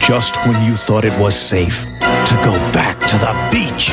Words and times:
Just 0.00 0.36
when 0.46 0.62
you 0.62 0.76
thought 0.76 1.04
it 1.04 1.18
was 1.18 1.38
safe 1.38 1.84
to 2.00 2.34
go 2.44 2.52
back 2.72 2.98
to 3.00 3.16
the 3.18 3.32
beach. 3.50 3.90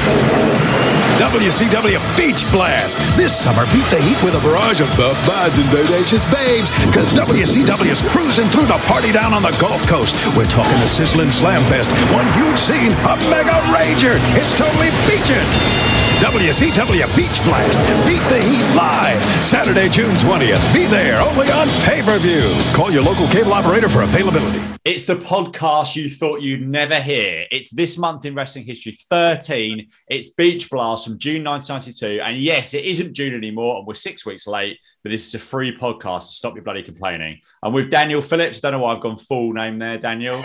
WCW 1.22 2.02
Beach 2.18 2.50
Blast. 2.52 2.98
This 3.16 3.38
summer, 3.38 3.66
beat 3.72 3.88
the 3.90 4.02
heat 4.02 4.22
with 4.24 4.34
a 4.34 4.40
barrage 4.40 4.82
of 4.82 4.88
buff 4.98 5.18
buds 5.28 5.60
and 5.60 5.68
bodacious 5.70 6.26
babes. 6.34 6.70
Because 6.86 7.10
WCW's 7.14 8.02
cruising 8.10 8.50
through 8.50 8.66
the 8.66 8.80
party 8.86 9.12
down 9.12 9.34
on 9.34 9.44
the 9.44 9.56
Gulf 9.62 9.86
Coast. 9.88 10.16
We're 10.36 10.46
talking 10.46 10.80
the 10.80 10.88
sizzling 10.88 11.32
slam 11.32 11.64
fest. 11.66 11.92
One 12.14 12.28
huge 12.34 12.58
scene, 12.58 12.92
a 12.92 13.16
mega 13.30 13.58
rager. 13.70 14.18
It's 14.36 14.58
totally 14.58 14.90
beaching. 15.06 15.93
WCW 16.24 17.18
Beach 17.18 17.44
Blast. 17.44 17.78
Beat 18.08 18.24
the 18.30 18.42
Heat 18.42 18.76
live. 18.78 19.22
Saturday, 19.44 19.90
June 19.90 20.16
20th. 20.16 20.74
Be 20.74 20.86
there 20.86 21.20
only 21.20 21.52
on 21.52 21.68
pay 21.84 22.02
per 22.02 22.18
view. 22.18 22.56
Call 22.74 22.92
your 22.92 23.02
local 23.02 23.28
cable 23.28 23.52
operator 23.52 23.90
for 23.90 24.04
availability. 24.04 24.64
It's 24.86 25.06
the 25.06 25.18
podcast 25.18 25.98
you 25.98 26.10
thought 26.10 26.40
you'd 26.40 26.66
never 26.66 26.96
hear. 26.96 27.46
It's 27.52 27.72
this 27.72 27.98
month 27.98 28.24
in 28.24 28.36
wrestling 28.36 28.64
history 28.64 28.94
13. 28.94 29.86
It's 30.08 30.30
Beach 30.30 30.70
Blast 30.70 31.04
from 31.06 31.20
June 31.20 31.44
1992. 31.44 32.22
And 32.22 32.42
yes, 32.42 32.74
it 32.74 32.86
isn't 32.86 33.14
June 33.14 33.36
anymore, 33.36 33.80
and 33.80 33.86
we're 33.86 33.94
six 33.94 34.26
weeks 34.26 34.48
late, 34.48 34.80
but 35.04 35.10
this 35.10 35.28
is 35.28 35.36
a 35.36 35.40
free 35.40 35.78
podcast. 35.78 36.22
So 36.22 36.32
stop 36.32 36.56
your 36.56 36.64
bloody 36.64 36.84
complaining. 36.84 37.42
I'm 37.62 37.74
with 37.74 37.90
Daniel 37.90 38.22
Phillips. 38.22 38.62
Don't 38.62 38.72
know 38.72 38.80
why 38.80 38.96
I've 38.96 39.02
gone 39.02 39.18
full 39.18 39.52
name 39.52 39.78
there, 39.78 39.98
Daniel. 39.98 40.42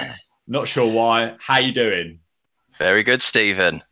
Not 0.49 0.67
sure 0.67 0.91
why. 0.91 1.37
How 1.39 1.59
you 1.59 1.71
doing? 1.71 2.19
Very 2.77 3.05
good, 3.05 3.23
Stephen. 3.23 3.85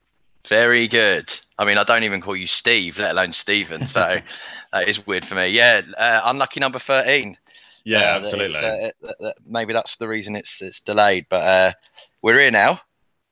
Very 0.49 0.89
good. 0.89 1.33
I 1.59 1.65
mean, 1.65 1.79
I 1.79 1.85
don't 1.85 2.05
even 2.05 2.21
call 2.21 2.37
you 2.37 2.47
Steve, 2.47 2.99
let 2.99 3.13
alone 3.13 3.33
Stephen. 3.33 3.87
So 3.87 4.19
that 4.73 4.89
is 4.89 5.07
weird 5.07 5.25
for 5.25 5.35
me. 5.35 5.49
Yeah, 5.49 5.83
uh, 5.97 6.23
unlucky 6.25 6.61
number 6.61 6.79
thirteen. 6.79 7.37
Yeah, 7.85 8.15
uh, 8.15 8.19
absolutely. 8.19 8.59
Uh, 8.59 9.31
maybe 9.47 9.73
that's 9.73 9.97
the 9.97 10.09
reason 10.09 10.37
it's 10.37 10.61
it's 10.61 10.81
delayed, 10.81 11.27
but 11.29 11.45
uh, 11.45 11.73
we're 12.23 12.41
here 12.41 12.51
now. 12.51 12.81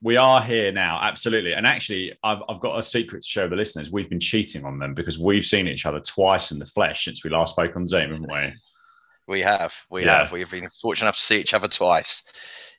We 0.01 0.17
are 0.17 0.41
here 0.41 0.71
now, 0.71 0.99
absolutely. 1.01 1.53
And 1.53 1.65
actually, 1.65 2.13
I've, 2.23 2.39
I've 2.47 2.59
got 2.59 2.77
a 2.77 2.83
secret 2.83 3.23
to 3.23 3.27
show 3.27 3.47
the 3.47 3.55
listeners. 3.55 3.91
We've 3.91 4.09
been 4.09 4.19
cheating 4.19 4.63
on 4.63 4.77
them 4.77 4.93
because 4.93 5.17
we've 5.17 5.45
seen 5.45 5.67
each 5.67 5.85
other 5.85 5.99
twice 5.99 6.51
in 6.51 6.59
the 6.59 6.65
flesh 6.65 7.05
since 7.05 7.23
we 7.23 7.31
last 7.31 7.53
spoke 7.53 7.75
on 7.75 7.87
Zoom, 7.87 8.11
haven't 8.11 8.31
we? 8.31 8.53
We 9.27 9.41
have. 9.41 9.73
We 9.89 10.05
yeah. 10.05 10.19
have. 10.19 10.31
We've 10.31 10.51
been 10.51 10.69
fortunate 10.69 11.07
enough 11.07 11.15
to 11.15 11.21
see 11.21 11.39
each 11.39 11.55
other 11.55 11.67
twice. 11.67 12.21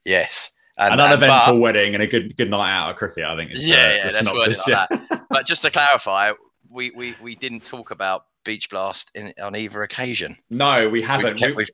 Yes. 0.05 0.53
And, 0.78 0.94
An 0.94 1.00
uneventful 1.00 1.55
but, 1.55 1.60
wedding 1.60 1.94
and 1.94 2.02
a 2.02 2.06
good 2.06 2.36
good 2.36 2.50
night 2.50 2.70
out 2.70 2.91
at 2.91 2.96
cricket, 2.96 3.24
I 3.24 3.34
think. 3.36 3.52
Is, 3.52 3.66
yeah, 3.66 3.77
uh, 3.77 3.88
yeah, 3.88 4.08
synopsis. 4.08 4.69
Like 4.69 4.88
yeah. 4.91 5.19
but 5.30 5.46
just 5.46 5.62
to 5.62 5.70
clarify, 5.72 6.32
we, 6.69 6.91
we 6.91 7.14
we 7.22 7.34
didn't 7.34 7.64
talk 7.64 7.91
about 7.91 8.27
Beach 8.44 8.69
Blast 8.69 9.10
in, 9.14 9.32
on 9.42 9.56
either 9.56 9.82
occasion. 9.82 10.36
No, 10.50 10.88
we 10.88 11.02
haven't. 11.02 11.30
We've 11.30 11.36
kept, 11.36 11.56
we've, 11.56 11.69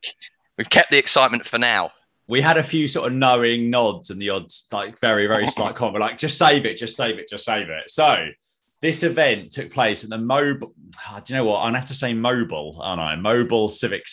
we've 0.57 0.71
kept 0.71 0.91
the 0.91 0.99
excitement 0.99 1.47
for 1.47 1.59
now. 1.59 1.93
We 2.29 2.41
had 2.41 2.57
a 2.57 2.63
few 2.63 2.87
sort 2.87 3.11
of 3.11 3.19
knowing 3.19 3.71
nods 3.71 4.11
and 4.11 4.23
the 4.23 4.31
odds, 4.31 4.69
like 4.73 4.99
very, 5.01 5.27
very 5.27 5.47
slight 5.49 5.75
comment, 5.75 6.01
like 6.01 6.19
just 6.19 6.39
save 6.39 6.65
it, 6.65 6.77
just 6.77 6.97
save 6.97 7.19
it, 7.19 7.29
just 7.29 7.45
save 7.45 7.69
it. 7.69 7.91
So 7.91 8.29
this 8.81 9.03
event 9.03 9.53
took 9.53 9.71
place 9.71 10.05
at 10.05 10.11
the 10.11 10.19
mobile. 10.19 10.75
Oh, 11.09 11.21
do 11.25 11.33
you 11.33 11.39
know 11.39 11.45
what? 11.45 11.59
I'm 11.59 11.69
gonna 11.69 11.79
have 11.79 11.89
to 11.89 11.95
say 11.95 12.15
mobile, 12.15 12.79
aren't 12.81 13.01
I? 13.01 13.17
Mobile 13.17 13.69
Civic 13.69 14.07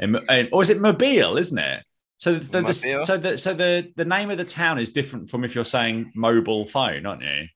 in, 0.00 0.48
or 0.52 0.62
is 0.62 0.70
it 0.70 0.80
Mobile? 0.80 1.36
Isn't 1.36 1.58
it? 1.58 1.84
So 2.18 2.34
the, 2.34 2.62
the 2.62 2.72
so 2.72 3.18
the 3.18 3.36
so 3.36 3.54
the 3.54 3.92
the 3.96 4.04
name 4.04 4.30
of 4.30 4.38
the 4.38 4.44
town 4.44 4.78
is 4.78 4.92
different 4.92 5.28
from 5.28 5.44
if 5.44 5.54
you're 5.54 5.64
saying 5.64 6.12
mobile 6.14 6.64
phone, 6.64 7.06
aren't 7.06 7.22
you? 7.22 7.46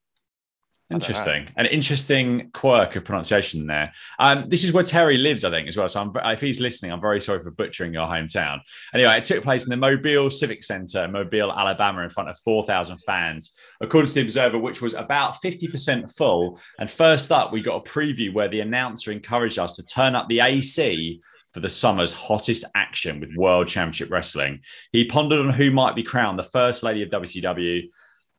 Interesting, 0.90 1.46
an 1.56 1.66
interesting 1.66 2.50
quirk 2.54 2.96
of 2.96 3.04
pronunciation 3.04 3.66
there. 3.66 3.92
Um, 4.18 4.48
this 4.48 4.64
is 4.64 4.72
where 4.72 4.82
Terry 4.82 5.18
lives, 5.18 5.44
I 5.44 5.50
think, 5.50 5.68
as 5.68 5.76
well. 5.76 5.86
So 5.86 6.00
I'm, 6.00 6.12
if 6.32 6.40
he's 6.40 6.60
listening, 6.60 6.92
I'm 6.92 7.00
very 7.00 7.20
sorry 7.20 7.40
for 7.40 7.50
butchering 7.50 7.92
your 7.92 8.06
hometown. 8.06 8.60
Anyway, 8.94 9.14
it 9.18 9.24
took 9.24 9.42
place 9.42 9.64
in 9.64 9.70
the 9.70 9.76
Mobile 9.76 10.30
Civic 10.30 10.64
Center 10.64 11.06
Mobile, 11.06 11.52
Alabama, 11.52 12.00
in 12.04 12.08
front 12.08 12.30
of 12.30 12.38
4,000 12.38 12.96
fans, 12.98 13.54
according 13.82 14.08
to 14.08 14.14
the 14.14 14.22
Observer, 14.22 14.58
which 14.58 14.80
was 14.80 14.94
about 14.94 15.34
50% 15.44 16.16
full. 16.16 16.58
And 16.78 16.88
first 16.88 17.30
up, 17.30 17.52
we 17.52 17.60
got 17.60 17.86
a 17.86 17.90
preview 17.90 18.32
where 18.32 18.48
the 18.48 18.60
announcer 18.60 19.12
encouraged 19.12 19.58
us 19.58 19.76
to 19.76 19.84
turn 19.84 20.14
up 20.14 20.26
the 20.30 20.40
AC 20.40 21.20
for 21.58 21.62
the 21.62 21.68
summer's 21.68 22.12
hottest 22.12 22.64
action 22.76 23.18
with 23.18 23.34
World 23.34 23.66
Championship 23.66 24.12
Wrestling. 24.12 24.60
He 24.92 25.06
pondered 25.06 25.40
on 25.40 25.52
who 25.52 25.72
might 25.72 25.96
be 25.96 26.04
crowned 26.04 26.38
the 26.38 26.44
first 26.44 26.84
lady 26.84 27.02
of 27.02 27.10
WCW. 27.10 27.88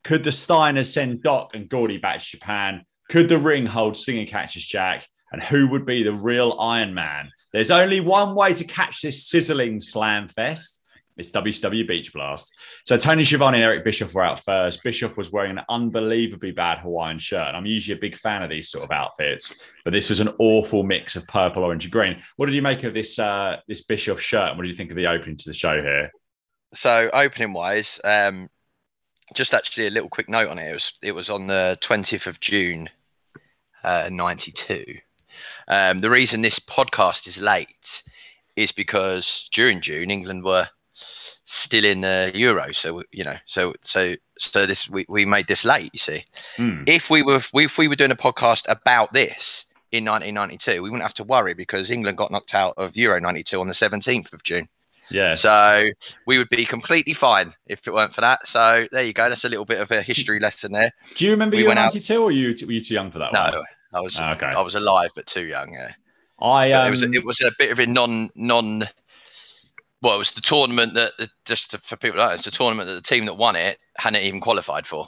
Could 0.06 0.24
the 0.24 0.30
Steiners 0.30 0.94
send 0.94 1.22
Doc 1.22 1.54
and 1.54 1.68
Gordy 1.68 1.98
back 1.98 2.20
to 2.20 2.26
Japan? 2.26 2.86
Could 3.10 3.28
the 3.28 3.38
ring 3.38 3.66
hold 3.66 3.98
Sting 3.98 4.26
Cactus 4.26 4.66
Jack? 4.66 5.06
And 5.34 5.44
who 5.44 5.68
would 5.68 5.86
be 5.86 6.02
the 6.02 6.14
real 6.14 6.56
Iron 6.62 6.94
Man? 6.94 7.30
There's 7.52 7.72
only 7.72 8.00
one 8.00 8.36
way 8.36 8.54
to 8.54 8.64
catch 8.64 9.02
this 9.02 9.28
sizzling 9.28 9.82
slam 9.82 10.30
fest. 10.30 10.79
It's 11.20 11.32
WCW 11.32 11.88
Beach 11.88 12.14
Blast. 12.14 12.58
So 12.86 12.98
Tony 12.98 13.24
Schiavone 13.24 13.58
and 13.58 13.64
Eric 13.64 13.84
Bischoff 13.84 14.14
were 14.14 14.24
out 14.24 14.44
first. 14.44 14.84
Bischoff 14.84 15.18
was 15.18 15.32
wearing 15.32 15.58
an 15.58 15.66
unbelievably 15.70 16.52
bad 16.52 16.80
Hawaiian 16.80 17.20
shirt. 17.20 17.48
And 17.48 17.58
I'm 17.58 17.66
usually 17.66 17.98
a 17.98 18.02
big 18.02 18.16
fan 18.16 18.42
of 18.42 18.50
these 18.50 18.70
sort 18.70 18.86
of 18.86 18.92
outfits, 18.92 19.62
but 19.84 19.92
this 19.92 20.10
was 20.10 20.20
an 20.20 20.30
awful 20.40 20.84
mix 20.84 21.16
of 21.16 21.28
purple, 21.28 21.64
orange, 21.64 21.86
and 21.86 21.92
green. 21.92 22.22
What 22.38 22.46
did 22.46 22.56
you 22.56 22.62
make 22.62 22.84
of 22.84 22.94
this 22.94 23.20
uh, 23.20 23.58
this 23.68 23.84
Bischoff 23.84 24.20
shirt? 24.20 24.50
And 24.50 24.58
what 24.58 24.64
did 24.64 24.72
you 24.72 24.78
think 24.78 24.92
of 24.92 24.98
the 24.98 25.08
opening 25.08 25.38
to 25.38 25.50
the 25.50 25.54
show 25.54 25.82
here? 25.82 26.12
So 26.74 27.10
opening 27.14 27.54
wise, 27.54 28.00
um, 28.04 28.48
just 29.34 29.54
actually 29.54 29.88
a 29.88 29.92
little 29.92 30.10
quick 30.10 30.30
note 30.30 30.50
on 30.50 30.60
it. 30.60 30.70
It 30.70 30.74
was 30.74 30.94
it 31.02 31.12
was 31.12 31.30
on 31.30 31.48
the 31.48 31.78
20th 31.82 32.28
of 32.28 32.40
June, 32.40 32.90
uh, 33.84 34.10
92. 34.12 34.86
Um, 35.68 36.00
the 36.00 36.10
reason 36.10 36.42
this 36.42 36.60
podcast 36.60 37.28
is 37.28 37.40
late 37.40 38.04
is 38.56 38.72
because 38.72 39.50
during 39.54 39.82
June 39.82 40.12
England 40.12 40.44
were 40.44 40.68
still 41.50 41.84
in 41.84 42.02
the 42.02 42.32
euro. 42.36 42.72
So 42.74 43.04
you 43.12 43.24
know, 43.24 43.36
so 43.46 43.74
so 43.82 44.16
so 44.38 44.66
this 44.66 44.90
we, 44.90 45.06
we 45.10 45.26
made 45.26 45.48
this 45.48 45.66
late. 45.66 45.90
You 45.94 46.00
see, 46.00 46.26
mm. 46.58 46.88
if 46.88 47.10
we 47.10 47.24
were 47.24 47.42
if 47.54 47.78
we 47.78 47.88
were 47.88 47.96
doing 47.96 48.12
a 48.12 48.16
podcast 48.16 48.66
about 48.68 49.12
this 49.14 49.66
in 49.92 50.06
1992, 50.06 50.82
we 50.84 50.90
wouldn't 50.90 51.04
have 51.04 51.16
to 51.16 51.24
worry 51.24 51.54
because 51.54 51.90
England 51.90 52.18
got 52.18 52.32
knocked 52.32 52.54
out 52.54 52.76
of 52.78 52.96
Euro 52.96 53.20
92 53.20 53.60
on 53.60 53.68
the 53.68 53.74
17th 53.74 54.32
of 54.34 54.44
June. 54.44 54.70
yeah 55.10 55.34
So 55.34 55.90
we 56.28 56.38
would 56.38 56.50
be 56.50 56.66
completely 56.66 57.14
fine 57.14 57.56
if 57.66 57.88
it 57.88 57.94
weren't 57.94 58.14
for 58.14 58.22
that. 58.22 58.46
So 58.46 58.88
there 58.92 59.04
you 59.04 59.14
go. 59.14 59.28
That's 59.30 59.46
a 59.46 59.50
little 59.50 59.66
bit 59.66 59.82
of 59.82 59.90
a 59.90 60.04
history 60.04 60.40
lesson 60.40 60.72
there. 60.72 60.92
Do 61.16 61.26
you 61.26 61.32
remember 61.32 61.56
we 61.56 61.64
Euro 61.64 61.74
92 61.74 62.14
out... 62.14 62.20
or 62.20 62.32
you 62.32 62.56
were 62.66 62.72
you 62.72 62.82
too 62.82 62.94
young 62.94 63.10
for 63.10 63.20
that? 63.20 63.34
No, 63.34 63.58
one? 63.58 63.66
I 63.92 64.02
was. 64.02 64.20
okay. 64.20 64.46
I 64.46 64.62
was 64.62 64.76
alive 64.76 65.10
but 65.16 65.26
too 65.26 65.46
young. 65.46 65.74
Yeah. 65.74 65.94
I 66.40 66.72
um... 66.74 66.88
it 66.88 66.92
was 66.92 67.04
it 67.04 67.26
was 67.26 67.42
a 67.42 67.52
bit 67.58 67.72
of 67.72 67.80
a 67.80 67.88
non 67.88 68.30
non 68.36 68.88
well, 70.02 70.16
it 70.16 70.20
was 70.20 70.32
the 70.32 70.42
tournament 70.42 70.94
that 70.94 71.14
just 71.46 71.78
for 71.86 71.98
people 71.98 72.20
like 72.20 72.36
it's 72.36 72.46
the 72.46 72.52
tournament 72.52 72.88
that 72.88 72.96
the 72.96 73.02
team 73.02 73.26
that 73.26 73.36
won 73.36 73.56
it 73.56 73.78
hadn't 73.98 74.24
even 74.24 74.40
qualified 74.40 74.86
for. 74.86 75.08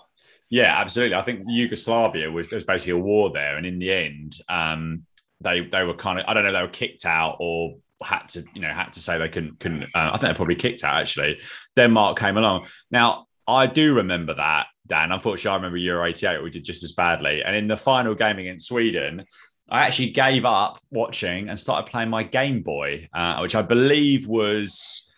Yeah, 0.49 0.77
absolutely. 0.77 1.15
I 1.15 1.21
think 1.21 1.43
Yugoslavia 1.47 2.29
was 2.29 2.51
was 2.51 2.65
basically 2.65 2.99
a 2.99 3.03
war 3.03 3.31
there, 3.31 3.55
and 3.55 3.65
in 3.65 3.79
the 3.79 3.91
end, 3.91 4.35
um, 4.49 5.05
they 5.39 5.61
they 5.61 5.83
were 5.83 5.93
kind 5.93 6.19
of 6.19 6.25
I 6.27 6.33
don't 6.33 6.43
know 6.43 6.51
they 6.51 6.61
were 6.61 6.67
kicked 6.67 7.05
out 7.05 7.37
or 7.39 7.77
had 8.03 8.27
to 8.29 8.43
you 8.53 8.61
know 8.61 8.69
had 8.69 8.91
to 8.93 8.99
say 8.99 9.17
they 9.17 9.29
couldn't 9.29 9.59
couldn't. 9.59 9.83
Uh, 9.83 10.11
I 10.13 10.17
think 10.17 10.33
they 10.33 10.33
probably 10.33 10.55
kicked 10.55 10.83
out 10.83 10.99
actually. 10.99 11.39
Denmark 11.75 12.19
came 12.19 12.35
along. 12.35 12.67
Now 12.91 13.27
I 13.47 13.65
do 13.65 13.95
remember 13.95 14.33
that 14.35 14.67
Dan. 14.87 15.13
Unfortunately, 15.13 15.51
I 15.51 15.55
remember 15.55 15.77
Euro 15.77 16.05
'88 16.05 16.43
we 16.43 16.49
did 16.49 16.65
just 16.65 16.83
as 16.83 16.91
badly, 16.91 17.41
and 17.43 17.55
in 17.55 17.67
the 17.67 17.77
final 17.77 18.13
game 18.13 18.37
against 18.37 18.67
Sweden, 18.67 19.25
I 19.71 19.85
actually 19.85 20.09
gave 20.09 20.43
up 20.43 20.79
watching 20.91 21.47
and 21.47 21.57
started 21.57 21.89
playing 21.89 22.09
my 22.09 22.23
Game 22.23 22.61
Boy, 22.61 23.07
uh, 23.13 23.39
which 23.39 23.55
I 23.55 23.61
believe 23.61 24.27
was 24.27 25.09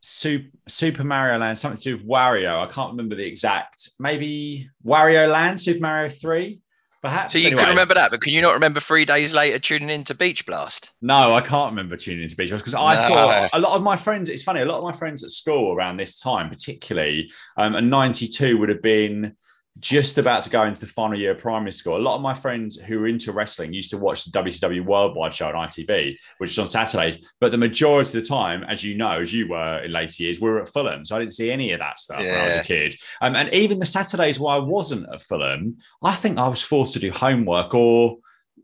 Super, 0.00 0.48
Super 0.66 1.04
Mario 1.04 1.38
Land, 1.38 1.58
something 1.58 1.76
to 1.76 1.82
do 1.82 1.96
with 1.98 2.06
Wario. 2.06 2.66
I 2.66 2.72
can't 2.72 2.90
remember 2.90 3.16
the 3.16 3.26
exact. 3.26 3.90
Maybe 4.00 4.70
Wario 4.82 5.30
Land, 5.30 5.60
Super 5.60 5.80
Mario 5.80 6.08
3, 6.08 6.58
perhaps. 7.02 7.34
So 7.34 7.38
you 7.38 7.48
anyway. 7.48 7.60
can 7.64 7.68
remember 7.68 7.92
that, 7.92 8.10
but 8.10 8.22
can 8.22 8.32
you 8.32 8.40
not 8.40 8.54
remember 8.54 8.80
three 8.80 9.04
days 9.04 9.34
later 9.34 9.58
tuning 9.58 9.90
into 9.90 10.14
Beach 10.14 10.46
Blast? 10.46 10.92
No, 11.02 11.34
I 11.34 11.42
can't 11.42 11.70
remember 11.70 11.98
tuning 11.98 12.22
into 12.22 12.34
Beach 12.34 12.48
Blast 12.48 12.64
because 12.64 12.74
I 12.74 12.94
no. 12.94 13.00
saw 13.02 13.48
a 13.52 13.60
lot 13.60 13.76
of 13.76 13.82
my 13.82 13.96
friends. 13.96 14.30
It's 14.30 14.42
funny, 14.42 14.62
a 14.62 14.64
lot 14.64 14.78
of 14.78 14.84
my 14.84 14.92
friends 14.92 15.22
at 15.22 15.30
school 15.30 15.74
around 15.74 15.98
this 15.98 16.18
time, 16.18 16.48
particularly, 16.48 17.30
um, 17.58 17.74
and 17.74 17.90
92 17.90 18.56
would 18.56 18.70
have 18.70 18.82
been 18.82 19.36
just 19.78 20.18
about 20.18 20.42
to 20.42 20.50
go 20.50 20.64
into 20.64 20.82
the 20.82 20.86
final 20.86 21.18
year 21.18 21.30
of 21.30 21.38
primary 21.38 21.72
school, 21.72 21.96
a 21.96 21.98
lot 21.98 22.14
of 22.14 22.20
my 22.20 22.34
friends 22.34 22.76
who 22.76 23.00
were 23.00 23.06
into 23.06 23.32
wrestling 23.32 23.72
used 23.72 23.90
to 23.90 23.98
watch 23.98 24.24
the 24.24 24.38
WCW 24.38 24.84
Worldwide 24.84 25.34
show 25.34 25.48
on 25.48 25.54
ITV, 25.54 26.16
which 26.38 26.50
was 26.50 26.58
on 26.58 26.66
Saturdays. 26.66 27.26
But 27.40 27.52
the 27.52 27.58
majority 27.58 28.18
of 28.18 28.22
the 28.22 28.28
time, 28.28 28.64
as 28.64 28.84
you 28.84 28.96
know, 28.96 29.20
as 29.20 29.32
you 29.32 29.48
were 29.48 29.82
in 29.82 29.92
later 29.92 30.22
years, 30.22 30.40
we 30.40 30.50
were 30.50 30.60
at 30.60 30.68
Fulham. 30.68 31.04
So 31.04 31.16
I 31.16 31.20
didn't 31.20 31.34
see 31.34 31.50
any 31.50 31.72
of 31.72 31.80
that 31.80 31.98
stuff 31.98 32.20
yeah. 32.20 32.32
when 32.32 32.40
I 32.40 32.46
was 32.46 32.56
a 32.56 32.62
kid. 32.62 32.94
Um, 33.22 33.34
and 33.34 33.52
even 33.54 33.78
the 33.78 33.86
Saturdays 33.86 34.38
where 34.38 34.54
I 34.54 34.58
wasn't 34.58 35.06
at 35.12 35.22
Fulham, 35.22 35.78
I 36.02 36.14
think 36.14 36.38
I 36.38 36.48
was 36.48 36.62
forced 36.62 36.92
to 36.94 36.98
do 36.98 37.10
homework 37.10 37.74
or 37.74 38.18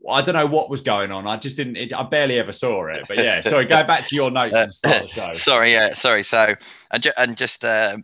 I 0.09 0.21
don't 0.21 0.35
know 0.35 0.45
what 0.45 0.69
was 0.69 0.81
going 0.81 1.11
on. 1.11 1.27
I 1.27 1.37
just 1.37 1.57
didn't. 1.57 1.75
It, 1.75 1.93
I 1.93 2.03
barely 2.03 2.39
ever 2.39 2.51
saw 2.51 2.87
it. 2.87 3.05
But 3.07 3.17
yeah, 3.17 3.41
sorry. 3.41 3.65
Go 3.65 3.83
back 3.83 4.03
to 4.03 4.15
your 4.15 4.31
notes 4.31 4.55
and 4.55 4.73
start 4.73 5.01
the 5.01 5.07
show. 5.07 5.33
sorry, 5.33 5.73
yeah, 5.73 5.93
sorry. 5.93 6.23
So 6.23 6.55
and, 6.91 7.03
ju- 7.03 7.11
and 7.17 7.35
just 7.35 7.65
uh, 7.65 7.97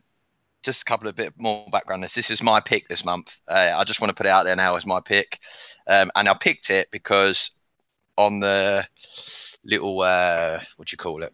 just 0.66 0.82
a 0.82 0.86
couple 0.86 1.08
of 1.08 1.16
bit 1.16 1.34
more 1.38 1.68
background. 1.72 2.04
This 2.04 2.16
this 2.16 2.32
is 2.32 2.44
my 2.44 2.60
pick 2.60 2.88
this 2.88 3.06
month. 3.06 3.36
Uh, 3.48 3.74
I 3.76 3.84
just 3.84 4.02
want 4.02 4.10
to 4.10 4.16
put 4.16 4.26
it 4.26 4.30
out 4.30 4.44
there 4.46 4.56
now 4.56 4.76
as 4.76 4.86
my 4.86 5.00
pick, 5.00 5.40
um, 5.88 6.12
and 6.16 6.28
I 6.28 6.34
picked 6.34 6.70
it 6.70 6.90
because 6.92 7.52
on 8.18 8.40
the 8.40 8.86
little 9.64 10.02
uh, 10.02 10.60
what 10.78 10.88
do 10.88 10.94
you 10.94 10.98
call 10.98 11.24
it 11.24 11.34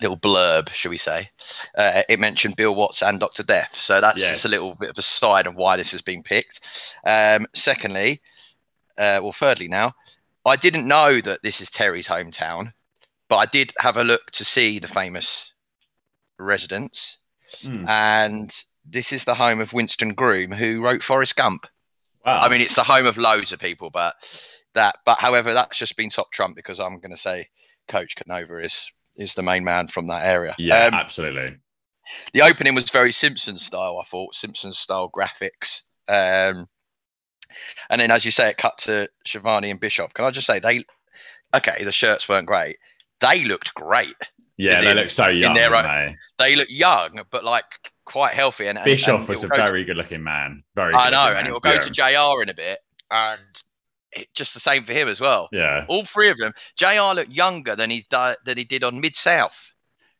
little 0.00 0.16
blurb, 0.16 0.70
shall 0.70 0.90
we 0.90 0.96
say, 0.96 1.28
uh, 1.76 2.02
it 2.08 2.20
mentioned 2.20 2.54
Bill 2.54 2.74
Watts 2.74 3.02
and 3.02 3.18
Doctor 3.18 3.42
Death. 3.42 3.74
So 3.74 4.00
that's 4.00 4.20
Yes. 4.20 4.34
just 4.34 4.44
a 4.44 4.48
little 4.48 4.76
bit 4.76 4.90
of 4.90 4.98
a 4.98 5.02
side 5.02 5.48
of 5.48 5.56
why 5.56 5.76
this 5.76 5.90
has 5.90 6.02
been 6.02 6.22
picked. 6.22 6.60
Um, 7.04 7.46
secondly, 7.54 8.22
uh, 8.96 9.18
well, 9.22 9.32
thirdly, 9.32 9.66
now 9.66 9.94
I 10.44 10.54
didn't 10.56 10.86
know 10.86 11.20
that 11.20 11.42
this 11.42 11.60
is 11.60 11.70
Terry's 11.70 12.06
hometown, 12.06 12.72
but 13.28 13.36
I 13.38 13.46
did 13.46 13.72
have 13.78 13.96
a 13.96 14.04
look 14.04 14.30
to 14.32 14.44
see 14.44 14.78
the 14.78 14.88
famous 14.88 15.52
residence, 16.38 17.18
Hmm. 17.62 17.84
and 17.88 18.64
this 18.84 19.12
is 19.12 19.24
the 19.24 19.34
home 19.34 19.60
of 19.60 19.72
Winston 19.72 20.14
Groom, 20.14 20.50
who 20.52 20.80
wrote 20.82 21.02
Forrest 21.02 21.36
Gump. 21.36 21.66
Wow. 22.24 22.40
I 22.40 22.48
mean, 22.48 22.60
it's 22.60 22.74
the 22.74 22.82
home 22.84 23.06
of 23.06 23.16
loads 23.16 23.52
of 23.52 23.58
people, 23.60 23.90
but 23.90 24.14
that, 24.74 24.96
but 25.04 25.18
however, 25.18 25.52
that's 25.54 25.78
just 25.78 25.96
been 25.96 26.10
top 26.10 26.30
trump 26.32 26.56
because 26.56 26.78
I'm 26.80 26.98
going 27.00 27.10
to 27.10 27.16
say 27.16 27.48
Coach 27.88 28.16
Canova 28.16 28.58
is 28.64 28.90
is 29.16 29.34
the 29.34 29.42
main 29.42 29.64
man 29.64 29.88
from 29.88 30.06
that 30.06 30.24
area. 30.26 30.54
yeah, 30.58 30.86
Um, 30.86 30.94
absolutely. 30.94 31.56
the 32.32 32.42
opening 32.42 32.74
was 32.74 32.88
very 32.90 33.12
Simpsons 33.12 33.64
style. 33.64 33.98
I 34.00 34.06
thought 34.08 34.34
Simpsons 34.34 34.78
style 34.78 35.10
graphics. 35.14 35.82
Um, 36.06 36.68
and 37.90 38.00
then, 38.00 38.10
as 38.10 38.24
you 38.24 38.30
say, 38.30 38.48
it 38.50 38.56
cut 38.58 38.78
to 38.78 39.08
Schiavone 39.26 39.70
and 39.70 39.80
Bischoff. 39.80 40.14
Can 40.14 40.24
I 40.24 40.30
just 40.30 40.46
say 40.46 40.60
they? 40.60 40.84
Okay, 41.54 41.82
the 41.82 41.92
shirts 41.92 42.28
weren't 42.28 42.46
great. 42.46 42.76
They 43.20 43.42
looked 43.44 43.74
great. 43.74 44.14
Yeah, 44.58 44.80
they 44.80 44.90
in- 44.90 44.96
look 44.96 45.10
so 45.10 45.28
young. 45.28 45.54
their 45.54 45.70
they? 45.70 46.16
They 46.38 46.56
look 46.56 46.68
young, 46.68 47.20
but 47.30 47.44
like 47.44 47.64
quite 48.04 48.34
healthy. 48.34 48.66
And, 48.66 48.78
Bischoff 48.84 49.20
and 49.20 49.28
was 49.28 49.44
a 49.44 49.48
very 49.48 49.84
good-looking 49.84 50.22
man. 50.22 50.62
Very. 50.74 50.94
I 50.94 51.10
know, 51.10 51.36
and 51.36 51.46
it 51.46 51.52
will 51.52 51.60
go 51.60 51.74
yeah. 51.74 51.80
to 51.80 51.90
JR 51.90 52.42
in 52.42 52.48
a 52.48 52.54
bit, 52.54 52.78
and 53.10 53.40
it, 54.12 54.28
just 54.34 54.54
the 54.54 54.60
same 54.60 54.84
for 54.84 54.92
him 54.92 55.08
as 55.08 55.20
well. 55.20 55.48
Yeah. 55.52 55.84
All 55.88 56.04
three 56.04 56.28
of 56.28 56.36
them. 56.38 56.52
JR 56.76 57.14
looked 57.14 57.30
younger 57.30 57.76
than 57.76 57.90
he 57.90 58.06
di- 58.10 58.36
than 58.44 58.58
he 58.58 58.64
did 58.64 58.82
on 58.84 59.00
Mid 59.00 59.14
South. 59.16 59.56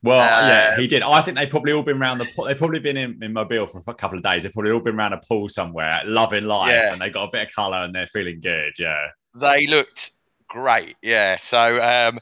Well, 0.01 0.19
yeah, 0.25 0.75
Uh, 0.75 0.81
he 0.81 0.87
did. 0.87 1.03
I 1.03 1.21
think 1.23 1.37
they've 1.37 1.51
probably 1.51 1.73
all 1.73 1.83
been 1.83 2.01
around 2.01 2.19
the. 2.19 2.27
pool. 2.37 2.45
They've 2.45 2.57
probably 2.57 2.79
been 2.79 2.97
in, 2.97 3.21
in 3.21 3.33
Mobile 3.33 3.67
for 3.67 3.83
a 3.89 3.95
couple 3.95 4.17
of 4.17 4.23
days. 4.23 4.45
They've 4.45 4.53
probably 4.53 4.71
all 4.71 4.79
been 4.79 4.95
around 4.95 5.15
a 5.15 5.21
pool 5.29 5.49
somewhere, 5.49 6.01
loving 6.05 6.45
life, 6.45 6.71
Yeah. 6.71 6.93
and 6.93 7.03
they 7.03 7.11
got 7.11 7.25
a 7.25 7.31
bit 7.33 7.49
of 7.49 7.55
colour 7.55 7.79
and 7.79 7.93
they're 7.93 8.07
feeling 8.07 8.41
good. 8.41 8.75
Yeah. 8.79 9.09
They 9.35 9.67
looked 9.67 10.13
great. 10.49 10.95
Yeah. 11.03 11.39
So 11.41 11.81
um, 11.83 12.21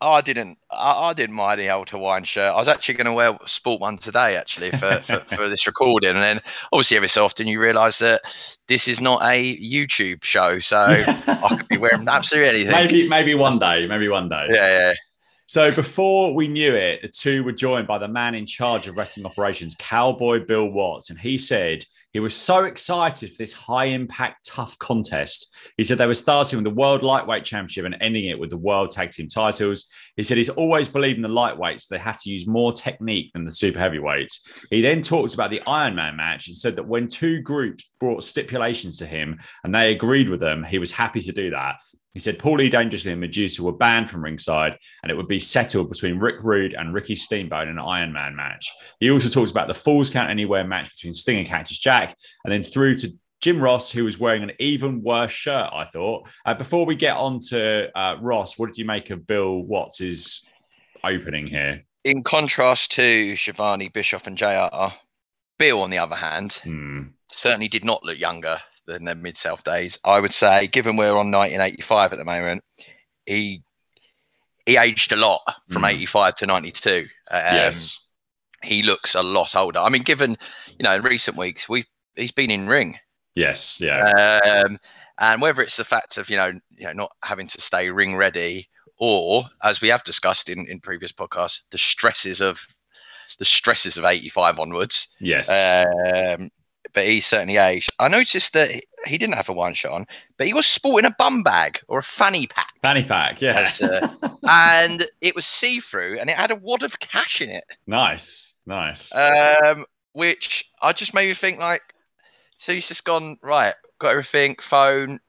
I 0.00 0.20
didn't. 0.20 0.58
I, 0.70 1.10
I 1.10 1.12
didn't 1.12 1.36
mind 1.36 1.60
the 1.60 1.70
old 1.70 1.90
Hawaiian 1.90 2.24
shirt. 2.24 2.52
I 2.52 2.56
was 2.56 2.68
actually 2.68 2.94
going 2.94 3.06
to 3.06 3.12
wear 3.12 3.38
sport 3.46 3.80
one 3.80 3.98
today, 3.98 4.36
actually, 4.36 4.70
for, 4.70 5.00
for, 5.02 5.20
for 5.20 5.48
this 5.48 5.66
recording. 5.66 6.10
And 6.10 6.18
then 6.18 6.40
obviously 6.72 6.96
every 6.96 7.08
so 7.08 7.24
often 7.24 7.46
you 7.46 7.60
realise 7.60 7.98
that 7.98 8.22
this 8.68 8.88
is 8.88 9.00
not 9.00 9.22
a 9.22 9.58
YouTube 9.58 10.24
show, 10.24 10.58
so 10.58 10.78
I 10.78 11.56
could 11.56 11.68
be 11.68 11.76
wearing 11.76 12.08
absolutely 12.08 12.60
anything. 12.60 12.72
maybe, 12.72 13.08
maybe 13.08 13.34
one 13.34 13.58
day. 13.58 13.86
Maybe 13.86 14.08
one 14.08 14.28
day. 14.28 14.46
Yeah. 14.48 14.78
yeah. 14.78 14.92
So 15.46 15.74
before 15.74 16.32
we 16.32 16.46
knew 16.46 16.76
it, 16.76 17.02
the 17.02 17.08
two 17.08 17.42
were 17.42 17.52
joined 17.52 17.88
by 17.88 17.98
the 17.98 18.06
man 18.06 18.36
in 18.36 18.46
charge 18.46 18.86
of 18.86 18.96
wrestling 18.96 19.26
operations, 19.26 19.74
Cowboy 19.78 20.46
Bill 20.46 20.68
Watts, 20.68 21.10
and 21.10 21.18
he 21.18 21.36
said 21.36 21.84
he 22.12 22.20
was 22.20 22.34
so 22.34 22.64
excited 22.64 23.30
for 23.30 23.36
this 23.38 23.52
high 23.52 23.86
impact, 23.86 24.46
tough 24.46 24.78
contest. 24.78 25.54
He 25.76 25.84
said 25.84 25.98
they 25.98 26.06
were 26.06 26.14
starting 26.14 26.56
with 26.56 26.64
the 26.64 26.78
World 26.80 27.02
Lightweight 27.02 27.44
Championship 27.44 27.84
and 27.84 27.96
ending 28.00 28.26
it 28.26 28.38
with 28.38 28.50
the 28.50 28.56
World 28.56 28.90
Tag 28.90 29.10
Team 29.10 29.28
titles. 29.28 29.88
He 30.16 30.22
said 30.22 30.36
he's 30.36 30.48
always 30.48 30.88
believed 30.88 31.16
in 31.16 31.22
the 31.22 31.28
lightweights; 31.28 31.86
they 31.86 31.98
have 31.98 32.20
to 32.22 32.30
use 32.30 32.46
more 32.46 32.72
technique 32.72 33.32
than 33.32 33.44
the 33.44 33.52
super 33.52 33.78
heavyweights. 33.78 34.46
He 34.70 34.82
then 34.82 35.02
talked 35.02 35.34
about 35.34 35.50
the 35.50 35.62
Iron 35.66 35.94
Man 35.94 36.16
match 36.16 36.48
and 36.48 36.56
said 36.56 36.76
that 36.76 36.88
when 36.88 37.06
two 37.06 37.40
groups 37.42 37.88
brought 38.00 38.24
stipulations 38.24 38.96
to 38.98 39.06
him 39.06 39.38
and 39.62 39.74
they 39.74 39.92
agreed 39.92 40.28
with 40.28 40.40
them, 40.40 40.64
he 40.64 40.78
was 40.78 40.90
happy 40.90 41.20
to 41.20 41.32
do 41.32 41.50
that. 41.50 41.76
He 42.12 42.18
said 42.20 42.38
Paulie 42.38 42.70
Dangerously 42.70 43.12
and 43.12 43.20
Medusa 43.20 43.62
were 43.62 43.72
banned 43.72 44.10
from 44.10 44.24
ringside 44.24 44.76
and 45.02 45.12
it 45.12 45.14
would 45.16 45.28
be 45.28 45.38
settled 45.38 45.90
between 45.90 46.18
Rick 46.18 46.42
Rude 46.42 46.74
and 46.74 46.92
Ricky 46.92 47.14
Steamboat 47.14 47.68
in 47.68 47.78
an 47.78 47.84
Iron 47.84 48.12
Man 48.12 48.34
match. 48.34 48.68
He 48.98 49.10
also 49.10 49.28
talks 49.28 49.50
about 49.52 49.68
the 49.68 49.74
Falls 49.74 50.10
Count 50.10 50.28
Anywhere 50.30 50.64
match 50.64 50.90
between 50.96 51.14
Sting 51.14 51.38
and 51.38 51.46
Cactus 51.46 51.78
Jack, 51.78 52.16
and 52.44 52.52
then 52.52 52.62
through 52.64 52.96
to 52.96 53.10
Jim 53.40 53.60
Ross, 53.60 53.90
who 53.90 54.04
was 54.04 54.18
wearing 54.18 54.42
an 54.42 54.52
even 54.58 55.02
worse 55.02 55.32
shirt, 55.32 55.70
I 55.72 55.86
thought. 55.92 56.28
Uh, 56.44 56.52
before 56.54 56.84
we 56.84 56.94
get 56.94 57.16
on 57.16 57.38
to 57.48 57.88
uh, 57.98 58.16
Ross, 58.20 58.58
what 58.58 58.66
did 58.66 58.76
you 58.76 58.84
make 58.84 59.08
of 59.10 59.26
Bill 59.26 59.60
Watts' 59.62 60.44
opening 61.04 61.46
here? 61.46 61.84
In 62.04 62.22
contrast 62.22 62.90
to 62.92 63.34
Schiavone, 63.36 63.88
Bischoff, 63.88 64.26
and 64.26 64.36
JR, 64.36 64.92
Bill, 65.58 65.80
on 65.80 65.90
the 65.90 65.98
other 65.98 66.16
hand, 66.16 66.60
Hmm. 66.64 67.02
certainly 67.28 67.68
did 67.68 67.84
not 67.84 68.02
look 68.04 68.18
younger 68.18 68.60
than 68.92 69.04
their 69.04 69.14
mid 69.14 69.36
South 69.36 69.64
days. 69.64 69.98
I 70.04 70.20
would 70.20 70.34
say, 70.34 70.66
given 70.66 70.96
we're 70.96 71.10
on 71.10 71.30
1985 71.30 72.12
at 72.12 72.18
the 72.18 72.24
moment, 72.24 72.62
he 73.26 73.62
he 74.66 74.76
aged 74.76 75.12
a 75.12 75.16
lot 75.16 75.40
from 75.70 75.82
Mm. 75.82 75.90
85 75.94 76.34
to 76.36 76.46
92. 76.46 77.06
Um, 77.30 77.40
yes. 77.54 78.04
he 78.62 78.82
looks 78.82 79.14
a 79.14 79.22
lot 79.22 79.56
older. 79.56 79.78
I 79.80 79.88
mean, 79.88 80.02
given 80.02 80.36
you 80.78 80.82
know, 80.84 80.94
in 80.94 81.02
recent 81.02 81.36
weeks 81.36 81.68
we 81.68 81.84
he's 82.16 82.32
been 82.32 82.50
in 82.50 82.68
ring, 82.68 82.98
Yes. 83.34 83.80
Yeah. 83.80 84.40
um, 84.66 84.78
and 85.18 85.40
whether 85.40 85.62
it's 85.62 85.76
the 85.76 85.84
fact 85.84 86.18
of 86.18 86.28
you 86.30 86.36
know, 86.36 86.52
you 86.76 86.86
know, 86.86 86.92
not 86.92 87.12
having 87.22 87.46
to 87.48 87.60
stay 87.60 87.90
ring 87.90 88.16
ready, 88.16 88.68
or 88.98 89.44
as 89.62 89.80
we 89.80 89.88
have 89.88 90.04
discussed 90.04 90.48
in 90.50 90.66
in 90.66 90.80
previous 90.80 91.12
podcasts, 91.12 91.60
the 91.70 91.78
stresses 91.78 92.40
of 92.42 92.60
the 93.38 93.44
stresses 93.44 93.96
of 93.96 94.04
85 94.04 94.58
onwards. 94.58 95.08
yes. 95.20 95.48
Um, 95.48 96.50
but 96.92 97.06
he's 97.06 97.26
certainly 97.26 97.56
aged. 97.56 97.92
I 97.98 98.08
noticed 98.08 98.52
that 98.54 98.70
he- 98.70 99.18
didn't 99.18 99.34
have 99.34 99.48
a 99.48 99.52
one 99.52 99.74
shot 99.74 99.92
on, 99.92 100.06
but 100.36 100.46
he 100.46 100.54
was 100.54 100.66
sporting 100.66 101.10
a 101.10 101.14
bum 101.18 101.42
bag 101.42 101.80
or 101.88 101.98
a 101.98 102.02
fanny 102.02 102.46
pack, 102.46 102.72
Fanny 102.82 103.02
pack. 103.02 103.40
Yeah. 103.40 103.60
as, 103.60 103.80
uh, 103.80 104.08
and 104.48 105.06
it 105.20 105.34
was 105.34 105.46
see 105.46 105.80
through, 105.80 106.18
and 106.18 106.28
it 106.30 106.36
had 106.36 106.50
a 106.50 106.56
wad 106.56 106.82
of 106.82 106.98
cash 106.98 107.40
in 107.40 107.50
it, 107.50 107.64
nice. 107.86 108.56
Nice. 108.66 109.14
um, 109.14 109.84
which 110.12 110.70
I 110.82 110.92
just 110.92 111.14
made 111.14 111.28
me 111.28 111.34
think 111.34 111.58
like, 111.58 111.82
so 112.58 112.72
he's 112.74 112.88
just 112.88 113.04
gone 113.04 113.38
right, 113.42 113.74
got 113.98 114.10
everything, 114.10 114.56
phone. 114.60 115.20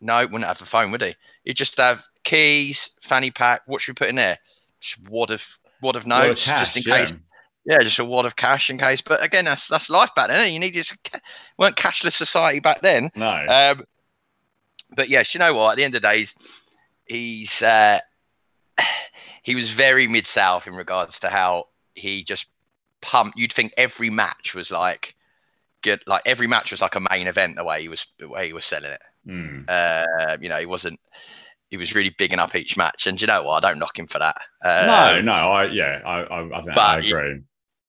No, 0.00 0.18
wouldn't 0.20 0.44
have 0.44 0.60
a 0.62 0.66
phone, 0.66 0.90
would 0.92 1.02
he? 1.02 1.14
He'd 1.44 1.56
just 1.56 1.76
have 1.78 2.02
keys, 2.22 2.90
fanny 3.02 3.30
pack. 3.30 3.62
What 3.66 3.80
should 3.80 3.92
we 3.98 4.04
put 4.04 4.10
in 4.10 4.16
there? 4.16 4.38
Just 4.80 5.08
wad 5.08 5.30
of 5.30 5.42
wad 5.80 5.96
of 5.96 6.06
notes, 6.06 6.44
cash, 6.44 6.60
just 6.60 6.76
in 6.76 6.82
case 6.92 7.10
yeah, 7.12 7.16
just 7.66 7.98
a 7.98 8.04
wad 8.04 8.26
of 8.26 8.36
cash 8.36 8.70
in 8.70 8.78
case. 8.78 9.00
But 9.00 9.22
again, 9.22 9.44
that's 9.44 9.68
that's 9.68 9.90
life 9.90 10.10
back 10.14 10.28
then. 10.28 10.52
You 10.52 10.58
needed 10.58 10.88
weren't 11.58 11.76
cashless 11.76 12.12
society 12.12 12.60
back 12.60 12.80
then. 12.82 13.10
No. 13.14 13.26
Um, 13.48 13.84
but 14.94 15.08
yes, 15.08 15.34
you 15.34 15.38
know 15.40 15.54
what? 15.54 15.72
At 15.72 15.76
the 15.76 15.84
end 15.84 15.94
of 15.96 16.02
the 16.02 16.08
day, 16.08 16.26
he's, 17.06 17.62
uh, 17.62 17.98
he 19.42 19.54
was 19.54 19.70
very 19.70 20.06
mid 20.06 20.26
south 20.26 20.66
in 20.66 20.74
regards 20.74 21.20
to 21.20 21.28
how 21.28 21.66
he 21.94 22.22
just 22.24 22.46
pumped. 23.00 23.36
You'd 23.38 23.52
think 23.52 23.72
every 23.76 24.10
match 24.10 24.54
was 24.54 24.70
like 24.70 25.14
good, 25.82 26.02
like 26.06 26.22
every 26.26 26.46
match 26.46 26.70
was 26.70 26.80
like 26.80 26.94
a 26.94 27.00
main 27.10 27.26
event. 27.26 27.56
The 27.56 27.64
way 27.64 27.82
he 27.82 27.88
was, 27.88 28.06
the 28.18 28.28
way 28.28 28.46
he 28.46 28.52
was 28.52 28.64
selling 28.64 28.92
it. 28.92 29.02
Hmm. 29.26 29.62
Uh, 29.68 30.36
you 30.40 30.48
know, 30.48 30.58
he 30.60 30.66
wasn't. 30.66 31.00
He 31.68 31.76
was 31.76 31.96
really 31.96 32.14
bigging 32.16 32.38
up 32.38 32.54
each 32.54 32.76
match, 32.76 33.08
and 33.08 33.20
you 33.20 33.26
know 33.26 33.42
what? 33.42 33.64
I 33.64 33.68
don't 33.68 33.80
knock 33.80 33.98
him 33.98 34.06
for 34.06 34.20
that. 34.20 34.36
no, 34.64 35.18
Um, 35.18 35.24
no, 35.24 35.32
I 35.32 35.64
yeah, 35.66 36.00
I, 36.06 36.20
I, 36.20 36.60
I 36.60 36.60
I 36.76 36.98
you- 37.00 37.16
agree. 37.16 37.40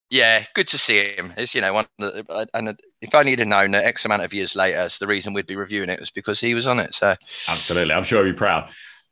Yeah, 0.10 0.46
good 0.54 0.68
to 0.70 0.78
see 0.78 1.16
him. 1.16 1.34
It's 1.38 1.54
you 1.54 1.62
know 1.62 1.74
one 1.74 1.86
the, 1.98 2.48
and 2.54 2.80
if 3.02 3.14
only 3.14 3.32
he'd 3.32 3.40
have 3.40 3.48
known 3.48 3.72
that 3.72 3.86
X 3.86 4.06
amount 4.06 4.24
of 4.24 4.34
years 4.34 4.56
later, 4.56 4.82
it's 4.82 5.00
the 5.00 5.08
reason 5.08 5.34
we'd 5.34 5.48
be 5.48 5.56
reviewing 5.56 5.90
it 5.90 6.00
was 6.00 6.12
because 6.12 6.40
he 6.40 6.54
was 6.54 6.68
on 6.68 6.80
it. 6.80 6.94
So 6.94 7.16
Absolutely. 7.48 7.94
I'm 7.94 8.04
sure 8.04 8.26
he'd 8.26 8.32
be 8.32 8.38
proud. 8.38 8.70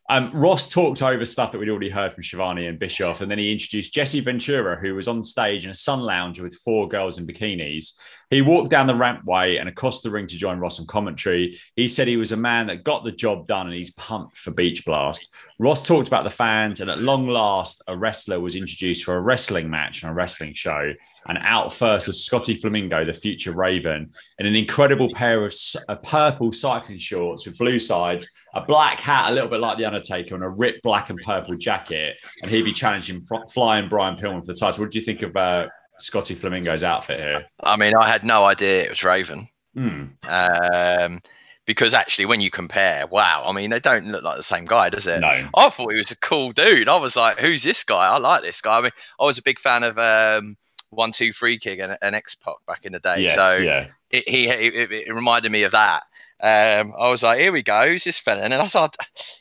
Um, 0.07 0.29
Ross 0.33 0.69
talked 0.69 1.01
over 1.01 1.25
stuff 1.25 1.51
that 1.51 1.57
we'd 1.57 1.69
already 1.69 1.89
heard 1.89 2.13
from 2.13 2.21
Schiavone 2.21 2.67
and 2.67 2.77
Bischoff, 2.77 3.21
and 3.21 3.31
then 3.31 3.39
he 3.39 3.51
introduced 3.51 3.93
Jesse 3.93 4.19
Ventura, 4.19 4.77
who 4.77 4.93
was 4.93 5.07
on 5.07 5.23
stage 5.23 5.65
in 5.65 5.71
a 5.71 5.75
sun 5.75 5.99
lounger 5.99 6.43
with 6.43 6.53
four 6.63 6.87
girls 6.87 7.17
in 7.17 7.25
bikinis. 7.25 7.97
He 8.29 8.41
walked 8.41 8.69
down 8.69 8.85
the 8.85 8.93
rampway 8.93 9.59
and 9.59 9.67
across 9.67 10.01
the 10.01 10.11
ring 10.11 10.27
to 10.27 10.37
join 10.37 10.59
Ross 10.59 10.79
on 10.79 10.85
commentary. 10.85 11.59
He 11.75 11.87
said 11.87 12.07
he 12.07 12.17
was 12.17 12.31
a 12.31 12.37
man 12.37 12.67
that 12.67 12.83
got 12.83 13.03
the 13.03 13.11
job 13.11 13.47
done 13.47 13.67
and 13.67 13.75
he's 13.75 13.93
pumped 13.93 14.37
for 14.37 14.51
Beach 14.51 14.85
Blast. 14.85 15.33
Ross 15.59 15.85
talked 15.85 16.07
about 16.07 16.23
the 16.23 16.29
fans, 16.29 16.81
and 16.81 16.89
at 16.91 16.99
long 16.99 17.27
last, 17.27 17.81
a 17.87 17.97
wrestler 17.97 18.39
was 18.39 18.55
introduced 18.55 19.05
for 19.05 19.15
a 19.15 19.21
wrestling 19.21 19.69
match 19.69 20.03
and 20.03 20.11
a 20.11 20.13
wrestling 20.13 20.53
show. 20.53 20.93
And 21.27 21.39
out 21.41 21.73
first 21.73 22.05
was 22.05 22.23
Scotty 22.23 22.53
Flamingo, 22.53 23.03
the 23.03 23.13
future 23.13 23.53
Raven, 23.53 24.11
in 24.37 24.45
an 24.45 24.55
incredible 24.55 25.11
pair 25.15 25.43
of 25.43 26.03
purple 26.03 26.51
cycling 26.51 26.99
shorts 26.99 27.47
with 27.47 27.57
blue 27.57 27.79
sides, 27.79 28.29
a 28.55 28.61
black 28.61 29.01
hat, 29.01 29.29
a 29.29 29.33
little 29.33 29.49
bit 29.49 29.59
like 29.59 29.77
the 29.77 29.85
Undertaker, 29.85 30.33
and 30.33 30.43
a 30.43 30.49
ripped 30.49 30.81
black 30.81 31.09
and 31.09 31.19
purple 31.23 31.55
jacket. 31.57 32.17
And 32.41 32.49
he'd 32.49 32.63
be 32.63 32.71
challenging 32.71 33.23
Flying 33.51 33.89
Brian 33.89 34.15
Pillman 34.15 34.39
for 34.39 34.53
the 34.53 34.55
title. 34.55 34.83
What 34.83 34.91
do 34.91 34.97
you 34.97 35.03
think 35.03 35.21
of 35.21 35.35
uh, 35.35 35.67
Scotty 35.99 36.35
Flamingo's 36.35 36.81
outfit 36.81 37.19
here? 37.19 37.45
I 37.61 37.75
mean, 37.75 37.93
I 37.95 38.09
had 38.09 38.23
no 38.23 38.45
idea 38.45 38.83
it 38.83 38.89
was 38.89 39.03
Raven. 39.03 39.49
Hmm. 39.75 40.05
Um, 40.27 41.21
because 41.65 41.93
actually, 41.93 42.27
when 42.27 42.39
you 42.39 42.49
compare, 42.49 43.07
wow, 43.07 43.43
I 43.45 43.51
mean, 43.51 43.71
they 43.71 43.79
don't 43.79 44.07
look 44.07 44.23
like 44.23 44.37
the 44.37 44.43
same 44.43 44.65
guy, 44.65 44.89
does 44.89 45.05
it? 45.05 45.19
No. 45.19 45.49
I 45.55 45.69
thought 45.69 45.91
he 45.91 45.97
was 45.97 46.11
a 46.11 46.17
cool 46.17 46.53
dude. 46.53 46.87
I 46.87 46.97
was 46.97 47.15
like, 47.15 47.37
who's 47.37 47.63
this 47.63 47.83
guy? 47.83 48.07
I 48.07 48.17
like 48.19 48.41
this 48.41 48.61
guy. 48.61 48.77
I 48.77 48.81
mean, 48.83 48.91
I 49.19 49.25
was 49.25 49.37
a 49.37 49.43
big 49.43 49.59
fan 49.59 49.83
of 49.83 49.97
um, 49.97 50.55
One 50.91 51.11
Two 51.11 51.33
Three 51.33 51.59
Kid 51.59 51.79
and, 51.79 51.97
and 52.01 52.15
X 52.15 52.35
Pac 52.35 52.55
back 52.67 52.85
in 52.85 52.93
the 52.93 52.99
day. 52.99 53.23
Yes, 53.23 53.35
so 53.35 53.63
yeah. 53.63 53.87
it, 54.11 54.29
he 54.29 54.47
it, 54.47 54.91
it 54.91 55.13
reminded 55.13 55.51
me 55.51 55.63
of 55.63 55.73
that. 55.73 56.03
Um, 56.41 56.93
I 56.97 57.09
was 57.09 57.23
like, 57.23 57.39
here 57.39 57.51
we 57.51 57.63
go, 57.63 57.87
who's 57.87 58.03
this 58.03 58.19
fella? 58.19 58.41
And 58.41 58.53
I 58.53 58.67
thought, 58.67 58.95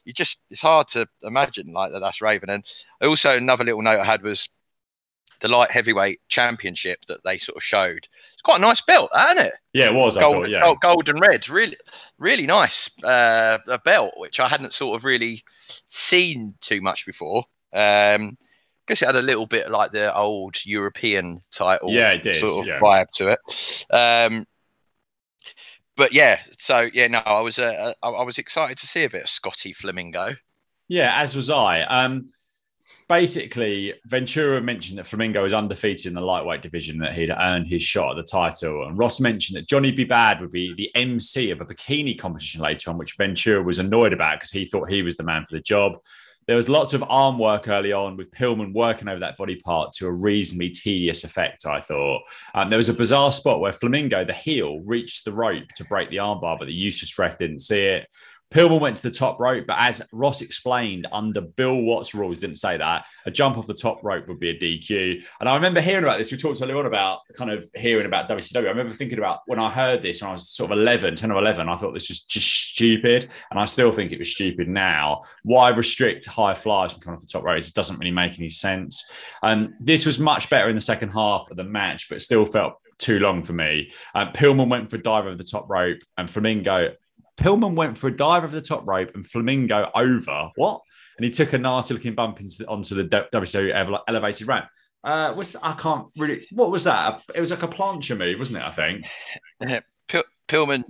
you 0.04 0.12
just 0.12 0.38
it's 0.50 0.60
hard 0.60 0.88
to 0.88 1.06
imagine 1.22 1.72
like 1.72 1.92
that. 1.92 2.00
That's 2.00 2.20
Raven. 2.20 2.50
And 2.50 2.64
also 3.02 3.36
another 3.36 3.64
little 3.64 3.82
note 3.82 4.00
I 4.00 4.04
had 4.04 4.22
was 4.22 4.48
the 5.40 5.48
light 5.48 5.70
heavyweight 5.70 6.20
championship 6.28 7.04
that 7.08 7.22
they 7.24 7.38
sort 7.38 7.56
of 7.56 7.62
showed. 7.62 8.08
It's 8.32 8.42
quite 8.42 8.58
a 8.58 8.62
nice 8.62 8.80
belt, 8.80 9.10
isn't 9.14 9.46
it? 9.46 9.54
Yeah, 9.72 9.86
it 9.86 9.94
was. 9.94 10.16
Gold, 10.16 10.36
I 10.36 10.38
thought, 10.38 10.50
yeah. 10.50 10.60
gold, 10.60 10.78
gold 10.80 11.08
and 11.08 11.20
red, 11.20 11.48
really, 11.48 11.76
really 12.18 12.46
nice 12.46 12.88
uh, 13.02 13.58
a 13.68 13.78
belt, 13.78 14.14
which 14.16 14.40
I 14.40 14.48
hadn't 14.48 14.72
sort 14.72 14.96
of 14.96 15.04
really 15.04 15.44
seen 15.88 16.54
too 16.60 16.80
much 16.80 17.04
before. 17.04 17.44
Um, 17.72 18.38
guess 18.86 19.02
it 19.02 19.06
had 19.06 19.16
a 19.16 19.22
little 19.22 19.46
bit 19.46 19.70
like 19.70 19.92
the 19.92 20.14
old 20.14 20.56
European 20.64 21.42
title, 21.50 21.90
Yeah, 21.90 22.12
it 22.12 22.22
did, 22.22 22.36
sort 22.36 22.60
of 22.60 22.66
yeah. 22.66 22.80
vibe 22.80 23.10
to 23.12 23.28
it. 23.28 23.86
Um, 23.90 24.46
but 25.96 26.12
yeah, 26.12 26.40
so 26.58 26.88
yeah, 26.92 27.08
no, 27.08 27.18
I 27.18 27.40
was 27.40 27.58
uh, 27.58 27.92
I, 28.02 28.08
I 28.08 28.22
was 28.22 28.38
excited 28.38 28.78
to 28.78 28.86
see 28.86 29.04
a 29.04 29.10
bit 29.10 29.24
of 29.24 29.30
Scotty 29.30 29.72
Flamingo. 29.72 30.34
Yeah, 30.88 31.20
as 31.20 31.34
was 31.34 31.50
I. 31.50 31.82
Um, 31.82 32.28
basically, 33.08 33.94
Ventura 34.06 34.60
mentioned 34.60 34.98
that 34.98 35.06
Flamingo 35.06 35.42
was 35.42 35.54
undefeated 35.54 36.06
in 36.06 36.14
the 36.14 36.20
lightweight 36.20 36.62
division, 36.62 36.98
that 36.98 37.14
he'd 37.14 37.30
earned 37.30 37.66
his 37.66 37.82
shot 37.82 38.10
at 38.10 38.16
the 38.16 38.30
title. 38.30 38.86
And 38.86 38.98
Ross 38.98 39.20
mentioned 39.20 39.56
that 39.56 39.68
Johnny 39.68 39.92
B. 39.92 40.04
Bad 40.04 40.40
would 40.40 40.52
be 40.52 40.74
the 40.74 40.90
MC 40.94 41.50
of 41.50 41.60
a 41.60 41.64
bikini 41.64 42.18
competition 42.18 42.60
later 42.60 42.90
on, 42.90 42.98
which 42.98 43.16
Ventura 43.16 43.62
was 43.62 43.78
annoyed 43.78 44.12
about 44.12 44.38
because 44.38 44.50
he 44.50 44.66
thought 44.66 44.90
he 44.90 45.02
was 45.02 45.16
the 45.16 45.24
man 45.24 45.44
for 45.48 45.54
the 45.54 45.62
job. 45.62 45.98
There 46.46 46.56
was 46.56 46.68
lots 46.68 46.92
of 46.92 47.02
arm 47.08 47.38
work 47.38 47.68
early 47.68 47.92
on 47.92 48.16
with 48.16 48.30
Pillman 48.30 48.74
working 48.74 49.08
over 49.08 49.20
that 49.20 49.36
body 49.36 49.56
part 49.56 49.92
to 49.92 50.06
a 50.06 50.12
reasonably 50.12 50.70
tedious 50.70 51.24
effect, 51.24 51.66
I 51.66 51.80
thought. 51.80 52.22
Um, 52.54 52.68
there 52.68 52.76
was 52.76 52.88
a 52.88 52.94
bizarre 52.94 53.32
spot 53.32 53.60
where 53.60 53.72
Flamingo, 53.72 54.24
the 54.24 54.32
heel, 54.32 54.80
reached 54.84 55.24
the 55.24 55.32
rope 55.32 55.68
to 55.76 55.84
break 55.84 56.10
the 56.10 56.16
armbar, 56.16 56.58
but 56.58 56.66
the 56.66 56.74
useless 56.74 57.18
ref 57.18 57.38
didn't 57.38 57.60
see 57.60 57.80
it. 57.80 58.08
Pillman 58.54 58.80
went 58.80 58.96
to 58.98 59.10
the 59.10 59.14
top 59.14 59.40
rope, 59.40 59.66
but 59.66 59.76
as 59.80 60.00
Ross 60.12 60.40
explained, 60.40 61.08
under 61.10 61.40
Bill 61.40 61.82
Watts 61.82 62.14
rules, 62.14 62.38
didn't 62.38 62.58
say 62.58 62.76
that 62.76 63.04
a 63.26 63.30
jump 63.30 63.58
off 63.58 63.66
the 63.66 63.74
top 63.74 64.04
rope 64.04 64.28
would 64.28 64.38
be 64.38 64.50
a 64.50 64.58
DQ. 64.58 65.24
And 65.40 65.48
I 65.48 65.56
remember 65.56 65.80
hearing 65.80 66.04
about 66.04 66.18
this. 66.18 66.30
We 66.30 66.38
talked 66.38 66.62
earlier 66.62 66.76
on 66.76 66.86
about 66.86 67.20
kind 67.36 67.50
of 67.50 67.68
hearing 67.74 68.06
about 68.06 68.28
WCW. 68.28 68.66
I 68.66 68.70
remember 68.70 68.92
thinking 68.92 69.18
about 69.18 69.40
when 69.46 69.58
I 69.58 69.68
heard 69.70 70.02
this 70.02 70.22
when 70.22 70.28
I 70.28 70.32
was 70.32 70.50
sort 70.50 70.70
of 70.70 70.78
11, 70.78 71.16
10 71.16 71.32
or 71.32 71.40
11, 71.40 71.68
I 71.68 71.76
thought 71.76 71.94
this 71.94 72.08
was 72.08 72.22
just 72.22 72.48
stupid. 72.48 73.28
And 73.50 73.58
I 73.58 73.64
still 73.64 73.90
think 73.90 74.12
it 74.12 74.18
was 74.20 74.30
stupid 74.30 74.68
now. 74.68 75.22
Why 75.42 75.70
restrict 75.70 76.26
high 76.26 76.54
flyers 76.54 76.92
from 76.92 77.00
coming 77.00 77.16
off 77.16 77.22
the 77.22 77.26
top 77.26 77.42
rope? 77.42 77.58
It 77.58 77.74
doesn't 77.74 77.98
really 77.98 78.12
make 78.12 78.38
any 78.38 78.50
sense. 78.50 79.04
Um, 79.42 79.74
this 79.80 80.06
was 80.06 80.20
much 80.20 80.48
better 80.48 80.68
in 80.68 80.76
the 80.76 80.80
second 80.80 81.10
half 81.10 81.50
of 81.50 81.56
the 81.56 81.64
match, 81.64 82.08
but 82.08 82.22
still 82.22 82.46
felt 82.46 82.74
too 82.98 83.18
long 83.18 83.42
for 83.42 83.52
me. 83.52 83.90
Um, 84.14 84.28
Pillman 84.28 84.68
went 84.68 84.90
for 84.90 84.96
a 84.96 85.02
dive 85.02 85.26
over 85.26 85.34
the 85.34 85.42
top 85.42 85.68
rope, 85.68 85.98
and 86.16 86.30
Flamingo 86.30 86.92
Pillman 87.36 87.74
went 87.74 87.98
for 87.98 88.08
a 88.08 88.16
dive 88.16 88.44
over 88.44 88.54
the 88.54 88.60
top 88.60 88.86
rope 88.86 89.10
and 89.14 89.26
Flamingo 89.26 89.90
over. 89.94 90.50
What? 90.56 90.80
And 91.16 91.24
he 91.24 91.30
took 91.30 91.52
a 91.52 91.58
nasty 91.58 91.94
looking 91.94 92.14
bump 92.14 92.40
into 92.40 92.66
onto 92.66 92.94
the 92.94 93.04
WCW 93.32 94.00
elevated 94.08 94.46
ramp. 94.48 94.66
Uh, 95.04 95.32
was 95.36 95.54
I 95.62 95.72
can't 95.74 96.06
really. 96.16 96.46
What 96.52 96.70
was 96.70 96.84
that? 96.84 97.22
It 97.34 97.40
was 97.40 97.50
like 97.50 97.62
a 97.62 97.68
plancha 97.68 98.16
move, 98.16 98.38
wasn't 98.38 98.58
it? 98.58 98.64
I 98.64 98.70
think. 98.72 99.06
Pill- 100.08 100.24
Pillman 100.48 100.84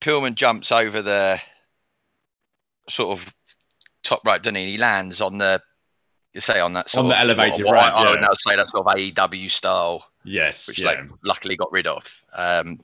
Pillman 0.00 0.34
jumps 0.34 0.72
over 0.72 1.02
the 1.02 1.40
sort 2.88 3.18
of 3.18 3.34
top 4.02 4.22
rope, 4.26 4.42
doesn't 4.42 4.56
he? 4.56 4.72
He 4.72 4.78
lands 4.78 5.20
on 5.20 5.38
the 5.38 5.60
you 6.32 6.40
say 6.40 6.60
on 6.60 6.72
that 6.74 6.88
sort 6.88 7.02
On 7.04 7.08
the 7.08 7.14
of, 7.16 7.20
elevated 7.22 7.66
what, 7.66 7.74
ramp, 7.74 7.94
I, 7.94 8.02
I 8.04 8.10
would 8.10 8.20
now 8.20 8.32
say 8.34 8.56
that's 8.56 8.70
sort 8.70 8.86
of 8.86 8.94
AEW 8.94 9.50
style, 9.50 10.04
Yes. 10.24 10.68
which 10.68 10.78
yeah. 10.78 10.86
like 10.86 11.00
luckily 11.24 11.56
got 11.56 11.72
rid 11.72 11.86
of. 11.88 12.06
Um, 12.32 12.78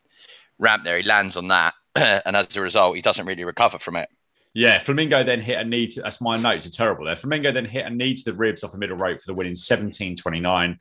ramp 0.58 0.82
there, 0.84 0.96
he 0.98 1.04
lands 1.04 1.36
on 1.36 1.48
that, 1.48 1.74
and 2.26 2.36
as 2.36 2.56
a 2.56 2.60
result, 2.60 2.96
he 2.96 3.02
doesn't 3.02 3.26
really 3.26 3.44
recover 3.44 3.78
from 3.78 3.96
it. 3.96 4.08
Yeah, 4.54 4.78
Flamingo 4.78 5.22
then 5.22 5.40
hit 5.40 5.58
a 5.58 5.64
knee. 5.64 5.86
To, 5.88 6.00
that's 6.00 6.20
my 6.20 6.38
notes 6.38 6.66
are 6.66 6.70
terrible 6.70 7.04
there. 7.04 7.16
Flamingo 7.16 7.52
then 7.52 7.66
hit 7.66 7.84
a 7.84 7.90
knee 7.90 8.14
to 8.14 8.24
the 8.24 8.32
ribs 8.32 8.64
off 8.64 8.72
the 8.72 8.78
middle 8.78 8.96
rope 8.96 9.20
for 9.20 9.26
the 9.26 9.34
win 9.34 9.46
in 9.46 9.52
17.29. 9.52 10.78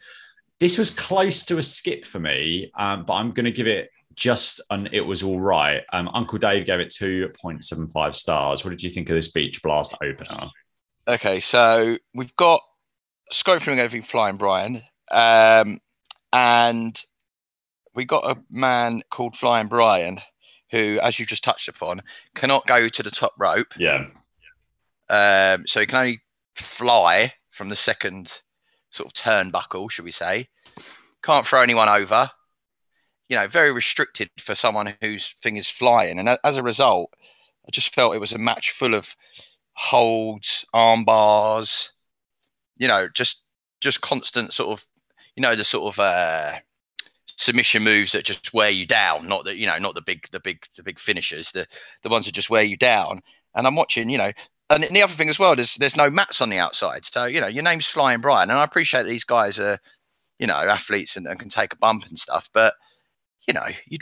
This 0.60 0.78
was 0.78 0.92
close 0.92 1.44
to 1.46 1.58
a 1.58 1.64
skip 1.64 2.06
for 2.06 2.20
me, 2.20 2.72
um, 2.80 3.04
but 3.04 3.16
I'm 3.16 3.32
going 3.32 3.46
to 3.46 3.52
give 3.52 3.68
it 3.68 3.90
just 4.16 4.62
an 4.70 4.88
it 4.94 5.02
was 5.02 5.24
all 5.24 5.42
right. 5.42 5.82
Um, 5.92 6.10
Uncle 6.14 6.38
Dave 6.38 6.66
gave 6.66 6.80
it 6.80 6.88
2.75 6.90 8.16
stars. 8.16 8.64
What 8.64 8.72
did 8.72 8.82
you 8.82 8.90
think 8.90 9.10
of 9.10 9.16
this 9.16 9.32
Beach 9.32 9.62
Blast 9.62 9.94
opener? 10.02 10.50
Okay, 11.08 11.42
so 11.42 11.98
we've 12.14 12.36
got 12.38 12.62
Scott 13.32 13.62
Flamingo 13.62 13.90
v 13.90 14.02
Flying 14.02 14.38
Brian, 14.38 14.82
um, 15.12 15.80
and 16.32 16.98
we 17.94 18.06
got 18.06 18.38
a 18.38 18.42
man 18.50 19.04
called 19.12 19.36
Flying 19.36 19.68
Brian 19.68 20.22
who, 20.76 21.00
as 21.02 21.18
you 21.18 21.26
just 21.26 21.44
touched 21.44 21.70
upon, 21.70 22.02
cannot 22.34 22.68
go 22.68 22.90
to 22.90 23.04
the 23.04 23.12
top 23.12 23.34
rope. 23.38 23.74
Yeah. 23.78 24.08
Um, 25.10 25.66
so 25.68 25.80
he 25.80 25.86
can 25.86 26.00
only 26.00 26.22
fly 26.56 27.34
from 27.52 27.70
the 27.70 27.76
second 27.78 28.42
sort 28.90 29.08
of 29.08 29.14
turnbuckle, 29.14 29.90
should 29.90 30.04
we 30.04 30.12
say. 30.12 30.50
Can't 31.24 31.48
throw 31.48 31.62
anyone 31.62 31.88
over. 31.88 32.30
You 33.30 33.38
know, 33.38 33.48
very 33.48 33.72
restricted 33.72 34.30
for 34.40 34.54
someone 34.54 34.94
whose 35.02 35.34
thing 35.42 35.56
is 35.56 35.70
flying. 35.70 36.20
And 36.20 36.38
as 36.44 36.58
a 36.58 36.64
result, 36.64 37.10
I 37.66 37.72
just 37.72 37.96
felt 37.96 38.14
it 38.14 38.20
was 38.20 38.34
a 38.34 38.38
match 38.38 38.72
full 38.72 38.94
of 38.94 39.16
holds, 39.74 40.66
arm 40.74 41.06
bars, 41.06 41.94
you 42.78 42.88
know, 42.88 43.08
just 43.14 43.44
just 43.80 44.02
constant 44.02 44.54
sort 44.54 44.78
of, 44.78 44.86
you 45.36 45.42
know, 45.42 45.56
the 45.56 45.64
sort 45.64 45.94
of 45.94 46.00
uh, 46.00 46.60
submission 47.38 47.84
moves 47.84 48.12
that 48.14 48.26
just 48.26 48.54
wear 48.54 48.70
you 48.70 48.86
down. 48.86 49.28
Not 49.28 49.46
that 49.46 49.58
you 49.58 49.68
know, 49.68 49.78
not 49.78 49.96
the 49.96 50.02
big, 50.02 50.26
the 50.32 50.40
big, 50.40 50.60
the 50.76 50.84
big 50.84 51.00
finishers. 51.00 51.52
The 51.52 51.68
the 52.04 52.10
ones 52.10 52.26
that 52.26 52.34
just 52.34 52.50
wear 52.50 52.64
you 52.64 52.78
down. 52.78 53.22
And 53.56 53.66
I'm 53.66 53.76
watching, 53.76 54.10
you 54.10 54.18
know, 54.18 54.32
and 54.70 54.84
the 54.84 55.04
other 55.04 55.14
thing 55.14 55.30
as 55.30 55.40
well 55.40 55.58
is 55.60 55.76
there's 55.76 55.96
no 55.96 56.10
mats 56.10 56.42
on 56.42 56.50
the 56.50 56.58
outside. 56.58 57.06
So, 57.06 57.26
you 57.26 57.40
know, 57.40 57.48
your 57.48 57.64
name's 57.64 57.86
Flying 57.86 58.22
Brian. 58.22 58.50
And 58.50 58.60
I 58.60 58.64
appreciate 58.64 59.04
these 59.04 59.24
guys 59.24 59.60
are, 59.60 59.80
you 60.40 60.48
know, 60.48 60.56
athletes 60.56 61.16
and, 61.16 61.28
and 61.28 61.40
can 61.40 61.50
take 61.50 61.74
a 61.74 61.78
bump 61.78 62.06
and 62.08 62.18
stuff. 62.18 62.50
But, 62.54 62.74
you 63.48 63.54
know, 63.54 63.68
you 63.88 64.00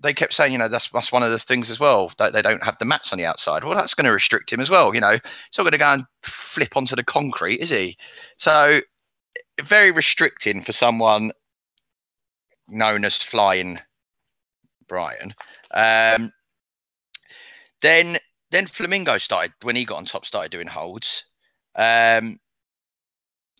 they 0.00 0.12
kept 0.12 0.34
saying, 0.34 0.52
you 0.52 0.58
know, 0.58 0.68
that's 0.68 0.88
that's 0.90 1.12
one 1.12 1.22
of 1.22 1.30
the 1.30 1.38
things 1.38 1.70
as 1.70 1.78
well. 1.78 2.12
That 2.18 2.32
they 2.32 2.42
don't 2.42 2.62
have 2.62 2.76
the 2.78 2.84
mats 2.84 3.12
on 3.12 3.18
the 3.18 3.24
outside. 3.24 3.64
Well, 3.64 3.76
that's 3.76 3.94
going 3.94 4.04
to 4.04 4.12
restrict 4.12 4.52
him 4.52 4.60
as 4.60 4.68
well. 4.68 4.94
You 4.94 5.00
know, 5.00 5.12
he's 5.12 5.58
not 5.58 5.64
going 5.64 5.72
to 5.72 5.78
go 5.78 5.92
and 5.92 6.04
flip 6.22 6.76
onto 6.76 6.96
the 6.96 7.04
concrete, 7.04 7.60
is 7.60 7.70
he? 7.70 7.96
So 8.36 8.80
very 9.62 9.92
restricting 9.92 10.62
for 10.62 10.72
someone 10.72 11.30
known 12.68 13.04
as 13.04 13.18
Flying 13.18 13.78
Brian. 14.88 15.34
Um, 15.70 16.32
then 17.82 18.18
then 18.50 18.66
Flamingo 18.66 19.18
started 19.18 19.52
when 19.62 19.76
he 19.76 19.84
got 19.84 19.96
on 19.98 20.04
top, 20.04 20.24
started 20.26 20.52
doing 20.52 20.66
holds. 20.66 21.24
Um, 21.74 22.38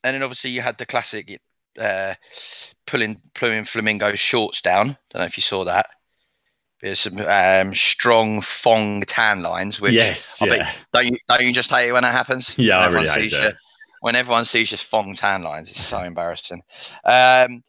and 0.05 0.15
then 0.15 0.23
obviously 0.23 0.51
you 0.51 0.61
had 0.63 0.79
the 0.79 0.87
classic 0.87 1.41
uh, 1.79 2.15
pulling 2.87 3.21
pulling 3.35 3.65
Flamingo's 3.65 4.21
shorts 4.21 4.61
down. 4.63 4.97
Don't 5.11 5.21
know 5.21 5.27
if 5.27 5.37
you 5.37 5.43
saw 5.43 5.65
that. 5.65 5.87
There's 6.81 7.01
some 7.01 7.19
um, 7.19 7.75
strong 7.75 8.41
Fong 8.43 9.03
tan 9.03 9.43
lines, 9.43 9.81
which 9.81 9.95
yes. 9.95 10.43
I 10.43 10.49
bet- 10.51 10.81
don't 10.93 11.07
you 11.07 11.19
don't 11.29 11.41
you 11.43 11.53
just 11.53 11.71
hate 11.71 11.89
it 11.89 11.93
when 11.93 12.03
that 12.03 12.13
happens? 12.13 12.57
Yeah, 12.59 12.77
When 12.77 12.83
I 12.83 12.87
everyone 12.87 13.05
really 13.07 13.21
hate 13.23 13.31
sees 13.31 13.39
it. 13.39 13.43
your- 13.43 13.53
when 14.01 14.17
everyone 14.17 14.45
sees 14.45 14.69
just 14.69 14.85
Fong 14.85 15.15
tan 15.15 15.43
lines, 15.43 15.71
it's 15.71 15.81
so 15.83 15.99
embarrassing. 16.01 16.63
Um, 17.05 17.65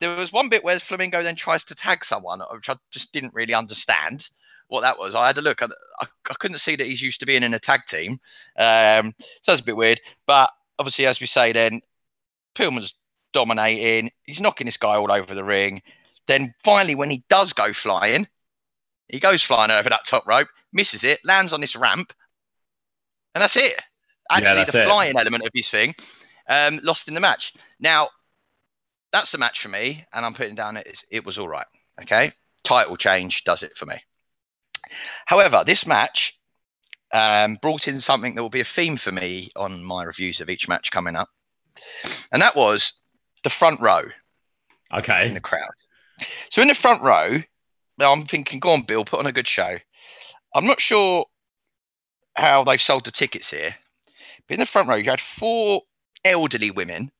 there 0.00 0.16
was 0.16 0.32
one 0.32 0.48
bit 0.48 0.64
where 0.64 0.78
Flamingo 0.78 1.22
then 1.22 1.36
tries 1.36 1.64
to 1.66 1.74
tag 1.74 2.04
someone, 2.04 2.40
which 2.52 2.68
I 2.68 2.76
just 2.90 3.12
didn't 3.12 3.34
really 3.34 3.54
understand 3.54 4.28
what 4.68 4.82
that 4.82 4.98
was. 4.98 5.14
I 5.14 5.26
had 5.26 5.38
a 5.38 5.42
look, 5.42 5.62
I, 5.62 5.66
I, 6.00 6.06
I 6.30 6.34
couldn't 6.38 6.58
see 6.58 6.76
that 6.76 6.86
he's 6.86 7.02
used 7.02 7.20
to 7.20 7.26
being 7.26 7.42
in 7.42 7.54
a 7.54 7.58
tag 7.58 7.86
team, 7.86 8.20
um, 8.58 9.14
so 9.18 9.52
that's 9.52 9.60
a 9.60 9.64
bit 9.64 9.76
weird. 9.76 10.00
But 10.26 10.50
obviously, 10.78 11.06
as 11.06 11.20
we 11.20 11.26
say, 11.26 11.52
then 11.52 11.80
Pillman's 12.54 12.94
dominating. 13.32 14.10
He's 14.24 14.40
knocking 14.40 14.66
this 14.66 14.76
guy 14.76 14.96
all 14.96 15.12
over 15.12 15.34
the 15.34 15.44
ring. 15.44 15.82
Then 16.26 16.54
finally, 16.64 16.94
when 16.94 17.10
he 17.10 17.24
does 17.28 17.52
go 17.52 17.72
flying, 17.72 18.26
he 19.08 19.20
goes 19.20 19.42
flying 19.42 19.70
over 19.70 19.90
that 19.90 20.06
top 20.06 20.26
rope, 20.26 20.48
misses 20.72 21.04
it, 21.04 21.20
lands 21.24 21.52
on 21.52 21.60
this 21.60 21.76
ramp, 21.76 22.12
and 23.34 23.42
that's 23.42 23.56
it. 23.56 23.80
Actually, 24.30 24.54
that's 24.56 24.72
the 24.72 24.82
it. 24.82 24.86
flying 24.86 25.18
element 25.18 25.44
of 25.44 25.50
his 25.54 25.68
thing 25.68 25.94
um, 26.48 26.80
lost 26.82 27.08
in 27.08 27.14
the 27.14 27.20
match. 27.20 27.52
Now, 27.78 28.08
that's 29.14 29.30
the 29.30 29.38
match 29.38 29.60
for 29.60 29.68
me, 29.68 30.04
and 30.12 30.26
I'm 30.26 30.34
putting 30.34 30.56
down 30.56 30.76
it. 30.76 31.04
It 31.08 31.24
was 31.24 31.38
all 31.38 31.48
right. 31.48 31.66
Okay, 32.02 32.32
title 32.64 32.96
change 32.96 33.44
does 33.44 33.62
it 33.62 33.76
for 33.76 33.86
me. 33.86 33.94
However, 35.24 35.62
this 35.64 35.86
match 35.86 36.36
um, 37.12 37.54
brought 37.62 37.86
in 37.86 38.00
something 38.00 38.34
that 38.34 38.42
will 38.42 38.50
be 38.50 38.60
a 38.60 38.64
theme 38.64 38.96
for 38.96 39.12
me 39.12 39.50
on 39.54 39.84
my 39.84 40.02
reviews 40.02 40.40
of 40.40 40.50
each 40.50 40.68
match 40.68 40.90
coming 40.90 41.14
up, 41.14 41.28
and 42.32 42.42
that 42.42 42.56
was 42.56 42.94
the 43.44 43.50
front 43.50 43.80
row 43.80 44.02
Okay, 44.92 45.28
in 45.28 45.34
the 45.34 45.40
crowd. 45.40 45.70
So 46.50 46.60
in 46.60 46.68
the 46.68 46.74
front 46.74 47.02
row, 47.02 47.40
I'm 48.00 48.26
thinking, 48.26 48.58
go 48.58 48.70
on, 48.70 48.82
Bill, 48.82 49.04
put 49.04 49.20
on 49.20 49.26
a 49.26 49.32
good 49.32 49.48
show. 49.48 49.76
I'm 50.52 50.66
not 50.66 50.80
sure 50.80 51.26
how 52.34 52.64
they've 52.64 52.82
sold 52.82 53.04
the 53.04 53.12
tickets 53.12 53.52
here, 53.52 53.76
but 54.48 54.54
in 54.54 54.60
the 54.60 54.66
front 54.66 54.88
row, 54.88 54.96
you 54.96 55.08
had 55.08 55.20
four 55.20 55.82
elderly 56.24 56.72
women, 56.72 57.12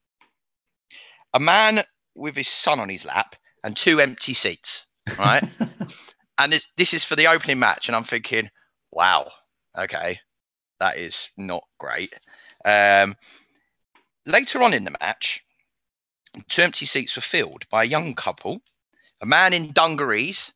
a 1.34 1.40
man 1.40 1.84
with 2.14 2.36
his 2.36 2.48
son 2.48 2.80
on 2.80 2.88
his 2.88 3.04
lap, 3.04 3.36
and 3.62 3.76
two 3.76 4.00
empty 4.00 4.32
seats. 4.32 4.86
Right, 5.18 5.44
and 6.38 6.64
this 6.78 6.94
is 6.94 7.04
for 7.04 7.16
the 7.16 7.26
opening 7.26 7.58
match, 7.58 7.88
and 7.88 7.96
I'm 7.96 8.04
thinking, 8.04 8.48
wow, 8.90 9.30
okay, 9.76 10.20
that 10.80 10.96
is 10.96 11.28
not 11.36 11.64
great. 11.78 12.14
Um, 12.64 13.16
later 14.24 14.62
on 14.62 14.72
in 14.72 14.84
the 14.84 14.96
match, 15.00 15.44
two 16.48 16.62
empty 16.62 16.86
seats 16.86 17.16
were 17.16 17.22
filled 17.22 17.68
by 17.68 17.82
a 17.82 17.88
young 17.88 18.14
couple, 18.14 18.62
a 19.20 19.26
man 19.26 19.52
in 19.52 19.72
dungarees, 19.72 20.52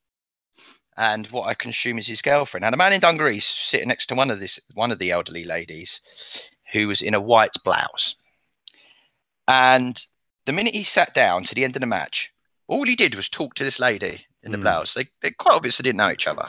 and 0.96 1.26
what 1.28 1.48
I 1.48 1.54
can 1.54 1.70
assume 1.70 1.98
is 1.98 2.08
his 2.08 2.22
girlfriend. 2.22 2.64
And 2.64 2.74
a 2.74 2.78
man 2.78 2.92
in 2.92 3.00
dungarees 3.00 3.46
sitting 3.46 3.88
next 3.88 4.06
to 4.06 4.14
one 4.14 4.30
of 4.30 4.40
this 4.40 4.58
one 4.74 4.90
of 4.90 4.98
the 4.98 5.12
elderly 5.12 5.44
ladies, 5.44 6.00
who 6.72 6.88
was 6.88 7.02
in 7.02 7.14
a 7.14 7.20
white 7.20 7.54
blouse. 7.64 8.16
And 9.46 10.04
the 10.48 10.52
minute 10.54 10.74
he 10.74 10.82
sat 10.82 11.12
down 11.12 11.44
to 11.44 11.54
the 11.54 11.62
end 11.62 11.76
of 11.76 11.80
the 11.80 11.86
match, 11.86 12.32
all 12.68 12.86
he 12.86 12.96
did 12.96 13.14
was 13.14 13.28
talk 13.28 13.52
to 13.52 13.64
this 13.64 13.78
lady 13.78 14.24
in 14.42 14.50
the 14.50 14.56
Mm. 14.56 14.62
blouse. 14.62 14.94
They, 14.94 15.06
they 15.20 15.30
quite 15.30 15.52
obviously 15.52 15.82
didn't 15.82 15.98
know 15.98 16.10
each 16.10 16.26
other. 16.26 16.48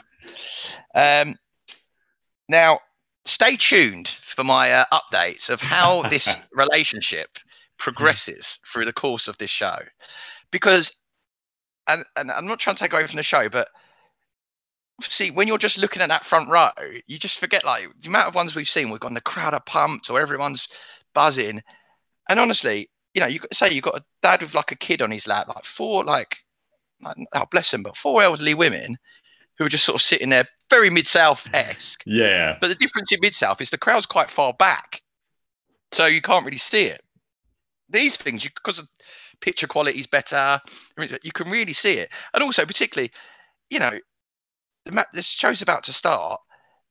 Um, 0.95 1.37
now, 2.47 2.79
stay 3.25 3.57
tuned 3.57 4.07
for 4.07 4.45
my 4.45 4.71
uh, 4.71 4.85
updates 4.93 5.49
of 5.49 5.59
how 5.59 6.03
this 6.03 6.39
relationship 6.53 7.39
progresses 7.77 8.59
through 8.71 8.85
the 8.85 8.93
course 8.93 9.27
of 9.27 9.37
this 9.37 9.49
show, 9.49 9.79
because, 10.49 10.93
and, 11.85 12.05
and 12.15 12.31
I'm 12.31 12.47
not 12.47 12.59
trying 12.59 12.77
to 12.77 12.81
take 12.81 12.93
away 12.93 13.05
from 13.05 13.17
the 13.17 13.23
show, 13.23 13.49
but 13.49 13.67
see, 15.01 15.29
when 15.29 15.49
you're 15.49 15.57
just 15.57 15.77
looking 15.77 16.01
at 16.01 16.07
that 16.07 16.25
front 16.25 16.49
row, 16.49 16.71
you 17.05 17.19
just 17.19 17.37
forget 17.37 17.65
like 17.65 17.89
the 17.99 18.07
amount 18.07 18.29
of 18.29 18.35
ones 18.35 18.55
we've 18.55 18.65
seen. 18.69 18.91
We've 18.91 19.01
got 19.01 19.13
the 19.13 19.19
crowd 19.19 19.53
are 19.53 19.59
pumped 19.59 20.09
or 20.09 20.21
everyone's 20.21 20.69
buzzing, 21.13 21.61
and 22.29 22.39
honestly, 22.39 22.89
you 23.19 23.25
know, 23.25 23.29
you 23.29 23.39
say 23.51 23.71
you've 23.71 23.83
got 23.83 23.97
a 23.97 24.05
dad 24.21 24.41
with 24.41 24.53
like 24.53 24.71
a 24.71 24.77
kid 24.77 25.01
on 25.01 25.11
his 25.11 25.27
lap, 25.27 25.49
like 25.49 25.65
four 25.65 26.05
like, 26.05 26.37
like 27.01 27.17
oh 27.33 27.45
bless 27.51 27.73
him, 27.73 27.83
but 27.83 27.97
four 27.97 28.23
elderly 28.23 28.53
women 28.53 28.97
who 29.57 29.65
are 29.65 29.69
just 29.69 29.83
sort 29.83 29.95
of 29.95 30.01
sitting 30.01 30.29
there, 30.29 30.47
very 30.69 30.89
mid 30.89 31.07
south 31.07 31.47
esque. 31.53 32.01
Yeah. 32.05 32.57
But 32.61 32.69
the 32.69 32.75
difference 32.75 33.11
in 33.11 33.19
mid 33.21 33.35
south 33.35 33.59
is 33.59 33.71
the 33.71 33.77
crowd's 33.77 34.05
quite 34.05 34.31
far 34.31 34.53
back, 34.53 35.01
so 35.91 36.05
you 36.05 36.21
can't 36.21 36.45
really 36.45 36.57
see 36.57 36.85
it. 36.85 37.01
These 37.89 38.15
things, 38.15 38.45
you, 38.45 38.51
because 38.55 38.81
picture 39.41 39.67
quality 39.67 39.99
is 39.99 40.07
better, 40.07 40.61
you 41.21 41.31
can 41.33 41.49
really 41.49 41.73
see 41.73 41.93
it, 41.93 42.09
and 42.33 42.41
also 42.41 42.65
particularly, 42.65 43.11
you 43.69 43.79
know, 43.79 43.91
the 44.85 44.93
map. 44.93 45.07
This 45.13 45.25
show's 45.25 45.61
about 45.61 45.83
to 45.85 45.93
start. 45.93 46.39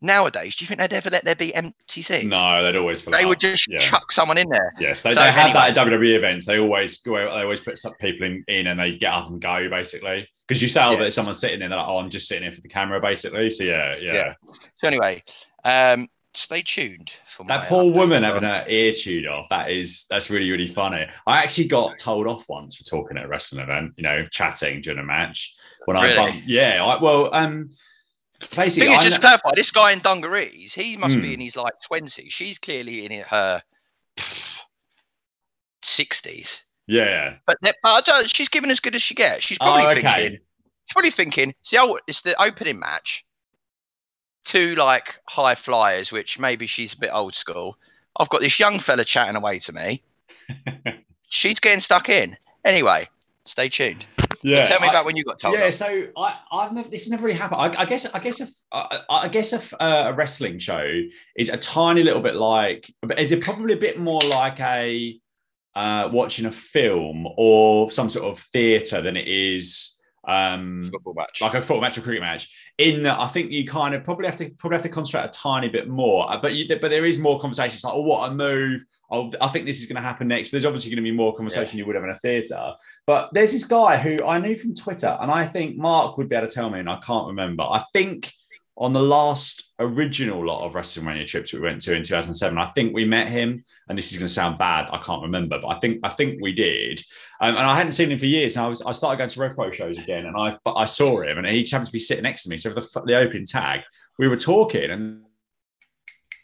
Nowadays, 0.01 0.55
do 0.55 0.65
you 0.65 0.69
think 0.69 0.79
they'd 0.79 0.93
ever 0.93 1.11
let 1.11 1.25
there 1.25 1.35
be 1.35 1.53
empty 1.55 2.03
seats? 2.03 2.25
No, 2.25 2.63
they'd 2.63 2.77
always 2.77 3.03
fill 3.03 3.13
they 3.13 3.23
up. 3.25 3.29
would 3.31 3.41
just 3.41 3.67
Yeah. 3.69 3.81
chuck 3.81 4.13
someone 4.13 4.39
in 4.39 4.49
there. 4.49 4.73
Yes, 4.79 5.03
they, 5.03 5.11
So 5.13 5.21
they 5.21 5.31
have 5.33 5.53
that 5.55 5.71
at 5.71 5.75
WWE 5.75 6.15
events. 6.15 6.47
They 6.47 6.61
always 6.61 6.99
go. 6.99 7.15
They 7.17 7.43
always 7.43 7.61
put 7.61 7.79
some 7.79 7.95
people 7.95 8.27
in, 8.27 8.45
in 8.47 8.69
and 8.69 8.79
they 8.79 8.95
get 8.95 9.13
up 9.13 9.29
and 9.29 9.41
go 9.41 9.69
basically 9.69 10.29
because 10.47 10.63
you 10.63 10.69
say, 10.69 10.83
"Oh, 10.85 10.93
Yeah. 10.93 10.99
there's 11.01 11.15
someone 11.17 11.35
sitting 11.35 11.55
in 11.55 11.61
there." 11.61 11.69
They're 11.71 11.79
like, 11.79 11.89
"Oh, 11.89 11.99
I'm 11.99 12.11
just 12.11 12.29
sitting 12.29 12.45
here 12.45 12.53
for 12.53 12.61
the 12.61 12.69
camera," 12.69 13.01
basically. 13.01 13.51
So 13.51 13.65
yeah, 13.65 13.97
yeah. 14.01 14.13
Yeah. 14.15 14.33
So 14.77 14.87
anyway, 14.87 15.23
um, 15.65 16.07
stay 16.33 16.63
tuned 16.63 17.11
for 17.37 17.45
That 17.49 17.67
poor 17.69 17.91
woman 17.91 18.23
having 18.23 18.45
her 18.45 18.65
ear 18.69 18.93
chewed 18.93 19.27
off. 19.27 19.49
That 19.49 19.73
is 19.73 20.07
that's 20.09 20.31
really 20.31 20.49
really 20.49 20.69
funny. 20.69 21.07
I 21.27 21.43
actually 21.43 21.67
got 21.67 21.99
told 21.99 22.29
off 22.29 22.49
once 22.49 22.77
for 22.77 22.85
talking 22.85 23.17
at 23.19 23.25
a 23.25 23.29
wrestling 23.29 23.63
event. 23.65 23.95
You 23.97 24.05
know, 24.05 24.25
chatting 24.27 24.81
during 24.81 25.01
a 25.01 25.03
match 25.05 25.57
when 25.87 25.97
I 25.97 26.15
bumped. 26.15 26.47
Yeah, 26.49 26.85
I, 26.85 27.03
well, 27.03 27.35
um, 27.35 27.71
basically, 28.57 28.89
Thing 28.89 28.95
is, 28.97 29.01
I 29.01 29.05
just 29.05 29.17
to 29.17 29.21
clarify, 29.21 29.51
this 29.55 29.71
guy 29.71 29.93
in 29.93 29.99
dungarees, 30.01 30.73
he 30.75 30.97
must 30.97 31.15
Hmm. 31.17 31.23
be 31.23 31.35
in 31.35 31.41
his 31.41 31.57
like 31.57 31.75
twenties. 31.87 32.33
She's 32.33 32.59
clearly 32.59 33.05
in 33.05 33.23
her 33.23 33.63
sixties. 35.83 36.65
yeah. 36.87 37.37
But, 37.47 37.59
but 37.83 38.31
she's 38.31 38.49
giving 38.49 38.71
as 38.71 38.81
good 38.81 38.95
as 38.95 39.03
she 39.03 39.15
gets. 39.15 39.45
She's 39.45 39.59
probably 39.59 39.87
Oh, 39.87 39.95
thinking, 39.95 40.33
she's 40.33 40.93
probably 40.93 41.11
thinking, 41.11 41.55
see, 41.63 41.77
it's 42.07 42.23
the 42.23 42.41
opening 42.41 42.79
match. 42.81 43.25
Two 44.45 44.75
like 44.77 45.19
high 45.29 45.55
flyers, 45.55 46.11
which 46.13 46.39
maybe 46.39 46.67
she's 46.67 46.95
a 46.95 46.99
bit 46.99 47.11
old 47.13 47.35
school. 47.35 47.77
I've 48.19 48.31
got 48.31 48.41
this 48.41 48.59
young 48.59 48.79
fella 48.79 49.05
chatting 49.05 49.37
away 49.37 49.59
to 49.61 49.73
me. 49.73 50.03
she's 51.29 51.61
getting 51.61 51.81
stuck 51.81 52.09
in. 52.09 52.37
Anyway, 52.65 53.09
stay 53.45 53.69
tuned. 53.69 54.07
Yeah. 54.43 54.65
Tell 54.67 54.81
me 54.81 54.87
I- 54.87 54.91
about 54.91 55.05
when 55.05 55.17
you 55.17 55.25
got 55.25 55.39
told. 55.39 55.55
yeah, 55.55 55.67
off. 55.67 55.75
so 55.75 56.07
I, 56.17 56.37
I've 56.53 56.73
never, 56.73 56.89
this 56.89 57.05
has 57.05 57.11
never 57.11 57.25
really 57.27 57.39
happened. 57.39 57.61
I, 57.77 57.83
I 57.83 57.85
guess, 57.85 58.07
I 58.07 58.19
guess, 58.19 58.41
if, 58.41 58.51
I, 58.73 59.01
I 59.11 59.29
guess 59.29 59.53
if 59.53 59.75
uh, 59.81 60.05
a 60.07 60.13
wrestling 60.13 60.59
show 60.59 61.03
is 61.37 61.51
a 61.51 61.57
tiny 61.57 62.03
little 62.03 62.21
bit 62.23 62.37
like, 62.37 62.93
but 63.03 63.19
is 63.19 63.33
it 63.33 63.43
probably 63.43 63.73
a 63.75 63.77
bit 63.79 63.99
more 63.99 64.21
like 64.23 64.61
a 64.61 65.19
uh, 65.75 66.09
watching 66.13 66.47
a 66.47 66.51
film 66.53 67.27
or 67.37 67.91
some 67.91 68.11
sort 68.11 68.27
of 68.27 68.39
theatre 68.39 69.01
than 69.01 69.17
it 69.17 69.29
is 69.29 69.97
um, 70.27 70.89
Football 70.93 71.15
match. 71.15 71.41
like 71.41 71.55
a 71.55 71.63
football 71.63 71.81
match 71.81 71.97
or 71.99 72.03
cricket 72.03 72.21
match. 72.21 72.53
In 72.79 73.03
that, 73.05 73.19
I 73.19 73.27
think 73.29 73.51
you 73.51 73.65
kind 73.67 73.95
of 73.95 74.05
probably 74.05 74.27
have 74.27 74.37
to 74.39 74.51
probably 74.51 74.77
have 74.77 74.83
to 74.83 74.89
concentrate 74.89 75.25
a 75.25 75.29
tiny 75.33 75.69
bit 75.69 75.89
more. 75.89 76.31
Uh, 76.31 76.37
But 76.41 76.55
you, 76.55 76.69
but 76.69 76.91
there 76.91 77.07
is 77.07 77.17
more 77.19 77.41
conversations 77.41 77.83
like, 77.85 77.95
oh, 77.95 78.03
what 78.03 78.31
a 78.31 78.35
move! 78.35 78.85
Oh, 79.11 79.33
I 79.41 79.49
think 79.49 79.65
this 79.65 79.81
is 79.81 79.87
going 79.87 79.97
to 79.97 80.03
happen 80.03 80.29
next. 80.29 80.51
There's 80.51 80.67
obviously 80.67 80.91
going 80.91 81.03
to 81.03 81.11
be 81.11 81.17
more 81.17 81.35
conversation 81.35 81.79
you 81.79 81.87
would 81.87 81.95
have 81.95 82.05
in 82.05 82.11
a 82.11 82.19
theatre. 82.19 82.73
But 83.07 83.31
there's 83.33 83.53
this 83.53 83.65
guy 83.65 83.97
who 83.97 84.25
I 84.25 84.39
knew 84.39 84.57
from 84.57 84.75
Twitter, 84.75 85.17
and 85.21 85.31
I 85.31 85.47
think 85.47 85.77
Mark 85.77 86.19
would 86.19 86.29
be 86.29 86.37
able 86.37 86.47
to 86.47 86.55
tell 86.55 86.69
me, 86.69 86.81
and 86.81 86.91
I 86.91 86.99
can't 86.99 87.27
remember. 87.27 87.63
I 87.63 87.83
think 87.93 88.33
on 88.79 88.93
the 88.93 89.03
last 89.03 89.73
original 89.81 90.47
lot 90.47 90.65
of 90.65 90.75
WrestleMania 90.75 91.27
trips 91.27 91.53
we 91.53 91.59
went 91.59 91.81
to 91.81 91.95
in 91.95 92.03
2007, 92.03 92.57
I 92.57 92.67
think 92.67 92.95
we 92.95 93.05
met 93.05 93.27
him. 93.29 93.65
And 93.89 93.99
this 93.99 94.13
is 94.13 94.19
going 94.19 94.29
to 94.29 94.33
sound 94.33 94.57
bad, 94.57 94.89
I 94.93 94.99
can't 94.99 95.23
remember, 95.23 95.59
but 95.61 95.69
I 95.69 95.79
think 95.81 96.01
I 96.05 96.11
think 96.11 96.41
we 96.41 96.53
did. 96.53 97.03
Um, 97.41 97.57
and 97.57 97.67
I 97.67 97.77
hadn't 97.77 97.93
seen 97.93 98.13
him 98.13 98.19
for 98.19 98.27
years. 98.27 98.57
And 98.57 98.67
I 98.67 98.69
was 98.69 98.83
I 98.83 98.93
started 98.93 99.19
going 99.19 99.31
to 99.31 99.41
RevPro 99.41 99.73
shows 99.73 99.99
again, 99.99 100.27
and 100.27 100.37
I 100.37 100.57
I 100.67 100.85
saw 100.85 101.21
him, 101.21 101.39
and 101.39 101.47
he 101.47 101.63
just 101.63 101.73
happened 101.73 101.87
to 101.87 101.93
be 101.93 101.99
sitting 101.99 102.23
next 102.23 102.45
to 102.45 102.51
me. 102.51 102.57
So 102.57 102.71
for 102.71 102.81
the 102.81 103.03
the 103.07 103.17
opening 103.17 103.47
tag, 103.47 103.81
we 104.19 104.29
were 104.29 104.37
talking, 104.37 104.91
and 104.91 105.23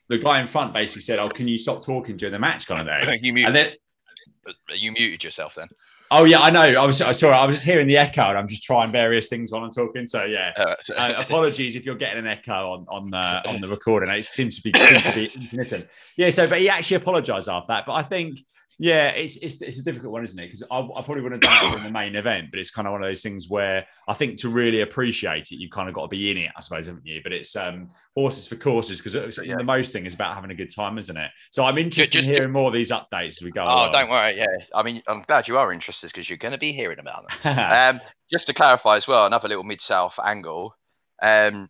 the 0.09 0.19
guy 0.19 0.40
in 0.40 0.47
front 0.47 0.73
basically 0.73 1.03
said, 1.03 1.19
"Oh, 1.19 1.29
can 1.29 1.49
you 1.49 1.59
stop 1.59 1.85
talking 1.85 2.17
during 2.17 2.33
the 2.33 2.38
match?" 2.38 2.67
kind 2.67 2.88
of 2.88 3.05
thing. 3.05 3.21
you 3.25 3.29
And 3.29 3.35
muted. 3.55 3.55
then 3.55 4.55
You 4.79 4.93
muted 4.93 5.25
yourself 5.25 5.55
then. 5.55 5.69
Oh 6.11 6.25
yeah, 6.25 6.40
I 6.40 6.51
know. 6.51 6.61
I 6.61 6.85
was 6.85 7.01
I 7.01 7.12
sorry. 7.12 7.35
I 7.35 7.47
was 7.47 7.57
just 7.57 7.67
hearing 7.67 7.88
the 7.88 7.97
echo, 7.97 8.23
and 8.29 8.37
I'm 8.38 8.47
just 8.47 8.62
trying 8.62 8.90
various 8.93 9.29
things 9.29 9.51
while 9.51 9.64
I'm 9.64 9.71
talking. 9.71 10.07
So 10.07 10.25
yeah, 10.25 10.53
Uh, 10.57 10.75
uh, 10.95 11.12
apologies 11.19 11.75
if 11.77 11.87
you're 11.87 11.95
getting 11.97 12.19
an 12.19 12.27
echo 12.27 12.53
on 12.73 12.87
on 12.90 13.11
the 13.11 13.49
on 13.49 13.61
the 13.62 13.69
recording. 13.69 14.11
It 14.11 14.25
seems 14.27 14.61
to 14.61 14.71
be 14.71 14.79
seems 14.79 15.07
to 15.07 15.14
be 15.14 15.25
intermittent. 15.35 15.88
Yeah. 16.17 16.29
So, 16.29 16.47
but 16.49 16.61
he 16.61 16.69
actually 16.69 16.99
apologised 16.99 17.49
after 17.49 17.69
that. 17.73 17.87
But 17.87 17.95
I 17.95 18.03
think 18.03 18.38
yeah, 18.79 19.09
it's 19.09 19.37
it's, 19.39 19.63
it's 19.63 19.79
a 19.79 19.85
difficult 19.85 20.13
one, 20.13 20.25
isn't 20.25 20.39
it? 20.39 20.47
Because 20.47 20.63
I, 20.71 20.79
I 20.79 21.03
probably 21.03 21.23
wouldn't 21.23 21.45
have 21.45 21.61
done 21.63 21.73
it 21.75 21.77
in 21.79 21.85
the 21.85 21.91
main 21.91 22.17
event, 22.17 22.49
but 22.51 22.59
it's 22.59 22.71
kind 22.71 22.89
of 22.89 22.93
one 22.93 23.03
of 23.03 23.09
those 23.09 23.23
things 23.23 23.49
where 23.49 23.87
I 24.09 24.15
think 24.15 24.37
to 24.41 24.49
really 24.49 24.81
appreciate 24.81 25.53
it, 25.53 25.57
you've 25.57 25.71
kind 25.71 25.89
of 25.89 25.95
got 25.95 26.03
to 26.03 26.09
be 26.09 26.31
in 26.31 26.39
it, 26.39 26.51
I 26.57 26.61
suppose, 26.61 26.87
haven't 26.89 27.07
you? 27.07 27.21
But 27.23 27.33
it's 27.33 27.55
um 27.57 27.91
horses 28.17 28.47
for 28.47 28.57
courses 28.57 29.01
because 29.01 29.39
Yeah. 29.45 29.57
the 29.57 29.65
most 29.65 29.93
thing 29.93 30.07
is 30.07 30.15
about 30.15 30.35
having 30.35 30.51
a 30.51 30.55
good 30.55 30.75
time, 30.75 30.99
isn't 30.99 31.17
it? 31.17 31.31
So 31.51 31.65
I'm 31.65 31.79
interested 31.79 32.13
just- 32.19 32.29
in 32.29 32.35
hearing 32.35 32.53
more 32.53 32.69
of 32.69 32.75
these 32.75 32.91
updates 32.91 33.39
as 33.39 33.43
we 33.43 33.51
go. 33.51 33.63
Oh, 33.63 33.67
along. 33.67 33.93
don't 33.93 34.11
worry. 34.11 34.37
Yeah, 34.37 34.47
I 34.75 34.83
mean, 34.83 35.03
I'm 35.07 35.23
glad 35.23 35.47
you 35.49 35.57
are 35.59 35.73
interested 35.73 36.09
because 36.09 36.29
you're 36.29 36.39
going 36.39 36.53
to 36.53 36.59
be 36.59 36.73
hearing 36.73 36.99
about 36.99 37.25
them. 37.43 37.59
Um, 37.97 38.01
just 38.31 38.47
to 38.49 38.53
clarify 38.55 38.97
as 38.97 39.07
well, 39.07 39.27
another 39.27 39.49
little 39.49 39.65
mid-south 39.65 40.19
angle. 40.25 40.77
Um, 41.23 41.69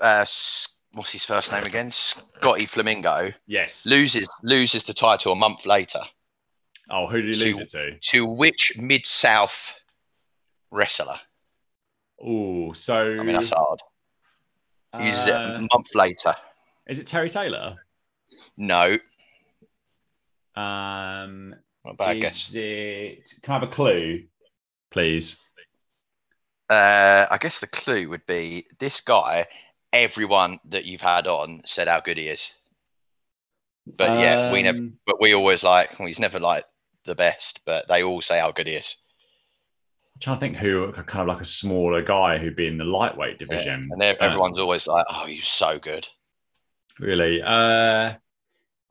uh, 0.00 0.24
what's 0.94 1.10
his 1.10 1.24
first 1.24 1.50
name 1.52 1.64
again? 1.64 1.92
Scotty 1.92 2.66
Flamingo 2.66 3.32
yes. 3.46 3.86
loses 3.86 4.28
loses 4.42 4.84
the 4.84 4.94
title 4.94 5.32
a 5.32 5.36
month 5.36 5.66
later. 5.66 6.00
Oh, 6.90 7.06
who 7.06 7.20
did 7.22 7.36
he 7.36 7.44
lose 7.44 7.56
to- 7.58 7.62
it 7.62 7.68
to? 7.70 7.98
To 8.12 8.26
which 8.26 8.72
mid-south 8.78 9.74
wrestler? 10.70 11.16
Oh, 12.22 12.72
so 12.72 13.12
I 13.20 13.22
mean, 13.22 13.36
that's 13.36 13.50
hard. 13.50 13.80
He 14.98 15.06
uses 15.08 15.26
it 15.28 15.34
uh, 15.34 15.54
a 15.56 15.60
month 15.72 15.94
later. 15.94 16.34
is 16.88 16.98
it 16.98 17.06
Terry 17.06 17.28
Taylor? 17.28 17.76
No, 18.56 18.98
Um, 20.56 21.54
not 21.84 21.96
bad 21.96 22.16
is 22.16 22.22
guess. 22.22 22.54
it? 22.54 23.30
Can 23.42 23.52
I 23.52 23.58
have 23.60 23.68
a 23.68 23.72
clue, 23.72 24.24
please? 24.90 25.38
Uh, 26.68 27.26
I 27.30 27.38
guess 27.40 27.60
the 27.60 27.66
clue 27.66 28.08
would 28.08 28.26
be 28.26 28.66
this 28.78 29.00
guy. 29.00 29.46
Everyone 29.92 30.58
that 30.66 30.84
you've 30.84 31.00
had 31.00 31.26
on 31.26 31.62
said 31.64 31.88
how 31.88 32.00
good 32.00 32.18
he 32.18 32.28
is, 32.28 32.52
but 33.86 34.18
yeah, 34.18 34.52
we 34.52 34.62
never. 34.62 34.78
Um, 34.78 34.98
But 35.06 35.20
we 35.20 35.32
always 35.34 35.62
like. 35.62 35.98
Well, 35.98 36.08
he's 36.08 36.18
never 36.18 36.38
like 36.38 36.64
the 37.06 37.14
best, 37.14 37.60
but 37.64 37.88
they 37.88 38.02
all 38.02 38.20
say 38.20 38.38
how 38.38 38.52
good 38.52 38.66
he 38.66 38.74
is. 38.74 38.96
I'm 40.14 40.20
trying 40.20 40.36
to 40.36 40.40
think 40.40 40.56
who 40.56 40.92
kind 40.92 41.22
of 41.22 41.28
like 41.34 41.40
a 41.40 41.46
smaller 41.46 42.02
guy 42.02 42.36
who'd 42.38 42.54
be 42.56 42.66
in 42.66 42.76
the 42.76 42.84
lightweight 42.84 43.40
Yeah. 43.40 43.46
division. 43.46 43.88
And 43.90 44.02
ev- 44.02 44.16
Uh, 44.20 44.24
everyone's 44.24 44.58
always 44.58 44.86
like, 44.86 45.06
"Oh, 45.08 45.24
he's 45.26 45.48
so 45.48 45.78
good." 45.78 46.08
really. 46.98 47.40
Uh, 47.40 48.12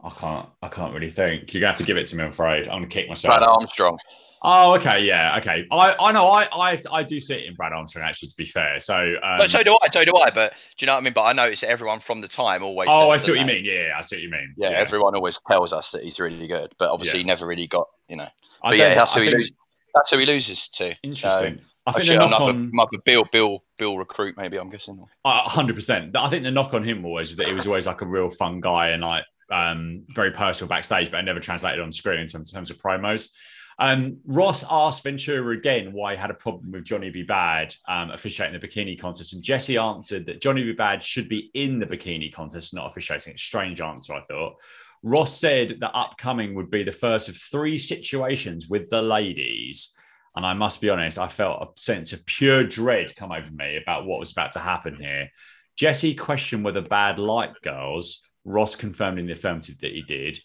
I 0.03 0.09
can't. 0.17 0.49
I 0.61 0.67
can't 0.69 0.93
really 0.93 1.09
think. 1.11 1.53
You're 1.53 1.61
gonna 1.61 1.73
have 1.73 1.77
to 1.77 1.83
give 1.83 1.97
it 1.97 2.07
to 2.07 2.15
me. 2.15 2.23
I'm 2.23 2.29
afraid. 2.31 2.63
I'm 2.69 2.77
gonna 2.81 2.87
kick 2.87 3.07
myself. 3.09 3.37
Brad 3.37 3.47
Armstrong. 3.47 3.97
Oh, 4.43 4.75
okay, 4.75 5.03
yeah, 5.03 5.37
okay. 5.39 5.65
I, 5.71 5.95
I 5.99 6.11
know. 6.11 6.27
I, 6.27 6.47
I, 6.51 6.77
I 6.91 7.03
do 7.03 7.19
see 7.19 7.35
it 7.35 7.45
in 7.47 7.55
Brad 7.55 7.73
Armstrong. 7.73 8.05
Actually, 8.07 8.29
to 8.29 8.35
be 8.37 8.45
fair. 8.45 8.79
So, 8.79 8.95
um, 8.95 9.39
but 9.39 9.49
so 9.49 9.63
do 9.63 9.73
I. 9.81 9.87
So 9.91 10.05
do 10.05 10.11
I. 10.15 10.29
But 10.29 10.51
do 10.51 10.57
you 10.83 10.87
know 10.87 10.93
what 10.93 10.99
I 10.99 11.03
mean? 11.03 11.13
But 11.13 11.23
I 11.23 11.33
notice 11.33 11.61
that 11.61 11.69
everyone 11.69 11.99
from 11.99 12.21
the 12.21 12.27
time 12.27 12.63
always. 12.63 12.87
oh, 12.91 13.09
I 13.09 13.17
see 13.17 13.31
what 13.31 13.39
you 13.39 13.45
mean. 13.47 13.65
Yeah, 13.65 13.93
I 13.97 14.01
see 14.01 14.17
what 14.17 14.21
you 14.23 14.29
mean. 14.29 14.53
Yeah, 14.57 14.69
everyone 14.69 15.15
always 15.15 15.39
tells 15.49 15.73
us 15.73 15.91
that 15.91 16.03
he's 16.03 16.19
really 16.19 16.47
good, 16.47 16.73
but 16.77 16.91
obviously 16.91 17.19
Yeah. 17.19 17.23
he 17.23 17.27
never 17.27 17.47
really 17.47 17.67
got. 17.67 17.87
You 18.07 18.17
know. 18.17 18.27
I 18.63 18.69
But 18.71 18.77
yeah, 18.77 18.93
that's 18.93 19.15
I 19.15 19.19
who 19.19 19.25
he 19.25 19.31
think- 19.31 19.37
loses. 19.39 19.53
That's 19.95 20.11
who 20.11 20.17
he 20.19 20.25
loses 20.27 20.67
to. 20.69 20.95
Interesting. 21.01 21.59
I 21.87 21.91
think 21.93 22.01
Actually, 22.09 22.17
the 22.17 22.27
knock 22.27 22.41
on. 22.41 22.71
Bill, 23.05 23.23
Bill, 23.31 23.63
Bill 23.77 23.97
recruit. 23.97 24.35
Maybe 24.37 24.57
I'm 24.57 24.69
guessing. 24.69 25.03
hundred 25.25 25.73
percent. 25.73 26.15
I 26.15 26.29
think 26.29 26.43
the 26.43 26.51
knock 26.51 26.73
on 26.73 26.83
him 26.83 27.03
always 27.05 27.29
was 27.29 27.37
that 27.37 27.47
he 27.47 27.53
was 27.53 27.65
always 27.65 27.87
like 27.87 28.01
a 28.01 28.05
real 28.05 28.29
fun 28.29 28.59
guy 28.59 28.89
and 28.89 29.01
like 29.01 29.23
um, 29.51 30.03
very 30.09 30.31
personal 30.31 30.67
backstage, 30.67 31.09
but 31.09 31.21
it 31.21 31.23
never 31.23 31.39
translated 31.39 31.79
on 31.79 31.91
screen 31.91 32.19
in 32.19 32.27
terms, 32.27 32.51
in 32.51 32.57
terms 32.57 32.69
of 32.69 32.77
promos. 32.77 33.31
Um, 33.79 34.17
Ross 34.25 34.65
asked 34.69 35.03
Ventura 35.03 35.55
again 35.55 35.93
why 35.93 36.13
he 36.13 36.19
had 36.19 36.31
a 36.31 36.35
problem 36.35 36.71
with 36.71 36.83
Johnny 36.83 37.11
B. 37.11 37.23
Bad 37.23 37.75
um, 37.87 38.09
officiating 38.09 38.59
the 38.59 38.67
bikini 38.67 38.99
contest, 38.99 39.33
and 39.33 39.43
Jesse 39.43 39.77
answered 39.77 40.25
that 40.25 40.41
Johnny 40.41 40.63
B. 40.63 40.71
Bad 40.71 41.03
should 41.03 41.29
be 41.29 41.51
in 41.53 41.79
the 41.79 41.85
bikini 41.85 42.33
contest, 42.33 42.73
not 42.73 42.87
officiating. 42.87 43.33
It's 43.33 43.43
strange 43.43 43.79
answer, 43.79 44.13
I 44.13 44.21
thought. 44.21 44.55
Ross 45.03 45.39
said 45.39 45.77
that 45.79 45.95
upcoming 45.95 46.55
would 46.55 46.71
be 46.71 46.83
the 46.83 46.91
first 46.91 47.29
of 47.29 47.37
three 47.37 47.77
situations 47.77 48.67
with 48.67 48.89
the 48.89 49.01
ladies. 49.01 49.93
And 50.35 50.45
I 50.45 50.53
must 50.53 50.81
be 50.81 50.89
honest, 50.89 51.19
I 51.19 51.27
felt 51.27 51.61
a 51.61 51.79
sense 51.79 52.13
of 52.13 52.25
pure 52.25 52.63
dread 52.63 53.15
come 53.15 53.31
over 53.31 53.49
me 53.51 53.77
about 53.77 54.05
what 54.05 54.19
was 54.19 54.31
about 54.31 54.53
to 54.53 54.59
happen 54.59 54.95
here. 54.95 55.29
Jesse 55.75 56.15
questioned 56.15 56.63
whether 56.63 56.81
Bad 56.81 57.19
liked 57.19 57.61
girls. 57.61 58.23
Ross 58.43 58.75
confirmed 58.75 59.19
in 59.19 59.27
the 59.27 59.33
affirmative 59.33 59.77
that 59.79 59.91
he 59.91 60.01
did. 60.01 60.39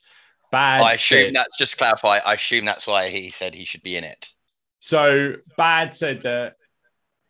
Bad. 0.53 0.83
I 0.83 0.93
assume 0.93 1.29
said- 1.29 1.35
that's 1.35 1.59
just 1.59 1.73
to 1.73 1.79
clarify. 1.79 2.19
I 2.19 2.35
assume 2.35 2.65
that's 2.65 2.87
why 2.87 3.09
he 3.09 3.31
said 3.31 3.55
he 3.55 3.65
should 3.65 3.83
be 3.83 3.97
in 3.97 4.05
it. 4.05 4.29
So 4.79 5.35
Bad 5.57 5.95
said 5.95 6.23
that 6.23 6.55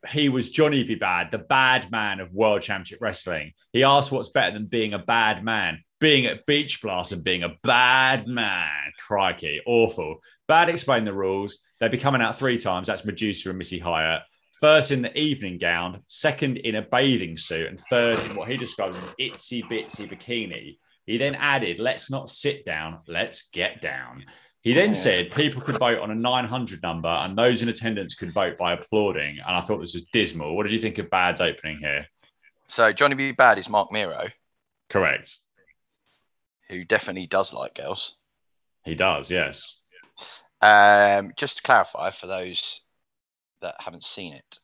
he 0.09 0.29
was 0.29 0.51
Johnny 0.51 0.83
B. 0.83 0.97
Bad, 0.97 1.31
the 1.31 1.39
bad 1.39 1.91
man 1.91 2.19
of 2.19 2.33
World 2.33 2.63
Championship 2.63 3.01
Wrestling. 3.01 3.53
He 3.73 3.85
asked 3.85 4.11
what's 4.11 4.31
better 4.31 4.53
than 4.53 4.67
being 4.67 4.95
a 4.95 4.99
bad 4.99 5.45
man, 5.45 5.85
being 6.01 6.27
at 6.27 6.45
Beach 6.45 6.83
Blast 6.83 7.13
and 7.13 7.23
being 7.23 7.45
a 7.45 7.55
bad 7.63 8.27
man. 8.27 8.93
Crikey, 8.99 9.61
awful. 9.65 10.19
Bad 10.49 10.69
explained 10.69 11.07
the 11.07 11.13
rules. 11.13 11.61
They'd 11.79 11.93
be 11.93 11.99
coming 11.99 12.21
out 12.21 12.39
three 12.39 12.59
times. 12.59 12.89
That's 12.89 13.05
Medusa 13.05 13.51
and 13.51 13.59
Missy 13.59 13.79
Hyatt. 13.79 14.23
First 14.61 14.91
in 14.91 15.03
the 15.03 15.17
evening 15.17 15.59
gown, 15.59 16.03
second 16.09 16.57
in 16.57 16.75
a 16.75 16.83
bathing 16.83 17.37
suit, 17.37 17.69
and 17.69 17.79
third 17.79 18.19
in 18.21 18.35
what 18.35 18.49
he 18.49 18.57
described 18.57 18.97
as 18.97 19.03
an 19.03 19.15
itsy 19.21 19.63
bitsy 19.65 20.09
bikini. 20.09 20.79
He 21.07 21.19
then 21.19 21.35
added, 21.35 21.79
let's 21.79 22.11
not 22.11 22.31
sit 22.31 22.65
down, 22.65 23.01
let's 23.09 23.49
get 23.51 23.81
down. 23.81 24.25
He 24.63 24.73
then 24.73 24.95
said 24.95 25.33
people 25.33 25.61
could 25.61 25.79
vote 25.79 25.99
on 25.99 26.13
a 26.13 26.15
900 26.15 26.83
number 26.83 27.09
and 27.09 27.37
those 27.37 27.63
in 27.63 27.69
attendance 27.69 28.15
could 28.15 28.33
vote 28.33 28.57
by 28.57 28.75
applauding. 28.75 29.39
And 29.45 29.57
I 29.57 29.61
thought 29.61 29.81
this 29.81 29.95
was 29.95 30.05
dismal. 30.13 30.55
What 30.55 30.63
did 30.63 30.73
you 30.73 30.79
think 30.81 30.99
of 30.99 31.11
Bad's 31.11 31.41
opening 31.41 31.79
here? 31.79 32.07
So 32.69 32.93
Johnny 32.93 33.17
B. 33.17 33.33
Bad 33.33 33.59
is 33.59 33.69
Marc 33.69 33.91
Mero, 33.91 34.29
Correct. 34.89 35.37
who 36.69 36.85
definitely 36.85 37.27
does 37.27 37.53
like 37.53 37.75
girls. 37.75 38.17
He 38.85 38.95
does, 38.95 39.31
yes. 39.31 39.81
Um, 40.61 41.33
just 41.37 41.57
to 41.57 41.63
clarify 41.65 42.11
for 42.11 42.29
those 42.29 42.83
that 43.61 43.75
haven't 43.81 44.05
seen 44.05 44.33
it, 44.33 44.59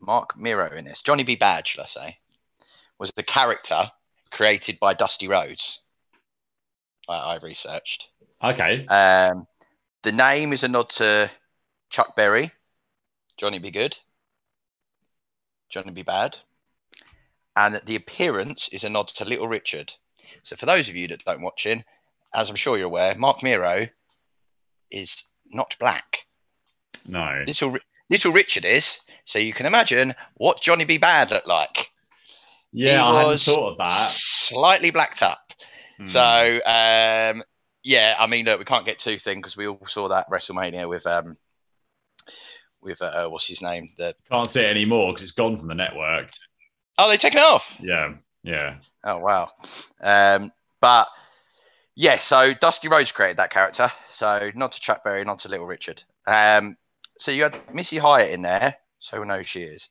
Marc 0.00 0.36
Mero 0.38 0.70
in 0.76 0.84
this, 0.84 1.00
Johnny 1.00 1.24
B. 1.24 1.34
Bad, 1.36 1.66
should 1.66 1.80
I 1.80 1.86
say, 1.86 2.18
was 2.98 3.10
the 3.12 3.22
character 3.22 3.90
created 4.30 4.78
by 4.80 4.94
Dusty 4.94 5.28
Rhodes. 5.28 5.80
I, 7.08 7.34
I've 7.34 7.42
researched. 7.42 8.08
Okay. 8.42 8.86
Um, 8.86 9.46
the 10.02 10.12
name 10.12 10.52
is 10.52 10.64
a 10.64 10.68
nod 10.68 10.90
to 10.90 11.30
Chuck 11.90 12.16
Berry, 12.16 12.52
Johnny 13.36 13.58
B. 13.58 13.70
Goode, 13.70 13.98
Johnny 15.68 15.92
Be 15.92 16.02
Bad, 16.02 16.38
and 17.56 17.80
the 17.84 17.96
appearance 17.96 18.68
is 18.68 18.84
a 18.84 18.88
nod 18.88 19.08
to 19.08 19.24
Little 19.24 19.48
Richard. 19.48 19.92
So, 20.42 20.56
for 20.56 20.66
those 20.66 20.88
of 20.88 20.96
you 20.96 21.08
that 21.08 21.24
don't 21.24 21.42
watch 21.42 21.66
in, 21.66 21.84
as 22.32 22.48
I'm 22.48 22.56
sure 22.56 22.78
you're 22.78 22.86
aware, 22.86 23.14
Marc 23.14 23.42
Mero 23.42 23.88
is 24.90 25.24
not 25.46 25.76
black. 25.78 26.24
No. 27.06 27.44
Little 27.46 27.76
Little 28.08 28.32
Richard 28.32 28.64
is. 28.64 29.00
So 29.24 29.38
you 29.38 29.52
can 29.52 29.66
imagine 29.66 30.14
what 30.34 30.60
Johnny 30.60 30.84
B. 30.84 30.98
Bad 30.98 31.30
looked 31.30 31.46
like. 31.46 31.89
Yeah, 32.72 33.04
I 33.04 33.20
hadn't 33.20 33.40
thought 33.40 33.70
of 33.72 33.76
that. 33.78 34.10
Slightly 34.10 34.90
blacked 34.90 35.22
up. 35.22 35.52
Hmm. 35.98 36.06
So 36.06 36.20
um, 36.64 37.42
yeah, 37.82 38.14
I 38.18 38.26
mean, 38.26 38.44
look, 38.46 38.58
we 38.58 38.64
can't 38.64 38.86
get 38.86 38.98
too 38.98 39.18
thin 39.18 39.38
because 39.38 39.56
we 39.56 39.66
all 39.66 39.86
saw 39.86 40.08
that 40.08 40.30
WrestleMania 40.30 40.88
with 40.88 41.06
um, 41.06 41.36
with 42.80 43.02
uh, 43.02 43.28
what's 43.28 43.46
his 43.46 43.62
name? 43.62 43.88
The 43.98 44.14
can't 44.30 44.48
see 44.48 44.62
it 44.62 44.70
anymore 44.70 45.12
because 45.12 45.22
it's 45.22 45.32
gone 45.32 45.58
from 45.58 45.68
the 45.68 45.74
network. 45.74 46.30
oh, 46.98 47.08
they 47.08 47.16
taken 47.16 47.38
it 47.38 47.44
off. 47.44 47.76
Yeah. 47.80 48.14
Yeah. 48.42 48.76
Oh 49.04 49.18
wow. 49.18 49.50
Um, 50.00 50.50
but 50.80 51.08
yeah, 51.94 52.18
so 52.18 52.54
Dusty 52.54 52.88
Rhodes 52.88 53.12
created 53.12 53.38
that 53.38 53.50
character. 53.50 53.92
So 54.12 54.50
not 54.54 54.72
to 54.72 54.80
Chuck 54.80 55.04
Berry, 55.04 55.24
not 55.24 55.40
to 55.40 55.48
Little 55.48 55.66
Richard. 55.66 56.02
Um, 56.26 56.76
so 57.18 57.30
you 57.30 57.42
had 57.42 57.74
Missy 57.74 57.98
Hyatt 57.98 58.30
in 58.30 58.42
there, 58.42 58.76
so 58.98 59.20
we 59.20 59.26
know 59.26 59.38
who 59.38 59.42
she 59.42 59.62
is. 59.62 59.90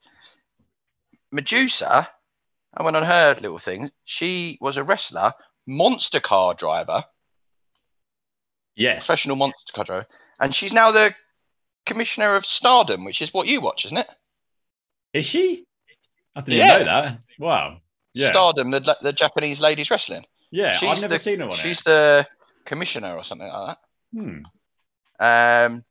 Medusa, 1.32 2.10
I 2.76 2.84
went 2.84 2.96
on 2.98 3.04
her 3.04 3.36
little 3.42 3.58
thing. 3.60 3.92
She 4.06 4.58
was 4.62 4.78
a 4.78 4.84
wrestler, 4.84 5.34
monster 5.68 6.20
car 6.20 6.54
driver, 6.54 7.04
Yes. 8.76 9.08
professional 9.08 9.36
monster 9.36 9.74
car 9.74 9.84
driver, 9.86 10.08
and 10.40 10.54
she's 10.56 10.74
now 10.74 10.92
the 10.92 11.14
commissioner 11.86 12.36
of 12.36 12.46
Stardom, 12.46 13.04
which 13.06 13.22
is 13.22 13.34
what 13.34 13.48
you 13.48 13.62
watch, 13.62 13.86
isn't 13.86 13.98
it? 13.98 14.08
Is 15.14 15.26
she? 15.26 15.66
I 16.36 16.42
didn't 16.42 16.60
Yeah. 16.60 16.76
even 16.76 16.86
know 16.88 17.02
that. 17.02 17.20
Wow. 17.40 17.82
Yeah. 18.14 18.32
Stardom, 18.32 18.72
the, 18.72 18.98
the 19.02 19.14
Japanese 19.14 19.60
ladies 19.60 19.90
wrestling. 19.92 20.26
yeah. 20.52 20.74
I've 20.74 20.80
she's 20.80 21.02
never 21.02 21.14
the- 21.16 21.20
seen 21.20 21.40
her 21.40 21.46
on 21.46 21.52
She's 21.54 21.80
it. 21.82 21.86
the 21.86 22.28
commissioner 22.66 23.16
or 23.16 23.24
something 23.24 23.48
like 23.48 23.78
that. 23.78 23.80
Hmm. 24.14 24.44
Um, 25.20 25.86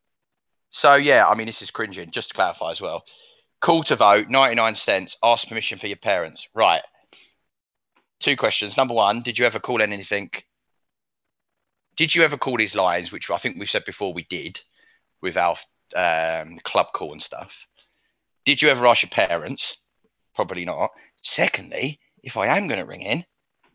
so 0.70 0.94
yeah, 0.94 1.26
I 1.28 1.34
mean, 1.34 1.46
this 1.46 1.62
is 1.62 1.70
cringing. 1.70 2.10
Just 2.10 2.28
to 2.28 2.34
clarify 2.34 2.70
as 2.70 2.80
well, 2.80 3.04
call 3.60 3.82
to 3.84 3.96
vote, 3.96 4.28
ninety 4.28 4.56
nine 4.56 4.74
cents. 4.74 5.16
Ask 5.22 5.48
permission 5.48 5.78
for 5.78 5.86
your 5.86 5.96
parents. 5.96 6.48
Right. 6.54 6.82
Two 8.20 8.36
questions. 8.36 8.76
Number 8.76 8.94
one, 8.94 9.22
did 9.22 9.38
you 9.38 9.46
ever 9.46 9.60
call 9.60 9.80
anything? 9.80 10.30
Did 11.96 12.14
you 12.14 12.22
ever 12.22 12.36
call 12.36 12.56
these 12.56 12.76
lines, 12.76 13.12
which 13.12 13.30
I 13.30 13.38
think 13.38 13.56
we've 13.58 13.70
said 13.70 13.84
before 13.84 14.12
we 14.12 14.24
did, 14.24 14.60
with 15.20 15.36
our 15.36 15.56
um, 15.96 16.58
club 16.64 16.86
call 16.92 17.12
and 17.12 17.22
stuff? 17.22 17.66
Did 18.44 18.62
you 18.62 18.68
ever 18.70 18.86
ask 18.86 19.02
your 19.02 19.10
parents? 19.10 19.78
Probably 20.34 20.64
not. 20.64 20.90
Secondly, 21.22 22.00
if 22.22 22.36
I 22.36 22.46
am 22.56 22.68
going 22.68 22.80
to 22.80 22.86
ring 22.86 23.02
in 23.02 23.18
and 23.18 23.24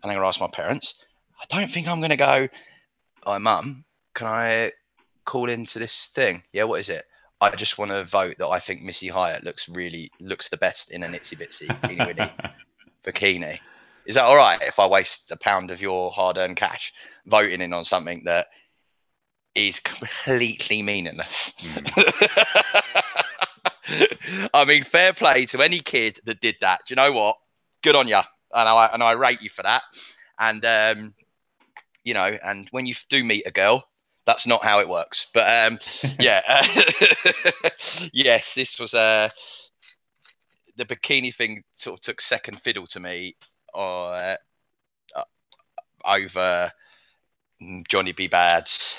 I'm 0.04 0.12
going 0.12 0.22
to 0.22 0.28
ask 0.28 0.40
my 0.40 0.48
parents, 0.48 0.96
I 1.42 1.46
don't 1.50 1.70
think 1.70 1.88
I'm 1.88 2.00
going 2.00 2.10
to 2.12 2.18
go. 2.18 2.48
Oh, 3.26 3.40
mum, 3.40 3.86
can 4.16 4.28
I 4.28 4.72
call 5.26 5.50
into 5.50 5.80
this 5.80 6.12
thing? 6.16 6.44
Yeah, 6.52 6.64
what 6.64 6.80
is 6.80 6.90
it? 6.90 7.06
I 7.44 7.56
just 7.56 7.78
want 7.78 7.92
to 7.92 8.06
vote 8.06 8.38
that 8.40 8.48
I 8.48 8.60
think 8.60 8.82
Missy 8.82 9.10
Hyatt 9.10 9.44
looks 9.44 9.68
really 9.68 10.10
looks 10.22 10.48
the 10.48 10.56
best 10.56 10.92
in 10.92 11.04
an 11.04 11.12
itsy 11.12 11.38
bitsy 11.38 11.68
teeny 11.88 12.06
weeny 12.06 12.32
bikini. 13.04 13.60
Is 14.06 14.16
that 14.16 14.24
all 14.24 14.38
right 14.38 14.62
if 14.62 14.80
I 14.80 14.88
waste 14.88 15.30
a 15.30 15.36
pound 15.36 15.70
of 15.70 15.82
your 15.82 16.10
hard 16.10 16.38
earned 16.38 16.56
cash 16.56 16.94
voting 17.26 17.60
in 17.60 17.74
on 17.74 17.84
something 17.84 18.24
that 18.26 18.48
is 19.56 19.82
completely 19.82 20.82
meaningless? 20.82 21.52
I 24.54 24.64
mean, 24.66 24.84
fair 24.84 25.12
play 25.12 25.46
to 25.48 25.62
any 25.62 25.80
kid 25.80 26.22
that 26.26 26.40
did 26.40 26.56
that. 26.62 26.82
Do 26.88 26.94
you 26.94 26.96
know 26.96 27.12
what? 27.12 27.36
Good 27.84 27.98
on 27.98 28.08
you, 28.08 28.16
and 28.16 28.70
I 28.70 28.90
and 28.94 29.04
I 29.04 29.12
rate 29.12 29.42
you 29.42 29.50
for 29.50 29.64
that. 29.64 29.84
And 30.40 30.64
um, 30.64 31.14
you 32.06 32.14
know, 32.14 32.38
and 32.42 32.70
when 32.72 32.86
you 32.86 32.96
do 33.10 33.22
meet 33.22 33.46
a 33.46 33.52
girl, 33.52 33.86
that's 34.26 34.48
not 34.48 34.64
how 34.64 34.80
it 34.80 34.90
works. 34.90 35.28
But 35.34 35.66
um, 35.66 35.80
yeah, 36.20 36.42
uh, 36.48 37.70
yes, 38.14 38.54
this 38.54 38.80
was 38.80 38.94
uh, 38.94 39.30
the 40.78 40.86
bikini 40.86 41.34
thing. 41.34 41.64
Sort 41.74 42.00
of 42.00 42.02
took 42.02 42.22
second 42.22 42.62
fiddle 42.62 42.88
to 42.88 43.00
me, 43.00 43.36
uh, 43.76 44.36
uh, 45.16 45.24
over 46.06 46.72
mm, 47.62 47.88
Johnny 47.88 48.12
B. 48.12 48.28
Bad's 48.28 48.96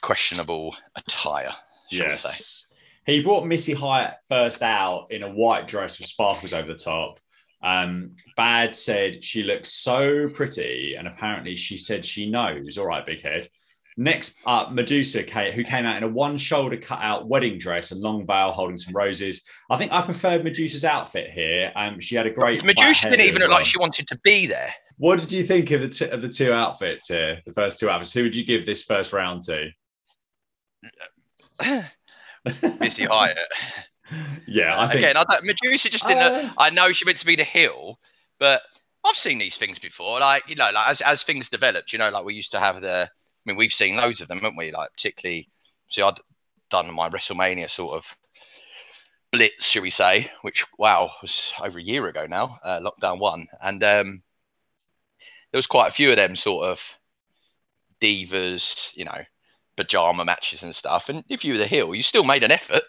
questionable 0.00 0.76
attire. 0.96 1.52
Yes. 1.90 2.66
He 3.06 3.22
brought 3.22 3.46
Missy 3.46 3.74
Hyatt 3.74 4.14
first 4.28 4.62
out 4.62 5.08
in 5.10 5.22
a 5.22 5.30
white 5.30 5.66
dress 5.66 5.98
with 5.98 6.08
sparkles 6.08 6.54
over 6.54 6.68
the 6.68 6.74
top. 6.74 7.20
Um, 7.62 8.16
Bad 8.36 8.74
said 8.74 9.22
she 9.24 9.42
looks 9.42 9.72
so 9.72 10.28
pretty, 10.28 10.94
and 10.96 11.08
apparently 11.08 11.56
she 11.56 11.78
said 11.78 12.04
she 12.04 12.30
knows. 12.30 12.76
All 12.78 12.86
right, 12.86 13.04
big 13.04 13.22
head. 13.22 13.48
Next 13.96 14.38
up, 14.44 14.72
Medusa, 14.72 15.22
Kate, 15.22 15.54
who 15.54 15.62
came 15.62 15.86
out 15.86 15.96
in 15.96 16.02
a 16.02 16.08
one 16.08 16.36
shoulder 16.36 16.76
cut 16.76 16.98
out 17.00 17.28
wedding 17.28 17.58
dress 17.58 17.92
and 17.92 18.00
long 18.00 18.26
veil 18.26 18.50
holding 18.50 18.76
some 18.76 18.94
roses. 18.94 19.44
I 19.70 19.76
think 19.76 19.92
I 19.92 20.02
preferred 20.02 20.42
Medusa's 20.42 20.84
outfit 20.84 21.30
here. 21.30 21.70
Um, 21.76 22.00
she 22.00 22.16
had 22.16 22.26
a 22.26 22.30
great. 22.30 22.64
Medusa 22.64 23.10
didn't 23.10 23.26
even 23.26 23.40
look 23.40 23.50
well. 23.50 23.58
like 23.58 23.66
she 23.66 23.78
wanted 23.78 24.08
to 24.08 24.18
be 24.24 24.46
there. 24.46 24.74
What 24.96 25.20
did 25.20 25.30
you 25.30 25.44
think 25.44 25.70
of 25.70 25.80
the 25.80 25.88
t- 25.88 26.08
of 26.08 26.22
the 26.22 26.28
two 26.28 26.52
outfits 26.52 27.08
here? 27.08 27.40
The 27.46 27.52
first 27.52 27.78
two 27.78 27.88
outfits. 27.88 28.12
Who 28.12 28.24
would 28.24 28.34
you 28.34 28.44
give 28.44 28.66
this 28.66 28.82
first 28.82 29.12
round 29.12 29.42
to? 29.42 29.70
Missy 32.80 33.04
Hyatt. 33.04 33.38
yeah, 34.46 34.80
I 34.80 34.86
think. 34.86 34.98
Again, 34.98 35.16
I 35.16 35.24
don't, 35.24 35.44
Medusa 35.44 35.88
just 35.88 36.06
didn't. 36.06 36.22
Uh, 36.22 36.52
I 36.58 36.70
know 36.70 36.92
she 36.92 37.04
meant 37.04 37.18
to 37.18 37.26
be 37.26 37.36
the 37.36 37.44
heel, 37.44 37.98
but 38.38 38.62
I've 39.04 39.16
seen 39.16 39.38
these 39.38 39.56
things 39.56 39.78
before. 39.78 40.20
Like 40.20 40.48
you 40.48 40.56
know, 40.56 40.70
like 40.72 40.88
as 40.88 41.00
as 41.00 41.22
things 41.22 41.48
developed, 41.48 41.92
you 41.92 41.98
know, 41.98 42.10
like 42.10 42.24
we 42.24 42.34
used 42.34 42.52
to 42.52 42.60
have 42.60 42.80
the. 42.80 43.08
I 43.44 43.50
mean, 43.50 43.56
we've 43.56 43.72
seen 43.72 43.96
loads 43.96 44.20
of 44.20 44.28
them, 44.28 44.38
haven't 44.38 44.56
we? 44.56 44.72
Like 44.72 44.90
particularly, 44.92 45.50
see, 45.90 46.02
I'd 46.02 46.18
done 46.70 46.92
my 46.94 47.10
WrestleMania 47.10 47.70
sort 47.70 47.94
of 47.94 48.16
blitz, 49.32 49.66
should 49.66 49.82
we 49.82 49.90
say? 49.90 50.30
Which 50.42 50.64
wow 50.78 51.10
was 51.20 51.52
over 51.60 51.78
a 51.78 51.82
year 51.82 52.06
ago 52.06 52.26
now, 52.26 52.58
uh, 52.62 52.80
lockdown 52.80 53.18
one, 53.18 53.46
and 53.60 53.82
um, 53.84 54.22
there 55.52 55.58
was 55.58 55.66
quite 55.66 55.88
a 55.88 55.92
few 55.92 56.10
of 56.10 56.16
them 56.16 56.36
sort 56.36 56.66
of 56.66 56.98
divas, 58.00 58.96
you 58.96 59.04
know, 59.04 59.22
pajama 59.76 60.24
matches 60.24 60.62
and 60.62 60.74
stuff. 60.74 61.08
And 61.08 61.24
if 61.28 61.44
you 61.44 61.52
were 61.52 61.58
the 61.58 61.66
heel, 61.66 61.94
you 61.94 62.02
still 62.02 62.24
made 62.24 62.44
an 62.44 62.50
effort. 62.50 62.82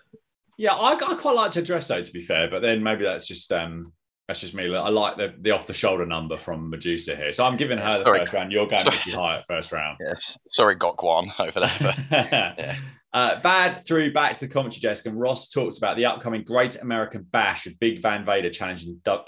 Yeah, 0.58 0.74
I, 0.74 0.94
I 0.94 1.16
quite 1.16 1.36
like 1.36 1.52
to 1.52 1.62
dress 1.62 1.88
though, 1.88 2.02
to 2.02 2.12
be 2.12 2.22
fair. 2.22 2.50
But 2.50 2.62
then 2.62 2.82
maybe 2.82 3.04
that's 3.04 3.28
just 3.28 3.52
um 3.52 3.92
that's 4.28 4.40
just 4.40 4.56
me. 4.56 4.74
I 4.76 4.90
like 4.90 5.18
the, 5.18 5.36
the 5.40 5.52
off 5.52 5.68
the 5.68 5.74
shoulder 5.74 6.06
number 6.06 6.36
from 6.36 6.70
Medusa 6.70 7.16
here. 7.16 7.32
So 7.32 7.46
I'm 7.46 7.58
giving 7.58 7.78
her 7.78 8.00
the 8.00 8.04
Sorry. 8.04 8.20
first 8.20 8.34
round. 8.34 8.52
You're 8.52 8.66
going 8.66 8.82
Sorry. 8.82 8.96
Missy 8.96 9.12
Hyatt 9.12 9.44
first 9.48 9.72
round. 9.72 9.98
Yes. 10.04 10.38
Sorry, 10.50 10.76
Gok 10.76 11.04
Wan 11.04 11.32
over 11.38 11.60
there. 11.60 11.72
But 11.80 11.98
yeah. 12.12 12.76
Uh, 13.14 13.40
Bad 13.40 13.80
threw 13.86 14.12
back 14.12 14.34
to 14.34 14.40
the 14.42 14.48
commentary 14.52 14.82
desk, 14.82 15.06
and 15.06 15.18
Ross 15.18 15.50
talks 15.50 15.78
about 15.78 15.96
the 15.96 16.06
upcoming 16.06 16.44
Great 16.44 16.82
American 16.82 17.26
Bash 17.32 17.66
with 17.66 17.80
Big 17.80 18.02
Van 18.02 18.26
Vader 18.26 18.50
challenging 18.50 19.00
uh, 19.08 19.20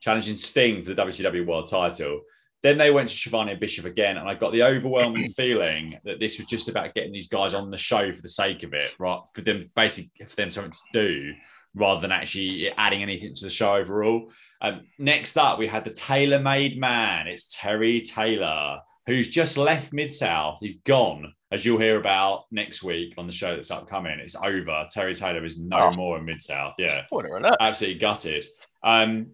challenging 0.00 0.36
Sting 0.36 0.84
for 0.84 0.94
the 0.94 1.02
WCW 1.02 1.44
World 1.46 1.68
Title. 1.68 2.20
Then 2.62 2.76
they 2.76 2.90
went 2.90 3.08
to 3.08 3.14
Schiavone 3.14 3.52
and 3.52 3.60
Bischoff 3.60 3.86
again, 3.86 4.18
and 4.18 4.28
I 4.28 4.34
got 4.34 4.52
the 4.52 4.62
overwhelming 4.62 5.30
feeling 5.36 5.98
that 6.04 6.20
this 6.20 6.38
was 6.38 6.46
just 6.46 6.68
about 6.68 6.94
getting 6.94 7.12
these 7.12 7.28
guys 7.28 7.54
on 7.54 7.70
the 7.70 7.78
show 7.78 8.12
for 8.12 8.20
the 8.22 8.28
sake 8.28 8.62
of 8.62 8.74
it, 8.74 8.94
right? 8.98 9.20
For 9.34 9.40
them, 9.40 9.62
basically, 9.74 10.26
for 10.26 10.36
them 10.36 10.50
something 10.50 10.72
to 10.72 10.78
do, 10.92 11.32
rather 11.78 12.00
than 12.00 12.12
actually 12.12 12.70
adding 12.76 13.02
anything 13.02 13.34
to 13.34 13.44
the 13.44 13.50
show 13.50 13.68
overall. 13.68 14.30
Um, 14.60 14.82
next 14.98 15.36
up, 15.36 15.58
we 15.58 15.66
had 15.68 15.84
the 15.84 15.90
tailor-made 15.92 16.78
man. 16.78 17.28
It's 17.28 17.46
Terry 17.56 18.00
Taylor, 18.00 18.80
who's 19.06 19.28
just 19.30 19.56
left 19.56 19.92
Mid 19.92 20.12
South. 20.12 20.58
He's 20.60 20.80
gone, 20.80 21.32
as 21.52 21.64
you'll 21.64 21.78
hear 21.78 21.98
about 21.98 22.44
next 22.50 22.82
week 22.82 23.14
on 23.16 23.26
the 23.26 23.32
show 23.32 23.54
that's 23.54 23.70
upcoming. 23.70 24.18
It's 24.18 24.34
over. 24.36 24.86
Terry 24.90 25.14
Taylor 25.14 25.44
is 25.44 25.58
no 25.60 25.78
Oh. 25.78 25.92
more 25.92 26.18
in 26.18 26.24
Mid 26.24 26.40
South. 26.40 26.74
Yeah, 26.78 27.06
Spoiler 27.06 27.40
absolutely 27.60 28.00
gutted. 28.00 28.46
Um, 28.82 29.32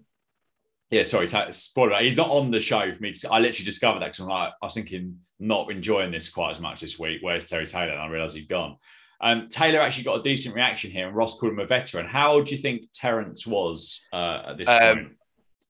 yeah, 0.91 1.03
sorry, 1.03 1.27
spoiler. 1.53 1.99
He's 2.03 2.17
not 2.17 2.29
on 2.31 2.51
the 2.51 2.61
show 2.61 2.93
for 2.93 3.03
me. 3.03 3.13
To, 3.13 3.33
I 3.33 3.39
literally 3.39 3.65
discovered 3.65 4.01
that 4.01 4.07
because 4.13 4.21
I'm 4.21 4.29
like, 4.29 4.53
I 4.63 4.67
was 4.67 4.75
thinking, 4.75 5.19
not 5.41 5.71
enjoying 5.71 6.13
this 6.13 6.29
quite 6.29 6.51
as 6.51 6.61
much 6.61 6.81
this 6.83 6.99
week. 6.99 7.19
Where's 7.23 7.49
Terry 7.49 7.67
Taylor? 7.67 7.93
And 7.93 8.01
I 8.01 8.07
realised 8.09 8.37
he'd 8.37 8.49
gone. 8.49 8.77
Um, 9.25 9.49
Taylor 9.49 9.81
actually 9.81 10.05
got 10.05 10.21
a 10.21 10.23
decent 10.23 10.55
reaction 10.55 10.91
here, 10.91 11.07
and 11.09 11.17
Ross 11.17 11.39
called 11.41 11.53
him 11.55 11.59
a 11.59 11.67
veteran. 11.67 12.07
How 12.07 12.33
old 12.35 12.47
do 12.47 12.55
you 12.55 12.61
think 12.61 12.91
Terrence 12.93 13.47
was 13.47 14.05
uh, 14.13 14.43
at 14.49 14.59
this 14.59 14.69
Um, 14.69 14.97
point? 14.99 15.13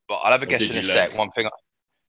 But 0.08 0.14
I'll 0.16 0.32
have 0.32 0.42
a 0.42 0.44
Or 0.44 0.48
guess 0.48 0.62
in 0.68 0.76
a 0.76 0.82
sec. 0.82 1.10
look? 1.10 1.18
One 1.18 1.30
thing. 1.30 1.46
I, 1.46 1.50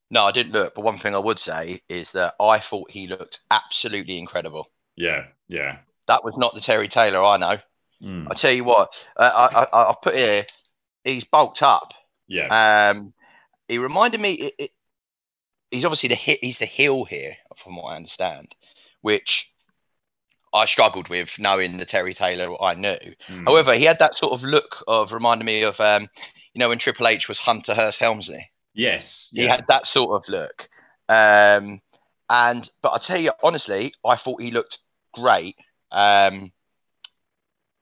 no, 0.10 0.23
I 0.25 0.31
didn't 0.31 0.53
look. 0.53 0.73
But 0.75 0.81
one 0.84 0.97
thing 0.97 1.13
I 1.15 1.19
would 1.19 1.39
say 1.39 1.81
is 1.88 2.12
that 2.13 2.34
I 2.39 2.60
thought 2.60 2.89
he 2.91 3.08
looked 3.08 3.39
absolutely 3.51 4.17
incredible. 4.17 4.71
Yeah, 4.95 5.27
yeah. 5.47 5.77
That 6.08 6.23
was 6.23 6.36
not 6.36 6.53
the 6.55 6.62
Terry 6.62 6.88
Taylor 6.88 7.23
I 7.23 7.38
know. 7.38 7.58
Mm, 8.03 8.27
I 8.29 8.34
tell 8.34 8.51
you 8.51 8.63
what, 8.63 8.93
uh, 9.15 9.31
I, 9.34 9.63
I, 9.71 9.89
I've 9.89 10.01
put 10.01 10.15
here. 10.15 10.45
He's 11.03 11.23
bulked 11.23 11.62
up. 11.63 11.93
yeah, 12.27 12.91
Um, 12.95 13.13
he 13.67 13.77
reminded 13.77 14.19
me. 14.19 14.34
It, 14.34 14.53
it, 14.60 14.71
he's 15.71 15.86
obviously 15.86 16.10
the 16.10 16.15
hit. 16.15 16.43
He's 16.43 16.60
the 16.60 16.65
heel 16.65 17.05
here, 17.05 17.38
from 17.55 17.75
what 17.77 17.86
I 17.91 17.95
understand, 17.95 18.55
which 19.01 19.51
I 20.56 20.65
struggled 20.65 21.10
with 21.10 21.38
knowing 21.39 21.78
the 21.78 21.86
Terry 21.86 22.13
Taylor 22.13 22.62
I 22.63 22.76
knew. 22.76 22.98
mm. 23.30 23.46
However, 23.46 23.76
he 23.76 23.84
had 23.86 24.00
that 24.00 24.15
sort 24.15 24.34
of 24.34 24.44
look 24.44 24.84
of 24.88 25.13
reminding 25.13 25.46
me 25.46 25.63
of, 25.63 25.80
um, 25.80 26.08
you 26.54 26.60
know, 26.60 26.70
when 26.70 26.80
Triple 26.80 27.08
H 27.08 27.28
was 27.28 27.39
Hunter 27.39 27.76
Hearst 27.76 28.00
Helmsley. 28.00 28.52
yes, 28.74 29.34
He 29.36 29.44
yeah. 29.44 29.56
had 29.56 29.65
that 29.68 29.88
sort 29.88 30.15
of 30.15 30.30
look. 30.30 30.70
Um, 31.10 31.82
and 32.30 32.70
but 32.82 32.94
I 32.94 32.98
tell 32.98 33.20
you 33.20 33.32
honestly, 33.44 33.94
I 34.06 34.15
thought 34.15 34.41
he 34.41 34.52
looked 34.52 34.80
great. 35.13 35.56
Um, 35.91 36.52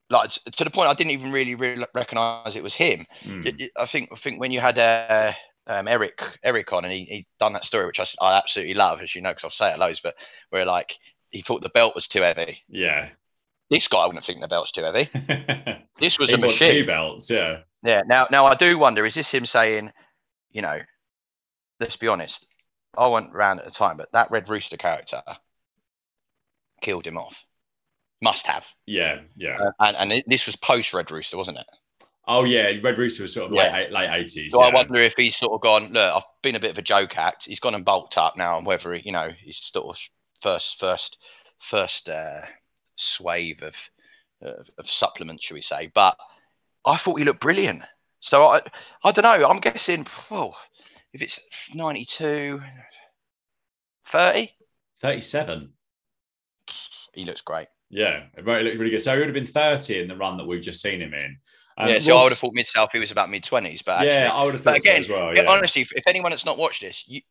like 0.10 0.30
to 0.32 0.64
the 0.64 0.70
point 0.70 0.90
I 0.90 0.94
didn't 0.94 1.12
even 1.12 1.32
really, 1.32 1.56
really 1.56 1.86
recognize 1.94 2.56
it 2.56 2.64
was 2.64 2.74
him. 2.74 3.06
Mm, 3.24 3.70
I 3.78 3.86
think 3.86 4.10
I 4.12 4.16
think 4.16 4.40
when 4.40 4.52
you 4.52 4.60
had 4.60 4.78
uh, 4.78 5.34
um, 5.68 5.88
Eric 5.88 6.22
Eric 6.44 6.72
on 6.74 6.86
and 6.86 6.94
he 6.94 7.06
he 7.06 7.28
done 7.40 7.54
that 7.54 7.66
story, 7.66 7.86
which 7.88 8.00
I, 8.00 8.06
I 8.22 8.38
absolutely 8.38 8.76
love, 8.76 9.02
as 9.02 9.16
you 9.16 9.22
know, 9.22 9.32
because 9.32 9.46
I've 9.46 9.54
said 9.54 9.74
it 9.74 9.80
loads, 9.80 10.02
but 10.02 10.16
where 10.50 10.66
like 10.66 10.98
he 11.34 11.42
thought 11.42 11.62
the 11.62 11.70
belt 11.70 11.94
was 11.96 12.08
too 12.08 12.22
heavy. 12.22 12.60
yeah. 12.70 13.10
This 13.70 13.88
guy 13.88 14.06
wouldn't 14.06 14.24
think 14.24 14.40
the 14.40 14.48
belt's 14.48 14.72
too 14.72 14.84
heavy. 14.84 15.10
This 16.00 16.20
was 16.20 16.30
he 16.30 16.36
a 16.36 16.38
machine. 16.38 16.82
two 16.82 16.86
belts. 16.86 17.30
Yeah, 17.30 17.60
Yeah. 17.84 18.02
Now, 18.06 18.28
now 18.30 18.46
I 18.46 18.56
do 18.56 18.78
wonder: 18.78 19.06
is 19.06 19.14
this 19.16 19.32
him 19.32 19.46
saying, 19.46 19.92
you 20.52 20.62
know, 20.62 20.80
let's 21.80 21.96
be 21.98 22.08
honest, 22.08 22.46
I 22.98 23.08
went 23.08 23.34
round 23.34 23.60
at 23.60 23.66
the 23.66 23.72
time, 23.72 23.96
but 23.98 24.12
that 24.12 24.30
Red 24.32 24.50
Rooster 24.50 24.76
character 24.78 25.22
killed 26.82 27.06
him 27.08 27.18
off. 27.18 27.42
Must 28.22 28.46
have. 28.48 28.66
yeah, 28.86 29.20
yeah. 29.36 29.58
Uh, 29.60 29.72
and 29.80 29.98
and 29.98 30.12
it, 30.14 30.26
this 30.28 30.46
was 30.46 30.56
post 30.56 30.94
Red 30.94 31.12
Rooster, 31.12 31.38
wasn't 31.38 31.58
it? 31.60 31.66
oh 32.28 32.44
yeah, 32.46 32.72
Red 32.82 32.98
Rooster 32.98 33.24
was 33.24 33.34
sort 33.34 33.48
of 33.52 33.56
Yeah. 33.56 33.72
late 33.74 33.92
late 33.92 34.10
eighties. 34.12 34.52
So 34.52 34.62
yeah. 34.62 34.70
I 34.70 34.74
wonder 34.74 34.96
if 35.02 35.14
he's 35.16 35.36
sort 35.38 35.54
of 35.54 35.62
gone. 35.62 35.92
Look, 35.94 36.16
I've 36.16 36.24
been 36.42 36.56
a 36.56 36.60
bit 36.60 36.72
of 36.72 36.78
a 36.78 36.82
joke 36.84 37.18
act. 37.18 37.46
He's 37.46 37.60
gone 37.60 37.76
and 37.76 37.84
bulked 37.86 38.18
up 38.18 38.38
now, 38.38 38.58
and 38.58 38.66
whether 38.66 38.94
he, 38.94 39.02
you 39.06 39.12
know 39.12 39.32
he's 39.44 39.58
sort 39.58 39.88
of 39.96 39.98
first 40.44 40.80
first 40.80 41.18
first 41.60 42.10
uh, 42.10 42.42
swave 42.98 43.64
of, 43.64 43.76
of 44.42 44.70
of 44.78 44.90
supplements, 44.90 45.46
shall 45.46 45.56
we 45.56 45.62
say? 45.62 45.90
But 45.94 46.18
I 46.86 46.98
thought 46.98 47.18
he 47.18 47.24
looked 47.26 47.40
brilliant. 47.42 47.82
So 48.20 48.44
I 48.44 48.62
I 49.04 49.12
don't 49.12 49.24
know. 49.24 49.50
I'm 49.50 49.60
guessing. 49.60 50.06
Well, 50.30 50.56
if 51.14 51.22
it's 51.22 51.40
92, 51.74 52.62
30, 54.06 54.52
thirty-seven. 55.00 55.70
he 57.14 57.26
looks 57.26 57.42
great. 57.42 57.68
Yeah, 57.90 58.24
it 58.36 58.46
looked 58.46 58.80
really 58.80 58.90
good. 58.90 59.02
So 59.02 59.14
he 59.14 59.20
would 59.20 59.28
have 59.28 59.34
been 59.36 59.46
30 59.46 60.02
in 60.02 60.08
the 60.08 60.16
run 60.16 60.38
that 60.38 60.46
we've 60.48 60.62
just 60.62 60.82
seen 60.82 61.00
him 61.00 61.14
in. 61.14 61.38
Um, 61.78 61.90
yeah. 61.90 62.00
So 62.00 62.18
I 62.18 62.24
would 62.24 62.32
have 62.32 62.40
thought 62.40 62.54
mid 62.54 62.68
south 62.68 62.90
he 62.92 63.00
was 63.00 63.12
about 63.12 63.30
mid 63.30 63.44
twenties, 63.44 63.82
but 63.82 64.06
Yeah, 64.06 64.32
I 64.34 64.44
would 64.44 64.54
have 64.56 64.64
thought 64.64 64.78
again, 64.78 65.04
so 65.04 65.14
as 65.16 65.20
well. 65.20 65.36
yeah, 65.36 65.44
honestly, 65.48 65.84
if, 65.84 65.92
if 65.94 66.08
anyone 66.08 66.32
that's 66.32 66.46
not 66.46 66.58
watched 66.58 66.82
this, 66.82 67.04
you, 67.08 67.22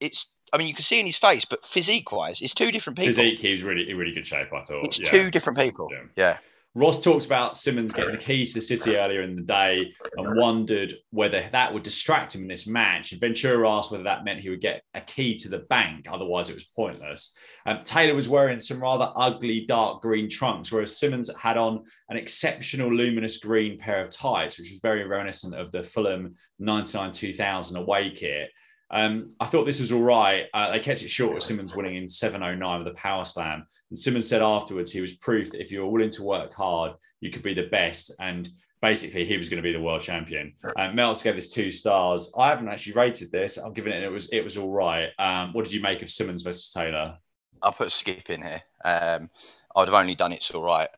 it's. 0.00 0.32
I 0.52 0.58
mean, 0.58 0.68
you 0.68 0.74
can 0.74 0.84
see 0.84 1.00
in 1.00 1.06
his 1.06 1.16
face, 1.16 1.44
but 1.44 1.64
physique 1.64 2.12
wise, 2.12 2.40
it's 2.42 2.54
two 2.54 2.70
different 2.70 2.98
people. 2.98 3.08
Physique, 3.08 3.40
he 3.40 3.52
was 3.52 3.62
really 3.62 3.88
in 3.88 3.96
really 3.96 4.12
good 4.12 4.26
shape. 4.26 4.52
I 4.52 4.62
thought. 4.64 4.84
It's 4.84 5.00
yeah. 5.00 5.10
two 5.10 5.30
different 5.30 5.58
people. 5.58 5.88
Yeah. 5.90 6.04
Yeah. 6.16 6.38
Ross 6.74 7.02
talks 7.02 7.26
about 7.26 7.58
Simmons 7.58 7.92
getting 7.92 8.12
the 8.12 8.18
keys 8.18 8.54
to 8.54 8.58
the 8.58 8.64
city 8.64 8.96
earlier 8.96 9.20
in 9.20 9.36
the 9.36 9.42
day 9.42 9.92
and 10.16 10.38
wondered 10.38 10.94
whether 11.10 11.46
that 11.52 11.72
would 11.72 11.82
distract 11.82 12.34
him 12.34 12.42
in 12.42 12.48
this 12.48 12.66
match. 12.66 13.12
And 13.12 13.20
Ventura 13.20 13.68
asked 13.68 13.90
whether 13.90 14.04
that 14.04 14.24
meant 14.24 14.40
he 14.40 14.48
would 14.48 14.62
get 14.62 14.82
a 14.94 15.02
key 15.02 15.34
to 15.36 15.50
the 15.50 15.58
bank, 15.58 16.06
otherwise 16.10 16.48
it 16.48 16.54
was 16.54 16.64
pointless. 16.64 17.36
Um, 17.66 17.80
Taylor 17.84 18.14
was 18.14 18.30
wearing 18.30 18.58
some 18.58 18.80
rather 18.80 19.12
ugly 19.16 19.66
dark 19.66 20.00
green 20.00 20.30
trunks, 20.30 20.72
whereas 20.72 20.98
Simmons 20.98 21.28
had 21.36 21.58
on 21.58 21.84
an 22.08 22.16
exceptional 22.16 22.90
luminous 22.90 23.36
green 23.36 23.76
pair 23.78 24.02
of 24.02 24.08
tights, 24.08 24.58
which 24.58 24.70
was 24.70 24.80
very 24.80 25.04
reminiscent 25.04 25.54
of 25.54 25.72
the 25.72 25.82
Fulham 25.82 26.34
99 26.58 27.12
2000 27.12 27.76
away 27.76 28.10
kit. 28.12 28.48
Um, 28.92 29.34
I 29.40 29.46
thought 29.46 29.64
this 29.64 29.80
was 29.80 29.92
all 29.92 30.02
right. 30.02 30.46
Uh, 30.52 30.70
they 30.70 30.78
kept 30.78 31.02
it 31.02 31.08
short 31.08 31.34
with 31.34 31.42
Simmons 31.42 31.74
winning 31.74 31.96
in 31.96 32.04
7.09 32.04 32.78
with 32.78 32.88
a 32.88 32.96
power 32.96 33.24
slam. 33.24 33.66
And 33.90 33.98
Simmons 33.98 34.28
said 34.28 34.42
afterwards 34.42 34.92
he 34.92 35.00
was 35.00 35.14
proof 35.14 35.50
that 35.50 35.62
if 35.62 35.72
you 35.72 35.80
were 35.80 35.90
willing 35.90 36.10
to 36.10 36.22
work 36.22 36.52
hard, 36.52 36.92
you 37.20 37.30
could 37.30 37.42
be 37.42 37.54
the 37.54 37.68
best. 37.68 38.12
And 38.20 38.48
basically, 38.82 39.24
he 39.24 39.38
was 39.38 39.48
going 39.48 39.62
to 39.62 39.66
be 39.66 39.72
the 39.72 39.80
world 39.80 40.02
champion. 40.02 40.52
Um, 40.76 40.94
Meltz 40.94 41.24
gave 41.24 41.36
this 41.36 41.52
two 41.52 41.70
stars. 41.70 42.32
I 42.36 42.48
haven't 42.48 42.68
actually 42.68 42.94
rated 42.94 43.32
this. 43.32 43.56
I'm 43.56 43.72
giving 43.72 43.92
it. 43.92 44.02
It 44.02 44.10
was 44.10 44.28
it 44.30 44.44
was 44.44 44.58
all 44.58 44.70
right. 44.70 45.08
Um, 45.18 45.52
what 45.52 45.64
did 45.64 45.72
you 45.72 45.80
make 45.80 46.02
of 46.02 46.10
Simmons 46.10 46.42
versus 46.42 46.70
Taylor? 46.70 47.16
I'll 47.62 47.72
put 47.72 47.92
Skip 47.92 48.28
in 48.28 48.42
here. 48.42 48.62
Um, 48.84 49.30
I'd 49.74 49.88
have 49.88 49.94
only 49.94 50.14
done 50.14 50.32
it's 50.32 50.50
all 50.50 50.62
right 50.62 50.88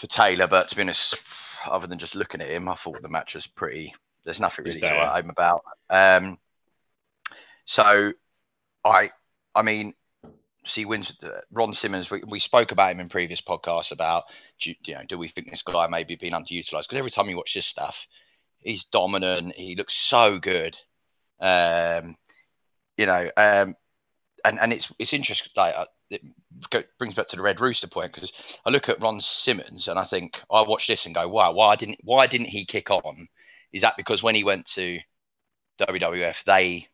for 0.00 0.06
Taylor, 0.06 0.46
but 0.46 0.68
to 0.68 0.76
be 0.76 0.82
honest, 0.82 1.16
other 1.70 1.86
than 1.86 1.98
just 1.98 2.14
looking 2.14 2.40
at 2.40 2.48
him, 2.48 2.68
I 2.68 2.74
thought 2.74 3.02
the 3.02 3.08
match 3.08 3.34
was 3.34 3.46
pretty. 3.46 3.94
There's 4.24 4.40
nothing 4.40 4.64
really 4.64 4.80
to 4.80 4.80
there. 4.80 4.94
write 4.94 5.22
home 5.22 5.30
about. 5.30 5.62
Um, 5.90 6.38
so, 7.64 8.12
I, 8.84 9.10
I 9.54 9.62
mean, 9.62 9.94
see, 10.66 10.84
wins 10.84 11.14
uh, 11.22 11.40
Ron 11.50 11.74
Simmons. 11.74 12.10
We, 12.10 12.22
we 12.26 12.40
spoke 12.40 12.72
about 12.72 12.92
him 12.92 13.00
in 13.00 13.08
previous 13.08 13.40
podcasts 13.40 13.92
about, 13.92 14.24
do, 14.60 14.74
you 14.84 14.94
know, 14.94 15.02
do 15.08 15.18
we 15.18 15.28
think 15.28 15.50
this 15.50 15.62
guy 15.62 15.86
maybe 15.88 16.16
been 16.16 16.32
underutilized? 16.32 16.88
Because 16.88 16.98
every 16.98 17.10
time 17.10 17.28
you 17.28 17.36
watch 17.36 17.54
this 17.54 17.66
stuff, 17.66 18.06
he's 18.58 18.84
dominant. 18.84 19.54
He 19.56 19.76
looks 19.76 19.94
so 19.94 20.38
good. 20.38 20.76
Um, 21.40 22.16
you 22.96 23.06
know, 23.06 23.30
um, 23.36 23.74
and 24.44 24.60
and 24.60 24.72
it's 24.72 24.92
it's 24.98 25.12
interesting. 25.14 25.52
Like 25.56 25.74
uh, 25.74 25.86
it 26.10 26.22
brings 26.98 27.14
back 27.14 27.28
to 27.28 27.36
the 27.36 27.42
Red 27.42 27.60
Rooster 27.60 27.86
point 27.86 28.12
because 28.12 28.32
I 28.64 28.70
look 28.70 28.88
at 28.88 29.02
Ron 29.02 29.20
Simmons 29.20 29.88
and 29.88 29.98
I 29.98 30.04
think 30.04 30.40
I 30.50 30.62
watch 30.62 30.86
this 30.86 31.06
and 31.06 31.14
go, 31.14 31.28
wow, 31.28 31.52
why 31.52 31.76
didn't 31.76 31.98
why 32.02 32.26
didn't 32.26 32.48
he 32.48 32.64
kick 32.64 32.90
on? 32.90 33.28
Is 33.72 33.82
that 33.82 33.96
because 33.96 34.22
when 34.22 34.34
he 34.34 34.44
went 34.44 34.66
to 34.66 34.98
WWF, 35.80 36.44
they 36.44 36.88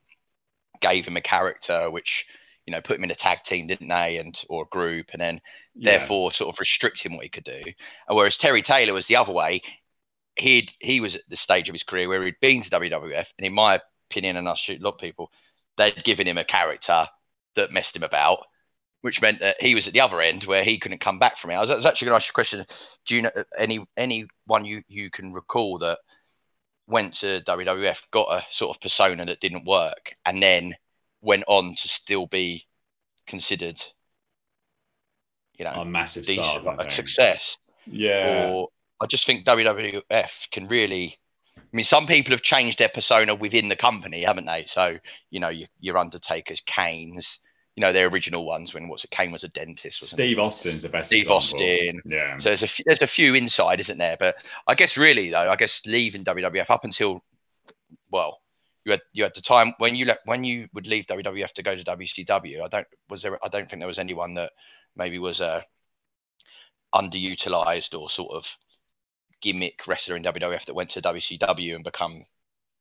gave 0.81 1.07
him 1.07 1.17
a 1.17 1.21
character 1.21 1.91
which 1.91 2.27
you 2.67 2.73
know 2.73 2.81
put 2.81 2.97
him 2.97 3.05
in 3.05 3.11
a 3.11 3.15
tag 3.15 3.43
team, 3.45 3.67
didn't 3.67 3.89
they, 3.89 4.19
and 4.19 4.41
or 4.49 4.65
a 4.65 4.69
group, 4.69 5.11
and 5.13 5.21
then 5.21 5.41
Yeah. 5.75 5.99
therefore 5.99 6.33
sort 6.33 6.55
of 6.55 6.59
restrict 6.61 7.03
him 7.03 7.17
what 7.17 7.25
he 7.25 7.29
could 7.31 7.45
do. 7.45 7.63
And 8.09 8.17
whereas 8.17 8.39
Terry 8.39 8.63
Taylor 8.63 8.93
was 8.95 9.07
the 9.07 9.17
other 9.17 9.33
way, 9.33 9.63
he'd 10.37 10.73
he 10.81 11.01
was 11.01 11.17
at 11.17 11.23
the 11.29 11.37
stage 11.37 11.69
of 11.69 11.75
his 11.75 11.85
career 11.85 12.09
where 12.09 12.23
he'd 12.23 12.41
been 12.41 12.63
to 12.63 12.71
WWF, 12.71 13.33
and 13.39 13.47
in 13.47 13.53
my 13.53 13.81
opinion, 14.11 14.37
and 14.37 14.49
I 14.49 14.55
shoot 14.55 14.81
a 14.81 14.85
lot 14.85 14.95
of 14.95 15.01
people, 15.01 15.31
they'd 15.77 16.05
given 16.05 16.27
him 16.27 16.39
a 16.39 16.45
character 16.45 17.09
that 17.55 17.73
messed 17.73 17.97
him 17.97 18.03
about, 18.03 18.41
which 19.01 19.23
meant 19.23 19.41
that 19.41 19.61
he 19.61 19.75
was 19.75 19.87
at 19.87 19.95
the 19.95 20.01
other 20.01 20.21
end 20.21 20.45
where 20.45 20.65
he 20.65 20.79
couldn't 20.79 21.01
come 21.01 21.19
back 21.19 21.39
from 21.39 21.51
it. 21.51 21.55
I 21.55 21.61
was, 21.61 21.71
I 21.71 21.77
was 21.77 21.87
actually 21.87 22.07
going 22.07 22.13
to 22.21 22.25
ask 22.25 22.29
you 22.29 22.33
a 22.33 22.35
question: 22.35 22.67
Do 23.07 23.17
you 23.17 23.23
know 23.23 23.31
any 23.57 23.87
anyone 23.97 24.65
you 24.65 24.83
you 24.89 25.11
can 25.11 25.33
recall 25.33 25.79
that 25.79 25.99
went 26.87 27.15
to 27.15 27.43
WWF, 27.47 28.03
got 28.11 28.33
a 28.33 28.45
sort 28.51 28.77
of 28.77 28.81
persona 28.81 29.25
that 29.27 29.41
didn't 29.41 29.65
work, 29.65 30.15
and 30.25 30.43
then 30.43 30.75
went 31.21 31.45
on 31.47 31.75
to 31.75 31.89
still 31.89 32.27
be 32.27 32.65
considered, 33.27 33.83
you 35.59 35.65
know, 35.65 35.73
A 35.73 35.85
massive 35.85 36.27
decent, 36.27 36.47
star. 36.47 36.77
like, 36.77 36.89
a 36.89 36.91
success. 36.91 37.57
Yeah. 37.87 38.51
Or 38.53 38.69
I 39.01 39.07
just 39.07 39.27
think 39.27 39.45
WWF 39.45 40.51
can 40.51 40.69
really. 40.69 41.19
I 41.57 41.77
mean, 41.77 41.85
some 41.85 42.07
people 42.07 42.31
have 42.33 42.43
changed 42.43 42.79
their 42.79 42.89
persona 42.89 43.35
within 43.35 43.69
the 43.69 43.77
company, 43.77 44.23
haven't 44.23 44.47
they? 44.47 44.65
So 44.67 44.99
you 45.31 45.41
know, 45.41 45.49
your, 45.49 45.69
your 45.81 45.99
Undertakers, 45.99 46.61
Kane's, 46.65 47.41
you 47.77 47.83
know, 47.83 47.93
their 47.93 48.09
original 48.09 48.47
ones 48.47 48.73
when 48.73 48.89
what's 48.89 49.05
it? 49.05 49.11
Kane 49.11 49.31
was 49.31 49.45
a 49.45 49.49
dentist. 49.49 50.03
Steve 50.03 50.39
Austin's 50.39 50.83
the 50.83 50.89
best. 50.89 51.09
Steve 51.09 51.27
example. 51.27 51.37
Austin. 51.37 52.01
Yeah. 52.07 52.39
So 52.39 52.49
there's 52.49 52.63
a 52.63 52.67
few, 52.67 52.85
there's 52.87 53.03
a 53.03 53.07
few 53.07 53.35
inside, 53.35 53.81
isn't 53.81 53.99
there? 53.99 54.17
But 54.19 54.37
I 54.67 54.75
guess 54.75 54.97
really 54.97 55.31
though, 55.31 55.51
I 55.51 55.57
guess 55.57 55.83
leaving 55.85 56.25
WWF 56.25 56.71
up 56.71 56.85
until 56.85 57.23
well, 58.11 58.41
you 58.87 58.93
had 58.93 59.03
you 59.13 59.25
had 59.25 59.35
the 59.35 59.43
time 59.43 59.75
when 59.77 59.95
you 59.95 60.07
left 60.07 60.21
when 60.25 60.43
you 60.43 60.69
would 60.73 60.87
leave 60.87 61.07
WWF 61.07 61.53
to 61.53 61.63
go 61.63 61.77
to 61.77 61.85
WCW. 61.85 62.63
I 62.63 62.69
don't 62.69 62.87
was 63.11 63.23
there. 63.23 63.39
I 63.45 63.49
don't 63.49 63.69
think 63.69 63.81
there 63.81 63.89
was 63.89 63.99
anyone 63.99 64.35
that 64.35 64.53
maybe 64.97 65.19
was 65.19 65.43
uh, 65.43 65.61
underutilized 66.95 67.99
or 67.99 68.09
sort 68.09 68.33
of 68.33 68.57
gimmick 69.43 69.87
wrestler 69.87 70.17
in 70.17 70.23
WWF 70.23 70.65
that 70.65 70.75
went 70.75 70.91
to 70.91 71.03
WCW 71.03 71.75
and 71.75 71.85
become 71.85 72.25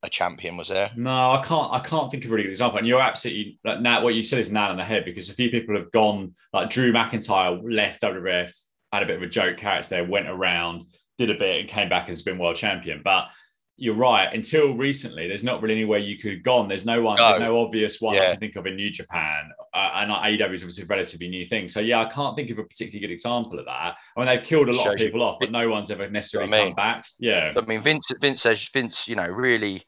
a 0.06 0.10
champion. 0.10 0.58
Was 0.58 0.70
there? 0.70 0.92
No, 0.96 1.32
I 1.32 1.42
can't. 1.44 1.74
I 1.74 1.80
can't 1.80 2.10
think 2.12 2.24
of 2.26 2.32
a 2.32 2.34
really 2.34 2.44
good 2.44 2.52
example. 2.52 2.78
And 2.80 2.88
you're 2.88 3.02
absolutely 3.02 3.60
like, 3.66 3.82
now. 3.82 4.02
What 4.04 4.16
you 4.16 4.24
said 4.24 4.40
is 4.40 4.52
now 4.52 4.70
on 4.70 4.78
the 4.78 4.84
head 4.86 5.04
because 5.06 5.30
a 5.30 5.34
few 5.34 5.50
people 5.50 5.76
have 5.76 5.92
gone. 5.92 6.34
Like 6.54 6.70
Drew 6.70 6.92
McIntyre 6.94 7.62
left 7.70 8.02
WWF, 8.02 8.52
had 8.92 9.04
a 9.04 9.06
bit 9.06 9.18
of 9.18 9.24
a 9.24 9.28
joke 9.28 9.58
character 9.58 9.90
there, 9.90 10.06
went 10.06 10.28
around, 10.30 10.86
did 11.18 11.30
a 11.30 11.36
bit, 11.36 11.62
and 11.62 11.70
came 11.70 11.90
back 11.90 12.04
and 12.04 12.10
has 12.10 12.22
been 12.22 12.38
world 12.38 12.56
champion. 12.56 13.02
But 13.04 13.30
you're 13.78 13.94
right. 13.94 14.34
Until 14.34 14.74
recently, 14.74 15.28
there's 15.28 15.44
not 15.44 15.62
really 15.62 15.74
anywhere 15.76 16.00
you 16.00 16.18
could 16.18 16.32
have 16.32 16.44
gone. 16.44 16.70
There's 16.70 16.86
no 16.86 17.02
one. 17.02 17.18
There's 17.18 17.40
No. 17.42 17.48
no 17.48 17.62
obvious 17.62 18.00
one 18.00 18.16
I 18.16 18.28
can 18.32 18.40
think 18.40 18.56
of 18.56 18.66
in 18.68 18.78
New 18.78 18.90
Japan. 18.90 19.50
Uh, 19.74 19.90
and 19.96 20.12
AEW 20.12 20.54
is 20.54 20.64
obviously 20.64 20.84
a 20.86 20.88
relatively 20.88 21.28
new 21.28 21.46
thing. 21.46 21.68
So 21.68 21.82
yeah, 21.82 22.00
I 22.02 22.06
can't 22.06 22.38
think 22.38 22.50
of 22.52 22.58
a 22.60 22.64
particularly 22.64 23.06
good 23.06 23.14
example 23.14 23.60
of 23.60 23.66
that. 23.66 23.98
I 24.16 24.20
mean, 24.20 24.28
they've 24.28 24.42
killed 24.42 24.70
a 24.70 24.72
lot 24.72 24.86
of 24.88 24.92
Shows 24.94 25.02
you- 25.02 25.08
people 25.08 25.22
off, 25.24 25.36
but 25.42 25.52
no 25.52 25.68
one's 25.68 25.92
ever 25.92 26.10
necessarily 26.10 26.54
I 26.54 26.58
mean. 26.58 26.68
come 26.70 26.76
back. 26.76 27.04
Yeah. 27.20 27.52
I 27.58 27.62
mean, 27.66 27.82
Vince, 27.82 28.08
Vince 28.22 28.44
says 28.44 28.66
Vince, 28.74 29.10
you 29.10 29.18
know, 29.18 29.28
really 29.28 29.82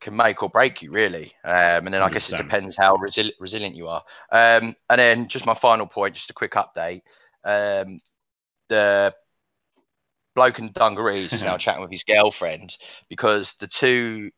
can 0.00 0.16
make 0.16 0.42
or 0.42 0.48
break 0.48 0.82
you, 0.82 0.90
really. 0.90 1.34
Um, 1.44 1.86
and 1.86 1.94
then 1.94 2.02
I 2.02 2.10
guess 2.10 2.32
it 2.32 2.36
depends 2.38 2.76
how 2.76 2.96
resi- 2.96 3.32
resilient 3.38 3.76
you 3.76 3.88
are. 3.88 4.02
Um, 4.32 4.74
and 4.88 4.98
then 4.98 5.28
just 5.28 5.46
my 5.46 5.54
final 5.54 5.86
point, 5.86 6.14
just 6.14 6.30
a 6.30 6.34
quick 6.34 6.52
update. 6.52 7.02
Um, 7.44 8.00
the 8.68 9.14
bloke 10.34 10.58
in 10.58 10.72
dungarees 10.72 11.32
is 11.32 11.42
now 11.42 11.56
chatting 11.58 11.82
with 11.82 11.90
his 11.90 12.04
girlfriend 12.04 12.76
because 13.08 13.54
the 13.54 13.66
two, 13.66 14.30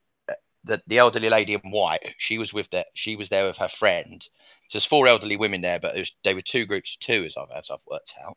the, 0.64 0.82
the 0.86 0.98
elderly 0.98 1.28
lady 1.28 1.54
in 1.54 1.60
white, 1.70 2.14
she 2.18 2.38
was 2.38 2.52
with 2.52 2.68
that, 2.70 2.86
she 2.94 3.16
was 3.16 3.28
there 3.28 3.46
with 3.46 3.58
her 3.58 3.68
friend. 3.68 4.22
So 4.68 4.78
there's 4.78 4.84
four 4.84 5.06
elderly 5.06 5.36
women 5.36 5.60
there, 5.60 5.78
but 5.78 5.96
was, 5.96 6.12
they 6.24 6.34
were 6.34 6.42
two 6.42 6.66
groups 6.66 6.96
of 6.96 7.06
two, 7.06 7.24
as 7.24 7.36
I've 7.36 7.50
as 7.56 7.70
I've 7.70 7.78
worked 7.86 8.14
out. 8.24 8.36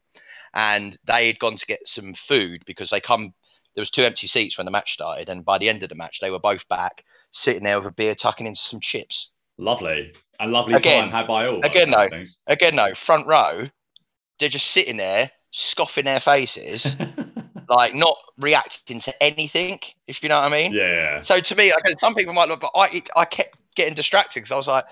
And 0.54 0.98
they 1.06 1.28
had 1.28 1.40
gone 1.40 1.56
to 1.56 1.66
get 1.66 1.88
some 1.88 2.14
food 2.14 2.64
because 2.66 2.90
they 2.90 3.00
come 3.00 3.34
there 3.76 3.82
was 3.82 3.92
two 3.92 4.04
empty 4.04 4.28
seats 4.28 4.58
when 4.58 4.66
the 4.66 4.72
match 4.72 4.94
started, 4.94 5.30
and 5.30 5.44
by 5.46 5.58
the 5.58 5.70
end 5.70 5.84
of 5.84 5.90
the 5.90 5.96
match, 5.96 6.20
they 6.22 6.32
were 6.32 6.40
both 6.40 6.68
back 6.70 7.04
sitting 7.32 7.64
there 7.64 7.78
with 7.78 7.88
a 7.88 7.92
beer, 7.92 8.16
tucking 8.16 8.48
into 8.48 8.60
some 8.60 8.80
chips. 8.80 9.32
Lovely. 9.58 10.14
And 10.40 10.52
lovely 10.52 10.74
Again- 10.76 11.04
time 11.04 11.12
had 11.12 11.28
by 11.28 11.48
all. 11.48 11.60
again, 11.64 11.92
though. 11.92 12.10
things. 12.10 12.40
Again, 12.48 12.76
no, 12.76 12.94
front 12.94 13.28
row, 13.28 13.70
they're 14.40 14.50
just 14.50 14.68
sitting 14.68 14.98
there, 14.98 15.32
scoffing 15.52 16.06
their 16.06 16.20
faces, 16.20 16.96
like 17.70 17.94
not 17.96 18.18
reacting 18.38 19.00
to 19.02 19.24
anything. 19.24 19.80
If 20.08 20.22
you 20.24 20.30
know 20.30 20.40
what 20.42 20.52
I 20.52 20.56
mean. 20.56 20.74
yeah. 20.74 21.22
So 21.22 21.40
to 21.40 21.56
me, 21.56 21.72
like, 21.72 22.00
some 22.00 22.16
people 22.16 22.34
might 22.34 22.50
look, 22.50 22.60
but 22.62 22.72
I 22.76 23.02
I 23.16 23.26
kept 23.26 23.58
getting 23.76 23.94
distracted 23.94 24.40
because 24.42 24.52
I 24.52 24.56
was 24.58 24.68
like, 24.68 24.86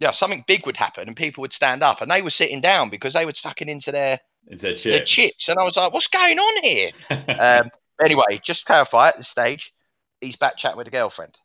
yeah, 0.00 0.10
something 0.10 0.42
big 0.48 0.66
would 0.66 0.76
happen, 0.76 1.06
and 1.06 1.16
people 1.16 1.42
would 1.42 1.52
stand 1.52 1.82
up, 1.84 2.00
and 2.00 2.10
they 2.10 2.22
were 2.22 2.30
sitting 2.30 2.60
down 2.60 2.90
because 2.90 3.12
they 3.12 3.24
were 3.24 3.32
tucking 3.32 3.68
into 3.68 3.92
their 3.92 4.18
Into 4.48 4.70
chips. 4.70 4.82
their 4.82 5.04
chips, 5.04 5.48
and 5.48 5.58
I 5.60 5.62
was 5.62 5.76
like, 5.76 5.92
what's 5.92 6.08
going 6.08 6.38
on 6.40 6.62
here? 6.64 6.90
um, 7.38 7.70
anyway, 8.04 8.40
just 8.42 8.60
to 8.60 8.66
clarify 8.66 9.08
at 9.08 9.16
this 9.16 9.28
stage, 9.28 9.72
he's 10.20 10.36
back 10.36 10.56
chatting 10.56 10.78
with 10.78 10.86
a 10.86 10.90
girlfriend. 10.90 11.36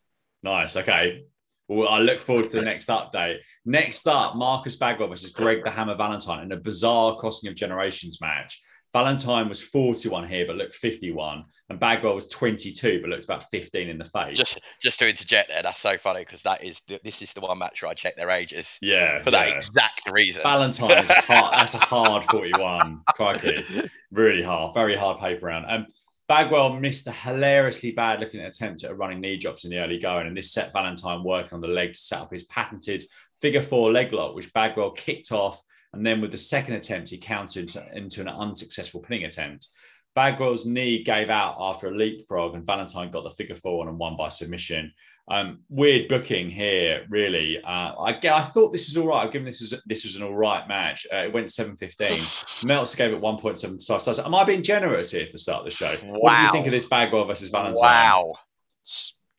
nice. 0.42 0.76
Okay. 0.76 1.24
Well, 1.68 1.88
I 1.88 1.98
look 1.98 2.22
forward 2.22 2.48
to 2.48 2.56
the 2.56 2.62
next 2.62 2.88
update. 2.88 3.38
Next 3.66 4.06
up, 4.08 4.36
Marcus 4.36 4.76
Bagwell 4.76 5.08
versus 5.08 5.32
Greg 5.32 5.62
the 5.64 5.70
Hammer 5.70 5.94
Valentine 5.94 6.44
in 6.44 6.52
a 6.52 6.56
bizarre 6.56 7.16
crossing 7.16 7.50
of 7.50 7.54
generations 7.54 8.22
match. 8.22 8.58
Valentine 8.92 9.50
was 9.50 9.60
41 9.60 10.26
here, 10.28 10.46
but 10.46 10.56
looked 10.56 10.74
51, 10.74 11.44
and 11.68 11.78
Bagwell 11.78 12.14
was 12.14 12.26
22, 12.28 13.02
but 13.02 13.10
looked 13.10 13.24
about 13.24 13.44
15 13.50 13.86
in 13.86 13.98
the 13.98 14.04
face. 14.04 14.36
Just 14.36 14.60
just 14.80 14.98
to 15.00 15.08
interject 15.08 15.50
there, 15.50 15.62
that's 15.62 15.80
so 15.80 15.98
funny 15.98 16.20
because 16.20 16.42
that 16.42 16.64
is 16.64 16.80
the, 16.88 16.98
this 17.04 17.20
is 17.20 17.34
the 17.34 17.40
one 17.40 17.58
match 17.58 17.82
where 17.82 17.90
I 17.90 17.94
check 17.94 18.16
their 18.16 18.30
ages 18.30 18.78
yeah, 18.80 19.22
for 19.22 19.30
that 19.30 19.48
yeah. 19.48 19.54
exact 19.56 20.10
reason. 20.10 20.42
Valentine 20.42 21.02
is 21.02 21.10
a 21.10 21.14
hard. 21.20 21.54
That's 21.54 21.74
a 21.74 21.78
hard 21.78 22.24
41. 22.30 23.02
Crikey, 23.14 23.90
really 24.10 24.42
hard, 24.42 24.72
very 24.72 24.96
hard 24.96 25.20
paper 25.20 25.46
round. 25.46 25.66
Um, 25.68 25.86
Bagwell 26.28 26.78
missed 26.78 27.06
a 27.06 27.12
hilariously 27.12 27.92
bad 27.92 28.20
looking 28.20 28.40
attempt 28.40 28.84
at 28.84 28.90
a 28.90 28.94
running 28.94 29.18
knee 29.20 29.38
drops 29.38 29.64
in 29.64 29.70
the 29.70 29.78
early 29.78 29.98
going, 29.98 30.26
and 30.26 30.36
this 30.36 30.52
set 30.52 30.74
Valentine 30.74 31.24
working 31.24 31.54
on 31.54 31.62
the 31.62 31.68
leg 31.68 31.94
to 31.94 31.98
set 31.98 32.20
up 32.20 32.30
his 32.30 32.44
patented 32.44 33.06
figure 33.40 33.62
four 33.62 33.90
leg 33.90 34.12
lock, 34.12 34.34
which 34.34 34.52
Bagwell 34.52 34.90
kicked 34.90 35.32
off. 35.32 35.62
And 35.94 36.04
then 36.04 36.20
with 36.20 36.30
the 36.30 36.38
second 36.38 36.74
attempt, 36.74 37.08
he 37.08 37.16
countered 37.16 37.74
into, 37.94 38.20
an 38.20 38.28
unsuccessful 38.28 39.00
pinning 39.00 39.24
attempt. 39.24 39.68
Bagwell's 40.14 40.66
knee 40.66 41.02
gave 41.02 41.30
out 41.30 41.56
after 41.58 41.88
a 41.88 41.96
leapfrog, 41.96 42.54
and 42.54 42.66
Valentine 42.66 43.10
got 43.10 43.24
the 43.24 43.30
figure 43.30 43.56
four 43.56 43.88
and 43.88 43.98
won 43.98 44.14
by 44.18 44.28
submission. 44.28 44.92
Um, 45.30 45.58
weird 45.68 46.08
booking 46.08 46.48
here, 46.50 47.04
really. 47.10 47.58
Uh, 47.62 47.92
I, 48.00 48.18
I 48.32 48.40
thought 48.40 48.72
this 48.72 48.88
was 48.88 48.96
all 48.96 49.08
right. 49.08 49.26
I've 49.26 49.32
given 49.32 49.44
this 49.46 49.60
as 49.60 49.80
this 49.86 50.04
was 50.04 50.16
an 50.16 50.22
all 50.22 50.34
right 50.34 50.66
match. 50.68 51.06
Uh, 51.12 51.16
it 51.18 51.32
went 51.32 51.50
seven 51.50 51.76
fifteen. 51.76 52.18
Meltzer 52.64 52.96
gave 52.96 53.12
it 53.12 53.20
one 53.20 53.36
point 53.38 53.58
seven 53.58 53.78
five 53.78 54.00
stars. 54.02 54.18
Am 54.18 54.34
I 54.34 54.44
being 54.44 54.62
generous 54.62 55.10
here 55.10 55.26
for 55.26 55.32
the 55.32 55.38
start 55.38 55.60
of 55.60 55.64
the 55.66 55.70
show? 55.70 55.94
What 56.04 56.34
do 56.36 56.42
you 56.44 56.52
think 56.52 56.66
of 56.66 56.72
this 56.72 56.86
Bagwell 56.86 57.24
versus 57.26 57.50
Valentine? 57.50 57.82
wow. 57.82 58.34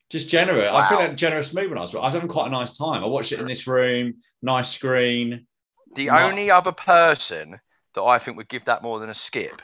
Just 0.09 0.29
generous. 0.29 0.69
I 0.71 0.89
feel 0.89 0.97
Wow. 0.97 1.07
like 1.07 1.17
generous 1.17 1.53
mood 1.53 1.69
when 1.69 1.77
I 1.77 1.81
was. 1.81 1.93
I 1.95 1.99
was 1.99 2.13
having 2.13 2.29
quite 2.29 2.47
a 2.47 2.51
nice 2.51 2.77
time. 2.77 3.03
I 3.03 3.07
watched 3.07 3.31
it 3.31 3.39
in 3.39 3.47
this 3.47 3.67
room, 3.67 4.15
nice 4.41 4.69
screen. 4.69 5.45
The 5.95 6.09
only 6.09 6.49
other 6.51 6.71
person 6.71 7.59
that 7.95 8.01
I 8.03 8.17
think 8.19 8.37
would 8.37 8.47
give 8.49 8.65
that 8.65 8.81
more 8.83 8.99
than 8.99 9.09
a 9.09 9.15
skip 9.15 9.61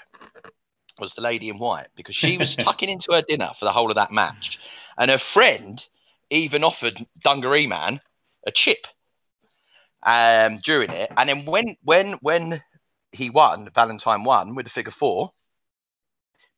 was 1.00 1.14
the 1.14 1.22
lady 1.22 1.50
in 1.50 1.58
white 1.58 1.88
because 1.96 2.16
she 2.16 2.38
was 2.38 2.56
tucking 2.56 2.90
into 2.90 3.12
her 3.12 3.22
dinner 3.28 3.52
for 3.58 3.66
the 3.66 3.72
whole 3.72 3.90
of 3.90 3.96
that 3.96 4.12
match, 4.12 4.60
and 4.98 5.10
her 5.12 5.18
friend 5.18 5.86
even 6.30 6.64
offered 6.64 7.06
Dungaree 7.24 7.68
Man 7.68 8.00
a 8.46 8.52
chip 8.52 8.88
um, 10.04 10.60
during 10.64 10.92
it. 10.92 11.12
And 11.18 11.30
then 11.30 11.46
when 11.46 11.76
when 11.84 12.14
when 12.22 12.62
he 13.12 13.30
won, 13.30 13.70
Valentine 13.74 14.24
won 14.24 14.56
with 14.56 14.66
the 14.66 14.70
figure 14.72 14.92
four, 14.92 15.32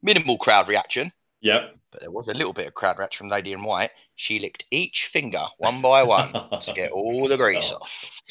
minimal 0.02 0.38
crowd 0.38 0.68
reaction, 0.68 1.12
Yep. 1.42 1.76
but 1.92 2.02
there 2.02 2.12
was 2.12 2.28
a 2.28 2.34
little 2.34 2.54
bit 2.54 2.68
of 2.68 2.74
crowd 2.74 2.98
reaction 2.98 3.26
from 3.26 3.30
Lady 3.30 3.54
in 3.54 3.64
White. 3.64 3.92
She 4.16 4.40
licked 4.40 4.66
each 4.72 5.08
finger 5.12 5.46
one 5.58 5.82
by 5.82 6.04
one 6.04 6.32
to 6.62 6.74
get 6.74 6.92
all 6.92 7.28
the 7.28 7.38
grease 7.38 7.72
off. 7.72 8.22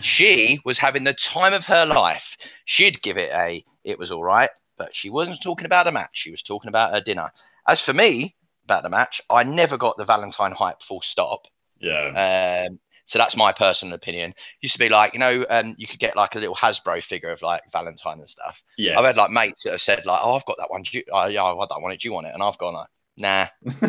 She 0.00 0.60
was 0.64 0.78
having 0.78 1.04
the 1.04 1.14
time 1.14 1.54
of 1.54 1.66
her 1.66 1.86
life. 1.86 2.36
She'd 2.64 3.02
give 3.02 3.16
it 3.16 3.30
a, 3.32 3.64
it 3.84 3.98
was 3.98 4.10
all 4.10 4.22
right, 4.22 4.50
but 4.76 4.94
she 4.94 5.10
wasn't 5.10 5.42
talking 5.42 5.66
about 5.66 5.86
a 5.86 5.92
match. 5.92 6.10
She 6.12 6.30
was 6.30 6.42
talking 6.42 6.68
about 6.68 6.92
her 6.92 7.00
dinner. 7.00 7.30
As 7.66 7.80
for 7.80 7.94
me, 7.94 8.34
about 8.68 8.82
the 8.82 8.90
match, 8.90 9.22
I 9.30 9.44
never 9.44 9.78
got 9.78 9.96
the 9.96 10.04
Valentine 10.04 10.52
hype 10.52 10.82
full 10.82 11.00
stop. 11.00 11.46
Yeah. 11.80 12.66
Um, 12.68 12.78
so 13.06 13.18
that's 13.18 13.36
my 13.36 13.52
personal 13.52 13.94
opinion. 13.94 14.34
Used 14.60 14.74
to 14.74 14.78
be 14.78 14.90
like, 14.90 15.14
you 15.14 15.18
know, 15.18 15.46
um, 15.48 15.74
you 15.78 15.86
could 15.86 15.98
get 15.98 16.14
like 16.14 16.34
a 16.34 16.38
little 16.38 16.54
Hasbro 16.54 17.02
figure 17.02 17.30
of 17.30 17.40
like 17.40 17.62
Valentine 17.72 18.20
and 18.20 18.28
stuff. 18.28 18.62
Yeah. 18.76 18.98
I've 18.98 19.04
had 19.06 19.16
like 19.16 19.30
mates 19.30 19.64
that 19.64 19.72
have 19.72 19.80
said 19.80 20.04
like, 20.04 20.20
"Oh, 20.22 20.34
I've 20.34 20.44
got 20.44 20.58
that 20.58 20.70
one. 20.70 20.82
Do 20.82 20.98
you, 20.98 21.04
oh, 21.10 21.26
yeah, 21.26 21.42
I 21.42 21.66
don't 21.66 21.82
want 21.82 21.94
it. 21.94 22.00
Do 22.00 22.08
you 22.08 22.12
want 22.12 22.26
it?" 22.26 22.34
And 22.34 22.42
I've 22.42 22.58
gone 22.58 22.74
like, 22.74 22.88
"Nah, 23.16 23.46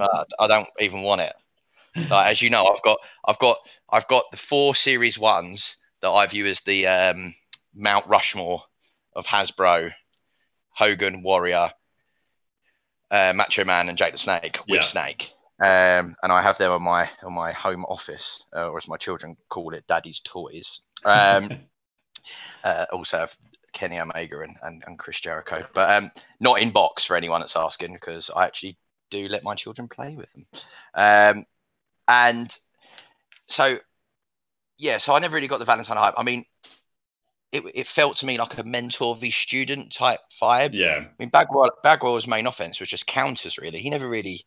uh, 0.00 0.24
I 0.40 0.46
don't 0.48 0.68
even 0.80 1.02
want 1.02 1.20
it." 1.20 1.34
Like 2.10 2.32
as 2.32 2.42
you 2.42 2.50
know, 2.50 2.66
I've 2.66 2.82
got, 2.82 2.98
I've 3.24 3.38
got, 3.38 3.58
I've 3.88 4.08
got 4.08 4.24
the 4.32 4.36
four 4.36 4.74
Series 4.74 5.16
ones 5.16 5.76
that 6.02 6.10
I 6.10 6.26
view 6.26 6.46
as 6.46 6.60
the 6.62 6.88
um, 6.88 7.34
Mount 7.72 8.06
Rushmore 8.08 8.62
of 9.14 9.26
Hasbro, 9.26 9.92
Hogan, 10.70 11.22
Warrior, 11.22 11.70
uh, 13.10 13.32
Macho 13.34 13.64
Man, 13.64 13.88
and 13.88 13.98
Jake 13.98 14.12
the 14.12 14.18
Snake 14.18 14.58
with 14.68 14.80
Yeah. 14.80 14.82
Snake. 14.82 15.32
Um, 15.58 16.16
and 16.22 16.32
I 16.32 16.42
have 16.42 16.58
them 16.58 16.72
on 16.72 16.82
my 16.82 17.08
on 17.22 17.32
my 17.32 17.52
home 17.52 17.84
office, 17.86 18.44
uh, 18.54 18.68
or 18.68 18.76
as 18.76 18.88
my 18.88 18.98
children 18.98 19.36
call 19.48 19.72
it, 19.72 19.86
Daddy's 19.86 20.20
toys. 20.20 20.80
Um, 21.04 21.48
uh, 22.64 22.86
also 22.92 23.18
have 23.18 23.36
Kenny 23.72 23.98
Omega 24.00 24.40
and, 24.40 24.56
and, 24.62 24.84
and 24.86 24.98
Chris 24.98 25.20
Jericho, 25.20 25.66
but 25.72 25.90
um, 25.90 26.10
not 26.40 26.60
in 26.60 26.70
box 26.70 27.04
for 27.04 27.16
anyone 27.16 27.40
that's 27.40 27.56
asking 27.56 27.92
because 27.94 28.30
I 28.34 28.44
actually 28.44 28.78
do 29.10 29.28
let 29.28 29.44
my 29.44 29.54
children 29.54 29.88
play 29.88 30.16
with 30.16 30.28
them. 30.32 30.46
Um, 30.94 31.46
and 32.08 32.58
so, 33.48 33.78
yeah, 34.78 34.98
so 34.98 35.14
I 35.14 35.18
never 35.20 35.34
really 35.34 35.48
got 35.48 35.58
the 35.58 35.64
Valentine 35.64 35.96
hype. 35.96 36.14
I 36.16 36.22
mean, 36.22 36.44
it, 37.52 37.62
it 37.74 37.86
felt 37.86 38.16
to 38.18 38.26
me 38.26 38.38
like 38.38 38.58
a 38.58 38.64
mentor 38.64 39.16
v 39.16 39.30
student 39.30 39.92
type 39.92 40.20
vibe. 40.40 40.70
yeah. 40.72 41.04
I 41.04 41.10
mean, 41.18 41.30
Bagwell, 41.30 41.70
Bagwell's 41.82 42.26
main 42.26 42.46
offense 42.46 42.80
was 42.80 42.88
just 42.88 43.06
counters, 43.06 43.58
really. 43.58 43.78
He 43.78 43.90
never 43.90 44.08
really 44.08 44.44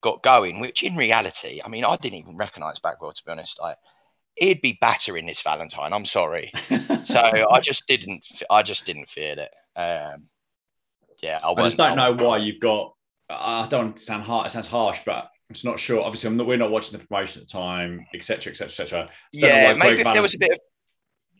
got 0.00 0.22
going, 0.22 0.60
which 0.60 0.82
in 0.82 0.96
reality, 0.96 1.60
I 1.64 1.68
mean, 1.68 1.84
I 1.84 1.96
didn't 1.96 2.18
even 2.18 2.36
recognise 2.36 2.78
Bagwell 2.78 3.12
to 3.12 3.24
be 3.24 3.32
honest. 3.32 3.58
I 3.62 3.74
he'd 4.38 4.60
be 4.60 4.78
battering 4.80 5.26
this 5.26 5.42
Valentine. 5.42 5.92
I'm 5.92 6.04
sorry. 6.04 6.50
so 7.04 7.18
I 7.18 7.60
just 7.60 7.86
didn't. 7.86 8.24
I 8.50 8.62
just 8.62 8.86
didn't 8.86 9.08
feel 9.08 9.38
it. 9.38 9.50
Um, 9.76 10.28
yeah, 11.22 11.40
I, 11.42 11.52
I 11.52 11.62
just 11.64 11.76
don't 11.76 11.96
know 11.96 12.12
why 12.12 12.38
you've 12.38 12.60
got. 12.60 12.94
I 13.28 13.66
don't 13.68 13.98
sound 13.98 14.24
hard. 14.24 14.46
It 14.46 14.50
sounds 14.50 14.68
harsh, 14.68 15.00
but 15.04 15.24
I'm 15.24 15.54
just 15.54 15.64
not 15.64 15.78
sure. 15.78 16.02
Obviously, 16.02 16.30
not, 16.30 16.46
we're 16.46 16.56
not 16.56 16.70
watching 16.70 16.98
the 16.98 17.04
promotion 17.04 17.42
at 17.42 17.48
the 17.48 17.52
time, 17.52 18.06
etc., 18.14 18.52
etc., 18.52 18.66
etc. 18.66 19.08
Yeah, 19.32 19.74
maybe 19.74 20.00
if 20.00 20.12
there 20.12 20.22
was 20.22 20.34
a 20.34 20.38
bit 20.38 20.52
of 20.52 20.58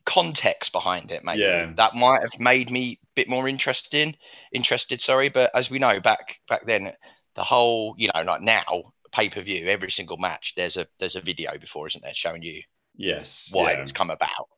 context 0.09 0.73
behind 0.73 1.13
it, 1.13 1.23
maybe 1.23 1.43
yeah. 1.43 1.71
that 1.77 1.95
might 1.95 2.23
have 2.23 2.41
made 2.41 2.71
me 2.71 2.99
a 3.03 3.07
bit 3.15 3.29
more 3.29 3.47
interested. 3.47 4.17
Interested, 4.53 5.01
sorry, 5.01 5.29
but 5.29 5.51
as 5.55 5.71
we 5.71 5.79
know, 5.79 6.01
back 6.01 6.41
back 6.49 6.65
then, 6.65 6.93
the 7.35 7.45
whole, 7.45 7.95
you 7.99 8.09
know, 8.15 8.23
like 8.23 8.41
now, 8.41 8.95
pay 9.13 9.29
per 9.29 9.43
view, 9.43 9.67
every 9.69 9.91
single 9.91 10.17
match, 10.17 10.55
there's 10.57 10.79
a 10.79 10.87
there's 10.99 11.17
a 11.17 11.21
video 11.21 11.59
before, 11.59 11.87
isn't 11.87 12.03
there, 12.03 12.15
showing 12.15 12.43
you 12.43 12.63
yes 12.97 13.51
why 13.53 13.73
yeah. 13.73 13.83
it's 13.83 13.93
come 13.93 14.11
about. 14.11 14.49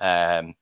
Um, 0.00 0.54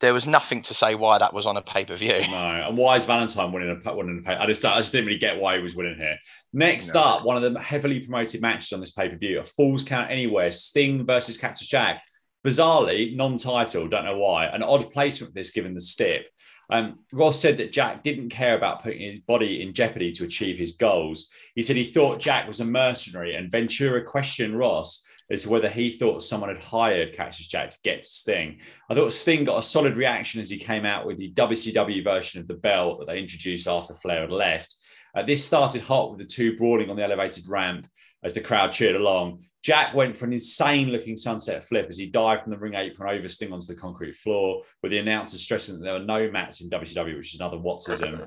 there 0.00 0.12
was 0.12 0.26
nothing 0.26 0.62
to 0.64 0.74
say 0.74 0.94
why 0.94 1.16
that 1.18 1.32
was 1.32 1.46
on 1.46 1.56
a 1.56 1.62
pay 1.62 1.86
per 1.86 1.96
view. 1.96 2.20
No, 2.30 2.64
and 2.68 2.76
why 2.76 2.96
is 2.96 3.06
Valentine 3.06 3.50
winning 3.50 3.80
a 3.82 3.94
winning 3.94 4.18
a 4.18 4.22
pay? 4.22 4.34
I 4.34 4.44
just 4.44 4.62
I 4.64 4.76
just 4.76 4.92
didn't 4.92 5.06
really 5.06 5.18
get 5.18 5.40
why 5.40 5.56
he 5.56 5.62
was 5.62 5.74
winning 5.74 5.96
here. 5.96 6.18
Next 6.52 6.92
no. 6.92 7.02
up, 7.02 7.24
one 7.24 7.42
of 7.42 7.52
the 7.54 7.58
heavily 7.58 8.00
promoted 8.00 8.42
matches 8.42 8.74
on 8.74 8.80
this 8.80 8.92
pay 8.92 9.08
per 9.08 9.16
view: 9.16 9.40
a 9.40 9.44
Falls 9.44 9.84
Count 9.84 10.10
Anywhere, 10.10 10.50
Sting 10.50 11.06
versus 11.06 11.38
Cactus 11.38 11.66
Jack. 11.66 12.02
Bizarrely, 12.44 13.16
non-title. 13.16 13.88
Don't 13.88 14.04
know 14.04 14.18
why. 14.18 14.46
An 14.46 14.62
odd 14.62 14.90
placement 14.90 15.32
for 15.32 15.34
this, 15.34 15.50
given 15.50 15.74
the 15.74 15.80
stip. 15.80 16.26
Um, 16.70 17.00
Ross 17.12 17.40
said 17.40 17.58
that 17.58 17.72
Jack 17.72 18.02
didn't 18.02 18.30
care 18.30 18.56
about 18.56 18.82
putting 18.82 19.10
his 19.10 19.20
body 19.20 19.62
in 19.62 19.74
jeopardy 19.74 20.12
to 20.12 20.24
achieve 20.24 20.58
his 20.58 20.76
goals. 20.76 21.30
He 21.54 21.62
said 21.62 21.76
he 21.76 21.84
thought 21.84 22.20
Jack 22.20 22.48
was 22.48 22.60
a 22.60 22.64
mercenary, 22.64 23.34
and 23.34 23.50
Ventura 23.50 24.02
questioned 24.02 24.58
Ross 24.58 25.04
as 25.30 25.42
to 25.42 25.50
whether 25.50 25.68
he 25.68 25.90
thought 25.90 26.22
someone 26.22 26.50
had 26.50 26.62
hired 26.62 27.14
Cactus 27.14 27.46
Jack 27.46 27.70
to 27.70 27.78
get 27.82 28.02
to 28.02 28.08
Sting. 28.08 28.60
I 28.90 28.94
thought 28.94 29.12
Sting 29.12 29.44
got 29.44 29.58
a 29.58 29.62
solid 29.62 29.96
reaction 29.96 30.40
as 30.40 30.50
he 30.50 30.58
came 30.58 30.84
out 30.84 31.06
with 31.06 31.16
the 31.16 31.32
WCW 31.32 32.04
version 32.04 32.40
of 32.40 32.48
the 32.48 32.54
belt 32.54 32.98
that 32.98 33.06
they 33.06 33.18
introduced 33.18 33.66
after 33.66 33.94
Flair 33.94 34.22
had 34.22 34.30
left. 34.30 34.74
Uh, 35.14 35.22
this 35.22 35.44
started 35.44 35.80
hot 35.80 36.10
with 36.10 36.18
the 36.18 36.26
two 36.26 36.56
brawling 36.56 36.90
on 36.90 36.96
the 36.96 37.04
elevated 37.04 37.48
ramp 37.48 37.86
as 38.24 38.34
the 38.34 38.40
crowd 38.40 38.72
cheered 38.72 38.96
along. 38.96 39.44
Jack 39.62 39.94
went 39.94 40.14
for 40.14 40.26
an 40.26 40.32
insane 40.32 40.88
looking 40.88 41.16
sunset 41.16 41.64
flip 41.64 41.86
as 41.88 41.96
he 41.96 42.06
dived 42.06 42.42
from 42.42 42.52
the 42.52 42.58
ring 42.58 42.74
apron 42.74 43.16
over 43.16 43.28
Sting 43.28 43.52
onto 43.52 43.66
the 43.66 43.74
concrete 43.74 44.14
floor, 44.16 44.62
with 44.82 44.92
the 44.92 44.98
announcers 44.98 45.40
stressing 45.40 45.76
that 45.76 45.84
there 45.84 45.94
were 45.94 46.04
no 46.04 46.30
mats 46.30 46.60
in 46.60 46.68
WCW, 46.68 47.16
which 47.16 47.34
is 47.34 47.40
another 47.40 47.56
Wattsism. 47.56 48.26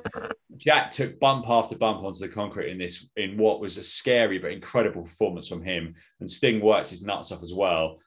Jack 0.57 0.89
took 0.89 1.19
bump 1.19 1.45
after 1.47 1.77
bump 1.77 2.03
onto 2.03 2.19
the 2.19 2.27
concrete 2.27 2.71
in 2.71 2.79
this, 2.79 3.09
in 3.17 3.37
what 3.37 3.59
was 3.59 3.77
a 3.77 3.83
scary 3.83 4.39
but 4.39 4.51
incredible 4.51 5.03
performance 5.03 5.47
from 5.47 5.61
him. 5.61 5.93
And 6.19 6.29
Sting 6.29 6.59
worked 6.59 6.89
his 6.89 7.05
nuts 7.05 7.31
off 7.31 7.43
as 7.43 7.53
well. 7.53 7.99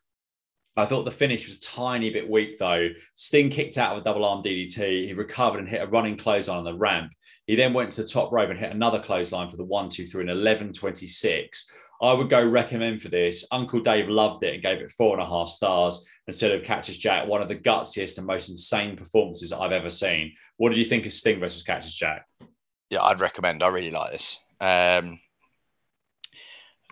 I 0.76 0.84
thought 0.86 1.04
the 1.04 1.10
finish 1.10 1.46
was 1.46 1.56
a 1.56 1.60
tiny 1.60 2.10
bit 2.10 2.28
weak 2.28 2.56
though. 2.58 2.88
Sting 3.14 3.50
kicked 3.50 3.76
out 3.76 3.92
of 3.92 4.02
a 4.02 4.04
double 4.04 4.24
arm 4.24 4.42
DDT. 4.42 5.06
He 5.06 5.12
recovered 5.12 5.58
and 5.58 5.68
hit 5.68 5.82
a 5.82 5.86
running 5.86 6.16
clothesline 6.16 6.58
on 6.58 6.64
the 6.64 6.74
ramp. 6.74 7.12
He 7.46 7.56
then 7.56 7.72
went 7.72 7.90
to 7.92 8.02
the 8.02 8.08
top 8.08 8.32
rope 8.32 8.50
and 8.50 8.58
hit 8.58 8.70
another 8.70 9.00
clothesline 9.00 9.48
for 9.48 9.56
the 9.56 9.64
one, 9.64 9.88
two, 9.88 10.06
three, 10.06 10.22
and 10.22 10.30
11 10.30 10.72
26. 10.72 11.70
I 12.02 12.14
would 12.14 12.30
go 12.30 12.46
recommend 12.46 13.02
for 13.02 13.08
this. 13.08 13.46
Uncle 13.52 13.80
Dave 13.80 14.08
loved 14.08 14.42
it 14.42 14.54
and 14.54 14.62
gave 14.62 14.78
it 14.78 14.90
four 14.92 15.12
and 15.14 15.22
a 15.22 15.28
half 15.28 15.48
stars 15.48 16.06
instead 16.26 16.52
of 16.52 16.64
Cactus 16.64 16.96
Jack, 16.96 17.26
one 17.26 17.42
of 17.42 17.48
the 17.48 17.56
gutsiest 17.56 18.16
and 18.16 18.26
most 18.26 18.48
insane 18.48 18.96
performances 18.96 19.52
I've 19.52 19.72
ever 19.72 19.90
seen. 19.90 20.32
What 20.56 20.70
did 20.70 20.78
you 20.78 20.84
think 20.84 21.04
of 21.04 21.12
Sting 21.12 21.40
versus 21.40 21.62
Cactus 21.62 21.94
Jack? 21.94 22.24
Yeah, 22.88 23.02
I'd 23.02 23.20
recommend. 23.20 23.62
I 23.62 23.68
really 23.68 23.90
like 23.90 24.12
this. 24.12 24.38
Um, 24.60 25.20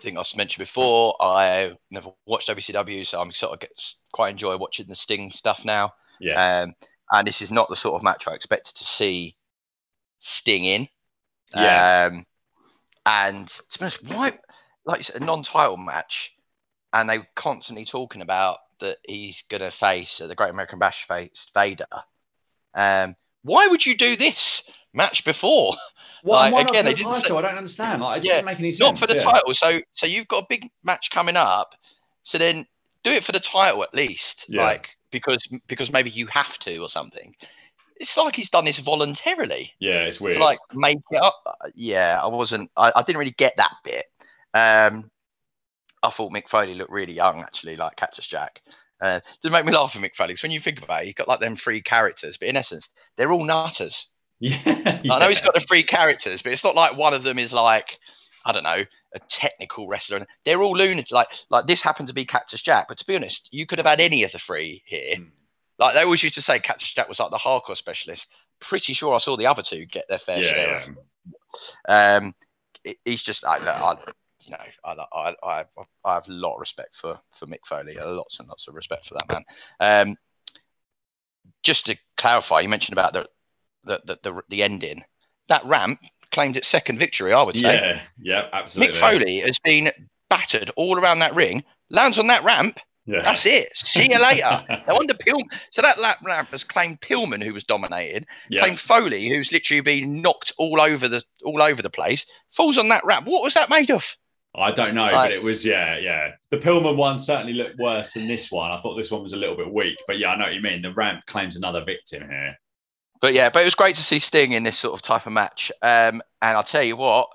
think 0.01 0.17
I 0.17 0.23
mentioned 0.35 0.65
before, 0.65 1.15
I 1.19 1.75
never 1.91 2.11
watched 2.25 2.49
WCW, 2.49 3.05
so 3.05 3.21
I'm 3.21 3.31
sort 3.31 3.53
of 3.53 3.59
get, 3.59 3.71
quite 4.11 4.31
enjoy 4.31 4.57
watching 4.57 4.87
the 4.87 4.95
Sting 4.95 5.31
stuff 5.31 5.65
now. 5.65 5.93
Yes. 6.19 6.63
Um, 6.63 6.73
and 7.11 7.27
this 7.27 7.41
is 7.41 7.51
not 7.51 7.69
the 7.69 7.75
sort 7.75 7.95
of 7.95 8.03
match 8.03 8.27
I 8.27 8.33
expected 8.33 8.75
to 8.75 8.83
see 8.83 9.35
Sting 10.19 10.65
in. 10.65 10.87
Yeah. 11.55 12.09
Um, 12.11 12.25
and 13.05 13.47
to 13.47 13.79
be 13.79 13.85
honest, 13.85 14.03
why? 14.03 14.37
like 14.85 15.09
a 15.13 15.19
non-title 15.19 15.77
match, 15.77 16.31
and 16.93 17.09
they 17.09 17.19
were 17.19 17.27
constantly 17.35 17.85
talking 17.85 18.21
about 18.21 18.57
that 18.79 18.97
he's 19.05 19.43
going 19.49 19.61
to 19.61 19.71
face 19.71 20.19
uh, 20.21 20.27
the 20.27 20.35
Great 20.35 20.51
American 20.51 20.79
Bash 20.79 21.07
face 21.07 21.47
Vader. 21.53 21.85
Um, 22.73 23.15
why 23.43 23.67
would 23.67 23.85
you 23.85 23.95
do 23.95 24.15
this 24.15 24.69
match 24.93 25.25
before? 25.25 25.75
Well, 26.21 26.51
like, 26.51 26.67
again, 26.67 26.83
the 26.83 26.91
they 26.91 27.01
title, 27.01 27.21
say, 27.21 27.33
I 27.33 27.41
don't 27.43 27.57
understand. 27.57 28.01
Like, 28.01 28.17
it 28.17 28.25
yeah, 28.25 28.31
doesn't 28.33 28.45
make 28.45 28.59
any 28.59 28.73
sense. 28.73 28.89
Not 28.89 28.99
for 28.99 29.07
the 29.07 29.15
yeah. 29.15 29.23
title. 29.23 29.53
So, 29.53 29.79
so 29.93 30.05
you've 30.05 30.27
got 30.27 30.43
a 30.43 30.47
big 30.49 30.69
match 30.83 31.11
coming 31.11 31.37
up. 31.37 31.75
So 32.23 32.37
then 32.37 32.65
do 33.03 33.11
it 33.11 33.23
for 33.23 33.31
the 33.31 33.39
title 33.39 33.83
at 33.83 33.93
least, 33.93 34.45
yeah. 34.49 34.63
like 34.63 34.89
because 35.11 35.47
because 35.67 35.91
maybe 35.91 36.09
you 36.09 36.27
have 36.27 36.57
to 36.59 36.77
or 36.79 36.89
something. 36.89 37.33
It's 37.95 38.15
like 38.17 38.35
he's 38.35 38.49
done 38.49 38.65
this 38.65 38.79
voluntarily. 38.79 39.73
Yeah, 39.79 40.03
it's 40.03 40.21
weird. 40.21 40.35
To 40.35 40.43
like 40.43 40.59
make 40.73 40.99
it 41.11 41.21
up. 41.21 41.41
Yeah, 41.75 42.19
I 42.21 42.27
wasn't. 42.27 42.71
I, 42.77 42.91
I 42.95 43.03
didn't 43.03 43.19
really 43.19 43.31
get 43.31 43.57
that 43.57 43.73
bit. 43.83 44.05
Um, 44.53 45.09
I 46.01 46.09
thought 46.09 46.31
Mick 46.31 46.47
Foley 46.47 46.75
looked 46.75 46.91
really 46.91 47.13
young, 47.13 47.39
actually, 47.41 47.75
like 47.75 47.97
Cactus 47.97 48.27
Jack. 48.27 48.61
Uh, 49.01 49.19
did 49.41 49.51
make 49.51 49.65
me 49.65 49.71
laugh 49.71 49.95
at 49.95 50.01
Mick 50.01 50.15
Foley 50.15 50.29
because 50.29 50.43
when 50.43 50.51
you 50.51 50.59
think 50.59 50.81
about 50.81 51.01
it, 51.01 51.05
he's 51.05 51.15
got 51.15 51.27
like 51.27 51.39
them 51.39 51.55
three 51.55 51.81
characters, 51.81 52.37
but 52.37 52.47
in 52.47 52.57
essence, 52.57 52.89
they're 53.17 53.31
all 53.31 53.43
nutters. 53.43 54.07
Yeah, 54.39 54.59
yeah. 55.03 55.13
I 55.13 55.19
know 55.19 55.29
he's 55.29 55.41
got 55.41 55.53
the 55.53 55.59
three 55.59 55.83
characters, 55.83 56.41
but 56.41 56.51
it's 56.51 56.63
not 56.63 56.75
like 56.75 56.97
one 56.97 57.13
of 57.13 57.23
them 57.23 57.39
is 57.39 57.53
like 57.53 57.99
I 58.45 58.51
don't 58.51 58.63
know 58.63 58.85
a 59.13 59.19
technical 59.27 59.87
wrestler. 59.87 60.25
They're 60.45 60.61
all 60.61 60.77
lunatics. 60.77 61.11
Like 61.11 61.27
like 61.49 61.67
this 61.67 61.81
happened 61.81 62.07
to 62.09 62.13
be 62.13 62.25
Cactus 62.25 62.61
Jack, 62.61 62.87
but 62.87 62.97
to 62.99 63.05
be 63.05 63.15
honest, 63.15 63.49
you 63.51 63.65
could 63.65 63.79
have 63.79 63.87
had 63.87 64.01
any 64.01 64.23
of 64.23 64.31
the 64.31 64.39
three 64.39 64.83
here. 64.85 65.17
Mm. 65.17 65.31
Like 65.77 65.95
they 65.95 66.03
always 66.03 66.23
used 66.23 66.35
to 66.35 66.41
say, 66.41 66.59
Cactus 66.59 66.93
Jack 66.93 67.07
was 67.07 67.19
like 67.19 67.31
the 67.31 67.37
hardcore 67.37 67.77
specialist. 67.77 68.27
Pretty 68.59 68.93
sure 68.93 69.15
I 69.15 69.19
saw 69.19 69.37
the 69.37 69.45
other 69.45 69.61
two 69.61 69.85
get 69.85 70.07
their 70.09 70.19
fair 70.19 70.41
yeah, 70.41 70.49
share. 70.49 70.95
Yeah. 71.87 72.17
Um, 72.17 72.35
he's 73.05 73.23
just 73.23 73.45
I, 73.45 73.57
I, 73.57 73.97
you 74.43 74.51
know, 74.51 74.57
I, 74.83 75.05
I, 75.13 75.35
I, 75.43 75.65
I 76.03 76.13
have 76.13 76.27
a 76.27 76.31
lot 76.31 76.55
of 76.55 76.59
respect 76.59 76.95
for 76.95 77.19
for 77.35 77.45
Mick 77.45 77.65
Foley, 77.65 77.95
lots 77.95 78.39
and 78.39 78.47
lots 78.47 78.67
of 78.67 78.75
respect 78.75 79.07
for 79.07 79.15
that 79.15 79.29
man. 79.29 79.43
Um, 79.79 80.17
just 81.63 81.87
to 81.87 81.97
clarify, 82.17 82.61
you 82.61 82.69
mentioned 82.69 82.93
about 82.93 83.13
the 83.13 83.27
the 83.83 84.01
the, 84.05 84.19
the, 84.23 84.41
the 84.49 84.63
ending. 84.63 85.03
That 85.47 85.65
ramp 85.65 85.99
claimed 86.31 86.57
its 86.57 86.67
second 86.67 86.99
victory, 86.99 87.33
I 87.33 87.41
would 87.41 87.57
say. 87.57 87.75
Yeah, 87.75 88.01
yeah, 88.19 88.49
absolutely. 88.53 88.95
Mick 88.95 88.99
Foley 88.99 89.39
has 89.39 89.57
been 89.59 89.91
battered 90.29 90.71
all 90.75 90.99
around 90.99 91.19
that 91.19 91.35
ring, 91.35 91.63
lands 91.89 92.19
on 92.19 92.27
that 92.27 92.43
ramp. 92.43 92.79
Yeah. 93.05 93.21
That's 93.23 93.47
it. 93.47 93.75
See 93.75 94.11
you 94.11 94.21
later. 94.21 94.63
no 94.87 94.93
wonder 94.93 95.15
Pillman. 95.15 95.49
So 95.71 95.81
that 95.81 95.97
lap 95.97 96.19
ramp 96.23 96.49
has 96.49 96.63
claimed 96.63 97.01
Pillman, 97.01 97.43
who 97.43 97.53
was 97.53 97.63
dominated, 97.63 98.27
yeah. 98.49 98.61
claimed 98.61 98.79
Foley, 98.79 99.27
who's 99.27 99.51
literally 99.51 99.81
been 99.81 100.21
knocked 100.21 100.53
all 100.59 100.79
over 100.79 101.07
the 101.07 101.23
all 101.43 101.61
over 101.61 101.81
the 101.81 101.89
place, 101.89 102.27
falls 102.51 102.77
on 102.77 102.89
that 102.89 103.03
ramp. 103.03 103.25
What 103.25 103.41
was 103.41 103.55
that 103.55 103.69
made 103.69 103.89
of? 103.89 104.05
I 104.55 104.71
don't 104.71 104.95
know, 104.95 105.09
but 105.11 105.31
it 105.31 105.41
was 105.41 105.65
yeah, 105.65 105.97
yeah. 105.97 106.31
The 106.51 106.57
Pillman 106.57 106.97
one 106.97 107.17
certainly 107.17 107.53
looked 107.53 107.79
worse 107.79 108.13
than 108.13 108.27
this 108.27 108.51
one. 108.51 108.71
I 108.71 108.81
thought 108.81 108.95
this 108.95 109.11
one 109.11 109.23
was 109.23 109.33
a 109.33 109.37
little 109.37 109.55
bit 109.55 109.73
weak, 109.73 109.97
but 110.05 110.19
yeah, 110.19 110.29
I 110.29 110.37
know 110.37 110.45
what 110.45 110.53
you 110.53 110.61
mean. 110.61 110.81
The 110.81 110.93
ramp 110.93 111.25
claims 111.25 111.55
another 111.55 111.83
victim 111.83 112.29
here. 112.29 112.55
But 113.21 113.33
yeah, 113.33 113.49
but 113.49 113.61
it 113.61 113.65
was 113.65 113.75
great 113.75 113.95
to 113.95 114.03
see 114.03 114.19
Sting 114.19 114.53
in 114.53 114.63
this 114.63 114.77
sort 114.77 114.93
of 114.93 115.01
type 115.01 115.25
of 115.25 115.33
match. 115.33 115.71
Um, 115.81 116.21
and 116.41 116.57
I'll 116.57 116.63
tell 116.63 116.83
you 116.83 116.95
what, 116.95 117.27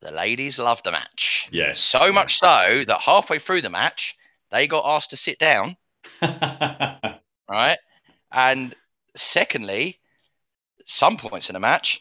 the 0.00 0.12
ladies 0.12 0.58
loved 0.58 0.84
the 0.84 0.92
match. 0.92 1.48
Yes. 1.50 1.80
So 1.80 2.06
yeah. 2.06 2.12
much 2.12 2.38
so 2.38 2.84
that 2.86 3.00
halfway 3.00 3.38
through 3.38 3.62
the 3.62 3.70
match, 3.70 4.14
they 4.50 4.66
got 4.66 4.84
asked 4.86 5.10
to 5.10 5.16
sit 5.16 5.38
down. 5.38 5.76
right. 6.22 7.78
And 8.30 8.74
secondly, 9.16 9.98
some 10.86 11.16
points 11.16 11.48
in 11.48 11.54
the 11.54 11.60
match, 11.60 12.00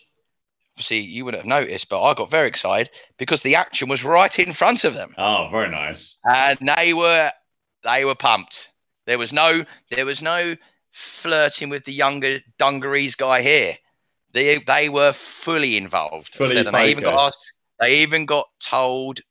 obviously 0.76 1.00
you 1.00 1.26
wouldn't 1.26 1.42
have 1.42 1.50
noticed, 1.50 1.90
but 1.90 2.04
I 2.04 2.14
got 2.14 2.30
very 2.30 2.48
excited 2.48 2.92
because 3.18 3.42
the 3.42 3.56
action 3.56 3.90
was 3.90 4.04
right 4.04 4.38
in 4.38 4.54
front 4.54 4.84
of 4.84 4.94
them. 4.94 5.16
Oh, 5.18 5.50
very 5.52 5.70
nice. 5.70 6.20
And 6.24 6.60
they 6.78 6.94
were 6.94 7.32
they 7.84 8.06
were 8.06 8.16
pumped. 8.16 8.70
There 9.08 9.18
was 9.18 9.34
no 9.34 9.66
there 9.90 10.06
was 10.06 10.22
no 10.22 10.56
flirting 10.98 11.70
with 11.70 11.86
the 11.86 11.94
younger 11.94 12.40
dungarees 12.58 13.16
guy 13.16 13.42
here. 13.42 13.76
They 14.34 14.60
they 14.60 14.90
were 14.90 15.14
fully 15.14 15.78
involved. 15.78 16.30
Fully 16.30 16.64
said, 16.64 16.74
they 16.74 16.92
even 16.92 17.04
got 17.04 17.22
asked, 17.22 17.54
they 17.80 18.00
even 18.00 18.26
got 18.26 18.48
told 18.60 19.22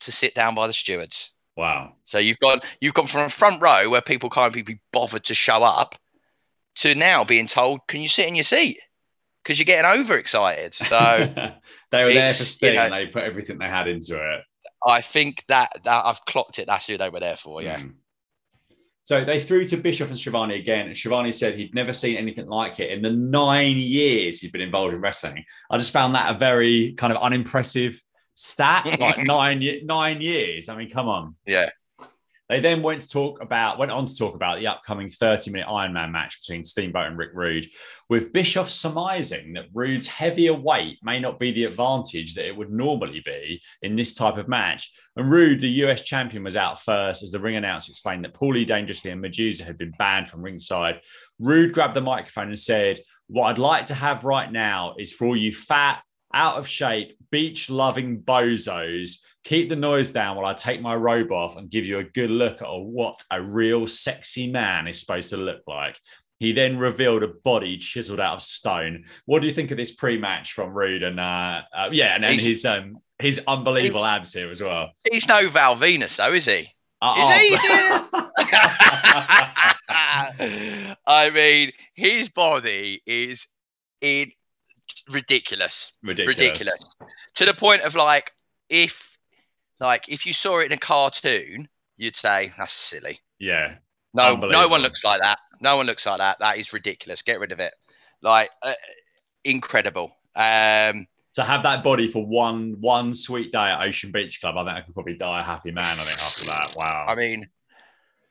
to 0.00 0.12
sit 0.12 0.34
down 0.34 0.54
by 0.54 0.66
the 0.66 0.72
stewards. 0.72 1.32
Wow. 1.56 1.94
So 2.04 2.18
you've 2.18 2.38
gone 2.38 2.60
you've 2.80 2.94
gone 2.94 3.06
from 3.06 3.22
a 3.22 3.30
front 3.30 3.60
row 3.60 3.88
where 3.90 4.02
people 4.02 4.30
can't 4.30 4.54
even 4.56 4.64
be 4.64 4.80
bothered 4.92 5.24
to 5.24 5.34
show 5.34 5.62
up 5.62 5.94
to 6.76 6.94
now 6.94 7.24
being 7.24 7.46
told, 7.46 7.80
can 7.88 8.02
you 8.02 8.08
sit 8.08 8.26
in 8.26 8.34
your 8.34 8.44
seat? 8.44 8.78
because 9.46 9.58
you're 9.60 9.64
getting 9.64 10.00
overexcited. 10.00 10.74
So 10.86 11.52
they 11.90 12.04
were 12.04 12.12
there 12.12 12.34
for 12.34 12.44
Sting. 12.44 12.74
You 12.74 12.80
know, 12.80 12.90
they 12.90 13.06
put 13.06 13.22
everything 13.22 13.58
they 13.58 13.66
had 13.66 13.86
into 13.86 14.16
it. 14.16 14.42
I 14.84 15.00
think 15.00 15.44
that 15.48 15.72
that 15.84 16.04
I've 16.04 16.24
clocked 16.24 16.58
it. 16.58 16.66
That's 16.66 16.86
who 16.86 16.98
they 16.98 17.08
were 17.08 17.20
there 17.20 17.36
for. 17.36 17.62
Yeah. 17.62 17.78
Mm. 17.78 17.94
So 19.06 19.24
they 19.24 19.38
threw 19.38 19.64
to 19.66 19.76
Bischoff 19.76 20.08
and 20.08 20.18
Schiavone 20.18 20.56
again. 20.56 20.88
And 20.88 20.96
Schiavone 20.96 21.30
said 21.30 21.54
he'd 21.54 21.76
never 21.76 21.92
seen 21.92 22.16
anything 22.16 22.48
like 22.48 22.80
it 22.80 22.90
in 22.90 23.02
the 23.02 23.10
nine 23.10 23.76
years 23.76 24.40
he'd 24.40 24.50
been 24.50 24.60
involved 24.60 24.94
in 24.94 25.00
wrestling. 25.00 25.44
I 25.70 25.78
just 25.78 25.92
found 25.92 26.16
that 26.16 26.34
a 26.34 26.36
very 26.36 26.92
kind 26.94 27.12
of 27.12 27.22
unimpressive 27.22 28.02
Stat 28.34 28.98
like 28.98 29.18
nine 29.20 29.64
nine 29.84 30.20
years. 30.20 30.68
I 30.68 30.76
mean, 30.76 30.90
come 30.90 31.06
on. 31.06 31.36
Yeah. 31.46 31.70
They 32.48 32.60
then 32.60 32.82
went 32.82 33.00
to 33.00 33.08
talk 33.08 33.40
about 33.42 33.78
went 33.78 33.90
on 33.90 34.06
to 34.06 34.16
talk 34.16 34.34
about 34.34 34.58
the 34.58 34.68
upcoming 34.68 35.08
30 35.08 35.50
minute 35.50 35.66
Ironman 35.66 36.12
match 36.12 36.40
between 36.40 36.64
Steamboat 36.64 37.06
and 37.06 37.18
Rick 37.18 37.30
Rude, 37.34 37.68
with 38.08 38.32
Bischoff 38.32 38.70
surmising 38.70 39.54
that 39.54 39.66
Rude's 39.74 40.06
heavier 40.06 40.54
weight 40.54 40.98
may 41.02 41.18
not 41.18 41.38
be 41.38 41.50
the 41.50 41.64
advantage 41.64 42.34
that 42.34 42.46
it 42.46 42.56
would 42.56 42.70
normally 42.70 43.20
be 43.24 43.60
in 43.82 43.96
this 43.96 44.14
type 44.14 44.36
of 44.36 44.48
match. 44.48 44.92
And 45.16 45.30
Rude, 45.30 45.60
the 45.60 45.84
US 45.84 46.02
champion, 46.02 46.44
was 46.44 46.56
out 46.56 46.80
first 46.80 47.22
as 47.22 47.32
the 47.32 47.40
ring 47.40 47.56
announcer 47.56 47.90
explained 47.90 48.24
that 48.24 48.34
Paulie 48.34 48.66
Dangerously 48.66 49.10
and 49.10 49.20
Medusa 49.20 49.64
had 49.64 49.78
been 49.78 49.92
banned 49.98 50.28
from 50.28 50.42
ringside. 50.42 51.00
Rude 51.40 51.72
grabbed 51.72 51.94
the 51.94 52.00
microphone 52.00 52.48
and 52.48 52.58
said, 52.58 53.00
What 53.26 53.46
I'd 53.46 53.58
like 53.58 53.86
to 53.86 53.94
have 53.94 54.24
right 54.24 54.50
now 54.50 54.94
is 54.98 55.12
for 55.12 55.26
all 55.26 55.36
you 55.36 55.50
fat, 55.50 56.02
out 56.32 56.58
of 56.58 56.68
shape, 56.68 57.16
beach 57.30 57.70
loving 57.70 58.20
bozos 58.20 59.20
keep 59.46 59.68
the 59.68 59.76
noise 59.76 60.10
down 60.10 60.36
while 60.36 60.46
I 60.46 60.54
take 60.54 60.82
my 60.82 60.96
robe 60.96 61.30
off 61.30 61.56
and 61.56 61.70
give 61.70 61.84
you 61.84 62.00
a 62.00 62.04
good 62.04 62.30
look 62.30 62.62
at 62.62 62.68
what 62.68 63.22
a 63.30 63.40
real 63.40 63.86
sexy 63.86 64.50
man 64.50 64.88
is 64.88 64.98
supposed 64.98 65.30
to 65.30 65.36
look 65.36 65.62
like. 65.68 65.96
He 66.40 66.50
then 66.52 66.76
revealed 66.76 67.22
a 67.22 67.28
body 67.28 67.78
chiseled 67.78 68.18
out 68.18 68.34
of 68.34 68.42
stone. 68.42 69.04
What 69.24 69.40
do 69.40 69.46
you 69.46 69.54
think 69.54 69.70
of 69.70 69.76
this 69.76 69.94
pre-match 69.94 70.52
from 70.52 70.74
Rude 70.74 71.04
and 71.04 71.20
uh, 71.20 71.62
uh 71.74 71.90
yeah, 71.92 72.16
and 72.16 72.24
then 72.24 72.40
his 72.40 72.64
um 72.64 72.98
his 73.20 73.40
unbelievable 73.46 74.04
abs 74.04 74.34
here 74.34 74.50
as 74.50 74.60
well. 74.60 74.90
He's 75.10 75.28
no 75.28 75.48
Val 75.48 75.76
Venis 75.76 76.16
though, 76.16 76.34
is 76.34 76.44
he? 76.44 76.74
Uh, 77.00 77.30
is 77.30 77.38
he? 77.38 77.56
I 81.06 81.30
mean, 81.32 81.70
his 81.94 82.30
body 82.30 83.00
is 83.06 83.46
in 84.00 84.32
ridiculous. 85.08 85.92
ridiculous, 86.02 86.36
ridiculous, 86.36 86.84
to 87.36 87.44
the 87.44 87.54
point 87.54 87.82
of 87.82 87.94
like, 87.94 88.32
if 88.68 89.05
like 89.80 90.04
if 90.08 90.26
you 90.26 90.32
saw 90.32 90.58
it 90.58 90.66
in 90.66 90.72
a 90.72 90.78
cartoon, 90.78 91.68
you'd 91.96 92.16
say 92.16 92.52
that's 92.58 92.72
silly. 92.72 93.20
Yeah, 93.38 93.76
no, 94.14 94.34
no 94.34 94.68
one 94.68 94.82
looks 94.82 95.04
like 95.04 95.20
that. 95.20 95.38
No 95.60 95.76
one 95.76 95.86
looks 95.86 96.06
like 96.06 96.18
that. 96.18 96.38
That 96.40 96.58
is 96.58 96.72
ridiculous. 96.72 97.22
Get 97.22 97.40
rid 97.40 97.52
of 97.52 97.60
it. 97.60 97.74
Like 98.22 98.50
uh, 98.62 98.74
incredible. 99.44 100.12
Um, 100.34 101.06
to 101.34 101.44
have 101.44 101.62
that 101.64 101.84
body 101.84 102.08
for 102.08 102.26
one 102.26 102.76
one 102.80 103.12
sweet 103.12 103.52
day 103.52 103.58
at 103.58 103.82
Ocean 103.82 104.10
Beach 104.10 104.40
Club, 104.40 104.56
I 104.56 104.64
think 104.64 104.76
I 104.76 104.80
could 104.80 104.94
probably 104.94 105.14
die 105.14 105.40
a 105.40 105.44
happy 105.44 105.70
man. 105.70 105.98
I 105.98 106.04
think 106.04 106.22
after 106.22 106.44
that, 106.46 106.74
wow. 106.74 107.04
I 107.06 107.14
mean, 107.14 107.48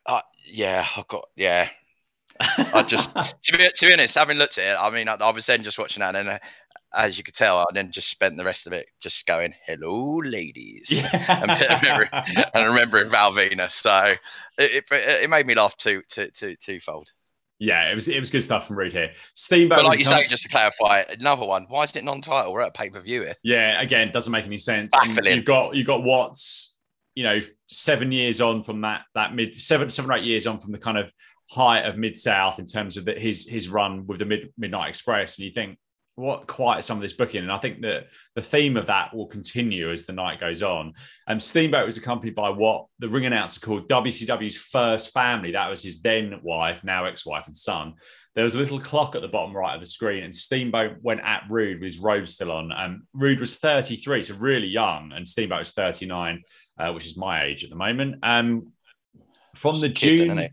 uh, 0.05 0.21
yeah, 0.45 0.85
I 0.95 1.03
got 1.07 1.29
yeah. 1.35 1.69
I 2.39 2.83
just 2.83 3.13
to 3.13 3.57
be 3.57 3.69
to 3.75 3.85
be 3.85 3.93
honest, 3.93 4.15
having 4.15 4.37
looked 4.37 4.57
at 4.57 4.73
it, 4.73 4.77
I 4.77 4.89
mean, 4.89 5.07
I, 5.07 5.13
I 5.15 5.31
was 5.31 5.45
then 5.45 5.63
just 5.63 5.77
watching 5.77 6.01
that, 6.01 6.15
and 6.15 6.27
uh, 6.27 6.39
as 6.95 7.17
you 7.17 7.23
could 7.23 7.33
tell, 7.33 7.57
I 7.59 7.65
then 7.73 7.91
just 7.91 8.09
spent 8.09 8.37
the 8.37 8.45
rest 8.45 8.67
of 8.67 8.73
it 8.73 8.87
just 9.01 9.25
going, 9.25 9.53
"Hello, 9.65 10.21
ladies," 10.23 10.89
yeah. 10.89 11.09
and, 11.41 11.81
remembering, 11.81 12.09
and 12.53 12.65
remembering 12.65 13.09
Val 13.09 13.33
So 13.69 14.11
it, 14.57 14.83
it, 14.83 14.85
it 14.91 15.29
made 15.29 15.45
me 15.45 15.55
laugh 15.55 15.75
too, 15.77 16.01
two, 16.09 16.29
two, 16.33 16.55
twofold. 16.55 17.11
Yeah, 17.59 17.89
it 17.89 17.95
was 17.95 18.07
it 18.07 18.19
was 18.19 18.31
good 18.31 18.43
stuff 18.43 18.67
from 18.67 18.77
Rude 18.77 18.91
here. 18.91 19.11
Steamboat, 19.33 19.77
but 19.77 19.85
like 19.85 19.99
you 19.99 20.05
say, 20.05 20.27
just 20.27 20.43
to 20.43 20.49
clarify, 20.49 21.03
another 21.09 21.45
one. 21.45 21.65
Why 21.69 21.83
is 21.83 21.95
it 21.95 22.03
non-title? 22.03 22.51
We're 22.51 22.61
at 22.61 22.73
pay 22.73 22.89
per 22.89 22.99
view 22.99 23.21
here. 23.21 23.35
Yeah, 23.43 23.81
again, 23.81 24.11
doesn't 24.11 24.31
make 24.31 24.45
any 24.45 24.57
sense. 24.57 24.91
You've 25.23 25.45
got 25.45 25.75
you've 25.75 25.87
got 25.87 26.03
Watts, 26.03 26.77
you 27.13 27.23
know, 27.23 27.39
seven 27.67 28.11
years 28.11 28.41
on 28.41 28.61
from 28.61 28.81
that 28.81 29.03
that 29.15 29.33
mid 29.33 29.59
seven 29.59 29.89
seven 29.89 30.11
or 30.11 30.15
eight 30.15 30.25
years 30.25 30.47
on 30.47 30.59
from 30.59 30.73
the 30.73 30.77
kind 30.77 30.97
of 30.97 31.11
height 31.49 31.85
of 31.85 31.97
mid 31.97 32.17
south 32.17 32.59
in 32.59 32.65
terms 32.65 32.97
of 32.97 33.05
the, 33.05 33.13
his 33.13 33.47
his 33.47 33.69
run 33.69 34.05
with 34.05 34.19
the 34.19 34.25
mid 34.25 34.53
midnight 34.57 34.89
express, 34.89 35.37
and 35.37 35.45
you 35.45 35.53
think 35.53 35.77
what 36.15 36.47
quite 36.47 36.83
some 36.83 36.97
of 36.97 37.01
this 37.01 37.13
booking. 37.13 37.43
And 37.43 37.51
I 37.51 37.57
think 37.57 37.81
that 37.81 38.07
the 38.35 38.41
theme 38.41 38.77
of 38.77 38.85
that 38.87 39.13
will 39.13 39.27
continue 39.27 39.91
as 39.91 40.05
the 40.05 40.13
night 40.13 40.39
goes 40.39 40.63
on. 40.63 40.93
And 41.27 41.41
Steamboat 41.41 41.85
was 41.85 41.97
accompanied 41.97 42.35
by 42.35 42.49
what 42.49 42.87
the 42.99 43.09
ring 43.09 43.25
announcer 43.25 43.59
called 43.59 43.89
WCW's 43.89 44.57
first 44.57 45.13
family. 45.13 45.51
That 45.51 45.69
was 45.69 45.83
his 45.83 46.01
then 46.01 46.39
wife, 46.41 46.83
now 46.83 47.05
ex-wife 47.05 47.47
and 47.47 47.57
son. 47.57 47.95
There 48.33 48.45
was 48.45 48.55
a 48.55 48.59
little 48.59 48.79
clock 48.79 49.15
at 49.15 49.21
the 49.21 49.27
bottom 49.27 49.55
right 49.55 49.75
of 49.75 49.79
the 49.79 49.85
screen, 49.85 50.23
and 50.23 50.35
Steamboat 50.35 50.97
went 51.01 51.21
at 51.21 51.43
Rude 51.49 51.79
with 51.79 51.93
his 51.93 51.99
robe 51.99 52.27
still 52.27 52.51
on. 52.51 52.71
And 52.71 53.03
Rude 53.13 53.39
was 53.39 53.57
33, 53.57 54.23
so 54.23 54.35
really 54.35 54.67
young, 54.67 55.13
and 55.13 55.27
Steamboat 55.27 55.59
was 55.59 55.71
39, 55.71 56.43
uh, 56.77 56.91
which 56.91 57.05
is 57.05 57.17
my 57.17 57.43
age 57.43 57.63
at 57.63 57.69
the 57.69 57.77
moment. 57.77 58.17
Um, 58.23 58.73
from 59.53 59.79
the 59.79 59.87
June, 59.87 60.49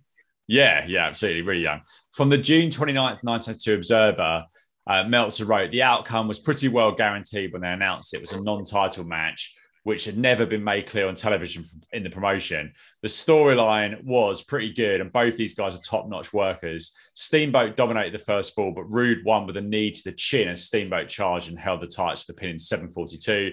yeah, 0.47 0.87
yeah, 0.87 1.07
absolutely, 1.07 1.43
really 1.43 1.63
young. 1.63 1.81
From 2.13 2.29
the 2.29 2.39
June 2.39 2.69
29th, 2.69 3.25
1992 3.25 3.75
Observer, 3.75 4.45
uh, 4.87 5.05
Meltzer 5.05 5.45
wrote, 5.45 5.71
the 5.71 5.83
outcome 5.83 6.29
was 6.29 6.41
pretty 6.41 6.69
well 6.69 6.93
guaranteed 6.93 7.53
when 7.53 7.63
they 7.63 7.73
announced 7.73 8.15
it 8.15 8.21
was 8.21 8.33
a 8.33 8.41
non 8.41 8.65
title 8.65 9.05
match, 9.05 9.55
which 9.85 10.05
had 10.05 10.19
never 10.19 10.47
been 10.47 10.63
made 10.63 10.87
clear 10.87 11.09
on 11.09 11.15
television 11.15 11.65
in 11.93 12.03
the 12.03 12.11
promotion. 12.11 12.73
The 13.03 13.09
storyline 13.09 14.03
was 14.05 14.43
pretty 14.43 14.73
good, 14.73 15.01
and 15.01 15.13
both 15.13 15.37
these 15.37 15.55
guys 15.55 15.77
are 15.77 15.83
top 15.83 16.09
notch 16.09 16.33
workers. 16.33 16.97
Steamboat 17.15 17.77
dominated 17.77 18.15
the 18.15 18.25
first 18.25 18.55
fall, 18.55 18.73
but 18.73 18.93
Rude 18.93 19.25
won 19.25 19.47
with 19.47 19.57
a 19.57 19.63
knee 19.63 19.91
to 19.91 20.03
the 20.05 20.13
chin 20.13 20.49
as 20.49 20.65
Steamboat 20.65 21.09
charged 21.09 21.49
and 21.49 21.59
held 21.59 21.81
the 21.81 21.87
tights 21.87 22.23
for 22.23 22.33
the 22.33 22.37
pin 22.37 22.51
in 22.51 22.59
742. 22.59 23.53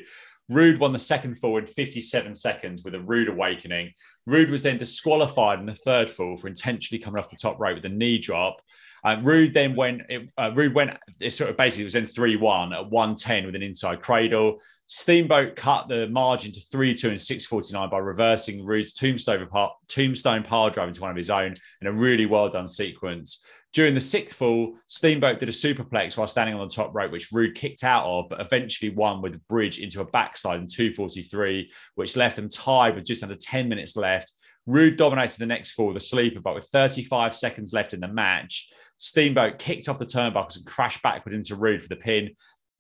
Rude 0.50 0.80
won 0.80 0.92
the 0.92 1.00
second 1.00 1.40
fall 1.40 1.60
in 1.60 1.68
57 1.68 2.34
seconds 2.34 2.84
with 2.84 2.96
a 2.96 3.00
rude 3.00 3.30
awakening. 3.30 3.94
Rude 4.26 4.50
was 4.50 4.64
then 4.64 4.80
disqualified 4.80 5.60
in 5.60 5.68
the 5.68 5.76
third 5.76 6.10
fall 6.10 6.38
for 6.38 6.48
intentionally 6.48 7.00
coming 7.00 7.20
off 7.20 7.30
the 7.30 7.36
top 7.36 7.60
rope 7.60 7.76
with 7.76 7.86
a 7.86 7.90
knee 7.90 8.18
drop. 8.18 8.60
Um, 9.04 9.24
Rude 9.24 9.54
then 9.54 9.76
went. 9.76 10.02
Uh, 10.38 10.52
Rude 10.54 10.74
went. 10.74 10.98
It 11.20 11.32
sort 11.32 11.50
of 11.50 11.58
basically 11.58 11.86
was 11.86 11.96
in 11.96 12.08
three 12.08 12.36
one 12.36 12.74
at 12.74 12.90
one 12.90 13.16
ten 13.16 13.46
with 13.46 13.56
an 13.56 13.64
inside 13.64 14.02
cradle. 14.02 14.60
Steamboat 14.88 15.56
cut 15.56 15.88
the 15.88 16.08
margin 16.08 16.52
to 16.52 16.60
three 16.60 16.94
two 16.94 17.10
and 17.10 17.20
six 17.20 17.46
forty 17.46 17.74
nine 17.74 17.90
by 17.90 18.00
reversing 18.00 18.66
Rude's 18.66 18.94
tombstone 18.94 19.48
tombstone 19.88 20.44
power 20.44 20.70
drive 20.70 20.88
into 20.88 21.02
one 21.02 21.12
of 21.12 21.18
his 21.18 21.30
own 21.30 21.56
in 21.82 21.88
a 21.88 21.92
really 21.92 22.26
well 22.26 22.50
done 22.50 22.68
sequence. 22.68 23.44
During 23.72 23.94
the 23.94 24.02
sixth 24.02 24.36
fall, 24.36 24.76
Steamboat 24.88 25.40
did 25.40 25.48
a 25.48 25.52
superplex 25.52 26.18
while 26.18 26.28
standing 26.28 26.56
on 26.56 26.68
the 26.68 26.74
top 26.74 26.94
rope, 26.96 27.12
which 27.12 27.32
Rude 27.32 27.54
kicked 27.54 27.84
out 27.84 28.04
of, 28.04 28.26
but 28.28 28.42
eventually 28.42 28.90
won 28.90 29.22
with 29.22 29.36
a 29.36 29.42
bridge 29.48 29.78
into 29.78 30.02
a 30.02 30.06
backside 30.06 30.60
in 30.60 30.66
243, 30.66 31.72
which 31.94 32.18
left 32.18 32.36
them 32.36 32.50
tied 32.50 32.96
with 32.96 33.06
just 33.06 33.22
under 33.22 33.36
10 33.36 33.70
minutes 33.70 33.96
left. 33.96 34.32
Rude 34.66 34.98
dominated 34.98 35.38
the 35.38 35.46
next 35.46 35.74
fall 35.74 35.96
a 35.96 36.00
sleeper, 36.00 36.40
but 36.40 36.56
with 36.56 36.66
35 36.66 37.36
seconds 37.36 37.72
left 37.72 37.94
in 37.94 38.00
the 38.00 38.08
match, 38.08 38.72
Steamboat 39.00 39.60
kicked 39.60 39.90
off 39.90 39.98
the 39.98 40.06
turnbuckles 40.06 40.58
and 40.58 40.66
crashed 40.66 41.02
backward 41.02 41.34
into 41.34 41.56
Rude 41.56 41.82
for 41.82 41.88
the 41.88 41.96
pin. 41.96 42.30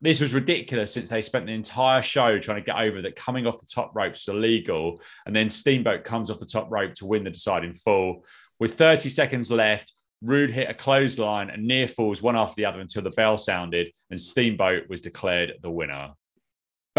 This 0.01 0.21
was 0.21 0.33
ridiculous 0.33 0.93
since 0.93 1.09
they 1.09 1.21
spent 1.21 1.45
the 1.45 1.53
entire 1.53 2.01
show 2.01 2.39
trying 2.39 2.61
to 2.61 2.65
get 2.65 2.79
over 2.79 3.01
that 3.01 3.15
coming 3.15 3.47
off 3.47 3.59
the 3.59 3.65
top 3.65 3.95
ropes 3.95 4.21
is 4.21 4.33
illegal. 4.33 5.01
And 5.25 5.35
then 5.35 5.49
Steamboat 5.49 6.03
comes 6.03 6.29
off 6.29 6.39
the 6.39 6.45
top 6.45 6.69
rope 6.69 6.93
to 6.95 7.05
win 7.05 7.23
the 7.23 7.31
deciding 7.31 7.73
fall. 7.73 8.23
With 8.59 8.77
30 8.77 9.09
seconds 9.09 9.49
left, 9.49 9.93
Rude 10.21 10.51
hit 10.51 10.69
a 10.69 10.73
clothesline 10.73 11.49
and 11.49 11.65
near 11.65 11.87
falls 11.87 12.21
one 12.21 12.35
after 12.35 12.55
the 12.55 12.65
other 12.65 12.81
until 12.81 13.01
the 13.01 13.11
bell 13.11 13.37
sounded 13.37 13.91
and 14.09 14.19
Steamboat 14.19 14.89
was 14.89 14.99
declared 14.99 15.53
the 15.61 15.71
winner. 15.71 16.13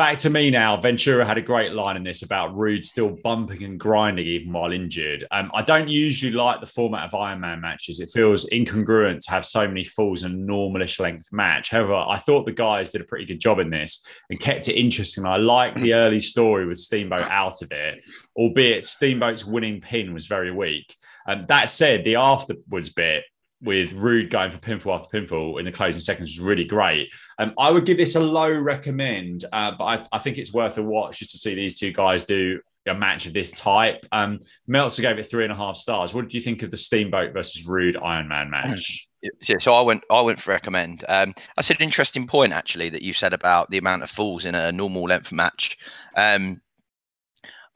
Back 0.00 0.16
to 0.20 0.30
me 0.30 0.48
now. 0.48 0.80
Ventura 0.80 1.26
had 1.26 1.36
a 1.36 1.42
great 1.42 1.72
line 1.72 1.94
in 1.94 2.02
this 2.02 2.22
about 2.22 2.56
Rude 2.56 2.86
still 2.86 3.18
bumping 3.22 3.64
and 3.64 3.78
grinding 3.78 4.26
even 4.26 4.50
while 4.50 4.72
injured. 4.72 5.26
Um, 5.30 5.50
I 5.52 5.60
don't 5.60 5.90
usually 5.90 6.32
like 6.32 6.60
the 6.60 6.66
format 6.66 7.04
of 7.04 7.14
Iron 7.14 7.40
Man 7.40 7.60
matches. 7.60 8.00
It 8.00 8.08
feels 8.08 8.48
incongruent 8.48 9.20
to 9.20 9.30
have 9.30 9.44
so 9.44 9.68
many 9.68 9.84
falls 9.84 10.22
in 10.22 10.32
a 10.32 10.34
normalish 10.34 11.00
length 11.00 11.30
match. 11.32 11.70
However, 11.70 11.96
I 11.96 12.16
thought 12.16 12.46
the 12.46 12.52
guys 12.52 12.92
did 12.92 13.02
a 13.02 13.04
pretty 13.04 13.26
good 13.26 13.40
job 13.40 13.58
in 13.58 13.68
this 13.68 14.02
and 14.30 14.40
kept 14.40 14.68
it 14.68 14.80
interesting. 14.80 15.26
I 15.26 15.36
like 15.36 15.74
the 15.74 15.92
early 15.92 16.20
story 16.20 16.64
with 16.64 16.78
Steamboat 16.78 17.28
out 17.28 17.60
of 17.60 17.70
it, 17.70 18.00
albeit 18.34 18.86
Steamboat's 18.86 19.44
winning 19.44 19.82
pin 19.82 20.14
was 20.14 20.24
very 20.24 20.50
weak. 20.50 20.96
Um, 21.28 21.44
that 21.48 21.68
said, 21.68 22.04
the 22.04 22.14
afterwards 22.14 22.88
bit 22.88 23.24
with 23.62 23.92
Rude 23.92 24.30
going 24.30 24.50
for 24.50 24.58
pinfall 24.58 24.94
after 24.94 25.20
pinfall 25.20 25.58
in 25.58 25.66
the 25.66 25.72
closing 25.72 26.00
seconds 26.00 26.30
was 26.30 26.40
really 26.40 26.64
great. 26.64 27.12
Um, 27.38 27.52
I 27.58 27.70
would 27.70 27.84
give 27.84 27.96
this 27.96 28.16
a 28.16 28.20
low 28.20 28.50
recommend, 28.58 29.44
uh, 29.52 29.72
but 29.76 29.84
I, 29.84 30.04
I, 30.12 30.18
think 30.18 30.38
it's 30.38 30.52
worth 30.52 30.78
a 30.78 30.82
watch 30.82 31.18
just 31.18 31.32
to 31.32 31.38
see 31.38 31.54
these 31.54 31.78
two 31.78 31.92
guys 31.92 32.24
do 32.24 32.60
a 32.86 32.94
match 32.94 33.26
of 33.26 33.34
this 33.34 33.50
type. 33.50 34.06
Um, 34.12 34.40
Meltzer 34.66 35.02
gave 35.02 35.18
it 35.18 35.30
three 35.30 35.44
and 35.44 35.52
a 35.52 35.56
half 35.56 35.76
stars. 35.76 36.14
What 36.14 36.22
did 36.22 36.34
you 36.34 36.40
think 36.40 36.62
of 36.62 36.70
the 36.70 36.76
Steamboat 36.76 37.34
versus 37.34 37.66
Rude 37.66 37.96
Iron 37.96 38.28
Man 38.28 38.50
match? 38.50 39.06
Yeah, 39.22 39.58
so 39.58 39.74
I 39.74 39.82
went. 39.82 40.02
I 40.10 40.22
went 40.22 40.40
for 40.40 40.50
recommend. 40.50 41.04
Um, 41.06 41.34
that's 41.54 41.68
an 41.68 41.76
interesting 41.80 42.26
point 42.26 42.54
actually 42.54 42.88
that 42.88 43.02
you 43.02 43.12
said 43.12 43.34
about 43.34 43.68
the 43.68 43.76
amount 43.76 44.02
of 44.02 44.10
falls 44.10 44.46
in 44.46 44.54
a 44.54 44.72
normal 44.72 45.02
length 45.02 45.30
match. 45.30 45.76
Um, 46.16 46.62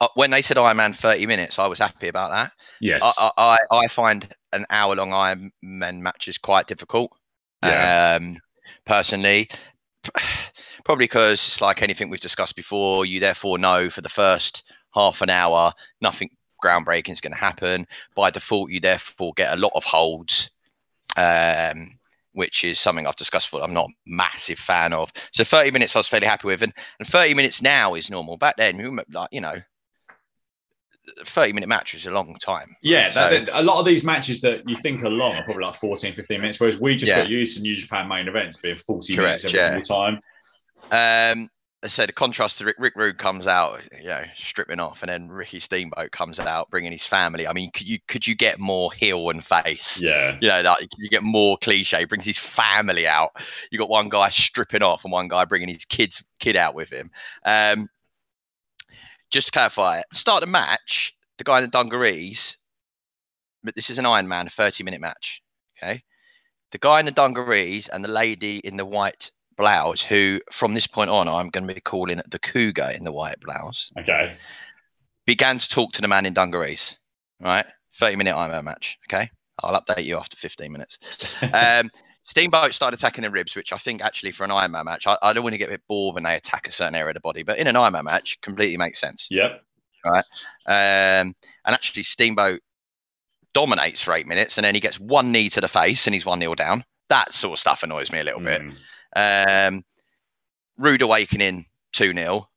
uh, 0.01 0.07
when 0.15 0.31
they 0.31 0.41
said 0.41 0.57
Iron 0.57 0.77
Man 0.77 0.93
30 0.93 1.27
minutes, 1.27 1.59
I 1.59 1.67
was 1.67 1.77
happy 1.77 2.07
about 2.07 2.31
that. 2.31 2.51
Yes. 2.81 3.01
I, 3.19 3.29
I, 3.37 3.57
I 3.71 3.87
find 3.89 4.27
an 4.55 4.65
hour 4.69 4.95
long 4.95 5.13
Iron 5.13 5.51
Man 5.61 6.01
matches 6.01 6.37
quite 6.37 6.67
difficult. 6.67 7.11
Yeah. 7.63 8.17
Um, 8.19 8.37
personally, 8.85 9.49
probably 10.83 11.05
because 11.05 11.33
it's 11.33 11.61
like 11.61 11.81
anything 11.81 12.09
we've 12.09 12.19
discussed 12.19 12.55
before, 12.55 13.05
you 13.05 13.19
therefore 13.19 13.57
know 13.57 13.89
for 13.89 14.01
the 14.01 14.09
first 14.09 14.63
half 14.93 15.21
an 15.21 15.29
hour, 15.29 15.73
nothing 16.01 16.29
groundbreaking 16.63 17.11
is 17.11 17.21
going 17.21 17.33
to 17.33 17.39
happen. 17.39 17.87
By 18.15 18.31
default, 18.31 18.71
you 18.71 18.79
therefore 18.79 19.33
get 19.35 19.53
a 19.53 19.59
lot 19.59 19.73
of 19.75 19.83
holds. 19.83 20.49
Um, 21.17 21.97
which 22.35 22.65
is 22.65 22.77
something 22.77 23.07
I've 23.07 23.15
discussed 23.15 23.49
before. 23.49 23.63
I'm 23.63 23.73
not 23.73 23.89
a 23.89 23.93
massive 24.05 24.59
fan 24.59 24.91
of. 24.91 25.09
So 25.31 25.45
30 25.45 25.71
minutes 25.71 25.95
I 25.95 25.99
was 25.99 26.07
fairly 26.07 26.27
happy 26.27 26.47
with, 26.47 26.61
and, 26.61 26.73
and 26.99 27.07
30 27.07 27.33
minutes 27.33 27.61
now 27.61 27.95
is 27.95 28.09
normal. 28.09 28.35
Back 28.35 28.57
then, 28.57 28.99
like 29.09 29.29
you 29.31 29.39
know, 29.39 29.55
30 31.25 31.53
minute 31.53 31.69
match 31.69 31.93
is 31.93 32.05
a 32.05 32.11
long 32.11 32.35
time. 32.41 32.75
Yeah, 32.81 33.11
so, 33.11 33.29
that, 33.29 33.49
a 33.53 33.63
lot 33.63 33.79
of 33.79 33.85
these 33.85 34.03
matches 34.03 34.41
that 34.41 34.67
you 34.67 34.75
think 34.75 35.03
are 35.03 35.09
long 35.09 35.35
are 35.35 35.43
probably 35.43 35.63
like 35.63 35.75
14, 35.75 36.13
15 36.13 36.41
minutes, 36.41 36.59
whereas 36.59 36.79
we 36.79 36.95
just 36.95 37.11
yeah. 37.11 37.21
got 37.21 37.29
used 37.29 37.57
to 37.57 37.61
New 37.61 37.75
Japan 37.75 38.07
main 38.07 38.27
events 38.27 38.57
being 38.57 38.77
40 38.77 39.15
Correct, 39.15 39.27
minutes 39.27 39.45
every 39.45 39.59
yeah. 39.59 39.81
single 39.81 40.11
time. 40.11 40.19
Um, 40.91 41.49
I 41.85 41.87
said 41.87 42.09
the 42.09 42.13
contrast 42.13 42.57
to 42.57 42.65
Rick, 42.65 42.77
Rick 42.79 42.95
Rude 42.95 43.19
comes 43.19 43.45
out, 43.45 43.81
you 44.01 44.07
know, 44.07 44.23
stripping 44.35 44.79
off, 44.79 45.03
and 45.03 45.09
then 45.09 45.29
Ricky 45.29 45.59
Steamboat 45.59 46.11
comes 46.11 46.39
out 46.39 46.71
bringing 46.71 46.91
his 46.91 47.05
family. 47.05 47.47
I 47.47 47.53
mean, 47.53 47.69
could 47.69 47.87
you 47.87 47.99
could 48.07 48.25
you 48.25 48.33
get 48.33 48.59
more 48.59 48.91
heel 48.91 49.29
and 49.29 49.45
face? 49.45 50.01
Yeah, 50.01 50.35
you 50.41 50.47
know, 50.47 50.61
like 50.61 50.89
you 50.97 51.09
get 51.09 51.21
more 51.21 51.59
cliche. 51.59 52.05
Brings 52.05 52.25
his 52.25 52.39
family 52.39 53.05
out. 53.05 53.31
You 53.69 53.77
got 53.77 53.89
one 53.89 54.09
guy 54.09 54.29
stripping 54.31 54.81
off 54.81 55.03
and 55.03 55.11
one 55.11 55.27
guy 55.27 55.45
bringing 55.45 55.69
his 55.69 55.85
kids 55.85 56.23
kid 56.39 56.55
out 56.55 56.73
with 56.73 56.89
him. 56.89 57.11
Um, 57.45 57.87
just 59.35 59.47
to 59.47 59.51
clarify, 59.51 59.99
it, 59.99 60.05
start 60.13 60.41
the 60.41 60.47
match. 60.47 61.13
The 61.37 61.43
guy 61.43 61.57
in 61.57 61.65
the 61.65 61.69
dungarees, 61.69 62.57
but 63.63 63.75
this 63.75 63.89
is 63.89 63.99
an 63.99 64.05
Iron 64.05 64.27
Man, 64.27 64.47
a 64.47 64.49
30 64.49 64.83
minute 64.83 65.01
match. 65.01 65.41
Okay, 65.77 66.01
the 66.71 66.77
guy 66.77 67.01
in 67.01 67.05
the 67.05 67.11
dungarees 67.11 67.89
and 67.89 68.03
the 68.03 68.09
lady 68.09 68.59
in 68.59 68.77
the 68.77 68.85
white 68.85 69.31
blouse, 69.57 70.01
who 70.01 70.39
from 70.51 70.73
this 70.73 70.87
point 70.87 71.09
on 71.09 71.27
I'm 71.27 71.49
going 71.49 71.67
to 71.67 71.73
be 71.73 71.81
calling 71.81 72.21
the 72.29 72.39
cougar 72.39 72.91
in 72.95 73.03
the 73.03 73.11
white 73.11 73.41
blouse. 73.41 73.91
Okay. 73.99 74.37
Began 75.25 75.59
to 75.59 75.67
talk 75.67 75.91
to 75.93 76.01
the 76.01 76.07
man 76.07 76.25
in 76.25 76.33
dungarees. 76.33 76.97
Right, 77.41 77.65
30 77.99 78.15
minute 78.15 78.35
Iron 78.35 78.51
Man 78.51 78.63
match. 78.63 78.97
Okay, 79.09 79.29
I'll 79.61 79.79
update 79.79 80.05
you 80.05 80.17
after 80.17 80.37
15 80.37 80.71
minutes. 80.71 80.97
um, 81.53 81.91
Steamboat 82.25 82.73
started 82.73 82.97
attacking 82.97 83.21
the 83.21 83.29
ribs, 83.29 83.55
which 83.55 83.71
I 83.71 83.77
think 83.77 84.01
actually 84.01 84.31
for 84.31 84.43
an 84.43 84.51
Iron 84.51 84.71
Man 84.71 84.85
match, 84.85 85.05
I, 85.05 85.15
I, 85.21 85.31
don't 85.31 85.43
want 85.43 85.53
to 85.53 85.59
get 85.59 85.69
a 85.69 85.73
bit 85.73 85.83
bored 85.87 86.15
when 86.15 86.23
they 86.23 86.35
attack 86.35 86.67
a 86.67 86.71
certain 86.71 86.95
area 86.95 87.11
of 87.11 87.13
the 87.13 87.19
body, 87.19 87.43
but 87.43 87.59
in 87.59 87.67
an 87.67 87.75
Iron 87.75 87.93
Man 87.93 88.05
match, 88.05 88.41
completely 88.41 88.77
makes 88.77 88.99
sense. 88.99 89.27
Yep. 89.29 89.61
Right. 90.03 90.25
Um, 90.65 91.35
and 91.65 91.73
actually, 91.73 92.01
Steamboat 92.01 92.61
dominates 93.53 94.01
for 94.01 94.13
eight 94.15 94.25
minutes, 94.25 94.57
and 94.57 94.65
then 94.65 94.73
he 94.73 94.81
gets 94.81 94.99
one 94.99 95.31
knee 95.31 95.49
to 95.51 95.61
the 95.61 95.67
face, 95.67 96.07
and 96.07 96.15
he's 96.15 96.25
one 96.25 96.39
nil 96.39 96.55
down. 96.55 96.83
That 97.09 97.31
sort 97.31 97.53
of 97.53 97.59
stuff 97.59 97.83
annoys 97.83 98.11
me 98.11 98.19
a 98.19 98.23
little 98.23 98.41
mm. 98.41 98.73
bit. 98.73 98.83
Um, 99.15 99.83
Rude 100.77 101.03
Awakening 101.03 101.67
2 101.93 102.13
0. 102.13 102.49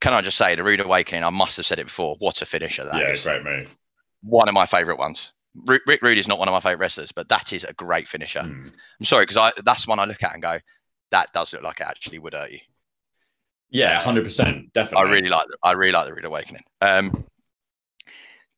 Can 0.00 0.12
I 0.12 0.20
just 0.20 0.36
say, 0.36 0.54
the 0.54 0.62
Rude 0.62 0.80
Awakening, 0.80 1.24
I 1.24 1.30
must 1.30 1.56
have 1.56 1.66
said 1.66 1.78
it 1.78 1.86
before. 1.86 2.16
What 2.18 2.42
a 2.42 2.46
finisher 2.46 2.84
that 2.84 2.94
yeah, 2.94 3.10
is. 3.10 3.22
great 3.22 3.42
move. 3.42 3.74
One 4.22 4.48
of 4.48 4.54
my 4.54 4.66
favourite 4.66 4.98
ones. 4.98 5.32
Rick 5.66 6.02
Rude 6.02 6.18
is 6.18 6.28
not 6.28 6.38
one 6.38 6.48
of 6.48 6.52
my 6.52 6.60
favourite 6.60 6.80
wrestlers, 6.80 7.12
but 7.12 7.28
that 7.28 7.52
is 7.52 7.64
a 7.64 7.72
great 7.72 8.08
finisher. 8.08 8.40
Mm. 8.40 8.72
I'm 9.00 9.06
sorry, 9.06 9.24
because 9.24 9.36
I 9.36 9.52
that's 9.64 9.86
one 9.86 9.98
I 9.98 10.04
look 10.04 10.22
at 10.22 10.34
and 10.34 10.42
go, 10.42 10.58
that 11.10 11.32
does 11.32 11.52
look 11.52 11.62
like 11.62 11.80
it 11.80 11.86
actually 11.86 12.18
would 12.18 12.34
hurt 12.34 12.50
you. 12.50 12.60
Yeah, 13.70 14.00
hundred 14.00 14.24
percent, 14.24 14.72
definitely. 14.72 15.08
I 15.08 15.12
really 15.12 15.28
like. 15.28 15.46
the—I 15.48 15.72
really 15.72 15.92
like 15.92 16.06
the 16.06 16.14
Rude 16.14 16.24
Awakening. 16.24 16.64
Um, 16.80 17.24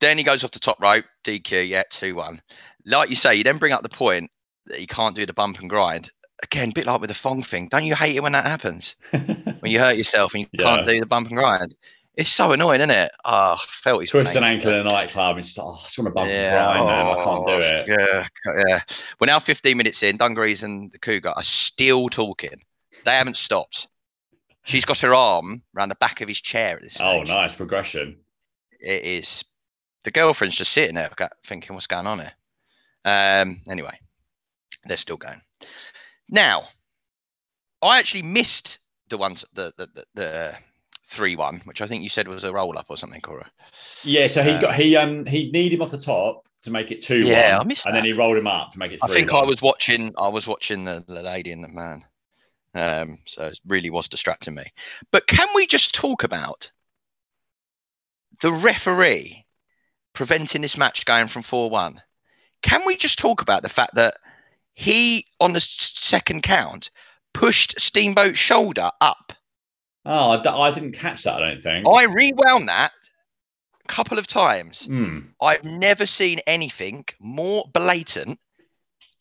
then 0.01 0.19
he 0.19 0.25
goes 0.25 0.45
off 0.45 0.53
the 0.53 0.61
top 0.61 0.81
rope, 0.81 1.05
DQ, 1.25 1.69
yeah, 1.69 1.83
two 1.91 2.15
one. 2.15 2.41
Like 2.87 3.11
you 3.11 3.17
say, 3.17 3.35
you 3.35 3.45
then 3.45 3.59
bring 3.59 3.73
up 3.73 3.83
the 3.83 3.89
point 3.89 4.31
that 4.67 4.79
he 4.79 4.87
can't 4.87 5.17
do 5.17 5.27
the 5.27 5.33
bump 5.33 5.59
and 5.59 5.69
grind, 5.69 6.11
again, 6.43 6.71
a 6.71 6.73
bit 6.73 6.87
like 6.87 7.01
with 7.01 7.09
the 7.09 7.15
Fong 7.15 7.43
thing. 7.43 7.69
Don't 7.69 7.85
you 7.85 7.95
hate 7.95 8.17
it 8.17 8.23
when 8.23 8.33
that 8.33 8.47
happens? 8.47 8.97
when 9.11 9.71
you 9.71 9.79
hurt 9.79 9.97
yourself 9.97 10.35
and 10.35 10.43
you 10.43 10.49
yeah. 10.53 10.77
can't 10.77 10.87
do 10.87 11.01
the 11.01 11.07
bump 11.07 11.29
and 11.29 11.37
grind. 11.37 11.75
It's 12.17 12.31
so 12.31 12.53
annoying, 12.53 12.81
isn't 12.81 12.91
it? 12.91 13.13
Oh, 13.25 13.55
I 13.55 13.59
felt 13.83 14.01
his 14.01 14.11
twist 14.11 14.37
an 14.37 14.45
ankle 14.45 14.73
in 14.73 14.81
a 14.81 14.85
nightclub 14.85 15.37
and 15.37 15.45
just 15.45 15.59
oh, 15.59 15.71
I 15.71 15.83
just 15.85 15.99
want 15.99 16.07
to 16.07 16.13
bump 16.13 16.31
yeah. 16.31 16.71
and 16.71 16.85
grind. 16.85 17.09
Oh, 17.09 17.19
I 17.19 17.25
can't 17.25 17.47
do 17.47 17.53
it. 17.61 17.99
Yeah, 17.99 18.65
yeah. 18.67 18.83
We're 19.21 19.27
now 19.27 19.39
15 19.39 19.77
minutes 19.77 20.03
in. 20.03 20.17
Dungarees 20.17 20.63
and 20.63 20.91
the 20.93 20.99
Cougar 20.99 21.31
are 21.31 21.43
still 21.45 22.09
talking. 22.09 22.63
They 23.05 23.13
haven't 23.13 23.37
stopped. 23.37 23.89
She's 24.65 24.85
got 24.85 24.99
her 25.01 25.15
arm 25.15 25.63
around 25.77 25.89
the 25.89 25.95
back 25.97 26.21
of 26.21 26.29
his 26.29 26.41
chair 26.41 26.77
at 26.77 26.83
this 26.83 26.97
oh, 27.01 27.19
stage. 27.23 27.31
Oh, 27.31 27.35
nice 27.35 27.55
progression. 27.55 28.19
It 28.81 29.05
is. 29.05 29.45
The 30.05 30.11
girlfriend's 30.11 30.57
just 30.57 30.73
sitting 30.73 30.97
there 30.97 31.11
thinking, 31.47 31.75
what's 31.75 31.87
going 31.87 32.07
on 32.07 32.19
here? 32.19 32.33
Um, 33.05 33.63
anyway, 33.69 33.99
they're 34.85 34.97
still 34.97 35.17
going. 35.17 35.41
Now, 36.29 36.65
I 37.83 37.99
actually 37.99 38.23
missed 38.23 38.79
the 39.09 39.19
ones 39.19 39.45
the 39.55 39.73
the 39.77 39.87
the, 39.95 40.05
the 40.15 40.55
three 41.11 41.37
one, 41.37 41.61
which 41.65 41.81
I 41.81 41.87
think 41.87 42.03
you 42.03 42.09
said 42.09 42.29
was 42.29 42.45
a 42.45 42.53
roll 42.53 42.79
up 42.79 42.87
or 42.89 42.97
something, 42.97 43.21
Cora. 43.21 43.51
Yeah, 44.03 44.27
so 44.27 44.43
he 44.43 44.53
uh, 44.53 44.61
got 44.61 44.75
he 44.75 44.97
um 44.97 45.27
he 45.27 45.51
kneed 45.51 45.73
him 45.73 45.83
off 45.83 45.91
the 45.91 45.99
top 45.99 46.47
to 46.63 46.71
make 46.71 46.91
it 46.91 47.01
two. 47.01 47.21
Yeah, 47.21 47.59
I 47.61 47.65
missed. 47.65 47.87
And 47.87 47.95
then 47.95 48.05
he 48.05 48.13
rolled 48.13 48.37
him 48.37 48.47
up 48.47 48.73
to 48.73 48.79
make 48.79 48.93
it. 48.93 49.01
I 49.03 49.09
think 49.09 49.33
I 49.33 49.45
was 49.45 49.61
watching. 49.61 50.15
I 50.17 50.29
was 50.29 50.47
watching 50.47 50.85
the, 50.85 51.05
the 51.07 51.23
lady 51.23 51.53
and 51.53 51.65
the 51.65 51.69
man. 51.69 52.05
Um, 52.73 53.19
so 53.27 53.47
it 53.47 53.59
really 53.67 53.91
was 53.91 54.09
distracting 54.09 54.55
me. 54.55 54.73
But 55.11 55.27
can 55.27 55.49
we 55.55 55.67
just 55.67 55.95
talk 55.95 56.23
about 56.23 56.71
the 58.41 58.53
referee 58.53 59.45
preventing 60.13 60.63
this 60.63 60.77
match 60.77 61.05
going 61.05 61.29
from 61.29 61.43
four 61.43 61.69
one? 61.69 62.01
Can 62.63 62.83
we 62.87 62.97
just 62.97 63.19
talk 63.19 63.43
about 63.43 63.63
the 63.63 63.69
fact 63.69 63.97
that 63.97 64.15
he 64.73 65.27
on 65.41 65.53
the 65.53 65.61
second 65.61 66.43
count 66.43 66.91
pushed 67.33 67.81
Steamboat's 67.81 68.39
shoulder 68.39 68.91
up. 69.01 69.33
Oh, 70.05 70.31
I 70.31 70.71
didn't 70.71 70.93
catch 70.93 71.25
that. 71.25 71.43
I 71.43 71.51
don't 71.51 71.63
think 71.63 71.87
I 71.87 72.05
rewound 72.05 72.69
that 72.69 72.93
a 73.85 73.89
couple 73.89 74.19
of 74.19 74.27
times. 74.27 74.87
Mm. 74.89 75.29
I've 75.41 75.65
never 75.65 76.07
seen 76.07 76.41
anything 76.47 77.05
more 77.21 77.65
blatant 77.73 78.39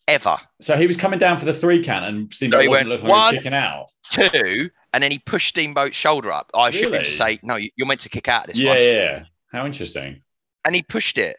ever. 0.08 0.38
So 0.60 0.76
he 0.76 0.86
was 0.86 0.96
coming 0.96 1.18
down 1.18 1.38
for 1.38 1.44
the 1.44 1.54
three 1.54 1.82
count, 1.82 2.04
and 2.06 2.32
Steamboat 2.32 2.62
so 2.62 2.68
wasn't 2.68 2.88
looking 2.88 3.08
like 3.08 3.30
he 3.30 3.36
was 3.36 3.42
kicking 3.42 3.54
out. 3.54 3.86
Two, 4.10 4.70
and 4.92 5.02
then 5.02 5.10
he 5.10 5.18
pushed 5.18 5.50
Steamboat's 5.50 5.96
shoulder 5.96 6.32
up. 6.32 6.50
I 6.54 6.70
really? 6.70 7.04
should 7.04 7.16
say, 7.16 7.38
no, 7.42 7.56
you're 7.56 7.86
meant 7.86 8.00
to 8.00 8.08
kick 8.08 8.28
out 8.28 8.44
of 8.44 8.52
this. 8.52 8.58
Yeah, 8.58 8.70
one. 8.70 8.78
yeah. 8.78 9.24
How 9.52 9.66
interesting. 9.66 10.22
And 10.64 10.74
he 10.74 10.82
pushed 10.82 11.18
it. 11.18 11.36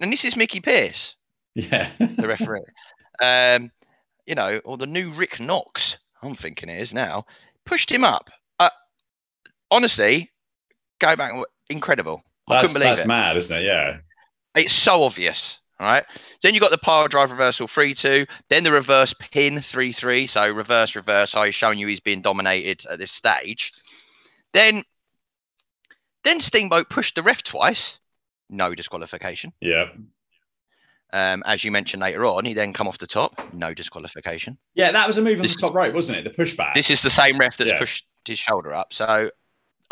And 0.00 0.12
this 0.12 0.24
is 0.24 0.36
Mickey 0.36 0.60
Pierce. 0.60 1.16
Yeah. 1.54 1.90
the 1.98 2.28
referee. 2.28 2.60
Um, 3.22 3.70
you 4.26 4.34
know, 4.34 4.60
or 4.64 4.76
the 4.76 4.86
new 4.86 5.12
Rick 5.12 5.40
Knox, 5.40 5.98
I'm 6.22 6.34
thinking 6.34 6.68
it 6.68 6.80
is 6.80 6.94
now, 6.94 7.26
pushed 7.64 7.90
him 7.90 8.04
up. 8.04 8.30
Honestly, 9.74 10.30
go 11.00 11.16
back, 11.16 11.32
incredible. 11.68 12.22
I 12.48 12.54
that's, 12.54 12.68
couldn't 12.68 12.80
believe 12.80 12.96
that's 12.96 13.00
it. 13.00 13.08
mad, 13.08 13.36
isn't 13.36 13.58
it? 13.58 13.64
Yeah. 13.64 13.96
It's 14.54 14.72
so 14.72 15.02
obvious. 15.02 15.58
All 15.80 15.88
right. 15.88 16.04
Then 16.42 16.54
you 16.54 16.60
got 16.60 16.70
the 16.70 16.78
power 16.78 17.08
drive 17.08 17.32
reversal 17.32 17.66
3 17.66 17.92
2. 17.92 18.24
Then 18.48 18.62
the 18.62 18.70
reverse 18.70 19.12
pin 19.18 19.60
3 19.60 19.92
3. 19.92 20.26
So 20.28 20.48
reverse, 20.48 20.94
reverse. 20.94 21.34
I 21.34 21.50
showing 21.50 21.80
you 21.80 21.88
he's 21.88 21.98
being 21.98 22.22
dominated 22.22 22.86
at 22.88 23.00
this 23.00 23.10
stage. 23.10 23.72
Then, 24.52 24.84
then 26.22 26.40
Steamboat 26.40 26.88
pushed 26.88 27.16
the 27.16 27.24
ref 27.24 27.42
twice. 27.42 27.98
No 28.48 28.76
disqualification. 28.76 29.52
Yeah. 29.60 29.86
Um, 31.12 31.42
as 31.46 31.64
you 31.64 31.72
mentioned 31.72 32.00
later 32.00 32.24
on, 32.26 32.44
he 32.44 32.54
then 32.54 32.72
come 32.72 32.86
off 32.86 32.98
the 32.98 33.08
top, 33.08 33.40
no 33.52 33.74
disqualification. 33.74 34.56
Yeah, 34.74 34.92
that 34.92 35.06
was 35.08 35.18
a 35.18 35.22
move 35.22 35.40
on 35.40 35.42
this 35.42 35.56
the 35.56 35.66
top 35.66 35.74
right, 35.74 35.92
wasn't 35.92 36.18
it? 36.18 36.24
The 36.24 36.42
pushback. 36.42 36.74
This 36.74 36.90
is 36.90 37.02
the 37.02 37.10
same 37.10 37.38
ref 37.38 37.56
that's 37.56 37.72
yeah. 37.72 37.78
pushed 37.80 38.04
his 38.24 38.38
shoulder 38.38 38.72
up. 38.72 38.92
So 38.92 39.30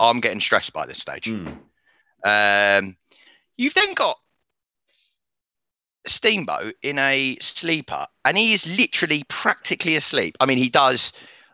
I'm 0.03 0.21
getting 0.21 0.41
stressed 0.41 0.73
by 0.73 0.87
this 0.87 0.99
stage. 0.99 1.25
Mm. 1.25 1.59
Um, 2.25 2.97
you've 3.57 3.75
then 3.75 3.95
got 3.95 4.17
Steamboat 6.07 6.75
in 6.83 6.99
a 6.99 7.39
sleeper, 7.41 8.07
and 8.25 8.37
he 8.37 8.55
is 8.55 8.67
literally 8.67 9.25
practically 9.29 9.97
asleep. 9.97 10.37
I 10.41 10.47
mean, 10.47 10.59
he 10.59 10.69
does 10.69 11.13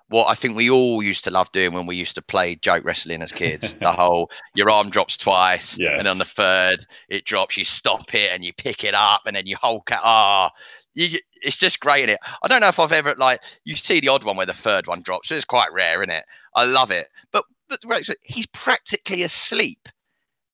what 0.09 0.27
I 0.27 0.35
think 0.35 0.57
we 0.57 0.71
all 0.71 1.03
used 1.03 1.25
to 1.25 1.31
love 1.31 1.53
doing 1.53 1.75
when 1.75 1.85
we 1.85 1.97
used 1.97 2.15
to 2.15 2.23
play 2.23 2.55
joke 2.57 2.85
wrestling 2.85 3.21
as 3.21 3.31
kids. 3.31 3.75
the 3.81 3.93
whole 3.93 4.31
your 4.55 4.71
arm 4.71 4.91
drops 4.91 5.17
twice, 5.19 5.79
yes. 5.79 5.99
and 5.99 6.07
on 6.07 6.19
the 6.19 6.25
third 6.25 6.87
it 7.09 7.25
drops. 7.25 7.57
You 7.57 7.65
stop 7.65 8.15
it 8.15 8.33
and 8.33 8.45
you 8.45 8.53
pick 8.55 8.85
it 8.85 8.95
up, 8.95 9.23
and 9.27 9.37
then 9.37 9.47
you 9.47 9.57
hold 9.57 9.83
it. 9.91 9.99
Ah, 10.03 10.51
oh, 10.51 10.59
you, 10.95 11.19
it's 11.43 11.59
just 11.59 11.81
great 11.81 12.05
in 12.05 12.11
it. 12.11 12.21
I 12.43 12.47
don't 12.49 12.61
know 12.61 12.69
if 12.69 12.81
I've 12.81 12.93
ever 12.93 13.15
like 13.17 13.41
you 13.65 13.77
see 13.77 14.01
the 14.01 14.09
odd 14.09 14.25
one 14.25 14.37
where 14.37 14.47
the 14.47 14.55
third 14.55 14.87
one 14.87 15.03
drops. 15.03 15.31
It's 15.31 15.45
quite 15.45 15.73
rare, 15.73 16.01
isn't 16.03 16.11
it? 16.11 16.25
I 16.55 16.65
love 16.65 16.91
it. 16.91 17.09
But 17.31 17.45
but 17.69 17.81
he's 18.23 18.47
practically 18.47 19.23
asleep, 19.23 19.89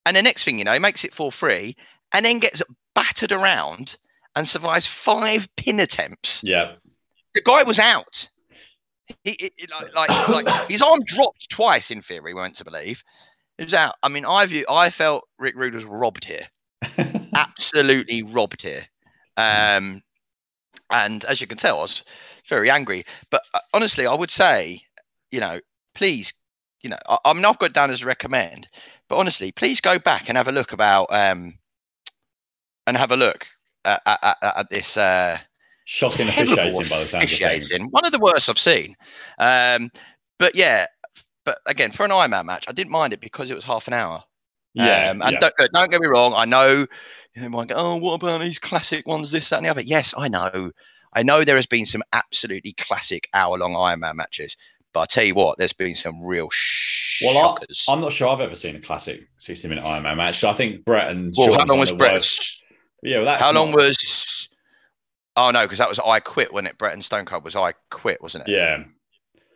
and 0.07 0.17
the 0.17 0.23
next 0.23 0.45
thing 0.45 0.59
you 0.59 0.65
know, 0.65 0.73
he 0.73 0.79
makes 0.79 1.05
it 1.05 1.15
for 1.15 1.31
free, 1.33 1.77
and 2.13 2.25
then 2.25 2.39
gets 2.39 2.63
battered 2.95 3.33
around 3.33 3.97
and 4.37 4.49
survives 4.49 4.87
five 4.87 5.49
pin 5.57 5.81
attempts. 5.81 6.43
Yeah, 6.45 6.75
the 7.35 7.43
guy 7.43 7.63
was 7.63 7.79
out 7.79 8.29
he, 9.23 9.53
he 9.57 9.67
like, 9.67 9.95
like, 9.95 10.29
like 10.29 10.69
his 10.69 10.83
arm 10.83 11.03
dropped 11.05 11.51
twice. 11.51 11.91
In 11.91 12.03
theory, 12.03 12.33
we 12.33 12.41
went 12.41 12.57
to 12.57 12.65
believe 12.65 13.03
it 13.59 13.65
was 13.65 13.75
out. 13.75 13.95
I 14.03 14.09
mean, 14.09 14.25
I 14.25 14.47
view, 14.47 14.65
I 14.69 14.91
felt 14.91 15.29
Rick 15.39 15.55
Rude 15.57 15.75
was 15.75 15.85
robbed 15.85 16.25
here, 16.25 16.47
absolutely 17.35 18.23
robbed 18.23 18.63
here. 18.63 18.85
Um, 19.37 20.03
and 20.91 21.25
as 21.25 21.41
you 21.41 21.47
can 21.47 21.59
tell, 21.59 21.79
I 21.79 21.83
was 21.83 22.03
very 22.49 22.71
angry. 22.71 23.05
But 23.31 23.43
uh, 23.53 23.61
honestly, 23.73 24.07
I 24.07 24.15
would 24.15 24.31
say, 24.31 24.83
you 25.31 25.41
know, 25.41 25.61
please, 25.95 26.33
you 26.85 26.91
know, 26.91 26.99
I, 27.09 27.19
I'm 27.25 27.41
not 27.41 27.59
got 27.59 27.73
down 27.73 27.91
as 27.91 28.03
a 28.03 28.07
recommend, 28.07 28.69
but 29.09 29.17
honestly, 29.17 29.51
please 29.51 29.81
go 29.81 29.99
back 29.99 30.29
and 30.29 30.39
have 30.39 30.49
a 30.49 30.53
look 30.53 30.73
about, 30.73 31.07
um, 31.11 31.59
and 32.87 32.97
have 32.97 33.11
a 33.11 33.17
look 33.17 33.47
at, 33.85 34.03
at, 34.07 34.37
at, 34.43 34.71
this. 34.71 34.97
Uh, 34.97 35.39
Shocking 35.87 36.29
officiating 36.29 36.89
by 36.89 37.01
the 37.01 37.07
sound 37.07 37.25
of 37.25 37.31
officiating. 37.31 37.89
One 37.91 38.05
of 38.05 38.13
the 38.13 38.19
worst 38.19 38.49
I've 38.49 38.59
seen. 38.59 38.95
Um, 39.39 39.91
but 40.39 40.55
yeah, 40.55 40.87
but 41.45 41.59
again, 41.67 41.91
for 41.91 42.05
an 42.05 42.11
Ironman 42.11 42.45
match, 42.45 42.67
I 42.69 42.73
didn't 42.73 42.93
mind 42.93 43.13
it 43.13 43.21
because 43.21 43.51
it 43.51 43.55
was 43.55 43.65
half 43.65 43.89
an 43.89 43.95
hour. 43.95 44.23
Yeah, 44.75 45.11
Um, 45.11 45.23
and 45.23 45.33
yeah. 45.41 45.51
don't, 45.59 45.73
don't 45.73 45.91
get 45.91 46.01
me 46.01 46.09
wrong, 46.09 46.35
I 46.35 46.45
know 46.45 46.87
you 47.35 47.51
might 47.51 47.69
go, 47.69 47.75
oh, 47.77 47.97
what 47.97 48.15
about 48.15 48.41
these 48.41 48.59
classic 48.59 49.07
ones, 49.07 49.31
this, 49.31 49.49
that, 49.49 49.57
and 49.57 49.67
the 49.67 49.71
other? 49.71 49.81
Yes, 49.81 50.15
I 50.17 50.29
know. 50.29 50.71
I 51.15 51.23
know 51.23 51.45
there 51.45 51.57
has 51.57 51.67
been 51.67 51.87
some 51.87 52.03
absolutely 52.13 52.73
classic 52.73 53.29
hour 53.33 53.57
long 53.57 53.75
Ironman 53.75 54.17
matches, 54.17 54.57
but 54.95 55.01
I 55.01 55.05
tell 55.07 55.25
you 55.25 55.35
what, 55.35 55.59
there's 55.59 55.73
been 55.75 55.95
some 55.95 56.23
real 56.25 56.49
Well, 57.23 57.37
I- 57.37 57.41
shockers. 57.43 57.85
I'm 57.89 58.01
not 58.01 58.13
sure 58.13 58.29
I've 58.29 58.41
ever 58.41 58.55
seen 58.55 58.77
a 58.77 58.81
classic 58.81 59.29
60 59.39 59.69
minute 59.69 59.85
Ironman 59.85 60.17
match. 60.17 60.37
So 60.39 60.49
I 60.49 60.55
think 60.55 60.85
Brett 60.85 61.11
and 61.11 61.35
well, 61.37 61.53
how 61.59 61.65
long 61.67 61.81
was 61.81 61.91
Brett's? 61.91 62.15
worst- 62.39 62.63
Yeah, 63.03 63.17
well, 63.19 63.27
that's 63.27 63.45
How 63.45 63.53
long 63.53 63.71
not- 63.73 63.77
was? 63.77 64.49
Oh 65.37 65.51
no, 65.51 65.63
because 65.63 65.79
that 65.79 65.89
was 65.89 65.99
I 65.99 66.21
Quit 66.21 66.53
when 66.53 66.67
it. 66.67 66.79
Brett 66.79 66.95
and 66.95 67.05
Stone 67.05 67.27
Cold 67.27 67.45
was 67.45 67.57
I 67.57 67.73
Quit, 67.91 68.23
wasn't 68.23 68.49
it? 68.49 68.53
Yeah, 68.53 68.85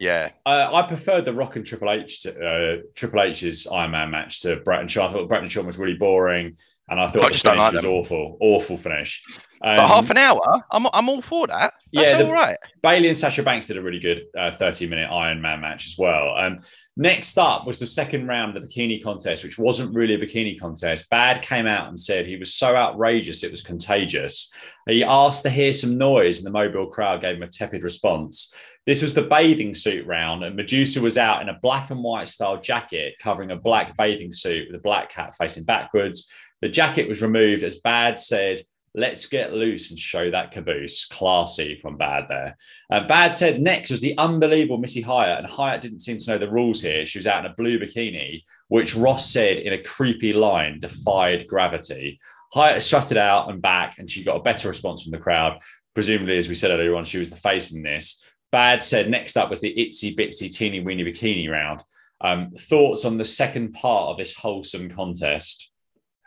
Yeah. 0.01 0.31
uh, 0.45 0.71
I 0.75 0.83
preferred 0.83 1.25
the 1.25 1.33
Rock 1.33 1.55
and 1.57 1.65
Triple 1.65 1.91
H 1.91 2.23
to, 2.23 2.31
uh, 2.37 2.83
Triple 2.97 3.23
H's 3.23 3.67
Ironman 3.71 4.11
match 4.11 4.41
to 4.43 4.57
Brett 4.57 4.81
and 4.81 4.91
Sean. 4.91 5.09
I 5.09 5.13
thought 5.13 5.29
Brett 5.29 5.43
and 5.43 5.51
Sean 5.53 5.67
was 5.67 5.79
really 5.79 5.95
boring, 5.97 6.57
and 6.91 7.01
I 7.01 7.07
thought 7.09 7.25
I 7.25 7.29
the 7.29 7.33
just 7.33 7.45
don't 7.45 7.55
finish 7.55 7.65
like 7.65 7.73
was 7.75 7.83
them. 7.83 7.93
awful, 7.93 8.37
awful 8.41 8.77
finish. 8.77 9.23
But 9.61 9.79
Um, 9.81 9.89
half 9.89 10.11
an 10.11 10.17
hour, 10.19 10.63
I'm 10.71 10.87
I'm 10.93 11.09
all 11.09 11.21
for 11.21 11.47
that. 11.49 11.75
That's 11.93 12.09
Yeah, 12.11 12.19
the- 12.19 12.27
all 12.27 12.33
right. 12.33 12.57
Bayley 12.83 13.09
and 13.09 13.19
Sasha 13.19 13.43
Banks 13.43 13.67
did 13.67 13.77
a 13.77 13.83
really 13.83 13.99
good 14.01 14.23
uh, 14.39 14.51
30 14.53 14.87
minute 14.89 15.11
Iron 15.11 15.41
Man 15.43 15.61
match 15.61 15.87
as 15.87 15.97
well. 15.99 16.37
Um, 16.37 16.59
next 16.97 17.37
up 17.39 17.67
was 17.67 17.79
the 17.79 17.87
second 17.87 18.27
round 18.29 18.57
of 18.57 18.63
the 18.63 18.69
bikini 18.69 19.03
contest, 19.03 19.43
which 19.45 19.59
wasn't 19.59 19.95
really 19.95 20.15
a 20.15 20.19
bikini 20.19 20.59
contest. 20.59 21.11
Bad 21.11 21.43
came 21.43 21.67
out 21.67 21.89
and 21.89 21.99
said 21.99 22.25
he 22.27 22.37
was 22.37 22.55
so 22.55 22.77
outrageous 22.77 23.43
it 23.45 23.51
was 23.51 23.63
contagious. 23.63 24.53
He 24.89 25.03
asked 25.05 25.43
to 25.43 25.51
hear 25.51 25.73
some 25.73 25.99
noise, 25.99 26.39
and 26.39 26.47
the 26.47 26.51
mobile 26.59 26.87
crowd 26.87 27.21
gave 27.21 27.37
him 27.37 27.43
a 27.43 27.49
tepid 27.49 27.83
response. 27.83 28.55
This 28.87 29.03
was 29.03 29.13
the 29.13 29.23
bathing 29.23 29.75
suit 29.75 30.07
round, 30.07 30.45
and 30.45 30.57
Medusa 30.57 31.01
was 31.03 31.19
out 31.19 31.43
in 31.43 31.51
a 31.51 31.59
black 31.61 31.91
and 31.91 32.03
white 32.03 32.29
style 32.29 32.59
jacket 32.59 33.15
covering 33.21 33.51
a 33.51 33.57
black 33.57 33.95
bathing 33.99 34.33
suit 34.33 34.69
with 34.69 34.77
a 34.81 34.83
black 34.83 35.13
hat 35.13 35.35
facing 35.37 35.65
backwards. 35.65 36.31
The 36.61 36.69
jacket 36.69 37.09
was 37.09 37.23
removed 37.23 37.63
as 37.63 37.81
Bad 37.81 38.19
said, 38.19 38.61
Let's 38.95 39.27
get 39.27 39.53
loose 39.53 39.91
and 39.91 39.99
show 39.99 40.31
that 40.31 40.51
caboose. 40.51 41.07
Classy 41.07 41.79
from 41.81 41.97
Bad 41.97 42.25
there. 42.29 42.57
Uh, 42.91 43.07
Bad 43.07 43.37
said 43.37 43.61
next 43.61 43.91
was 43.91 44.01
the 44.01 44.17
unbelievable 44.19 44.79
Missy 44.79 45.03
Hyatt, 45.03 45.39
and 45.39 45.47
Hyatt 45.47 45.83
didn't 45.83 46.01
seem 46.01 46.19
to 46.19 46.31
know 46.31 46.39
the 46.39 46.51
rules 46.51 46.81
here. 46.81 47.05
She 47.07 47.19
was 47.19 47.27
out 47.27 47.45
in 47.45 47.51
a 47.51 47.55
blue 47.55 47.79
bikini, 47.79 48.43
which 48.69 48.97
Ross 48.97 49.31
said 49.31 49.59
in 49.59 49.73
a 49.73 49.83
creepy 49.83 50.33
line 50.33 50.81
defied 50.81 51.47
gravity. 51.47 52.19
Hyatt 52.53 52.83
strutted 52.83 53.19
out 53.19 53.51
and 53.51 53.61
back, 53.61 53.99
and 53.99 54.11
she 54.11 54.25
got 54.25 54.37
a 54.37 54.43
better 54.43 54.69
response 54.69 55.03
from 55.03 55.13
the 55.13 55.19
crowd. 55.19 55.61
Presumably, 55.95 56.39
as 56.39 56.49
we 56.49 56.55
said 56.55 56.71
earlier 56.71 56.97
on, 56.97 57.05
she 57.05 57.19
was 57.19 57.31
the 57.31 57.37
face 57.37 57.75
in 57.75 57.83
this. 57.83 58.25
Bad 58.51 58.83
said 58.83 59.11
next 59.11 59.37
up 59.37 59.51
was 59.51 59.61
the 59.61 59.75
itsy 59.75 60.17
bitsy 60.17 60.51
teeny 60.51 60.81
weeny 60.81 61.05
bikini 61.05 61.51
round. 61.51 61.83
Um, 62.21 62.51
thoughts 62.59 63.05
on 63.05 63.17
the 63.17 63.25
second 63.25 63.75
part 63.75 64.11
of 64.11 64.17
this 64.17 64.35
wholesome 64.35 64.89
contest? 64.89 65.71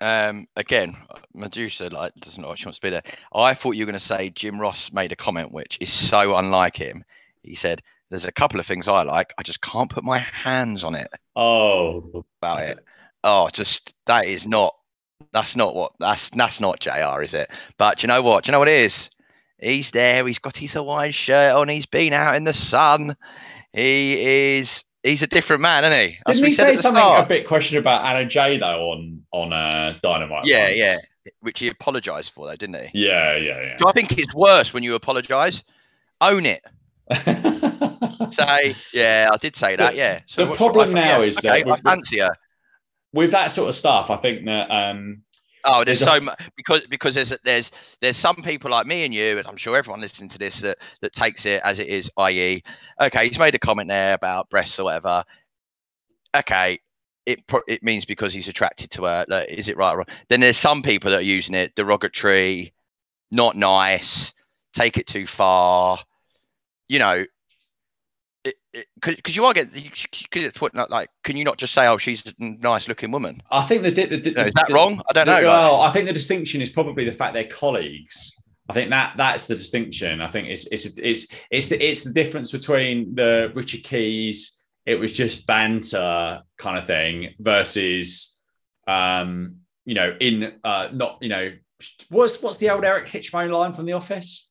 Um, 0.02 0.48
again, 0.56 0.98
Medusa 1.34 1.90
like 1.90 2.14
doesn't 2.16 2.42
know 2.42 2.48
what 2.50 2.58
she 2.60 2.66
wants 2.66 2.80
to 2.80 2.86
be 2.86 2.90
there. 2.90 3.04
I 3.34 3.54
thought 3.54 3.76
you 3.76 3.84
were 3.86 3.92
going 3.92 4.00
to 4.00 4.06
say 4.06 4.30
Jim 4.32 4.60
Ross 4.60 4.92
made 4.92 5.12
a 5.12 5.16
comment 5.16 5.52
which 5.52 5.78
is 5.80 5.94
so 5.94 6.36
unlike 6.36 6.76
him. 6.76 7.04
He 7.44 7.54
said, 7.56 7.84
"There's 8.10 8.26
a 8.26 8.32
couple 8.32 8.60
of 8.60 8.66
things 8.66 8.88
I 8.88 9.04
like. 9.04 9.34
I 9.38 9.44
just 9.44 9.62
can't 9.62 9.92
put 9.92 10.04
my 10.04 10.18
hands 10.18 10.84
on 10.84 10.96
it 10.96 11.08
Oh, 11.36 12.26
about 12.42 12.62
it. 12.64 12.80
Oh, 13.24 13.50
just 13.54 13.94
that 14.08 14.26
is 14.26 14.48
not. 14.48 14.76
That's 15.34 15.56
not 15.56 15.76
what. 15.76 15.92
That's 16.00 16.32
that's 16.32 16.60
not 16.60 16.80
JR. 16.80 17.22
Is 17.22 17.36
it? 17.36 17.52
But 17.78 18.02
you 18.02 18.08
know 18.08 18.24
what? 18.24 18.44
Do 18.44 18.50
you 18.50 18.52
know 18.54 18.60
what 18.60 18.68
it 18.70 18.82
is? 18.82 19.10
He's 19.60 19.92
there. 19.92 20.26
He's 20.26 20.40
got 20.40 20.58
his 20.58 20.74
Hawaiian 20.74 21.12
shirt 21.12 21.56
on. 21.56 21.70
He's 21.70 21.86
been 21.86 22.14
out 22.14 22.36
in 22.36 22.44
the 22.44 22.54
sun. 22.54 23.16
He 23.72 24.58
is. 24.58 24.84
He's 25.04 25.22
a 25.22 25.28
different 25.28 25.62
man, 25.62 25.84
isn't 25.84 26.00
he? 26.00 26.18
Didn't 26.28 26.46
he 26.46 26.54
say 26.54 26.76
something 26.76 27.02
start. 27.02 27.26
a 27.26 27.28
bit 27.28 27.48
questionable 27.48 27.90
about 27.90 28.06
Anna 28.06 28.28
Jay 28.28 28.58
though 28.58 28.92
on 28.92 29.24
on 29.32 29.52
uh, 29.52 29.98
Dynamite? 30.04 30.46
Yeah, 30.46 30.68
once? 30.68 30.78
yeah. 30.78 30.98
Which 31.42 31.60
he 31.60 31.68
apologised 31.68 32.32
for, 32.34 32.48
though, 32.48 32.56
didn't 32.56 32.76
he? 32.76 33.06
yeah, 33.06 33.36
yeah, 33.36 33.62
yeah. 33.62 33.78
So 33.78 33.88
I 33.88 33.92
think 33.92 34.18
it's 34.18 34.34
worse 34.34 34.74
when 34.74 34.84
you 34.84 34.96
apologise. 34.96 35.64
Own 36.20 36.46
it. 36.46 36.64
Say, 38.32 38.76
yeah, 38.94 39.30
I 39.32 39.38
did 39.38 39.56
say 39.56 39.76
that. 39.76 39.96
Yeah. 39.96 40.22
So 40.28 40.46
the 40.46 40.54
problem 40.54 40.94
now 40.94 41.20
yeah, 41.20 41.26
is 41.28 41.38
okay, 41.40 41.64
that 41.64 41.68
I 41.68 41.72
with- 41.72 41.82
fancy 41.82 42.20
her. 42.20 42.36
With 43.14 43.32
that 43.32 43.52
sort 43.52 43.68
of 43.68 43.76
stuff, 43.76 44.10
I 44.10 44.16
think 44.16 44.46
that 44.46 44.72
um, 44.72 45.24
Oh, 45.64 45.84
there's, 45.84 46.00
there's 46.00 46.12
so 46.12 46.20
much 46.26 46.40
because 46.56 46.82
because 46.90 47.16
there's 47.16 47.34
there's 47.44 47.72
there's 48.02 48.18
some 48.18 48.38
people 48.38 48.72
like 48.72 48.88
me 48.88 49.06
and 49.06 49.14
you, 49.14 49.38
and 49.38 49.48
I'm 49.48 49.58
sure 49.58 49.78
everyone 49.78 50.02
listening 50.02 50.30
to 50.30 50.38
this 50.38 50.62
that 50.62 50.78
that 51.02 51.14
takes 51.14 51.46
it 51.46 51.62
as 51.64 51.80
it 51.80 51.88
is. 51.88 52.10
I.e., 52.18 52.64
okay, 53.00 53.28
he's 53.28 53.40
made 53.40 53.56
a 53.56 53.60
comment 53.60 53.88
there 53.90 54.14
about 54.14 54.50
breasts 54.50 54.80
or 54.80 54.86
whatever. 54.86 55.24
Okay, 56.36 56.80
it 57.26 57.44
it 57.68 57.84
means 57.84 58.06
because 58.06 58.34
he's 58.34 58.48
attracted 58.48 58.92
to 58.92 59.04
her. 59.06 59.26
Like, 59.28 59.50
is 59.50 59.68
it 59.68 59.78
right 59.78 59.94
or 59.94 59.98
wrong? 59.98 60.08
Then 60.30 60.40
there's 60.40 60.58
some 60.58 60.82
people 60.82 61.12
that 61.12 61.20
are 61.20 61.24
using 61.24 61.56
it 61.56 61.76
derogatory, 61.76 62.74
not 63.32 63.56
nice, 63.56 64.34
take 64.74 64.98
it 64.98 65.08
too 65.08 65.28
far. 65.28 66.00
You 66.88 67.00
know, 67.00 67.26
because 69.02 69.36
you 69.36 69.44
are 69.46 69.54
getting 69.54 69.92
could 70.32 70.44
it's 70.44 70.62
what 70.62 70.74
like 70.90 71.10
can 71.24 71.36
you 71.36 71.44
not 71.44 71.58
just 71.58 71.74
say 71.74 71.88
oh 71.88 71.98
she's 71.98 72.26
a 72.26 72.34
nice 72.40 72.88
looking 72.88 73.12
woman? 73.12 73.42
I 73.52 73.64
think 73.64 73.84
the, 73.84 73.92
the, 73.92 74.06
the, 74.18 74.30
You 74.30 74.36
know, 74.36 74.44
is 74.46 74.54
that 74.54 74.68
the- 74.68 74.74
wrong? 74.74 75.02
I 75.10 75.14
don't 75.14 75.26
know. 75.26 75.32
the- 75.42 75.48
like- 75.48 75.54
well, 75.54 75.82
I 75.82 75.92
think 75.92 76.08
the 76.08 76.14
distinction 76.14 76.62
is 76.62 76.70
probably 76.70 77.04
the 77.06 77.12
fact 77.12 77.34
they're 77.34 77.48
colleagues. 77.48 78.34
I 78.70 78.74
think 78.74 78.90
that 78.92 79.16
that's 79.18 79.48
the 79.48 79.56
distinction. 79.56 80.22
I 80.22 80.28
think 80.30 80.48
it's 80.48 80.68
it's 80.72 80.86
it's 80.98 81.28
it's 81.50 81.68
the 81.70 81.84
it's 81.84 82.04
the 82.06 82.14
difference 82.14 82.52
between 82.52 83.14
the 83.16 83.52
Richard 83.56 83.84
Keys. 83.84 84.62
It 84.86 84.96
was 84.96 85.12
just 85.12 85.46
banter 85.46 86.42
kind 86.58 86.78
of 86.78 86.86
thing 86.86 87.34
versus, 87.40 88.40
um, 88.88 89.58
you 89.86 89.94
know, 89.94 90.16
in 90.20 90.54
uh, 90.64 90.88
not 90.94 91.18
you 91.22 91.28
know, 91.30 91.52
what's 92.10 92.42
what's 92.42 92.60
the 92.60 92.70
old 92.70 92.86
Eric 92.86 93.08
Hitchmo 93.08 93.50
line 93.52 93.74
from 93.74 93.86
The 93.86 93.94
Office? 93.94 94.50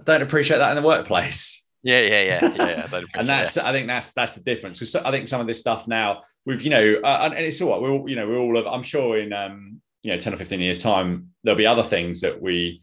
I 0.00 0.04
don't 0.04 0.22
appreciate 0.22 0.58
that 0.58 0.70
in 0.76 0.80
the 0.80 0.86
workplace. 0.86 1.59
Yeah, 1.82 2.00
yeah, 2.00 2.22
yeah, 2.22 2.54
yeah. 2.56 2.88
yeah, 2.92 3.00
and 3.14 3.28
that's 3.28 3.56
I 3.56 3.72
think 3.72 3.86
that's 3.86 4.12
that's 4.12 4.36
the 4.36 4.42
difference 4.42 4.78
because 4.78 4.94
I 4.96 5.10
think 5.10 5.28
some 5.28 5.40
of 5.40 5.46
this 5.46 5.60
stuff 5.60 5.88
now 5.88 6.22
we've 6.44 6.62
you 6.62 6.70
know 6.70 7.00
uh, 7.02 7.30
and, 7.34 7.34
it's 7.34 7.60
all 7.62 7.72
right 7.72 7.80
we're 7.80 7.90
all 7.90 8.08
you 8.08 8.16
know 8.16 8.28
we're 8.28 8.38
all 8.38 8.58
of 8.58 8.66
I'm 8.66 8.82
sure 8.82 9.18
in 9.18 9.32
um 9.32 9.80
you 10.02 10.12
know 10.12 10.18
10 10.18 10.34
or 10.34 10.36
15 10.36 10.60
years 10.60 10.82
time 10.82 11.28
there'll 11.42 11.56
be 11.56 11.66
other 11.66 11.82
things 11.82 12.20
that 12.20 12.40
we 12.40 12.82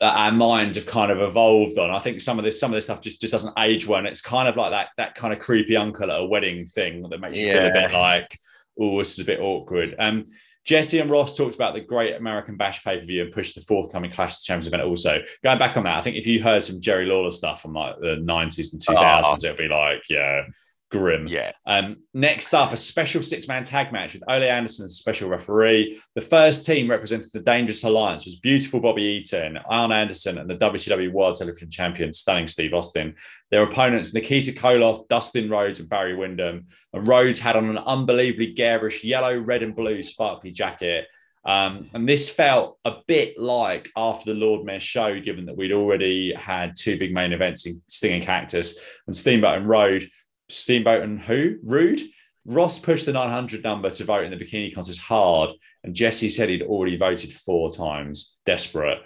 that 0.00 0.14
our 0.14 0.30
minds 0.30 0.76
have 0.76 0.86
kind 0.86 1.10
of 1.10 1.20
evolved 1.20 1.78
on. 1.78 1.90
I 1.90 1.98
think 1.98 2.20
some 2.20 2.38
of 2.38 2.44
this 2.44 2.60
some 2.60 2.70
of 2.70 2.76
this 2.76 2.84
stuff 2.84 3.00
just 3.00 3.20
just 3.20 3.32
doesn't 3.32 3.58
age 3.58 3.88
well 3.88 3.98
and 3.98 4.06
it's 4.06 4.20
kind 4.20 4.46
of 4.46 4.56
like 4.56 4.70
that 4.70 4.88
that 4.98 5.14
kind 5.16 5.32
of 5.32 5.40
creepy 5.40 5.76
uncle 5.76 6.10
at 6.10 6.20
a 6.20 6.24
wedding 6.24 6.66
thing 6.66 7.02
that 7.08 7.20
makes 7.20 7.36
you 7.38 7.52
feel 7.52 7.66
a 7.66 7.72
bit 7.72 7.90
like 7.90 8.38
oh 8.78 8.98
this 8.98 9.14
is 9.14 9.20
a 9.20 9.24
bit 9.24 9.40
awkward. 9.40 9.96
Um 9.98 10.26
Jesse 10.66 10.98
and 10.98 11.08
Ross 11.08 11.36
talked 11.36 11.54
about 11.54 11.74
the 11.74 11.80
Great 11.80 12.16
American 12.16 12.56
Bash 12.56 12.84
pay 12.84 12.98
per 12.98 13.04
view 13.04 13.22
and 13.22 13.32
pushed 13.32 13.54
the 13.54 13.60
forthcoming 13.60 14.10
Clash 14.10 14.38
of 14.38 14.42
Champions 14.42 14.66
event. 14.66 14.82
Also, 14.82 15.22
going 15.42 15.58
back 15.58 15.76
on 15.76 15.84
that, 15.84 15.96
I 15.96 16.00
think 16.00 16.16
if 16.16 16.26
you 16.26 16.42
heard 16.42 16.64
some 16.64 16.80
Jerry 16.80 17.06
Lawler 17.06 17.30
stuff 17.30 17.62
from 17.62 17.72
like 17.72 17.98
the 18.00 18.16
90s 18.16 18.72
and 18.72 18.82
2000s, 18.82 18.98
ah. 18.98 19.36
it'd 19.36 19.56
be 19.56 19.68
like, 19.68 20.02
yeah, 20.10 20.42
grim. 20.90 21.26
Yeah. 21.26 21.52
Um, 21.66 21.96
next 22.14 22.54
up, 22.54 22.72
a 22.72 22.76
special 22.76 23.22
six 23.22 23.48
man 23.48 23.62
tag 23.62 23.92
match 23.92 24.14
with 24.14 24.22
Ole 24.28 24.44
Anderson 24.44 24.84
as 24.84 24.92
a 24.92 24.94
special 24.94 25.28
referee. 25.28 26.00
The 26.14 26.20
first 26.20 26.64
team 26.64 26.88
represented 26.88 27.30
the 27.32 27.40
Dangerous 27.40 27.84
Alliance 27.84 28.24
was 28.24 28.38
beautiful 28.38 28.80
Bobby 28.80 29.02
Eaton, 29.02 29.58
Arn 29.66 29.92
Anderson, 29.92 30.38
and 30.38 30.48
the 30.48 30.56
WCW 30.56 31.12
World 31.12 31.36
Television 31.36 31.70
Champion, 31.70 32.12
stunning 32.12 32.46
Steve 32.46 32.74
Austin. 32.74 33.14
Their 33.50 33.62
opponents, 33.62 34.14
Nikita 34.14 34.52
Koloff, 34.52 35.08
Dustin 35.08 35.50
Rhodes, 35.50 35.80
and 35.80 35.88
Barry 35.88 36.14
Windham. 36.14 36.66
And 36.92 37.06
Rhodes 37.06 37.40
had 37.40 37.56
on 37.56 37.68
an 37.68 37.78
unbelievably 37.78 38.52
garish 38.52 39.04
yellow, 39.04 39.38
red, 39.38 39.62
and 39.62 39.74
blue 39.74 40.02
sparkly 40.02 40.50
jacket. 40.50 41.06
Um, 41.46 41.90
and 41.94 42.08
this 42.08 42.28
felt 42.28 42.76
a 42.84 42.96
bit 43.06 43.38
like 43.38 43.88
after 43.96 44.32
the 44.32 44.38
Lord 44.38 44.64
Mayor 44.64 44.80
show, 44.80 45.20
given 45.20 45.46
that 45.46 45.56
we'd 45.56 45.72
already 45.72 46.34
had 46.34 46.74
two 46.76 46.98
big 46.98 47.14
main 47.14 47.32
events 47.32 47.66
in 47.66 47.80
Sting 47.86 48.14
and 48.14 48.22
Cactus 48.22 48.76
and 49.06 49.16
Steamboat 49.16 49.58
and 49.58 49.68
Road. 49.68 50.10
Steamboat 50.48 51.02
and 51.02 51.20
who? 51.20 51.56
Rude. 51.62 52.00
Ross 52.44 52.78
pushed 52.78 53.06
the 53.06 53.12
900 53.12 53.64
number 53.64 53.90
to 53.90 54.04
vote 54.04 54.24
in 54.24 54.30
the 54.30 54.36
bikini 54.36 54.72
contest 54.72 55.00
hard, 55.00 55.50
and 55.82 55.94
Jesse 55.94 56.30
said 56.30 56.48
he'd 56.48 56.62
already 56.62 56.96
voted 56.96 57.32
four 57.32 57.70
times. 57.70 58.38
Desperate. 58.46 58.98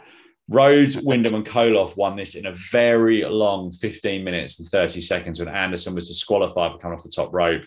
Rhodes, 0.49 1.01
Windham, 1.03 1.35
and 1.35 1.47
Koloff 1.47 1.97
won 1.97 2.17
this 2.17 2.35
in 2.35 2.47
a 2.47 2.55
very 2.71 3.25
long 3.25 3.73
15 3.73 4.25
minutes 4.25 4.59
and 4.59 4.69
30 4.69 5.01
seconds 5.01 5.39
when 5.39 5.49
Anderson 5.49 5.95
was 5.95 6.09
disqualified 6.09 6.73
for 6.73 6.79
coming 6.79 6.99
off 6.99 7.05
the 7.05 7.13
top 7.15 7.33
rope. 7.33 7.65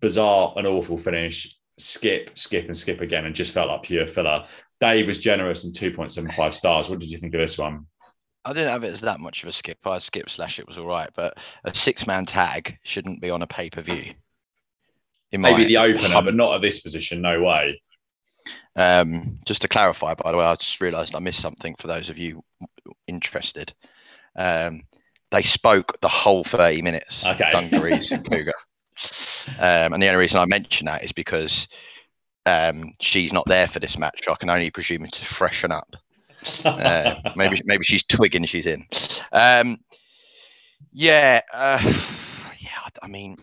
Bizarre 0.00 0.52
and 0.56 0.66
awful 0.66 0.98
finish. 0.98 1.52
Skip, 1.78 2.36
skip, 2.38 2.66
and 2.66 2.76
skip 2.76 3.00
again, 3.00 3.24
and 3.24 3.34
just 3.34 3.52
felt 3.52 3.70
like 3.70 3.84
pure 3.84 4.06
filler. 4.06 4.44
Dave 4.80 5.08
was 5.08 5.18
generous 5.18 5.64
and 5.64 5.74
2.75 5.74 6.54
stars. 6.54 6.90
What 6.90 7.00
did 7.00 7.10
you 7.10 7.18
think 7.18 7.34
of 7.34 7.40
this 7.40 7.58
one? 7.58 7.86
I 8.48 8.54
didn't 8.54 8.70
have 8.70 8.82
it 8.82 8.92
as 8.94 9.02
that 9.02 9.20
much 9.20 9.42
of 9.42 9.50
a 9.50 9.52
skip. 9.52 9.76
I 9.84 9.98
skip 9.98 10.30
slash 10.30 10.58
it 10.58 10.66
was 10.66 10.78
all 10.78 10.86
right, 10.86 11.10
but 11.14 11.36
a 11.64 11.74
six 11.74 12.06
man 12.06 12.24
tag 12.24 12.78
shouldn't 12.82 13.20
be 13.20 13.28
on 13.28 13.42
a 13.42 13.46
pay 13.46 13.68
per 13.68 13.82
view. 13.82 14.14
Maybe 15.30 15.66
the 15.66 15.76
opener, 15.76 16.22
but 16.22 16.34
not 16.34 16.54
at 16.54 16.62
this 16.62 16.80
position. 16.80 17.20
No 17.20 17.42
way. 17.42 17.82
Um, 18.74 19.38
just 19.44 19.60
to 19.62 19.68
clarify, 19.68 20.14
by 20.14 20.32
the 20.32 20.38
way, 20.38 20.46
I 20.46 20.54
just 20.54 20.80
realised 20.80 21.14
I 21.14 21.18
missed 21.18 21.40
something 21.40 21.74
for 21.78 21.88
those 21.88 22.08
of 22.08 22.16
you 22.16 22.42
interested. 23.06 23.74
Um, 24.34 24.84
they 25.30 25.42
spoke 25.42 26.00
the 26.00 26.08
whole 26.08 26.42
30 26.42 26.80
minutes, 26.80 27.26
Okay. 27.26 27.50
Dungarees 27.50 28.12
and 28.12 28.24
Cougar. 28.30 28.54
Um, 29.58 29.92
and 29.92 30.02
the 30.02 30.06
only 30.06 30.20
reason 30.20 30.40
I 30.40 30.46
mention 30.46 30.86
that 30.86 31.04
is 31.04 31.12
because 31.12 31.68
um, 32.46 32.92
she's 32.98 33.34
not 33.34 33.44
there 33.44 33.68
for 33.68 33.78
this 33.78 33.98
match. 33.98 34.20
So 34.24 34.32
I 34.32 34.36
can 34.36 34.48
only 34.48 34.70
presume 34.70 35.06
to 35.06 35.24
freshen 35.26 35.70
up. 35.70 35.94
Uh, 36.64 37.14
maybe 37.36 37.60
maybe 37.64 37.84
she's 37.84 38.04
twigging 38.04 38.44
she's 38.44 38.66
in. 38.66 38.86
Um, 39.32 39.78
yeah, 40.92 41.40
uh, 41.52 41.80
yeah. 42.58 42.68
I- 43.02 43.08
mean, 43.08 43.36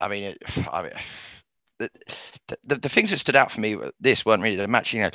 I 0.00 0.08
mean, 0.08 0.22
it, 0.24 0.42
I 0.72 0.82
mean, 0.82 0.92
the, 1.78 1.90
the 2.64 2.76
the 2.76 2.88
things 2.88 3.10
that 3.10 3.18
stood 3.18 3.36
out 3.36 3.50
for 3.52 3.60
me 3.60 3.76
this 4.00 4.24
weren't 4.24 4.42
really 4.42 4.56
the 4.56 4.68
match. 4.68 4.92
You 4.92 5.02
know, 5.02 5.10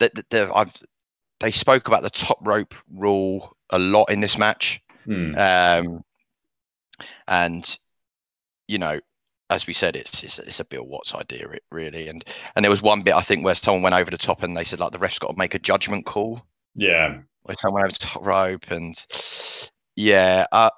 that 0.00 0.14
the, 0.14 0.24
the, 0.30 0.54
I've 0.54 0.72
they 1.40 1.50
spoke 1.52 1.88
about 1.88 2.02
the 2.02 2.10
top 2.10 2.38
rope 2.46 2.74
rule 2.92 3.56
a 3.70 3.78
lot 3.78 4.10
in 4.10 4.20
this 4.20 4.38
match, 4.38 4.80
Hmm. 5.04 5.34
um, 5.36 6.04
and 7.26 7.78
you 8.66 8.78
know. 8.78 9.00
As 9.50 9.66
we 9.66 9.72
said, 9.72 9.96
it's, 9.96 10.22
it's 10.22 10.38
it's 10.38 10.60
a 10.60 10.64
Bill 10.64 10.84
Watts 10.86 11.14
idea, 11.14 11.46
really, 11.70 12.08
and 12.08 12.24
and 12.54 12.62
there 12.64 12.70
was 12.70 12.82
one 12.82 13.02
bit 13.02 13.14
I 13.14 13.22
think 13.22 13.44
where 13.44 13.54
someone 13.54 13.82
went 13.82 13.94
over 13.94 14.10
the 14.10 14.18
top 14.18 14.42
and 14.42 14.56
they 14.56 14.64
said 14.64 14.80
like 14.80 14.92
the 14.92 14.98
ref's 14.98 15.18
got 15.18 15.28
to 15.32 15.38
make 15.38 15.54
a 15.54 15.58
judgment 15.58 16.04
call, 16.04 16.42
Yeah. 16.74 17.18
where 17.42 17.56
someone 17.58 17.82
over 17.82 17.92
the 17.92 17.98
top 17.98 18.24
rope 18.26 18.70
and 18.70 18.94
yeah 19.96 20.46
uh, 20.52 20.70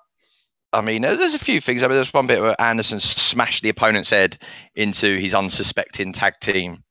i 0.72 0.80
mean 0.80 1.02
there's 1.02 1.34
a 1.34 1.38
few 1.38 1.60
things. 1.60 1.82
I 1.82 1.88
mean 1.88 1.96
there's 1.96 2.14
one 2.14 2.26
bit 2.28 2.40
where 2.40 2.58
anderson 2.60 3.00
smashed 3.00 3.62
the 3.62 3.68
opponent's 3.70 4.10
head 4.10 4.38
into 4.76 5.18
his 5.18 5.34
unsuspecting 5.34 6.12
tag 6.12 6.34
team 6.40 6.84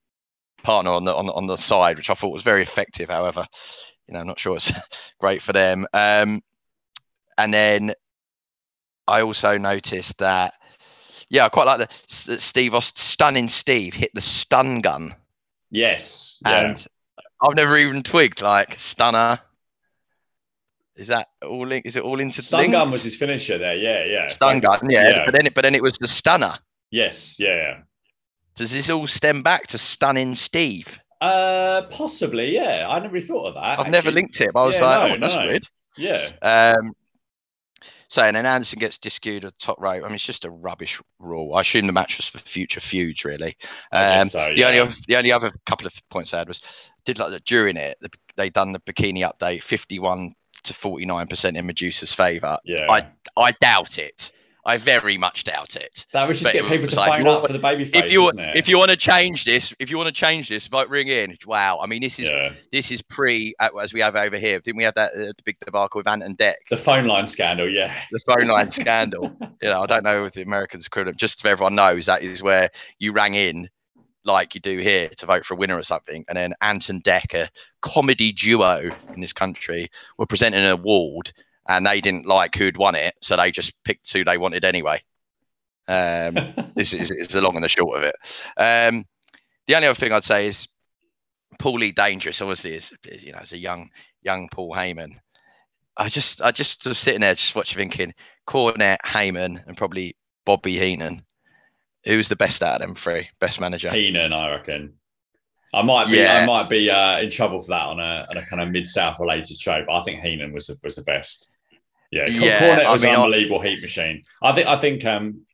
partner 0.64 0.92
on 0.92 1.06
the 1.06 1.16
on 1.16 1.26
the, 1.26 1.34
on 1.34 1.48
the 1.48 1.56
side 1.58 1.96
which 1.98 2.10
i 2.10 2.14
thought 2.14 2.34
was 2.34 2.44
very 2.44 2.62
effective 2.62 3.10
however 3.10 3.48
you 4.08 4.14
know 4.14 4.20
i'm 4.20 4.28
not 4.28 4.38
sure 4.40 4.58
it's 4.58 4.72
great 5.20 5.42
for 5.42 5.54
them. 5.54 5.88
Um 5.94 6.42
and 7.38 7.54
then 7.54 7.94
i 9.08 9.22
also 9.22 9.58
noticed 9.58 10.18
that 10.18 10.54
yeah 11.30 11.46
i 11.46 11.50
quite 11.50 11.66
like 11.66 11.78
the 11.80 11.88
that 12.32 12.42
steve 12.42 12.74
Aust- 12.74 12.98
stunning 12.98 13.48
steve 13.50 13.94
hit 13.94 14.12
the 14.14 14.22
stun 14.22 14.82
gun 14.82 15.16
Yes. 15.72 16.42
Yeah. 16.46 16.62
and 16.70 16.88
I've 17.42 17.56
never 17.56 17.78
even 17.78 18.02
twigged 18.02 18.42
like 18.42 18.80
stunner. 18.80 19.40
Is 20.96 21.08
that 21.08 21.28
all? 21.44 21.68
Link, 21.68 21.86
is 21.86 21.96
it 21.96 22.04
all 22.04 22.20
into 22.20 22.42
Stun 22.42 22.72
gun 22.72 22.90
was 22.92 23.04
his 23.04 23.16
finisher 23.16 23.58
there. 23.60 23.76
Yeah. 23.76 24.04
Yeah. 24.06 24.28
stun 24.28 24.60
gun? 24.62 24.80
Yeah, 24.90 25.04
yeah. 25.08 25.26
but 25.26 25.36
then 25.36 25.46
it, 25.46 25.54
but 25.54 25.62
then 25.62 25.76
it 25.76 25.84
was 25.84 25.94
the 26.00 26.08
stunner. 26.08 26.58
Yes. 26.90 27.40
Yeah. 27.40 27.82
Does 28.56 28.72
this 28.72 28.90
all 28.90 29.06
stem 29.06 29.44
back 29.44 29.68
to 29.68 29.78
stunning 29.78 30.34
Steve? 30.36 31.00
Uh, 31.22 31.84
possibly. 31.92 32.54
Yeah. 32.54 32.88
I 32.90 32.98
never 33.00 33.14
really 33.14 33.26
thought 33.28 33.50
of 33.50 33.54
that. 33.54 33.80
I've 33.80 33.92
never 33.92 34.12
linked 34.12 34.42
it, 34.42 34.50
but 34.54 34.64
I 34.64 34.66
was 34.66 34.80
Yeah, 34.80 34.86
like, 34.98 35.10
no, 35.12 35.16
oh, 35.16 35.20
that's 35.30 35.40
no. 35.42 35.48
weird. 35.48 35.68
Yeah. 35.98 36.30
Um, 36.42 36.94
so 38.10 38.24
and 38.24 38.36
then 38.36 38.48
Anderson 38.48 38.80
gets 38.80 38.98
discued 38.98 39.46
at 39.46 39.54
the 39.54 39.66
top 39.66 39.80
rope. 39.80 40.04
I 40.04 40.08
mean, 40.08 40.16
it's 40.16 40.26
just 40.26 40.44
a 40.44 40.50
rubbish 40.50 41.00
rule. 41.20 41.54
I 41.54 41.62
assume 41.62 41.86
the 41.86 41.94
match 41.94 42.18
was 42.18 42.28
for 42.28 42.40
future 42.40 42.80
feuds, 42.80 43.24
really. 43.24 43.56
Um, 43.92 44.28
so, 44.28 44.52
the 44.56 44.66
only 44.66 44.80
other, 44.80 44.96
the 45.08 45.16
only 45.16 45.32
other 45.32 45.52
couple 45.68 45.86
of 45.86 45.94
points 46.10 46.34
I 46.34 46.40
had 46.40 46.48
was 46.48 46.60
did 47.06 47.20
like 47.20 47.30
that 47.30 47.46
during 47.46 47.78
it 47.78 47.98
the, 48.02 48.10
they 48.36 48.50
done 48.50 48.72
the 48.72 48.80
bikini 48.80 49.20
update, 49.20 49.62
fifty 49.62 50.00
one 50.00 50.32
to 50.64 50.74
forty 50.74 51.06
nine 51.06 51.28
percent 51.28 51.56
in 51.56 51.68
Medusa's 51.68 52.12
favour. 52.12 52.58
Yeah. 52.66 52.88
I 52.90 53.08
I 53.38 53.52
doubt 53.62 54.00
it. 54.00 54.32
I 54.66 54.78
very 54.78 55.18
much 55.18 55.46
doubt 55.46 55.76
it. 55.76 56.06
that 56.14 56.28
was 56.28 56.40
just 56.40 56.54
but 56.54 56.60
get 56.62 56.70
people 56.70 56.88
to 56.88 56.96
like, 56.96 57.20
phone 57.20 57.28
up 57.28 57.48
for 57.48 57.54
the 57.54 57.60
baby 57.60 57.86
face, 57.86 58.04
if 58.04 58.12
you 58.12 58.30
if 58.38 58.68
you 58.68 58.78
want 58.78 58.92
to 58.92 58.98
change 58.98 59.46
this, 59.46 59.74
if 59.80 59.90
you 59.90 59.98
want 59.98 60.08
to 60.08 60.14
change 60.14 60.50
this, 60.50 60.68
vote 60.68 60.90
ring 60.90 61.08
in. 61.08 61.38
Wow, 61.46 61.80
I 61.82 61.88
mean 61.88 62.02
this 62.02 62.20
is 62.20 62.28
yeah. 62.28 62.54
this 62.72 62.92
is 62.92 63.02
pre 63.02 63.56
uh, 63.60 63.70
as 63.82 63.94
we 63.94 64.02
have 64.02 64.16
over 64.16 64.38
here. 64.38 64.60
Didn't 64.60 64.78
we 64.78 64.84
have 64.84 64.96
that 64.96 65.12
uh, 65.14 65.34
big 65.46 65.58
debacle 65.60 66.00
with 66.00 66.08
Ant 66.08 66.24
and 66.24 66.38
Dec, 66.38 66.56
The 66.70 66.78
phone 66.78 67.08
line 67.08 67.28
scandal. 67.28 67.70
Yeah. 67.70 67.94
the 68.12 68.20
phone 68.20 68.48
line 68.48 68.72
scandal? 68.80 69.36
You 69.62 69.70
know, 69.70 69.82
I 69.82 69.86
don't 69.86 70.04
know 70.04 70.26
if 70.26 70.34
the 70.34 70.42
Americans 70.42 70.88
equivalent. 70.88 71.18
Just 71.18 71.40
so 71.40 71.50
everyone 71.50 71.76
knows, 71.76 72.06
that 72.08 72.22
is 72.22 72.44
where 72.44 72.70
you 73.00 73.12
rang 73.14 73.36
in 73.36 73.70
like 74.26 74.54
you 74.54 74.62
do 74.62 74.78
here 74.80 75.10
to 75.18 75.26
vote 75.26 75.46
for 75.46 75.54
a 75.54 75.58
winner 75.58 75.78
or 75.78 75.84
something, 75.84 76.26
and 76.28 76.38
then 76.38 76.54
Ant 76.62 76.90
and 76.90 77.04
Dec, 77.04 77.34
a 77.34 77.50
comedy 77.82 78.32
duo 78.32 78.90
in 79.14 79.22
this 79.22 79.34
country, 79.34 79.90
were 80.18 80.26
presenting 80.26 80.62
an 80.62 80.72
award. 80.72 81.32
And 81.70 81.86
they 81.86 82.02
didn't 82.02 82.26
like 82.26 82.56
who'd 82.56 82.78
won 82.78 82.96
it, 82.96 83.16
so 83.22 83.38
they 83.38 83.52
just 83.52 83.74
picked 83.86 84.12
who 84.12 84.26
they 84.26 84.38
wanted 84.38 84.66
anyway. 84.66 85.02
Um, 85.88 86.34
this 86.76 86.94
is, 86.94 87.12
is 87.12 87.30
the 87.30 87.42
long 87.42 87.56
and 87.56 87.64
the 87.64 87.70
short 87.70 87.98
of 87.98 88.04
it. 88.04 88.16
Um, 88.58 89.06
the 89.68 89.76
only 89.76 89.88
other 89.88 89.98
thing 89.98 90.12
I'd 90.12 90.24
say 90.24 90.48
is 90.48 90.68
Paulie 91.60 91.94
Dangerous, 91.94 92.42
obviously, 92.42 92.74
is, 92.74 92.92
is 93.06 93.24
you 93.24 93.32
know, 93.32 93.40
as 93.40 93.54
a 93.54 93.58
young 93.58 93.90
young 94.24 94.50
Paul 94.50 94.74
Heyman. 94.74 95.16
I 95.96 96.10
just 96.10 96.42
I 96.42 96.52
just 96.52 96.86
was 96.86 96.98
sitting 96.98 97.22
there 97.22 97.36
just 97.36 97.56
watching, 97.56 97.78
thinking 97.78 98.14
Cornette, 98.48 99.00
Heyman, 99.06 99.64
and 99.68 99.78
probably 99.78 100.16
Bobby 100.46 100.80
Heenan. 100.80 101.24
Who's 102.06 102.30
the 102.30 102.36
best 102.36 102.64
out 102.64 102.82
of 102.82 102.88
them 102.88 102.96
three? 102.96 103.30
Best 103.40 103.60
manager? 103.60 103.92
Heenan, 103.92 104.34
I 104.34 104.50
reckon. 104.52 104.94
I 105.74 105.84
might 105.84 106.08
be. 106.08 106.18
Yeah. 106.18 106.40
I 106.42 106.46
might 106.46 106.70
be 106.70 106.90
uh, 106.90 107.20
in 107.20 107.30
trouble 107.30 107.60
for 107.60 107.70
that 107.70 107.86
on 107.86 108.00
a 108.00 108.26
on 108.30 108.38
a 108.38 108.46
kind 108.46 108.62
of 108.62 108.70
mid 108.70 108.88
south 108.88 109.20
related 109.20 109.58
show, 109.58 109.84
but 109.86 109.94
I 109.94 110.04
think 110.04 110.22
Heenan 110.22 110.54
was 110.54 110.68
the, 110.68 110.78
was 110.84 110.96
the 110.96 111.04
best. 111.04 111.52
Yeah, 112.12 112.26
Yeah, 112.28 112.60
Cornette 112.60 112.86
I 112.86 112.92
was 112.92 113.04
mean, 113.04 113.14
an 113.14 113.20
I- 113.20 113.24
unbelievable 113.24 113.62
heat 113.62 113.82
machine. 113.82 114.24
I 114.42 114.52
think. 114.54 114.68
I 114.68 114.76
think. 114.78 115.06
Um, 115.06 115.46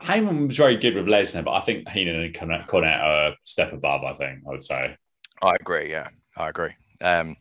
Heyman 0.00 0.46
was 0.46 0.56
very 0.56 0.76
good 0.76 0.94
with 0.94 1.06
Lesnar, 1.06 1.44
but 1.44 1.52
I 1.54 1.60
think 1.60 1.88
Heenan 1.88 2.20
and 2.22 2.34
Cornette, 2.34 3.00
are 3.02 3.28
a 3.30 3.36
step 3.42 3.72
above. 3.72 4.04
I 4.04 4.12
think 4.14 4.40
I 4.46 4.50
would 4.50 4.62
say. 4.62 4.96
I 5.42 5.54
agree. 5.58 5.90
Yeah, 5.90 6.08
I 6.36 6.48
agree. 6.48 6.70
Um, 7.00 7.34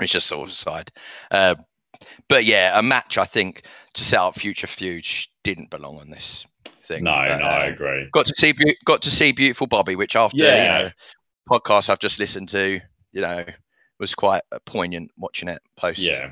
it's 0.00 0.12
just 0.12 0.26
sort 0.26 0.48
of 0.48 0.52
aside. 0.54 0.90
Uh, 1.30 1.56
but 2.28 2.46
yeah, 2.46 2.78
a 2.78 2.82
match 2.82 3.18
I 3.18 3.26
think 3.26 3.64
to 3.94 4.04
set 4.04 4.18
up 4.18 4.34
future 4.38 4.66
feuds 4.66 5.28
didn't 5.44 5.68
belong 5.70 5.98
on 5.98 6.08
this 6.10 6.46
thing. 6.84 7.04
No, 7.04 7.10
But, 7.28 7.36
no, 7.38 7.44
I 7.46 7.66
uh, 7.68 7.72
agree. 7.72 8.08
got 8.12 8.24
to 8.26 8.34
see 8.38 8.54
got 8.86 9.02
to 9.02 9.10
see 9.10 9.32
beautiful 9.32 9.66
Bobby, 9.66 9.94
which 9.96 10.16
after 10.16 10.38
Yeah. 10.38 10.78
you 10.78 10.84
know 10.84 10.90
podcast 11.50 11.90
I've 11.90 11.98
just 11.98 12.18
listened 12.18 12.48
to, 12.50 12.80
you 13.12 13.20
know, 13.20 13.44
was 13.98 14.14
quite 14.14 14.42
poignant 14.64 15.10
watching 15.18 15.48
it 15.50 15.60
post 15.76 15.98
Yeah, 15.98 16.30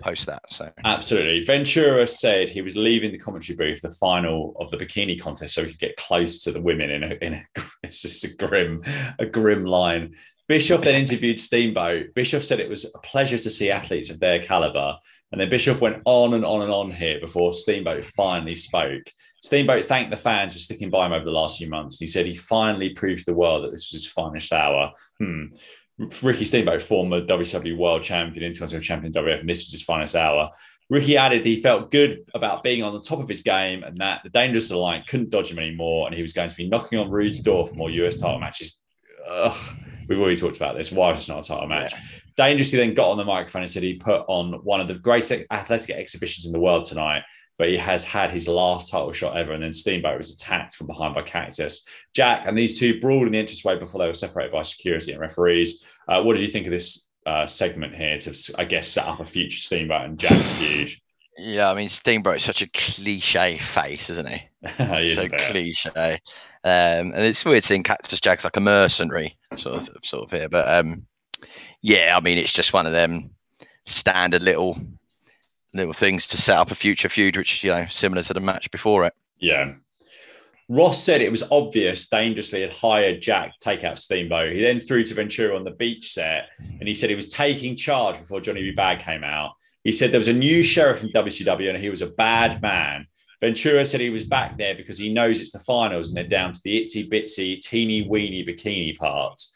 post 0.00 0.26
that. 0.26 0.42
So 0.50 0.70
absolutely. 0.84 1.44
Ventura 1.44 2.06
said 2.06 2.50
he 2.50 2.62
was 2.62 2.76
leaving 2.76 3.12
the 3.12 3.18
commentary 3.18 3.56
booth, 3.56 3.82
the 3.82 3.90
final 3.90 4.56
of 4.58 4.70
the 4.70 4.76
bikini 4.76 5.20
contest, 5.20 5.54
so 5.54 5.64
he 5.64 5.70
could 5.70 5.78
get 5.78 5.96
close 5.96 6.42
to 6.44 6.52
the 6.52 6.60
women. 6.60 6.90
In 6.90 7.02
a, 7.02 7.14
in 7.22 7.34
a 7.34 7.42
it's 7.82 8.02
just 8.02 8.24
a 8.24 8.34
grim, 8.36 8.82
a 9.18 9.26
grim 9.26 9.64
line. 9.64 10.14
Bischoff 10.46 10.82
then 10.82 10.94
interviewed 10.94 11.40
Steamboat. 11.40 12.12
Bischoff 12.14 12.44
said 12.44 12.60
it 12.60 12.68
was 12.68 12.84
a 12.84 12.98
pleasure 12.98 13.38
to 13.38 13.48
see 13.48 13.70
athletes 13.70 14.10
of 14.10 14.20
their 14.20 14.42
caliber. 14.42 14.96
And 15.32 15.40
then 15.40 15.48
Bischoff 15.48 15.80
went 15.80 16.02
on 16.04 16.34
and 16.34 16.44
on 16.44 16.62
and 16.62 16.70
on 16.70 16.90
here 16.90 17.18
before 17.18 17.54
Steamboat 17.54 18.04
finally 18.04 18.54
spoke. 18.54 19.10
Steamboat 19.40 19.86
thanked 19.86 20.10
the 20.10 20.16
fans 20.18 20.52
for 20.52 20.58
sticking 20.58 20.90
by 20.90 21.06
him 21.06 21.12
over 21.12 21.24
the 21.24 21.30
last 21.30 21.58
few 21.58 21.68
months. 21.68 21.98
He 21.98 22.06
said 22.06 22.26
he 22.26 22.34
finally 22.34 22.90
proved 22.90 23.20
to 23.20 23.30
the 23.30 23.36
world 23.36 23.64
that 23.64 23.70
this 23.70 23.90
was 23.90 24.04
his 24.04 24.12
finest 24.12 24.52
hour. 24.52 24.92
Hmm. 25.18 25.46
Ricky 25.98 26.44
Steamboat, 26.44 26.82
former 26.82 27.20
WCW 27.24 27.76
World 27.76 28.02
Champion, 28.02 28.44
Intercontinental 28.44 28.84
Champion 28.84 29.12
WF, 29.12 29.40
and 29.40 29.48
this 29.48 29.60
was 29.60 29.72
his 29.72 29.82
finest 29.82 30.16
hour. 30.16 30.50
Ricky 30.90 31.16
added 31.16 31.44
he 31.44 31.56
felt 31.56 31.90
good 31.90 32.28
about 32.34 32.62
being 32.62 32.82
on 32.82 32.92
the 32.92 33.00
top 33.00 33.20
of 33.20 33.28
his 33.28 33.42
game 33.42 33.82
and 33.84 33.96
that 33.98 34.20
the 34.22 34.28
Dangerous 34.28 34.70
Alliance 34.70 35.06
couldn't 35.08 35.30
dodge 35.30 35.50
him 35.50 35.58
anymore, 35.58 36.06
and 36.06 36.14
he 36.14 36.22
was 36.22 36.32
going 36.32 36.48
to 36.48 36.56
be 36.56 36.68
knocking 36.68 36.98
on 36.98 37.10
Rude's 37.10 37.40
door 37.40 37.66
for 37.66 37.74
more 37.74 37.90
US 37.90 38.20
title 38.20 38.38
matches. 38.38 38.80
Ugh, 39.28 39.76
we've 40.08 40.18
already 40.18 40.36
talked 40.36 40.56
about 40.56 40.76
this. 40.76 40.92
Why 40.92 41.12
is 41.12 41.18
this 41.18 41.28
not 41.28 41.44
a 41.44 41.48
title 41.48 41.68
match? 41.68 41.94
Dangerously 42.36 42.78
then 42.78 42.94
got 42.94 43.10
on 43.10 43.16
the 43.16 43.24
microphone 43.24 43.62
and 43.62 43.70
said 43.70 43.82
he 43.82 43.94
put 43.94 44.24
on 44.26 44.54
one 44.64 44.80
of 44.80 44.88
the 44.88 44.94
greatest 44.94 45.44
athletic 45.50 45.96
exhibitions 45.96 46.46
in 46.46 46.52
the 46.52 46.60
world 46.60 46.84
tonight, 46.84 47.22
but 47.58 47.68
he 47.68 47.76
has 47.76 48.04
had 48.04 48.30
his 48.30 48.48
last 48.48 48.90
title 48.90 49.12
shot 49.12 49.36
ever. 49.36 49.52
And 49.52 49.62
then 49.62 49.72
Steamboat 49.72 50.18
was 50.18 50.34
attacked 50.34 50.74
from 50.74 50.86
behind 50.86 51.14
by 51.14 51.22
Cactus. 51.22 51.86
Jack 52.14 52.44
and 52.46 52.56
these 52.56 52.78
two 52.78 53.00
brawled 53.00 53.26
in 53.26 53.32
the 53.32 53.38
entranceway 53.38 53.78
before 53.78 54.00
they 54.00 54.06
were 54.06 54.14
separated 54.14 54.52
by 54.52 54.62
security 54.62 55.12
and 55.12 55.20
referees. 55.20 55.84
Uh, 56.08 56.22
what 56.22 56.34
did 56.34 56.42
you 56.42 56.48
think 56.48 56.66
of 56.66 56.72
this 56.72 57.08
uh, 57.26 57.46
segment 57.46 57.94
here 57.94 58.18
to, 58.18 58.54
I 58.58 58.64
guess, 58.64 58.88
set 58.88 59.06
up 59.06 59.20
a 59.20 59.24
future 59.24 59.58
Steamboat 59.58 60.04
and 60.04 60.18
Jack 60.18 60.44
feud? 60.56 60.90
yeah, 61.36 61.70
I 61.70 61.74
mean 61.74 61.88
Steamboat 61.88 62.36
is 62.36 62.44
such 62.44 62.62
a 62.62 62.68
cliche 62.68 63.58
face, 63.58 64.10
isn't 64.10 64.28
he? 64.28 64.42
he 64.78 65.12
is 65.12 65.20
so 65.20 65.26
a 65.26 65.28
cliche. 65.28 66.20
Um, 66.64 67.12
and 67.12 67.18
it's 67.18 67.44
weird 67.44 67.64
seeing 67.64 67.82
Cactus 67.82 68.20
Jack's 68.20 68.44
like 68.44 68.56
a 68.56 68.60
mercenary 68.60 69.36
sort 69.56 69.76
of 69.76 69.88
sort 70.02 70.24
of 70.24 70.30
here, 70.30 70.48
but 70.48 70.68
um, 70.68 71.06
yeah, 71.82 72.14
I 72.16 72.20
mean 72.20 72.38
it's 72.38 72.52
just 72.52 72.72
one 72.72 72.86
of 72.86 72.92
them 72.92 73.30
standard 73.86 74.42
little 74.42 74.78
little 75.74 75.92
things 75.92 76.26
to 76.28 76.36
set 76.36 76.56
up 76.56 76.70
a 76.70 76.74
future 76.74 77.08
feud, 77.08 77.36
which 77.36 77.62
you 77.62 77.70
know 77.70 77.86
similar 77.90 78.22
to 78.22 78.34
the 78.34 78.40
match 78.40 78.70
before 78.70 79.04
it. 79.04 79.12
Yeah. 79.38 79.74
Ross 80.70 81.02
said 81.02 81.20
it 81.20 81.30
was 81.30 81.50
obvious 81.50 82.08
Dangerously 82.08 82.62
had 82.62 82.72
hired 82.72 83.20
Jack 83.20 83.52
to 83.52 83.58
take 83.58 83.84
out 83.84 83.98
Steamboat. 83.98 84.52
He 84.52 84.62
then 84.62 84.80
threw 84.80 85.04
to 85.04 85.12
Ventura 85.14 85.54
on 85.54 85.64
the 85.64 85.72
beach 85.72 86.12
set 86.12 86.48
mm-hmm. 86.58 86.78
and 86.78 86.88
he 86.88 86.94
said 86.94 87.10
he 87.10 87.16
was 87.16 87.28
taking 87.28 87.76
charge 87.76 88.18
before 88.18 88.40
Johnny 88.40 88.62
B. 88.62 88.70
Bad 88.70 89.00
came 89.00 89.24
out. 89.24 89.52
He 89.82 89.92
said 89.92 90.10
there 90.10 90.18
was 90.18 90.28
a 90.28 90.32
new 90.32 90.62
sheriff 90.62 91.04
in 91.04 91.10
WCW 91.10 91.68
and 91.68 91.82
he 91.82 91.90
was 91.90 92.00
a 92.00 92.06
bad 92.06 92.62
man. 92.62 93.06
Ventura 93.42 93.84
said 93.84 94.00
he 94.00 94.08
was 94.08 94.24
back 94.24 94.56
there 94.56 94.74
because 94.74 94.96
he 94.96 95.12
knows 95.12 95.38
it's 95.38 95.52
the 95.52 95.58
finals 95.58 96.08
and 96.08 96.16
they're 96.16 96.26
down 96.26 96.54
to 96.54 96.60
the 96.64 96.80
itsy 96.80 97.06
bitsy, 97.06 97.60
teeny 97.60 98.08
weeny 98.08 98.42
bikini 98.42 98.96
parts. 98.96 99.54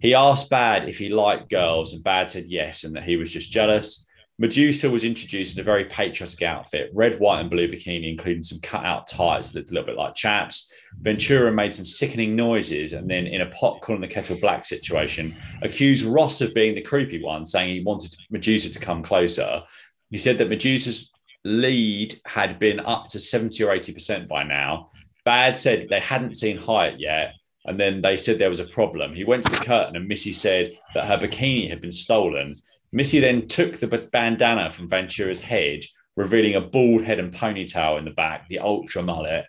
He 0.00 0.14
asked 0.14 0.48
Bad 0.48 0.88
if 0.88 0.98
he 0.98 1.08
liked 1.08 1.50
girls, 1.50 1.92
and 1.92 2.02
Bad 2.02 2.30
said 2.30 2.46
yes, 2.46 2.84
and 2.84 2.94
that 2.94 3.02
he 3.02 3.16
was 3.16 3.30
just 3.30 3.50
jealous. 3.50 4.06
Medusa 4.40 4.88
was 4.88 5.02
introduced 5.02 5.56
in 5.56 5.60
a 5.60 5.64
very 5.64 5.84
patriotic 5.86 6.42
outfit, 6.42 6.90
red, 6.94 7.18
white, 7.18 7.40
and 7.40 7.50
blue 7.50 7.66
bikini, 7.66 8.12
including 8.12 8.42
some 8.42 8.60
cut-out 8.60 9.08
tights 9.08 9.50
that 9.50 9.58
looked 9.58 9.70
a 9.70 9.74
little 9.74 9.86
bit 9.86 9.96
like 9.96 10.14
chaps. 10.14 10.72
Ventura 11.00 11.50
made 11.50 11.74
some 11.74 11.84
sickening 11.84 12.36
noises, 12.36 12.92
and 12.92 13.10
then, 13.10 13.26
in 13.26 13.40
a 13.40 13.50
pot 13.50 13.80
calling 13.80 14.00
the 14.00 14.06
kettle 14.06 14.38
black 14.40 14.64
situation, 14.64 15.36
accused 15.62 16.04
Ross 16.04 16.40
of 16.40 16.54
being 16.54 16.76
the 16.76 16.80
creepy 16.80 17.20
one, 17.20 17.44
saying 17.44 17.68
he 17.68 17.82
wanted 17.82 18.14
Medusa 18.30 18.70
to 18.70 18.78
come 18.78 19.02
closer. 19.02 19.62
He 20.10 20.18
said 20.18 20.38
that 20.38 20.50
Medusa's 20.50 21.12
lead 21.44 22.14
had 22.24 22.60
been 22.60 22.78
up 22.78 23.06
to 23.06 23.18
70 23.18 23.62
or 23.64 23.74
80% 23.74 24.28
by 24.28 24.44
now. 24.44 24.88
Bad 25.24 25.58
said 25.58 25.88
they 25.88 26.00
hadn't 26.00 26.36
seen 26.36 26.58
Hyatt 26.58 27.00
yet, 27.00 27.34
and 27.64 27.78
then 27.78 28.00
they 28.02 28.16
said 28.16 28.38
there 28.38 28.48
was 28.48 28.60
a 28.60 28.66
problem. 28.66 29.14
He 29.14 29.24
went 29.24 29.42
to 29.44 29.50
the 29.50 29.56
curtain, 29.56 29.96
and 29.96 30.06
Missy 30.06 30.32
said 30.32 30.74
that 30.94 31.06
her 31.06 31.18
bikini 31.18 31.68
had 31.68 31.80
been 31.80 31.90
stolen. 31.90 32.62
Missy 32.92 33.20
then 33.20 33.46
took 33.46 33.78
the 33.78 34.08
bandana 34.12 34.70
from 34.70 34.88
Ventura's 34.88 35.42
head, 35.42 35.80
revealing 36.16 36.54
a 36.54 36.60
bald 36.60 37.02
head 37.02 37.18
and 37.18 37.32
ponytail 37.32 37.98
in 37.98 38.04
the 38.04 38.10
back, 38.10 38.48
the 38.48 38.58
ultra 38.58 39.02
mullet. 39.02 39.44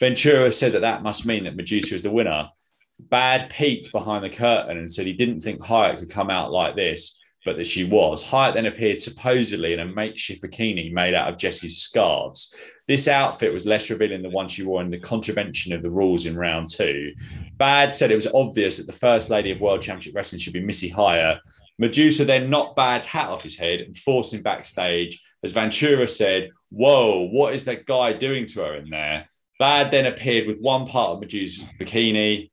Ventura 0.00 0.50
said 0.50 0.72
that 0.72 0.80
that 0.80 1.02
must 1.02 1.26
mean 1.26 1.44
that 1.44 1.56
Madusa 1.56 1.92
is 1.92 2.02
the 2.02 2.10
winner. 2.10 2.48
Bad 2.98 3.50
peeked 3.50 3.92
behind 3.92 4.24
the 4.24 4.30
curtain 4.30 4.78
and 4.78 4.90
said 4.90 5.06
he 5.06 5.12
didn't 5.12 5.40
think 5.40 5.62
Hyatt 5.62 5.98
could 5.98 6.10
come 6.10 6.30
out 6.30 6.52
like 6.52 6.74
this, 6.74 7.22
but 7.44 7.56
that 7.56 7.66
she 7.66 7.84
was. 7.84 8.22
Hyatt 8.22 8.54
then 8.54 8.66
appeared 8.66 9.00
supposedly 9.00 9.72
in 9.72 9.80
a 9.80 9.86
makeshift 9.86 10.42
bikini 10.42 10.92
made 10.92 11.14
out 11.14 11.32
of 11.32 11.38
Jesse's 11.38 11.78
scarves. 11.78 12.54
This 12.86 13.08
outfit 13.08 13.52
was 13.52 13.66
less 13.66 13.88
revealing 13.88 14.22
than 14.22 14.30
the 14.30 14.36
one 14.36 14.48
she 14.48 14.62
wore 14.62 14.82
in 14.82 14.90
the 14.90 14.98
contravention 14.98 15.72
of 15.72 15.80
the 15.80 15.90
rules 15.90 16.26
in 16.26 16.36
round 16.36 16.68
two. 16.68 17.12
Bad 17.56 17.92
said 17.92 18.10
it 18.10 18.16
was 18.16 18.26
obvious 18.34 18.76
that 18.76 18.86
the 18.86 18.92
first 18.92 19.30
lady 19.30 19.50
of 19.50 19.60
World 19.60 19.80
Championship 19.80 20.14
Wrestling 20.14 20.40
should 20.40 20.52
be 20.52 20.60
Missy 20.60 20.88
Hyatt. 20.88 21.40
Madusa 21.80 22.26
then 22.26 22.50
knocked 22.50 22.76
Bad's 22.76 23.06
hat 23.06 23.28
off 23.28 23.42
his 23.42 23.56
head 23.56 23.80
and 23.80 23.96
forced 23.96 24.34
him 24.34 24.42
backstage. 24.42 25.22
As 25.42 25.52
Ventura 25.52 26.06
said, 26.06 26.50
Whoa, 26.70 27.28
what 27.30 27.54
is 27.54 27.64
that 27.64 27.86
guy 27.86 28.12
doing 28.12 28.46
to 28.46 28.60
her 28.60 28.74
in 28.74 28.90
there? 28.90 29.28
Bad 29.58 29.90
then 29.90 30.06
appeared 30.06 30.46
with 30.46 30.60
one 30.60 30.86
part 30.86 31.10
of 31.10 31.20
Madusa's 31.20 31.64
bikini. 31.78 32.50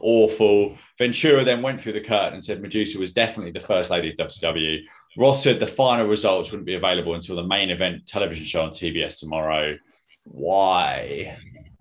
Awful. 0.00 0.76
Ventura 0.98 1.44
then 1.44 1.62
went 1.62 1.80
through 1.80 1.94
the 1.94 2.00
curtain 2.00 2.34
and 2.34 2.44
said 2.44 2.62
Medusa 2.62 2.98
was 2.98 3.12
definitely 3.12 3.52
the 3.52 3.60
first 3.60 3.90
lady 3.90 4.10
of 4.10 4.16
WCW. 4.16 4.80
Ross 5.18 5.42
said 5.42 5.58
the 5.58 5.66
final 5.66 6.06
results 6.06 6.50
wouldn't 6.50 6.66
be 6.66 6.74
available 6.74 7.14
until 7.14 7.36
the 7.36 7.46
main 7.46 7.70
event 7.70 8.06
television 8.06 8.44
show 8.44 8.62
on 8.62 8.70
TBS 8.70 9.20
tomorrow. 9.20 9.76
Why 10.24 11.36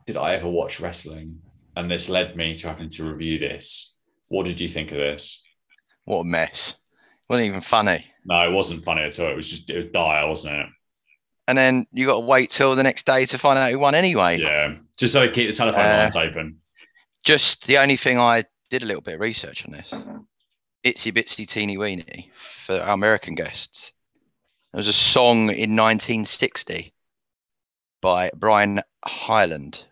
did 0.05 0.17
I 0.17 0.34
ever 0.36 0.49
watch 0.49 0.80
wrestling? 0.80 1.39
And 1.75 1.89
this 1.89 2.09
led 2.09 2.38
me 2.38 2.55
to 2.55 2.67
having 2.67 2.89
to 2.89 3.09
review 3.09 3.38
this. 3.38 3.95
What 4.30 4.45
did 4.45 4.59
you 4.59 4.67
think 4.67 4.91
of 4.91 4.97
this? 4.97 5.41
What 6.10 6.22
a 6.22 6.24
mess. 6.24 6.72
It 6.72 7.30
wasn't 7.30 7.49
even 7.49 7.62
funny. 7.62 8.03
No, 8.26 8.41
it 8.41 8.51
wasn't 8.51 8.84
funny 8.84 9.03
at 9.03 9.20
all. 9.20 9.28
It 9.28 9.36
was 9.36 9.47
just 9.47 9.70
it 9.70 9.78
was 9.78 9.91
dire, 9.93 10.28
wasn't 10.28 10.55
it? 10.55 10.66
And 11.47 11.55
then 11.55 11.86
you 11.93 12.07
got 12.07 12.16
to 12.16 12.26
wait 12.26 12.49
till 12.49 12.76
the 12.76 12.82
next 12.82 13.05
day 13.05 13.28
to 13.28 13.38
find 13.38 13.60
out 13.60 13.70
who 13.70 13.78
won 13.78 13.93
anyway. 13.93 14.39
Yeah, 14.39 14.78
just 14.97 15.14
so 15.14 15.30
keep 15.30 15.51
the 15.51 15.55
telephone 15.55 15.86
uh, 15.86 15.99
lines 15.99 16.16
open. 16.16 16.62
Just 17.24 17.68
the 17.68 17.78
only 17.78 17.95
thing 17.95 18.18
I 18.18 18.45
did 18.72 18.82
a 18.82 18.88
little 18.88 19.03
bit 19.03 19.14
of 19.14 19.20
research 19.20 19.64
on 19.68 19.72
this. 19.72 19.93
Itsy 20.84 21.14
Bitsy 21.14 21.47
Teeny 21.47 21.78
Weeny 21.78 22.32
for 22.66 22.80
our 22.80 22.95
American 22.95 23.36
guests. 23.36 23.93
There 24.74 24.80
was 24.80 24.88
a 24.88 24.93
song 24.93 25.51
in 25.51 25.76
1960 25.76 26.91
by 28.01 28.32
Brian 28.36 28.82
Hyland 29.05 29.86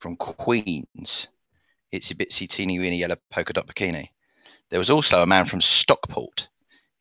from 0.00 0.16
Queens. 0.16 1.28
Itsy 1.94 2.14
Bitsy 2.14 2.46
Teeny 2.46 2.78
Weeny 2.78 2.98
Yellow 2.98 3.16
Polka 3.30 3.54
Dot 3.54 3.66
Bikini. 3.66 4.10
There 4.72 4.78
was 4.78 4.88
also 4.88 5.20
a 5.20 5.26
man 5.26 5.44
from 5.44 5.60
Stockport 5.60 6.48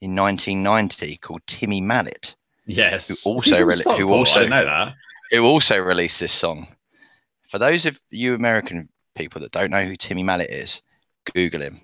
in 0.02 0.14
1990 0.14 1.16
called 1.16 1.40
Timmy 1.48 1.80
Mallett. 1.80 2.36
Yes, 2.66 3.24
who 3.24 3.32
also 3.32 3.64
re- 3.64 3.98
who 3.98 4.12
also 4.12 4.46
know 4.46 4.66
that 4.66 4.94
who 5.32 5.46
also 5.46 5.78
released 5.80 6.20
this 6.20 6.34
song. 6.34 6.68
For 7.50 7.60
those 7.60 7.86
of 7.86 7.98
you 8.10 8.36
American 8.36 8.90
people 9.16 9.40
that 9.40 9.54
don't 9.54 9.72
know 9.72 9.86
who 9.86 9.96
Timmy 9.96 10.22
Mallett 10.22 10.50
is, 10.50 10.82
Google 11.34 11.62
him. 11.62 11.80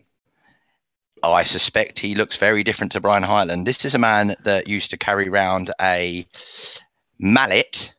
I 1.24 1.44
suspect 1.44 2.00
he 2.00 2.16
looks 2.16 2.36
very 2.36 2.66
different 2.66 2.92
to 2.92 3.00
Brian 3.00 3.24
Hyland. 3.24 3.66
This 3.66 3.86
is 3.86 3.96
a 3.96 4.00
man 4.00 4.36
that 4.44 4.68
used 4.68 4.92
to 4.92 4.98
carry 4.98 5.30
around 5.30 5.72
a 5.80 6.28
mallet, 7.18 7.94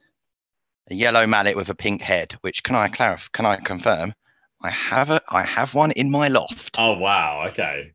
a 0.91 0.95
yellow 0.95 1.26
mallet 1.26 1.57
with 1.57 1.70
a 1.70 1.74
pink 1.74 2.03
head. 2.03 2.36
Which 2.43 2.62
can 2.62 2.76
I 2.76 2.89
clarify? 2.89 3.28
Can 3.32 3.47
I 3.47 3.57
confirm? 3.57 4.12
I 4.61 4.70
have 4.70 5.11
a 5.11 5.20
I 5.28 5.44
have 5.44 5.74
one 5.74 5.92
in 5.92 6.11
my 6.11 6.28
loft. 6.28 6.76
Oh 6.78 6.98
wow, 6.98 7.46
okay. 7.48 7.92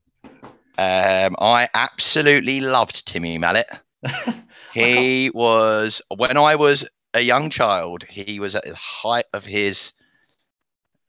Um, 0.78 1.36
I 1.40 1.70
absolutely 1.74 2.60
loved 2.60 3.06
Timmy 3.06 3.38
Mallett. 3.38 3.68
he 4.74 5.30
was 5.34 6.02
when 6.16 6.38
I 6.38 6.56
was 6.56 6.88
a 7.14 7.22
young 7.22 7.50
child. 7.50 8.04
He 8.04 8.40
was 8.40 8.56
at 8.56 8.64
the 8.64 8.76
height 8.76 9.26
of 9.34 9.46
his 9.46 9.92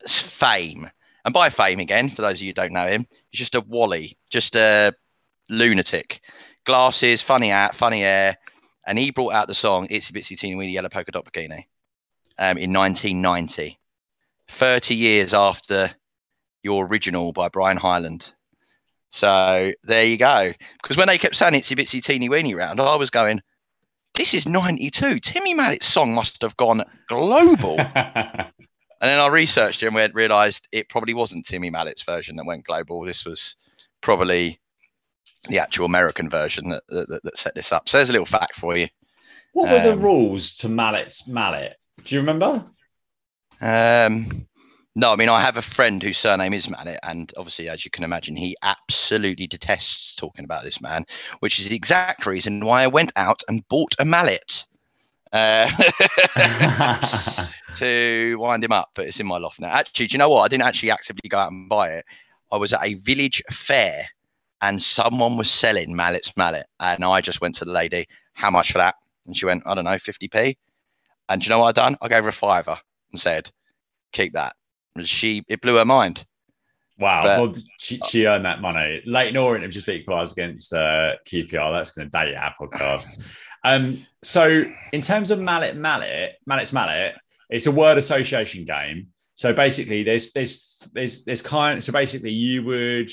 fame, 0.06 0.90
and 1.24 1.32
by 1.32 1.50
fame 1.50 1.80
again, 1.80 2.10
for 2.10 2.22
those 2.22 2.34
of 2.34 2.42
you 2.42 2.48
who 2.48 2.54
don't 2.54 2.72
know 2.72 2.86
him, 2.86 3.06
he's 3.30 3.38
just 3.38 3.54
a 3.54 3.60
wally, 3.60 4.18
just 4.30 4.56
a 4.56 4.92
lunatic. 5.48 6.20
Glasses, 6.66 7.22
funny 7.22 7.48
hat, 7.48 7.76
funny 7.76 8.00
hair, 8.00 8.38
and 8.86 8.98
he 8.98 9.10
brought 9.10 9.34
out 9.34 9.48
the 9.48 9.54
song 9.54 9.86
"Itsy 9.88 10.12
Bitsy 10.12 10.38
Teeny 10.38 10.56
Weeny 10.56 10.72
Yellow 10.72 10.88
Polka 10.88 11.12
Dot 11.12 11.24
Bikini" 11.24 11.66
um, 12.38 12.58
in 12.58 12.72
1990. 12.72 13.78
30 14.48 14.94
years 14.94 15.34
after 15.34 15.90
your 16.62 16.86
original 16.86 17.32
by 17.32 17.48
Brian 17.48 17.76
Hyland. 17.76 18.32
So 19.12 19.72
there 19.84 20.04
you 20.04 20.16
go. 20.16 20.52
Because 20.82 20.96
when 20.96 21.06
they 21.06 21.18
kept 21.18 21.36
saying 21.36 21.54
Itsy 21.54 21.78
Bitsy 21.78 22.02
Teeny 22.02 22.28
Weeny 22.28 22.54
round, 22.54 22.80
I 22.80 22.96
was 22.96 23.10
going, 23.10 23.40
this 24.14 24.34
is 24.34 24.46
92. 24.46 25.20
Timmy 25.20 25.54
Mallett's 25.54 25.86
song 25.86 26.14
must 26.14 26.42
have 26.42 26.56
gone 26.56 26.82
global. 27.08 27.78
and 27.94 28.52
then 29.00 29.20
I 29.20 29.26
researched 29.26 29.82
it 29.82 29.86
and 29.86 29.94
we 29.94 30.02
had 30.02 30.14
realized 30.14 30.66
it 30.72 30.88
probably 30.88 31.14
wasn't 31.14 31.46
Timmy 31.46 31.70
Mallett's 31.70 32.02
version 32.02 32.36
that 32.36 32.46
went 32.46 32.64
global. 32.64 33.04
This 33.04 33.24
was 33.24 33.56
probably 34.00 34.60
the 35.48 35.58
actual 35.58 35.86
American 35.86 36.30
version 36.30 36.70
that, 36.70 36.82
that, 36.88 37.20
that 37.22 37.36
set 37.36 37.54
this 37.54 37.72
up. 37.72 37.88
So 37.88 37.98
there's 37.98 38.10
a 38.10 38.12
little 38.12 38.26
fact 38.26 38.56
for 38.56 38.76
you. 38.76 38.88
What 39.52 39.70
were 39.70 39.78
um, 39.78 39.84
the 39.84 39.96
rules 39.96 40.56
to 40.56 40.68
Mallett's 40.68 41.28
Mallet? 41.28 41.76
Do 42.02 42.14
you 42.14 42.20
remember? 42.20 42.64
Um, 43.60 44.46
no, 44.96 45.12
I 45.12 45.16
mean 45.16 45.28
I 45.28 45.40
have 45.40 45.56
a 45.56 45.62
friend 45.62 46.02
whose 46.02 46.18
surname 46.18 46.52
is 46.52 46.68
Mallet, 46.68 47.00
and 47.02 47.32
obviously, 47.36 47.68
as 47.68 47.84
you 47.84 47.90
can 47.90 48.04
imagine, 48.04 48.36
he 48.36 48.56
absolutely 48.62 49.46
detests 49.48 50.14
talking 50.14 50.44
about 50.44 50.62
this 50.62 50.80
man, 50.80 51.04
which 51.40 51.58
is 51.58 51.68
the 51.68 51.74
exact 51.74 52.26
reason 52.26 52.64
why 52.64 52.82
I 52.84 52.86
went 52.86 53.10
out 53.16 53.42
and 53.48 53.66
bought 53.68 53.96
a 53.98 54.04
mallet 54.04 54.66
uh, 55.32 55.68
to 57.76 58.36
wind 58.38 58.62
him 58.62 58.70
up. 58.72 58.90
But 58.94 59.06
it's 59.06 59.18
in 59.18 59.26
my 59.26 59.38
loft 59.38 59.58
now. 59.58 59.68
Actually, 59.68 60.06
do 60.06 60.12
you 60.12 60.18
know 60.18 60.28
what? 60.28 60.42
I 60.42 60.48
didn't 60.48 60.64
actually 60.64 60.92
actively 60.92 61.28
go 61.28 61.38
out 61.38 61.50
and 61.50 61.68
buy 61.68 61.88
it. 61.94 62.04
I 62.52 62.56
was 62.56 62.72
at 62.72 62.84
a 62.84 62.94
village 62.94 63.42
fair, 63.50 64.06
and 64.62 64.80
someone 64.80 65.36
was 65.36 65.50
selling 65.50 65.96
Mallett's 65.96 66.36
mallet, 66.36 66.66
and 66.78 67.04
I 67.04 67.20
just 67.20 67.40
went 67.40 67.56
to 67.56 67.64
the 67.64 67.72
lady, 67.72 68.06
"How 68.34 68.52
much 68.52 68.70
for 68.70 68.78
that?" 68.78 68.94
And 69.26 69.36
she 69.36 69.46
went, 69.46 69.64
"I 69.66 69.74
don't 69.74 69.84
know, 69.84 69.98
50p." 69.98 70.56
And 71.28 71.40
do 71.40 71.46
you 71.46 71.50
know 71.50 71.58
what 71.58 71.76
I 71.76 71.82
done? 71.82 71.96
I 72.00 72.06
gave 72.06 72.22
her 72.22 72.28
a 72.28 72.32
fiver 72.32 72.78
and 73.14 73.20
said, 73.20 73.50
"Keep 74.12 74.34
that." 74.34 74.54
And 74.96 75.08
she 75.08 75.44
it 75.48 75.60
blew 75.60 75.76
her 75.76 75.84
mind. 75.84 76.24
Wow, 76.98 77.22
but, 77.22 77.40
well, 77.40 77.52
she, 77.80 78.00
she, 78.06 78.26
earned 78.26 78.44
that 78.44 78.60
money. 78.60 79.02
Leyton 79.04 79.36
Orient 79.36 79.64
have 79.64 79.72
just 79.72 79.88
equalised 79.88 80.38
against 80.38 80.72
uh, 80.72 81.14
QPR. 81.26 81.76
That's 81.76 81.90
going 81.90 82.08
to 82.08 82.10
date 82.10 82.36
our 82.36 82.54
podcast. 82.60 83.28
um, 83.64 84.06
so, 84.22 84.64
in 84.92 85.00
terms 85.00 85.32
of 85.32 85.40
mallet, 85.40 85.76
mallet, 85.76 86.36
mallet's 86.46 86.72
mallet, 86.72 87.14
it's 87.50 87.66
a 87.66 87.72
word 87.72 87.98
association 87.98 88.64
game. 88.64 89.08
So 89.34 89.52
basically, 89.52 90.04
there's 90.04 90.32
there's 90.32 90.88
there's 90.92 91.24
there's 91.24 91.42
kind. 91.42 91.82
So 91.82 91.92
basically, 91.92 92.30
you 92.30 92.62
would 92.62 93.10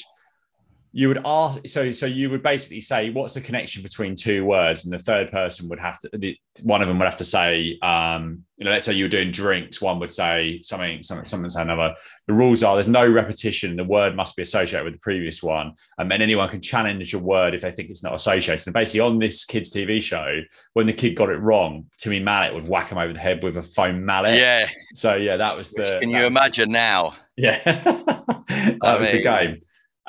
you 0.94 1.08
would 1.08 1.22
ask 1.24 1.66
so 1.68 1.92
so 1.94 2.06
you 2.06 2.30
would 2.30 2.44
basically 2.44 2.82
say 2.82 3.12
what's 3.12 3.34
the 3.34 3.42
connection 3.42 3.82
between 3.82 4.14
two 4.14 4.44
words? 4.44 4.84
And 4.84 4.94
the 4.94 5.00
third 5.00 5.32
person 5.32 5.70
would 5.70 5.80
have 5.80 5.98
to 6.00 6.10
the, 6.14 6.38
one 6.64 6.82
of 6.82 6.90
them 6.90 7.00
would 7.00 7.06
have 7.06 7.18
to 7.18 7.26
say 7.26 7.80
um 7.82 8.44
you 8.58 8.66
know 8.66 8.72
let's 8.72 8.84
say 8.84 8.94
you 8.94 9.06
were 9.06 9.10
doing 9.10 9.32
drinks 9.32 9.82
one 9.82 10.00
would 10.00 10.12
say 10.12 10.60
something 10.64 11.02
something 11.02 11.24
something 11.24 11.50
another 11.62 11.96
the 12.28 12.34
rules 12.34 12.62
are 12.62 12.76
there's 12.76 12.90
no 12.90 13.10
repetition. 13.10 13.78
The 13.78 13.86
word 13.86 14.18
must 14.18 14.36
be 14.36 14.42
associated 14.42 14.84
with 14.84 14.94
the 14.94 15.00
previous 15.00 15.42
one. 15.42 15.74
And 15.98 16.12
then 16.12 16.22
anyone 16.22 16.50
can 16.50 16.62
challenge 16.62 17.14
your 17.14 17.22
word 17.22 17.56
if 17.56 17.62
they 17.62 17.72
think 17.72 17.90
it's 17.90 18.04
not 18.04 18.14
associated. 18.14 18.68
And 18.68 18.74
basically 18.74 19.00
on 19.00 19.18
this 19.18 19.46
kids 19.46 19.72
tv 19.72 20.04
show 20.04 20.42
when 20.74 20.88
the 20.88 20.94
kid 20.94 21.16
got 21.16 21.30
it 21.30 21.38
wrong 21.38 21.86
timmy 21.98 22.20
mallett 22.20 22.54
would 22.54 22.68
whack 22.68 22.90
him 22.90 22.98
over 22.98 23.14
the 23.14 23.20
head 23.20 23.44
with 23.44 23.56
a 23.56 23.64
foam 23.64 24.04
mallet. 24.04 24.38
Yeah. 24.38 24.68
So 24.94 25.16
yeah 25.16 25.38
that 25.38 25.56
was 25.56 25.72
the 25.72 26.00
can 26.02 26.10
you 26.10 26.26
imagine 26.26 26.70
the, 26.70 26.74
now? 26.74 27.16
Yeah. 27.38 27.62
That 28.52 28.78
I 28.84 28.98
was 28.98 29.08
mean, 29.08 29.18
the 29.18 29.24
game 29.24 29.62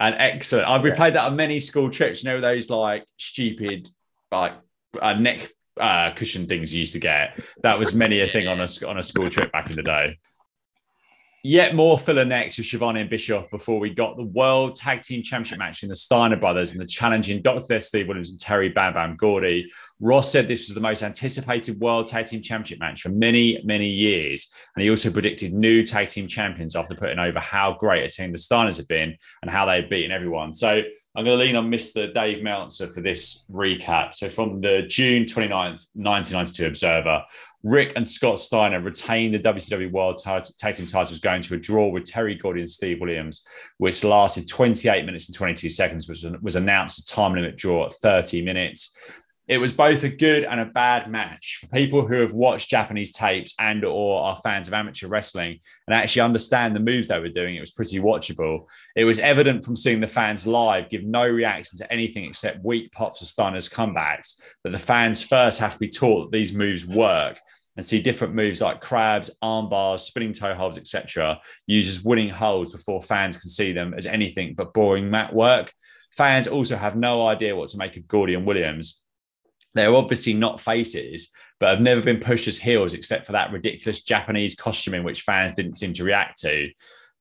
and 0.03 0.17
excellent. 0.19 0.69
I've 0.69 0.83
replayed 0.83 1.13
that 1.13 1.25
on 1.25 1.37
many 1.37 1.61
school 1.61 1.89
trips. 1.89 2.25
You 2.25 2.31
know 2.31 2.41
those 2.41 2.69
like 2.69 3.05
stupid 3.19 3.89
like 4.33 4.55
uh, 5.01 5.15
neck 5.15 5.49
uh, 5.81 6.11
cushion 6.15 6.47
things 6.47 6.75
you 6.75 6.81
used 6.81 6.93
to 6.95 6.99
get. 6.99 7.39
That 7.63 7.79
was 7.79 7.95
many 7.95 8.21
a 8.21 8.27
thing 8.27 8.49
on 8.49 8.61
a 8.61 8.67
on 8.87 8.99
a 8.99 9.03
school 9.03 9.31
trip 9.31 9.53
back 9.53 9.71
in 9.71 9.77
the 9.77 9.83
day. 9.83 10.19
Yet 11.45 11.75
more 11.75 11.99
filler 11.99 12.25
next 12.25 12.59
with 12.59 12.69
Schiavone 12.69 13.01
and 13.01 13.11
Bischoff 13.11 13.51
before 13.51 13.81
we 13.81 13.91
got 13.91 14.17
the 14.17 14.23
World 14.23 14.77
Tag 14.77 15.03
Team 15.03 15.23
Championship 15.25 15.59
match 15.59 15.83
in 15.83 15.89
the 15.89 15.95
Steiner 15.95 16.37
brothers 16.37 16.71
and 16.71 16.81
the 16.81 16.87
challenging 16.87 17.43
Dr. 17.43 17.65
Death 17.69 17.83
Steve 17.83 18.07
Williams 18.07 18.31
and 18.31 18.39
Terry 18.39 18.69
Bam 18.69 18.95
Bam 18.95 19.17
Gordy. 19.17 19.69
Ross 19.99 20.31
said 20.31 20.47
this 20.47 20.69
was 20.69 20.77
the 20.77 20.81
most 20.81 21.03
anticipated 21.03 21.81
World 21.81 22.07
Tag 22.07 22.27
Team 22.27 22.43
Championship 22.43 22.79
match 22.79 23.03
for 23.03 23.09
many, 23.09 23.61
many 23.65 23.89
years. 23.89 24.53
And 24.77 24.85
he 24.85 24.91
also 24.91 25.11
predicted 25.11 25.53
new 25.53 25.83
tag 25.83 26.07
team 26.07 26.29
champions 26.29 26.77
after 26.77 26.95
putting 26.95 27.19
over 27.19 27.41
how 27.41 27.77
great 27.77 28.05
a 28.05 28.09
team 28.09 28.31
the 28.31 28.39
Steiners 28.39 28.77
had 28.77 28.87
been 28.87 29.17
and 29.43 29.51
how 29.51 29.67
they 29.67 29.77
had 29.77 29.91
beaten 29.91 30.13
everyone. 30.13 30.55
So 30.55 30.81
I'm 31.15 31.25
going 31.25 31.39
to 31.39 31.45
lean 31.45 31.57
on 31.57 31.71
Mr. 31.71 32.13
Dave 32.15 32.43
Meltzer 32.43 32.87
for 32.87 33.03
this 33.03 33.45
recap. 33.51 34.15
So 34.15 34.31
from 34.31 34.61
the 34.61 34.83
June 34.89 35.25
29th, 35.25 35.87
1992 35.95 36.67
Observer, 36.67 37.23
Rick 37.63 37.93
and 37.95 38.07
Scott 38.07 38.39
Steiner 38.39 38.81
retained 38.81 39.35
the 39.35 39.39
WCW 39.39 39.91
World 39.93 40.19
Tag 40.19 40.43
Team 40.43 40.87
titles 40.87 41.21
going 41.21 41.43
to 41.43 41.55
a 41.55 41.59
draw 41.59 41.89
with 41.89 42.05
Terry 42.05 42.35
Gordy 42.35 42.61
and 42.61 42.71
Steve 42.71 43.01
Williams, 43.01 43.47
which 43.79 44.03
lasted 44.03 44.49
28 44.49 45.05
minutes 45.05 45.29
and 45.29 45.37
22 45.37 45.71
seconds, 45.71 46.09
which 46.09 46.25
was 46.43 46.57
announced 46.57 46.99
a 46.99 47.15
time 47.15 47.35
limit 47.35 47.57
draw 47.57 47.87
at 47.87 47.93
30 47.95 48.43
minutes 48.43 48.97
it 49.53 49.61
was 49.61 49.75
both 49.75 50.03
a 50.03 50.09
good 50.09 50.45
and 50.45 50.61
a 50.61 50.65
bad 50.65 51.11
match 51.11 51.59
for 51.61 51.67
people 51.67 52.07
who 52.07 52.15
have 52.15 52.33
watched 52.33 52.71
Japanese 52.71 53.13
tapes 53.13 53.55
and 53.59 53.85
or 53.85 54.23
are 54.23 54.37
fans 54.37 54.67
of 54.67 54.73
amateur 54.73 55.09
wrestling 55.09 55.59
and 55.87 55.95
actually 55.95 56.23
understand 56.23 56.75
the 56.75 56.81
moves 56.81 57.09
they 57.09 57.19
were 57.19 57.29
doing. 57.29 57.55
It 57.55 57.61
was 57.61 57.71
pretty 57.71 57.99
watchable. 57.99 58.65
It 58.97 59.05
was 59.05 59.19
evident 59.19 59.63
from 59.63 59.77
seeing 59.77 60.01
the 60.01 60.07
fans 60.07 60.47
live 60.47 60.89
give 60.89 61.05
no 61.05 61.29
reaction 61.29 61.77
to 61.77 61.93
anything 61.93 62.25
except 62.25 62.65
weak 62.65 62.93
pops 62.93 63.21
of 63.21 63.29
Steiner's 63.29 63.69
comebacks 63.69 64.41
that 64.65 64.71
the 64.71 64.79
fans 64.79 65.23
first 65.23 65.61
have 65.61 65.75
to 65.75 65.79
be 65.79 65.91
taught 65.91 66.31
that 66.31 66.33
these 66.35 66.55
moves 66.55 66.87
work 66.87 67.39
and 67.77 67.85
see 67.85 68.01
different 68.01 68.35
moves 68.35 68.63
like 68.63 68.81
crabs, 68.81 69.31
arm 69.43 69.69
bars, 69.69 70.05
spinning 70.05 70.33
toe 70.33 70.55
holds, 70.55 70.79
etc., 70.79 71.39
used 71.67 71.91
as 71.91 72.03
winning 72.03 72.31
holds 72.31 72.73
before 72.73 73.03
fans 73.03 73.37
can 73.37 73.51
see 73.51 73.73
them 73.73 73.93
as 73.93 74.07
anything 74.07 74.55
but 74.55 74.73
boring 74.73 75.11
mat 75.11 75.35
work. 75.35 75.71
Fans 76.11 76.49
also 76.49 76.77
have 76.77 76.97
no 76.97 77.29
idea 77.29 77.55
what 77.55 77.69
to 77.69 77.77
make 77.77 77.99
of 77.99 78.09
Gordy 78.09 78.33
and 78.33 78.47
Williams 78.47 79.03
they're 79.75 79.95
obviously 79.95 80.35
not 80.35 80.61
faces, 80.61 81.31
but 81.61 81.71
have 81.71 81.81
never 81.81 82.01
been 82.01 82.21
pushed 82.21 82.49
as 82.49 82.59
heels 82.59 82.95
except 82.95 83.25
for 83.25 83.33
that 83.33 83.53
ridiculous 83.53 84.03
Japanese 84.03 84.55
costuming, 84.55 85.05
which 85.05 85.23
fans 85.23 85.53
didn't 85.53 85.77
seem 85.77 85.93
to 85.93 86.05
react 86.05 86.41
to. 86.41 86.71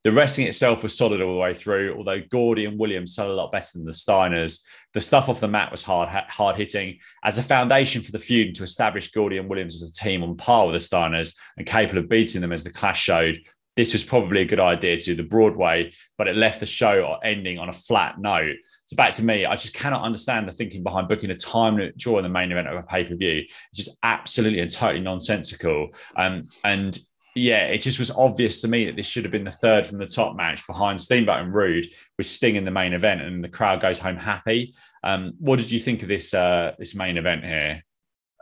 The 0.03 0.11
wrestling 0.11 0.47
itself 0.47 0.81
was 0.81 0.97
solid 0.97 1.21
all 1.21 1.33
the 1.33 1.39
way 1.39 1.53
through, 1.53 1.95
although 1.95 2.21
Gordy 2.31 2.65
and 2.65 2.79
Williams 2.79 3.13
sold 3.13 3.29
a 3.29 3.35
lot 3.35 3.51
better 3.51 3.69
than 3.75 3.85
the 3.85 3.91
Steiners. 3.91 4.63
The 4.93 4.99
stuff 4.99 5.29
off 5.29 5.39
the 5.39 5.47
mat 5.47 5.69
was 5.69 5.83
hard, 5.83 6.09
hard 6.09 6.55
hitting. 6.55 6.97
As 7.23 7.37
a 7.37 7.43
foundation 7.43 8.01
for 8.01 8.11
the 8.11 8.17
feud 8.17 8.47
and 8.47 8.55
to 8.55 8.63
establish 8.63 9.11
Gordy 9.11 9.37
and 9.37 9.47
Williams 9.47 9.83
as 9.83 9.89
a 9.89 9.93
team 9.93 10.23
on 10.23 10.37
par 10.37 10.65
with 10.65 10.73
the 10.73 10.79
Steiners 10.79 11.37
and 11.55 11.67
capable 11.67 11.99
of 11.99 12.09
beating 12.09 12.41
them 12.41 12.51
as 12.51 12.63
the 12.63 12.73
clash 12.73 12.99
showed, 12.99 13.39
this 13.75 13.93
was 13.93 14.03
probably 14.03 14.41
a 14.41 14.45
good 14.45 14.59
idea 14.59 14.97
to 14.97 15.03
do 15.03 15.15
the 15.15 15.23
Broadway, 15.23 15.91
but 16.17 16.27
it 16.27 16.35
left 16.35 16.59
the 16.59 16.65
show 16.65 17.17
ending 17.23 17.57
on 17.57 17.69
a 17.69 17.73
flat 17.73 18.19
note. 18.19 18.57
So 18.85 18.95
back 18.95 19.13
to 19.13 19.23
me, 19.23 19.45
I 19.45 19.55
just 19.55 19.73
cannot 19.73 20.03
understand 20.03 20.47
the 20.47 20.51
thinking 20.51 20.83
behind 20.83 21.07
booking 21.07 21.31
a 21.31 21.35
time 21.35 21.77
limit 21.77 21.97
during 21.97 22.23
the 22.23 22.29
main 22.29 22.51
event 22.51 22.67
of 22.67 22.77
a 22.77 22.83
pay 22.83 23.05
per 23.05 23.15
view. 23.15 23.43
It's 23.71 23.77
just 23.77 23.97
absolutely 24.03 24.59
and 24.59 24.69
totally 24.69 24.99
nonsensical. 24.99 25.89
Um, 26.17 26.47
and 26.65 26.97
yeah, 27.33 27.67
it 27.67 27.77
just 27.77 27.97
was 27.97 28.11
obvious 28.11 28.59
to 28.61 28.67
me 28.67 28.85
that 28.85 28.97
this 28.97 29.07
should 29.07 29.23
have 29.23 29.31
been 29.31 29.45
the 29.45 29.51
third 29.51 29.87
from 29.87 29.99
the 29.99 30.05
top 30.05 30.35
match 30.35 30.67
behind 30.67 30.99
Steamboat 30.99 31.41
and 31.41 31.55
Rude, 31.55 31.87
with 32.17 32.27
Sting 32.27 32.57
in 32.57 32.65
the 32.65 32.71
main 32.71 32.91
event, 32.91 33.21
and 33.21 33.41
the 33.41 33.49
crowd 33.49 33.79
goes 33.79 33.99
home 33.99 34.17
happy. 34.17 34.73
Um, 35.03 35.33
what 35.39 35.57
did 35.57 35.71
you 35.71 35.79
think 35.79 36.01
of 36.01 36.09
this 36.09 36.33
uh, 36.33 36.73
this 36.77 36.93
main 36.93 37.17
event 37.17 37.45
here? 37.45 37.83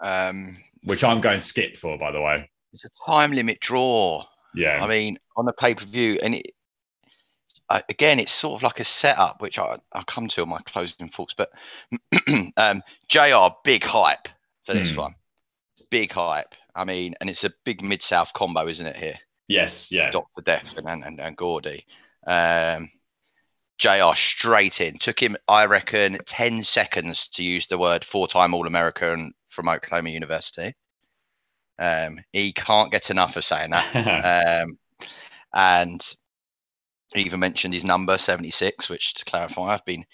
Um, 0.01 0.57
Which 0.83 1.03
I'm 1.03 1.21
going 1.21 1.39
skip 1.39 1.77
for, 1.77 1.99
by 1.99 2.11
the 2.11 2.21
way. 2.21 2.49
It's 2.73 2.85
a 2.85 2.89
time 3.05 3.31
limit 3.31 3.59
draw. 3.59 4.23
Yeah. 4.53 4.83
I 4.83 4.87
mean, 4.87 5.17
on 5.35 5.45
the 5.45 5.53
pay 5.53 5.75
per 5.75 5.85
view, 5.85 6.19
and 6.21 6.35
it, 6.35 6.53
I, 7.69 7.83
again, 7.89 8.19
it's 8.19 8.31
sort 8.31 8.59
of 8.59 8.63
like 8.63 8.79
a 8.79 8.83
setup, 8.83 9.41
which 9.41 9.59
I, 9.59 9.77
I'll 9.93 10.03
come 10.03 10.27
to 10.29 10.41
on 10.41 10.49
my 10.49 10.59
closing 10.61 11.09
thoughts. 11.09 11.35
But 11.37 11.51
um, 12.57 12.81
JR, 13.07 13.53
big 13.63 13.83
hype 13.83 14.27
for 14.65 14.73
this 14.73 14.91
mm. 14.91 14.97
one. 14.97 15.15
Big 15.89 16.11
hype. 16.11 16.55
I 16.75 16.85
mean, 16.85 17.15
and 17.19 17.29
it's 17.29 17.43
a 17.43 17.53
big 17.65 17.83
Mid 17.83 18.01
South 18.01 18.33
combo, 18.33 18.67
isn't 18.67 18.85
it, 18.85 18.95
here? 18.95 19.17
Yes, 19.47 19.91
yeah. 19.91 20.11
Dr. 20.11 20.41
Death 20.41 20.75
and, 20.77 21.03
and, 21.03 21.19
and 21.19 21.35
Gordy. 21.35 21.85
Um, 22.25 22.91
JR 23.79 24.13
straight 24.13 24.81
in. 24.81 24.99
Took 24.99 25.21
him, 25.21 25.35
I 25.47 25.65
reckon, 25.65 26.19
10 26.25 26.63
seconds 26.63 27.29
to 27.29 27.43
use 27.43 27.65
the 27.67 27.77
word 27.77 28.05
four 28.05 28.27
time 28.27 28.53
All 28.53 28.67
American 28.67 29.33
from 29.49 29.69
Oklahoma 29.69 30.09
University. 30.09 30.75
Um, 31.79 32.19
he 32.33 32.51
can't 32.51 32.91
get 32.91 33.09
enough 33.09 33.35
of 33.37 33.45
saying 33.45 33.71
that. 33.71 34.63
um, 34.65 34.77
and 35.53 36.15
he 37.15 37.21
even 37.21 37.39
mentioned 37.39 37.73
his 37.73 37.85
number 37.85 38.17
76, 38.17 38.89
which 38.89 39.13
to 39.15 39.25
clarify, 39.25 39.73
I've 39.73 39.85
been 39.85 40.05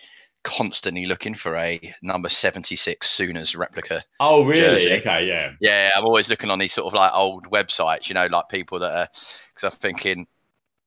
constantly 0.43 1.07
looking 1.07 1.33
for 1.33 1.57
a 1.57 1.79
number 2.01 2.29
76 2.29 3.09
Sooners 3.09 3.55
replica. 3.55 4.03
Oh, 4.19 4.45
really? 4.45 4.61
Jersey. 4.61 4.93
Okay, 4.93 5.25
yeah. 5.25 5.53
Yeah, 5.59 5.89
I'm 5.95 6.05
always 6.05 6.29
looking 6.29 6.51
on 6.51 6.59
these 6.59 6.73
sort 6.73 6.87
of 6.87 6.93
like 6.93 7.11
old 7.13 7.49
websites, 7.49 8.07
you 8.07 8.13
know, 8.13 8.27
like 8.27 8.47
people 8.49 8.79
that 8.79 8.91
are, 8.91 9.09
because 9.49 9.63
I'm 9.63 9.71
thinking 9.71 10.27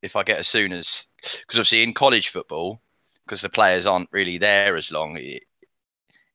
if 0.00 0.14
I 0.14 0.22
get 0.22 0.40
a 0.40 0.44
Sooners, 0.44 1.06
because 1.20 1.58
obviously 1.58 1.82
in 1.82 1.92
college 1.92 2.28
football, 2.28 2.80
because 3.26 3.40
the 3.42 3.48
players 3.48 3.86
aren't 3.86 4.08
really 4.12 4.38
there 4.38 4.76
as 4.76 4.92
long, 4.92 5.16
it, 5.18 5.42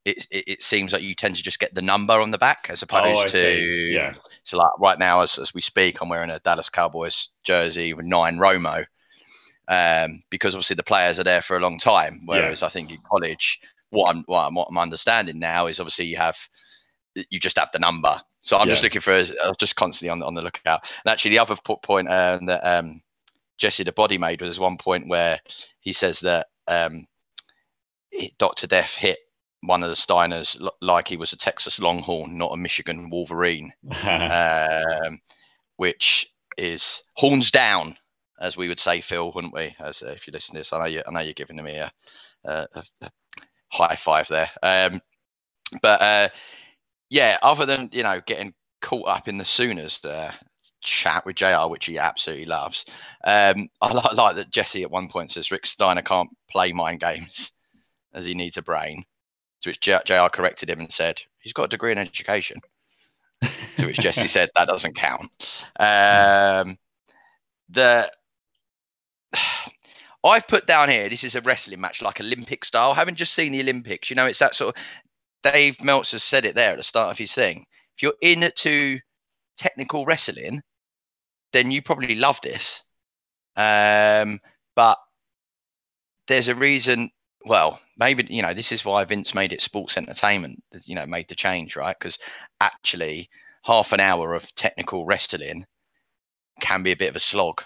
it, 0.06 0.28
it, 0.30 0.62
seems 0.62 0.92
like 0.92 1.02
you 1.02 1.16
tend 1.16 1.36
to 1.38 1.44
just 1.44 1.60
get 1.60 1.74
the 1.74 1.82
number 1.82 2.14
on 2.14 2.32
the 2.32 2.38
back 2.38 2.68
as 2.70 2.82
opposed 2.82 3.20
oh, 3.20 3.24
to 3.24 3.30
see. 3.30 3.92
yeah. 3.94 4.14
So 4.44 4.58
like 4.58 4.72
right 4.80 5.00
now, 5.00 5.22
as, 5.22 5.38
as 5.40 5.54
we 5.54 5.62
speak, 5.62 6.02
I'm 6.02 6.10
wearing 6.10 6.30
a 6.30 6.40
Dallas 6.40 6.70
Cowboys 6.70 7.30
jersey 7.44 7.94
with 7.94 8.06
nine 8.06 8.38
Romo, 8.38 8.86
um, 9.70 10.22
because 10.30 10.56
obviously 10.56 10.76
the 10.76 10.84
players 10.84 11.20
are 11.20 11.24
there 11.24 11.42
for 11.42 11.56
a 11.56 11.62
long 11.62 11.80
time. 11.80 12.24
Whereas 12.26 12.62
yeah. 12.62 12.68
I 12.68 12.70
think 12.70 12.92
in 12.92 13.00
college, 13.10 13.62
what 13.92 14.14
I'm, 14.14 14.24
what 14.26 14.48
I'm 14.48 14.56
what 14.56 14.68
I'm 14.70 14.78
understanding 14.78 15.40
now 15.40 15.68
is 15.68 15.80
obviously 15.80 16.06
you 16.06 16.18
have 16.18 16.38
you 17.30 17.40
just 17.40 17.58
have 17.58 17.70
the 17.72 17.80
number. 17.80 18.20
So 18.42 18.58
I'm 18.58 18.68
yeah. 18.68 18.74
just 18.74 18.84
looking 18.84 19.02
for 19.02 19.14
uh, 19.14 19.54
just 19.58 19.78
constantly 19.78 20.10
on 20.10 20.22
on 20.22 20.34
the 20.34 20.42
lookout. 20.42 20.92
And 21.06 21.12
actually, 21.12 21.32
the 21.32 21.40
other 21.40 21.56
point 21.56 22.10
uh, 22.10 22.40
that 22.46 22.62
um, 22.62 23.02
Jesse 23.58 23.84
the 23.84 23.94
Body 23.94 24.18
made 24.18 24.42
was 24.42 24.60
one 24.60 24.78
point 24.78 25.08
where 25.08 25.40
he 25.80 25.94
says 25.94 26.20
that 26.22 26.48
um, 26.68 27.08
Doctor 28.38 28.68
Death 28.68 28.96
hit 28.96 29.20
one 29.66 29.82
of 29.82 29.90
the 29.90 29.96
Steiners 29.96 30.60
like 30.82 31.08
he 31.08 31.18
was 31.18 31.34
a 31.34 31.38
Texas 31.38 31.80
Longhorn, 31.80 32.38
not 32.38 32.52
a 32.52 32.58
Michigan 32.58 33.10
Wolverine, 33.10 33.74
um, 34.04 35.20
which 35.78 36.32
is 36.58 37.02
horns 37.16 37.50
down, 37.50 37.98
as 38.40 38.58
we 38.58 38.68
would 38.68 38.80
say, 38.80 39.02
Phil, 39.02 39.32
wouldn't 39.32 39.54
we? 39.54 39.76
As 39.80 40.04
uh, 40.04 40.08
if 40.08 40.28
you 40.28 40.34
listen 40.34 40.56
to 40.56 40.60
this, 40.60 40.74
I 40.74 40.80
know 40.80 40.86
you, 40.86 41.02
I 41.08 41.12
know 41.12 41.22
you're 41.22 41.34
giving 41.34 41.64
me 41.64 41.76
a, 41.76 41.92
a, 42.44 42.68
a 43.02 43.12
high 43.70 43.96
five 43.96 44.28
there. 44.28 44.50
Um, 44.62 45.02
but 45.82 46.02
uh, 46.02 46.30
yeah, 47.10 47.38
other 47.42 47.66
than 47.66 47.90
you 47.94 48.04
know 48.04 48.22
getting 48.26 48.54
caught 48.82 49.08
up 49.08 49.28
in 49.28 49.38
the 49.38 49.46
Sooners 49.46 50.04
uh, 50.04 50.34
chat 50.82 51.26
with 51.26 51.38
JR, 51.38 51.68
which 51.68 51.86
he 51.86 51.98
absolutely 51.98 52.46
loves, 52.46 52.86
um, 53.24 53.70
I 53.82 53.94
like, 53.94 54.14
like 54.14 54.36
that 54.36 54.52
Jesse 54.52 54.84
at 54.84 54.92
one 54.92 55.08
point 55.08 55.32
says 55.32 55.52
Rick 55.52 55.66
Steiner 55.66 56.02
can't 56.02 56.30
play 56.50 56.74
mind 56.74 57.00
games 57.00 57.54
as 58.14 58.26
he 58.26 58.34
needs 58.34 58.58
a 58.58 58.62
brain. 58.62 59.06
To 59.64 59.70
which 59.70 59.80
JR 59.80 60.28
corrected 60.32 60.70
him 60.70 60.82
and 60.82 60.92
said, 60.92 61.22
he's 61.40 61.54
got 61.54 61.64
a 61.64 61.70
degree 61.70 61.92
in 61.92 61.98
education. 61.98 62.60
to 63.78 63.86
which 63.86 63.98
Jesse 63.98 64.28
said, 64.28 64.50
that 64.56 64.68
doesn't 64.68 64.96
count. 64.96 65.32
Um, 65.80 66.78
the 67.70 68.12
I've 70.24 70.48
put 70.48 70.68
down 70.68 70.90
here, 70.90 71.10
this 71.10 71.24
is 71.24 71.36
a 71.36 71.42
wrestling 71.42 71.82
match 71.82 72.02
like 72.02 72.22
Olympic 72.22 72.64
style. 72.64 72.94
Having 72.94 73.16
just 73.16 73.34
seen 73.34 73.52
the 73.52 73.62
Olympics, 73.62 74.10
you 74.10 74.16
know, 74.16 74.26
it's 74.26 74.40
that 74.40 74.56
sort 74.56 74.76
of 74.76 74.84
Dave 75.44 75.82
Meltzer 75.84 76.20
said 76.20 76.46
it 76.46 76.56
there 76.56 76.72
at 76.72 76.78
the 76.78 76.84
start 76.84 77.12
of 77.12 77.18
his 77.18 77.34
thing. 77.34 77.66
If 77.98 78.04
you're 78.04 78.14
into 78.22 79.00
technical 79.58 80.06
wrestling, 80.06 80.62
then 81.52 81.72
you 81.72 81.82
probably 81.82 82.16
love 82.16 82.40
this. 82.42 82.84
Um, 83.56 84.40
but 84.76 84.98
there's 86.28 86.48
a 86.48 86.56
reason 86.56 87.12
well, 87.46 87.80
maybe 87.98 88.26
you 88.30 88.42
know 88.42 88.54
this 88.54 88.72
is 88.72 88.86
why 88.86 89.04
Vince 89.06 89.34
made 89.34 89.54
it 89.54 89.62
sports 89.62 89.98
entertainment. 89.98 90.64
You 90.84 90.96
know, 90.96 91.06
made 91.06 91.28
the 91.28 91.36
change 91.36 91.76
right 91.76 91.96
because 91.98 92.18
actually 92.62 93.30
half 93.64 93.92
an 93.92 94.00
hour 94.00 94.34
of 94.34 94.54
technical 94.56 95.06
wrestling 95.06 95.66
can 96.60 96.84
be 96.84 96.92
a 96.92 96.98
bit 96.98 97.10
of 97.10 97.16
a 97.16 97.20
slog. 97.20 97.62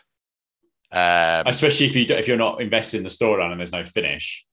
Um, 0.91 1.43
Especially 1.45 1.85
if 1.85 1.95
you 1.95 2.05
if 2.15 2.27
you're 2.27 2.37
not 2.37 2.61
invested 2.61 2.97
in 2.97 3.03
the 3.03 3.09
storyline 3.09 3.51
and 3.51 3.59
there's 3.59 3.73
no 3.73 3.83
finish. 3.83 4.45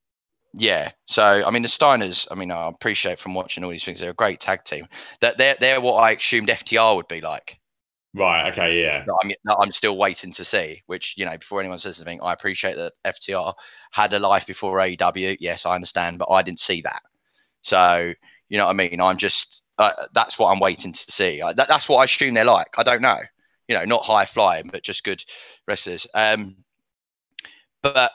Yeah. 0.53 0.91
So 1.05 1.23
I 1.23 1.49
mean 1.51 1.61
the 1.61 1.67
Steiners, 1.67 2.27
I 2.29 2.35
mean 2.35 2.51
I 2.51 2.67
appreciate 2.67 3.19
from 3.19 3.33
watching 3.33 3.63
all 3.63 3.71
these 3.71 3.83
things, 3.83 3.99
they're 3.99 4.11
a 4.11 4.15
great 4.15 4.39
tag 4.39 4.63
team. 4.63 4.87
That 5.21 5.37
they're 5.37 5.55
they're 5.59 5.81
what 5.81 5.95
I 5.95 6.11
assumed 6.11 6.49
FTR 6.49 6.95
would 6.95 7.07
be 7.07 7.21
like. 7.21 7.57
Right. 8.15 8.51
Okay. 8.51 8.81
Yeah. 8.81 9.03
That 9.05 9.17
I'm, 9.23 9.31
that 9.43 9.57
I'm 9.59 9.71
still 9.71 9.97
waiting 9.97 10.31
to 10.33 10.45
see. 10.45 10.81
Which 10.87 11.15
you 11.17 11.25
know, 11.25 11.37
before 11.37 11.59
anyone 11.59 11.79
says 11.79 11.99
anything, 11.99 12.21
I 12.21 12.31
appreciate 12.33 12.77
that 12.77 12.93
FTR 13.05 13.53
had 13.91 14.13
a 14.13 14.19
life 14.19 14.47
before 14.47 14.77
AEW. 14.77 15.37
Yes, 15.39 15.65
I 15.65 15.75
understand, 15.75 16.17
but 16.17 16.31
I 16.31 16.41
didn't 16.41 16.61
see 16.61 16.81
that. 16.81 17.01
So 17.61 18.13
you 18.47 18.57
know 18.57 18.65
what 18.65 18.71
I 18.71 18.75
mean. 18.75 19.01
I'm 19.01 19.17
just 19.17 19.63
uh, 19.77 19.91
that's 20.13 20.39
what 20.39 20.49
I'm 20.51 20.59
waiting 20.59 20.93
to 20.93 21.11
see. 21.11 21.41
Uh, 21.41 21.51
that, 21.53 21.67
that's 21.67 21.89
what 21.89 21.97
I 21.97 22.05
assume 22.05 22.33
they're 22.33 22.45
like. 22.45 22.69
I 22.77 22.83
don't 22.83 23.01
know. 23.01 23.19
You 23.67 23.75
know, 23.75 23.83
not 23.83 24.05
high 24.05 24.25
flying, 24.25 24.69
but 24.71 24.83
just 24.83 25.03
good 25.03 25.23
wrestlers. 25.67 26.07
Um, 26.13 26.55
but 27.81 28.11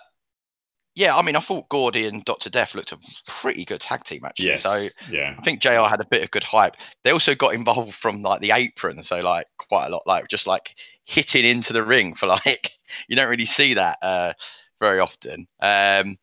yeah, 1.01 1.17
I 1.17 1.23
mean, 1.23 1.35
I 1.35 1.41
thought 1.41 1.71
Gordy 1.71 2.07
and 2.07 2.23
Doctor 2.27 2.51
Death 2.51 2.75
looked 2.75 2.93
a 2.93 2.99
pretty 3.27 3.65
good 3.65 3.81
tag 3.81 4.05
team 4.05 4.23
actually. 4.23 4.49
Yes. 4.49 4.65
So 4.65 4.87
yeah. 5.11 5.35
I 5.39 5.43
think 5.43 5.63
JR 5.63 5.87
had 5.89 6.03
a 6.03 6.05
bit 6.05 6.23
of 6.23 6.31
good 6.31 6.45
hype. 6.45 6.77
They 7.05 7.11
also 7.11 7.35
got 7.35 7.55
involved 7.55 7.95
from 7.95 8.21
like 8.21 8.43
the 8.43 8.51
apron, 8.51 9.03
so 9.03 9.21
like 9.21 9.47
quite 9.57 9.87
a 9.87 9.89
lot, 9.89 10.03
like 10.05 10.29
just 10.29 10.47
like 10.47 10.75
hitting 11.07 11.47
into 11.47 11.73
the 11.73 11.83
ring 11.83 12.15
for 12.15 12.27
like 12.47 12.73
you 13.09 13.17
don't 13.17 13.31
really 13.31 13.47
see 13.47 13.75
that 13.75 13.97
uh, 14.03 14.35
very 14.79 15.01
often. 15.01 15.47
Um, 15.63 16.19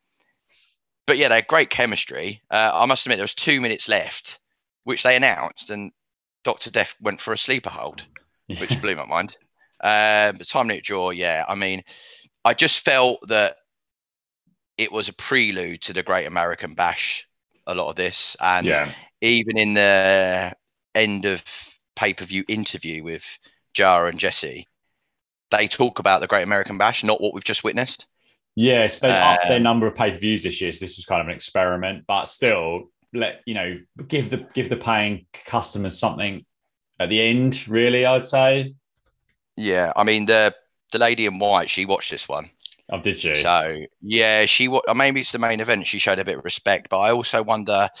but 1.08 1.18
yeah, 1.18 1.28
they 1.28 1.36
had 1.36 1.48
great 1.48 1.70
chemistry. 1.70 2.40
Uh, 2.48 2.70
I 2.72 2.86
must 2.86 3.04
admit, 3.04 3.18
there 3.18 3.24
was 3.24 3.34
two 3.34 3.60
minutes 3.60 3.88
left, 3.88 4.38
which 4.84 5.02
they 5.02 5.16
announced, 5.16 5.70
and 5.70 5.90
Doctor 6.44 6.70
Death 6.70 6.94
went 7.00 7.20
for 7.20 7.32
a 7.32 7.38
sleeper 7.38 7.70
hold, 7.70 8.04
which 8.46 8.80
blew 8.80 8.94
my 8.94 9.06
mind. 9.06 9.36
Um, 9.82 10.38
but 10.38 10.46
time 10.46 10.68
limit 10.68 10.84
draw, 10.84 11.10
yeah. 11.10 11.44
I 11.48 11.56
mean, 11.56 11.82
I 12.44 12.54
just 12.54 12.84
felt 12.84 13.26
that 13.26 13.56
it 14.78 14.92
was 14.92 15.08
a 15.08 15.12
prelude 15.12 15.82
to 15.82 15.92
the 15.92 16.02
Great 16.02 16.26
American 16.26 16.74
Bash. 16.74 17.26
A 17.66 17.74
lot 17.74 17.90
of 17.90 17.96
this, 17.96 18.34
and 18.40 18.66
yeah. 18.66 18.92
even 19.20 19.58
in 19.58 19.74
the 19.74 20.54
end 20.94 21.26
of 21.26 21.44
pay 21.96 22.14
per 22.14 22.24
view 22.24 22.42
interview 22.48 23.02
with 23.04 23.24
JR 23.74 24.06
and 24.08 24.18
Jesse, 24.18 24.66
they 25.50 25.68
talk 25.68 25.98
about 25.98 26.20
the 26.22 26.26
Great 26.26 26.44
American 26.44 26.78
Bash, 26.78 27.04
not 27.04 27.20
what 27.20 27.34
we've 27.34 27.44
just 27.44 27.64
witnessed. 27.64 28.06
Yes, 28.54 29.00
they 29.00 29.10
upped 29.10 29.48
their 29.48 29.58
Um, 29.58 29.62
number 29.62 29.86
of 29.86 29.94
pay 29.94 30.10
per 30.12 30.16
views 30.16 30.44
this 30.44 30.60
year. 30.60 30.72
So 30.72 30.80
this 30.80 30.96
was 30.96 31.04
kind 31.04 31.20
of 31.20 31.28
an 31.28 31.34
experiment, 31.34 32.04
but 32.06 32.24
still, 32.24 32.90
let 33.12 33.42
you 33.46 33.54
know, 33.54 33.78
give 34.06 34.30
the 34.30 34.46
give 34.54 34.68
the 34.70 34.76
paying 34.76 35.26
customers 35.44 35.98
something 35.98 36.44
at 36.98 37.10
the 37.10 37.20
end. 37.20 37.68
Really, 37.68 38.06
I'd 38.06 38.26
say. 38.26 38.74
Yeah, 39.56 39.92
I 39.94 40.04
mean 40.04 40.26
the 40.26 40.54
the 40.92 40.98
lady 40.98 41.26
in 41.26 41.38
white, 41.38 41.68
she 41.70 41.84
watched 41.84 42.10
this 42.10 42.28
one, 42.28 42.50
Oh, 42.90 43.00
did 43.00 43.18
she? 43.18 43.42
so 43.42 43.80
yeah, 44.00 44.46
she 44.46 44.68
maybe 44.94 45.20
it's 45.20 45.32
the 45.32 45.38
main 45.38 45.60
event. 45.60 45.86
She 45.86 45.98
showed 45.98 46.18
a 46.18 46.24
bit 46.24 46.38
of 46.38 46.44
respect, 46.44 46.88
but 46.88 46.98
I 46.98 47.12
also 47.12 47.42
wonder. 47.42 47.90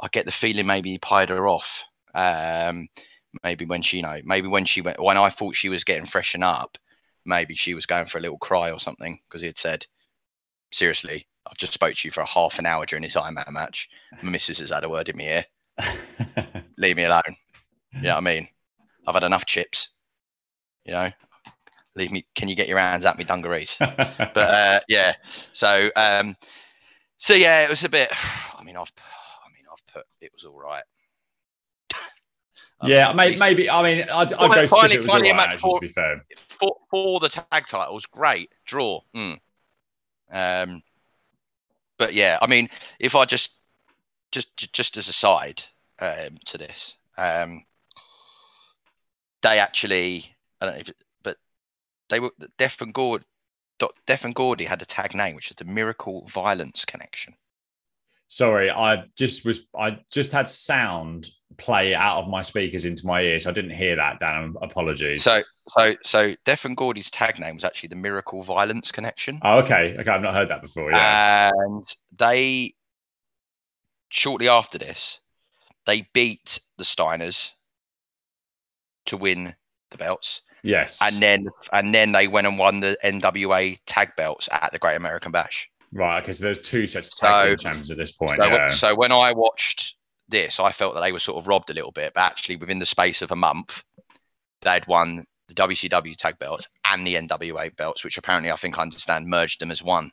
I 0.00 0.08
get 0.10 0.26
the 0.26 0.32
feeling 0.32 0.66
maybe 0.66 0.90
he 0.90 0.98
pied 0.98 1.28
her 1.28 1.46
off. 1.46 1.84
Um, 2.12 2.88
maybe 3.44 3.64
when 3.64 3.82
she, 3.82 3.98
you 3.98 4.02
know, 4.02 4.20
maybe 4.24 4.48
when 4.48 4.64
she 4.64 4.80
went, 4.80 5.00
when 5.00 5.16
I 5.16 5.30
thought 5.30 5.54
she 5.54 5.68
was 5.68 5.84
getting 5.84 6.06
freshen 6.06 6.42
up, 6.42 6.76
maybe 7.24 7.54
she 7.54 7.74
was 7.74 7.86
going 7.86 8.06
for 8.06 8.18
a 8.18 8.20
little 8.20 8.38
cry 8.38 8.72
or 8.72 8.80
something 8.80 9.20
because 9.28 9.42
he 9.42 9.46
had 9.46 9.58
said, 9.58 9.86
"Seriously, 10.72 11.26
I've 11.46 11.58
just 11.58 11.74
spoke 11.74 11.94
to 11.94 12.08
you 12.08 12.12
for 12.12 12.22
a 12.22 12.26
half 12.26 12.58
an 12.58 12.66
hour 12.66 12.86
during 12.86 13.02
this 13.02 13.16
Iron 13.16 13.34
Man 13.34 13.44
match. 13.50 13.88
My 14.22 14.30
missus 14.30 14.58
has 14.58 14.70
had 14.70 14.84
a 14.84 14.88
word 14.88 15.08
in 15.08 15.16
my 15.16 15.24
ear. 15.24 15.44
Leave 16.78 16.96
me 16.96 17.04
alone. 17.04 17.22
You 17.92 18.02
know 18.02 18.08
what 18.10 18.16
I 18.16 18.20
mean? 18.20 18.48
I've 19.06 19.14
had 19.14 19.24
enough 19.24 19.46
chips. 19.46 19.88
You 20.84 20.94
know, 20.94 21.10
leave 21.96 22.10
me. 22.12 22.26
Can 22.34 22.48
you 22.48 22.54
get 22.56 22.68
your 22.68 22.78
hands 22.78 23.04
at 23.04 23.18
me 23.18 23.24
dungarees? 23.24 23.76
But 23.80 24.36
uh, 24.36 24.80
yeah, 24.88 25.14
so 25.52 25.90
um, 25.96 26.36
so 27.18 27.34
yeah, 27.34 27.62
it 27.64 27.70
was 27.70 27.84
a 27.84 27.88
bit. 27.88 28.10
I 28.58 28.62
mean, 28.64 28.76
I've, 28.76 28.92
I 28.98 29.48
mean, 29.54 29.64
I've 29.70 29.94
put 29.94 30.04
it 30.20 30.32
was 30.32 30.44
all 30.44 30.58
right. 30.58 30.84
yeah, 32.82 33.08
At 33.10 33.16
maybe, 33.16 33.36
maybe. 33.38 33.70
I 33.70 33.82
mean, 33.82 34.02
I'd, 34.10 34.32
I'd 34.32 34.38
Finally- 34.38 34.54
go 34.54 34.66
skip 34.66 34.78
finally- 34.78 34.94
it 34.96 35.02
was 35.02 35.10
all 35.10 35.20
right, 35.20 35.48
actually, 35.50 35.72
to 35.74 35.80
be 35.80 35.88
fair. 35.88 36.24
for 36.60 36.76
for 36.90 37.20
the 37.20 37.28
tag 37.28 37.66
titles, 37.66 38.06
great 38.06 38.50
draw. 38.66 39.00
Mm. 39.14 39.38
Um, 40.30 40.82
but 41.98 42.12
yeah, 42.14 42.38
I 42.42 42.46
mean, 42.46 42.68
if 42.98 43.14
I 43.14 43.24
just 43.24 43.52
just 44.32 44.72
just 44.72 44.96
as 44.96 45.08
a 45.08 45.12
side 45.12 45.62
um, 46.00 46.36
to 46.46 46.58
this, 46.58 46.96
um, 47.16 47.64
they 49.42 49.58
actually, 49.60 50.34
I 50.60 50.66
don't 50.66 50.74
know, 50.74 50.80
if, 50.80 50.90
they 52.10 52.20
were 52.20 52.30
Def 52.58 52.80
and 52.80 52.92
Gord, 52.94 53.24
Def 54.06 54.24
and 54.24 54.34
Gordy 54.34 54.64
had 54.64 54.82
a 54.82 54.86
tag 54.86 55.14
name, 55.14 55.34
which 55.34 55.50
is 55.50 55.56
the 55.56 55.64
Miracle 55.64 56.26
Violence 56.28 56.84
Connection. 56.84 57.34
Sorry, 58.26 58.70
I 58.70 59.04
just 59.16 59.44
was. 59.44 59.66
I 59.78 59.98
just 60.10 60.32
had 60.32 60.48
sound 60.48 61.28
play 61.56 61.94
out 61.94 62.18
of 62.22 62.28
my 62.28 62.40
speakers 62.40 62.84
into 62.84 63.06
my 63.06 63.20
ears. 63.20 63.46
I 63.46 63.52
didn't 63.52 63.76
hear 63.76 63.96
that. 63.96 64.18
Dan, 64.18 64.54
apologies. 64.62 65.22
So 65.22 65.42
so 65.68 65.94
so 66.04 66.34
Def 66.44 66.64
and 66.64 66.76
Gordy's 66.76 67.10
tag 67.10 67.38
name 67.38 67.54
was 67.54 67.64
actually 67.64 67.90
the 67.90 67.96
Miracle 67.96 68.42
Violence 68.42 68.90
Connection. 68.90 69.40
oh, 69.42 69.58
okay, 69.60 69.96
okay, 69.98 70.10
I've 70.10 70.22
not 70.22 70.34
heard 70.34 70.48
that 70.48 70.62
before. 70.62 70.90
Yeah, 70.90 71.50
And 71.54 71.86
they, 72.18 72.74
shortly 74.08 74.48
after 74.48 74.78
this, 74.78 75.18
they 75.86 76.08
beat 76.14 76.60
the 76.78 76.84
Steiners 76.84 77.50
to 79.06 79.16
win 79.16 79.54
the 79.90 79.98
belts, 79.98 80.40
yes, 80.64 81.00
and 81.02 81.22
then 81.22 81.46
and 81.72 81.94
then 81.94 82.10
they 82.12 82.26
went 82.26 82.46
and 82.48 82.58
won 82.58 82.80
the 82.80 82.96
NWA 83.04 83.78
tag 83.86 84.16
belts 84.16 84.48
at 84.50 84.72
the 84.72 84.78
Great 84.80 84.96
American 84.96 85.30
Bash. 85.30 85.68
right. 85.92 86.20
Okay, 86.22 86.32
so 86.32 86.44
there's 86.44 86.60
two 86.60 86.86
sets 86.88 87.12
of 87.12 87.18
tag 87.18 87.40
So- 87.40 87.46
team 87.48 87.56
champions 87.58 87.90
at 87.92 87.96
this 87.98 88.10
point. 88.12 88.40
So, 88.40 88.46
yeah. 88.46 88.70
so 88.72 88.94
when 88.96 89.12
I 89.12 89.32
watched 89.32 89.94
this, 90.28 90.58
I 90.58 90.72
felt 90.72 90.94
that 90.94 91.02
they 91.02 91.12
were 91.12 91.18
sort 91.20 91.38
of 91.38 91.46
robbed 91.46 91.70
a 91.70 91.74
little 91.74 91.92
bit, 91.92 92.12
but 92.14 92.22
actually 92.22 92.56
within 92.56 92.78
the 92.80 92.86
space 92.86 93.22
of 93.22 93.30
a 93.30 93.36
month, 93.36 93.82
they'd 94.62 94.86
won 94.86 95.24
the 95.48 95.54
WCW 95.54 96.16
tag 96.16 96.38
belts 96.38 96.66
and 96.86 97.06
the 97.06 97.14
NWA 97.16 97.76
belts, 97.76 98.02
which 98.02 98.16
apparently 98.16 98.50
I 98.50 98.56
think 98.56 98.78
I 98.78 98.82
understand 98.82 99.26
merged 99.26 99.60
them 99.60 99.70
as 99.70 99.82
one. 99.82 100.10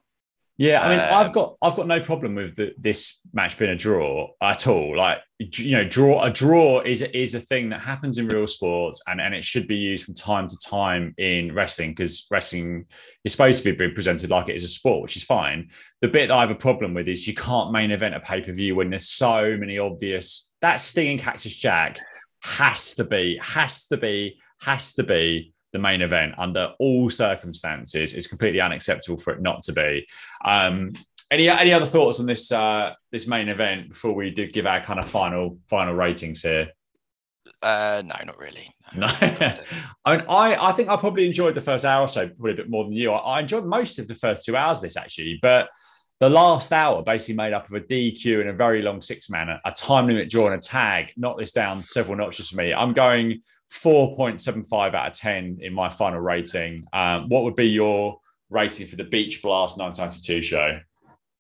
Yeah, 0.58 0.82
I 0.82 0.90
mean, 0.90 1.00
I've 1.00 1.28
Um, 1.28 1.32
got 1.34 1.56
I've 1.62 1.76
got 1.76 1.88
no 1.88 2.00
problem 2.02 2.36
with 2.36 2.56
the, 2.56 2.74
this 2.78 3.22
match 3.34 3.58
being 3.58 3.72
a 3.72 3.76
draw 3.76 4.30
at 4.42 4.68
all. 4.68 4.96
Like, 4.96 5.18
you 5.40 5.72
know, 5.72 5.84
draw 5.84 6.24
a 6.24 6.30
draw 6.30 6.82
is 6.82 7.02
is 7.02 7.34
a 7.34 7.40
thing 7.40 7.70
that 7.70 7.82
happens 7.82 8.20
in 8.20 8.28
real 8.28 8.46
sports, 8.46 9.02
and 9.08 9.20
and 9.20 9.34
it 9.34 9.44
should 9.44 9.68
be 9.68 9.78
used 9.78 10.06
from 10.06 10.14
time 10.14 10.48
to 10.48 10.58
time 10.58 11.16
in 11.18 11.56
wrestling 11.56 11.92
because 11.92 12.28
wrestling 12.30 12.86
is 13.24 13.32
supposed 13.32 13.64
to 13.64 13.72
be 13.72 13.76
being 13.76 13.96
presented 13.96 14.30
like 14.30 14.50
it 14.50 14.56
is 14.56 14.64
a 14.64 14.68
sport, 14.68 15.02
which 15.02 15.18
is 15.18 15.24
fine. 15.24 15.70
The 16.02 16.10
bit 16.10 16.28
that 16.28 16.36
I 16.36 16.42
have 16.42 16.52
a 16.52 16.56
problem 16.56 16.94
with 16.94 17.08
is 17.08 17.28
you 17.28 17.34
can't 17.34 17.72
main 17.72 17.90
event 17.90 18.14
a 18.14 18.20
pay 18.20 18.42
per 18.42 18.52
view 18.52 18.76
when 18.76 18.92
there's 18.92 19.10
so 19.10 19.58
many 19.58 19.80
obvious. 19.80 20.52
That 20.62 20.80
stinging 20.80 21.18
Cactus 21.18 21.56
Jack 21.56 22.00
has 22.44 22.94
to 22.96 23.04
be, 23.04 23.40
has 23.42 23.88
to 23.88 23.98
be, 23.98 24.40
has 24.62 24.94
to 24.94 25.04
be 25.04 25.54
the 25.72 25.80
main 25.80 26.02
event 26.02 26.36
under 26.38 26.74
all 26.80 27.10
circumstances. 27.10 28.14
It's 28.14 28.28
completely 28.28 28.62
unacceptable 28.62 29.18
for 29.18 29.34
it 29.34 29.42
not 29.42 29.64
to 29.64 29.74
be. 29.74 30.08
Um, 30.44 30.94
any 31.32 31.48
any 31.48 31.72
other 31.72 31.86
thoughts 31.86 32.20
on 32.20 32.26
this 32.26 32.52
uh, 32.52 32.94
this 33.12 33.26
main 33.26 33.48
event 33.48 33.90
before 33.90 34.14
we 34.14 34.32
do 34.32 34.48
give 34.48 34.66
our 34.66 34.82
kind 34.82 35.00
of 35.00 35.10
final 35.10 35.58
final 35.70 35.94
ratings 35.94 36.42
here? 36.42 36.70
Uh, 37.62 38.02
no, 38.06 38.16
not 38.26 38.38
really. 38.38 38.70
No, 38.94 39.08
I 39.22 40.18
mean, 40.18 40.26
I 40.28 40.56
I 40.56 40.72
think 40.74 40.90
I 40.90 40.98
probably 40.98 41.26
enjoyed 41.26 41.56
the 41.56 41.62
first 41.62 41.86
hour 41.86 42.02
or 42.02 42.08
so 42.08 42.28
probably 42.28 42.52
a 42.52 42.56
bit 42.56 42.70
more 42.70 42.84
than 42.84 42.94
you. 42.94 43.12
I, 43.14 43.38
I 43.38 43.40
enjoyed 43.40 43.66
most 43.66 43.98
of 43.98 44.08
the 44.08 44.16
first 44.16 44.44
two 44.44 44.58
hours 44.58 44.80
of 44.80 44.84
this 44.84 44.98
actually, 44.98 45.40
but 45.42 45.70
the 46.22 46.30
last 46.30 46.72
hour 46.72 47.02
basically 47.02 47.34
made 47.34 47.52
up 47.52 47.68
of 47.68 47.76
a 47.76 47.82
DQ 47.82 48.42
and 48.42 48.50
a 48.50 48.54
very 48.54 48.84
long 48.84 49.02
six 49.02 49.28
man, 49.28 49.50
a, 49.66 49.72
time 49.72 50.06
limit 50.06 50.30
draw 50.30 50.46
and 50.46 50.56
a 50.56 50.62
tag. 50.62 51.08
Knocked 51.18 51.40
this 51.40 51.52
down 51.52 51.82
several 51.82 52.16
notches 52.16 52.50
for 52.50 52.58
me. 52.58 52.72
I'm 52.72 52.94
going 52.94 53.42
four 53.72 54.16
point 54.16 54.40
seven 54.40 54.64
five 54.64 54.94
out 54.94 55.08
of 55.08 55.14
ten 55.14 55.58
in 55.62 55.74
my 55.74 55.90
final 55.90 56.20
rating. 56.20 56.86
Um, 56.94 57.28
what 57.28 57.44
would 57.44 57.56
be 57.56 57.66
your 57.66 58.20
rating 58.52 58.86
for 58.86 58.98
the 58.98 59.04
Beach 59.04 59.42
Blast 59.42 59.80
1992 59.80 60.44
show? 60.44 60.80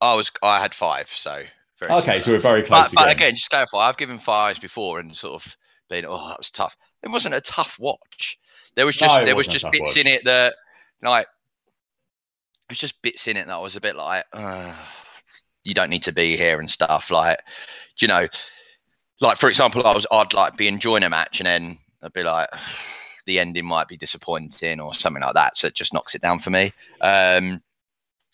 I 0.02 0.16
was 0.16 0.32
I 0.41 0.60
had 0.60 0.74
five, 0.74 1.08
so 1.14 1.44
very 1.84 2.02
Okay, 2.02 2.20
so 2.20 2.32
we're 2.32 2.40
very 2.40 2.64
close 2.64 2.91
but 2.91 3.03
again. 3.03 3.16
again, 3.16 3.36
just 3.36 3.52
clarify. 3.52 3.88
I've 3.88 3.98
given 3.98 4.18
fives 4.18 4.58
before 4.58 4.99
and 4.99 5.16
sort 5.16 5.44
of 5.45 5.56
been, 5.91 6.08
oh, 6.08 6.28
that 6.30 6.40
was 6.40 6.49
tough. 6.49 6.76
It 7.03 7.12
wasn't 7.12 7.36
a 7.36 7.41
tough 7.41 7.78
watch. 7.80 8.40
There 8.76 8.88
was 8.88 8.95
just 8.95 9.16
it 9.20 9.26
there 9.26 9.36
was 9.36 9.45
just 9.48 9.70
bits 9.72 9.95
watch. 9.95 9.98
in 9.98 10.08
it 10.08 10.24
that 10.26 10.56
like 11.03 11.28
was 12.69 12.77
just 12.77 13.01
bits 13.01 13.27
in 13.27 13.38
it 13.38 13.47
that 13.47 13.53
I 13.53 13.59
was 13.59 13.75
a 13.75 13.81
bit 13.81 13.95
like, 13.95 14.25
uh, 14.33 14.73
you 15.63 15.73
don't 15.73 15.89
need 15.89 16.03
to 16.03 16.11
be 16.11 16.38
here 16.38 16.59
and 16.59 16.69
stuff. 16.69 17.11
Like, 17.11 17.39
you 17.99 18.07
know, 18.07 18.27
like 19.19 19.38
for 19.38 19.49
example, 19.49 19.85
I 19.85 19.93
was 19.93 20.07
I'd 20.11 20.33
like 20.33 20.57
be 20.57 20.67
enjoying 20.67 21.03
a 21.03 21.09
match 21.09 21.39
and 21.39 21.47
then 21.47 21.77
I'd 22.01 22.13
be 22.13 22.23
like. 22.23 22.49
The 23.27 23.38
ending 23.38 23.67
might 23.67 23.88
be 23.88 23.97
disappointing 23.97 24.79
or 24.79 24.95
something 24.95 25.21
like 25.21 25.35
that, 25.35 25.55
so 25.55 25.67
it 25.67 25.75
just 25.75 25.93
knocks 25.93 26.15
it 26.15 26.23
down 26.23 26.39
for 26.39 26.49
me. 26.49 26.73
Um, 27.01 27.61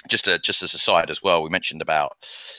just 0.08 0.28
a, 0.28 0.40
just 0.40 0.64
as 0.64 0.74
a 0.74 0.80
side 0.80 1.10
as 1.10 1.22
well, 1.22 1.44
we 1.44 1.50
mentioned 1.50 1.82
about 1.82 2.16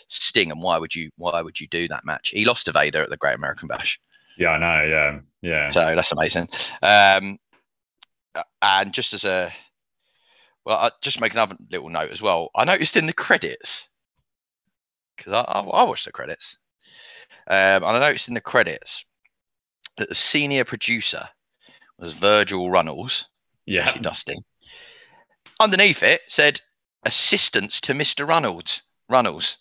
Sting 0.08 0.50
and 0.50 0.62
why 0.62 0.78
would 0.78 0.94
you 0.94 1.10
why 1.16 1.40
would 1.40 1.58
you 1.58 1.66
do 1.68 1.88
that 1.88 2.04
match? 2.04 2.28
He 2.28 2.44
lost 2.44 2.66
to 2.66 2.72
Vader 2.72 3.02
at 3.02 3.10
the 3.10 3.16
Great 3.16 3.36
American 3.36 3.68
Bash, 3.68 3.98
Yeah, 4.36 4.50
I 4.50 4.58
know. 4.58 4.84
Yeah, 4.84 5.18
yeah. 5.40 5.68
so 5.70 5.94
that's 5.94 6.12
amazing. 6.12 6.48
Um, 6.82 7.38
and 8.62 8.92
just 8.92 9.14
as 9.14 9.24
a 9.24 9.52
well, 10.68 10.76
I 10.78 10.90
just 11.02 11.20
make 11.20 11.32
another 11.32 11.56
little 11.70 11.88
note 11.88 12.10
as 12.12 12.20
well. 12.22 12.50
I 12.54 12.64
noticed 12.64 12.96
in 12.98 13.06
the 13.06 13.12
credits 13.14 13.88
because 15.16 15.32
I, 15.32 15.40
I 15.40 15.60
I 15.60 15.82
watched 15.84 16.04
the 16.04 16.12
credits, 16.12 16.58
um, 17.48 17.56
and 17.82 17.84
I 17.86 17.98
noticed 17.98 18.28
in 18.28 18.34
the 18.34 18.40
credits 18.40 19.04
that 19.96 20.08
the 20.10 20.14
senior 20.14 20.64
producer 20.64 21.28
was 21.98 22.12
Virgil 22.12 22.70
Runnels, 22.70 23.26
yeah. 23.66 23.92
Dusty. 23.98 24.36
Underneath 25.58 26.02
it 26.04 26.20
said 26.28 26.60
assistance 27.04 27.80
to 27.80 27.94
Mr. 27.94 28.28
Runnels. 28.28 28.82
Runnels. 29.08 29.56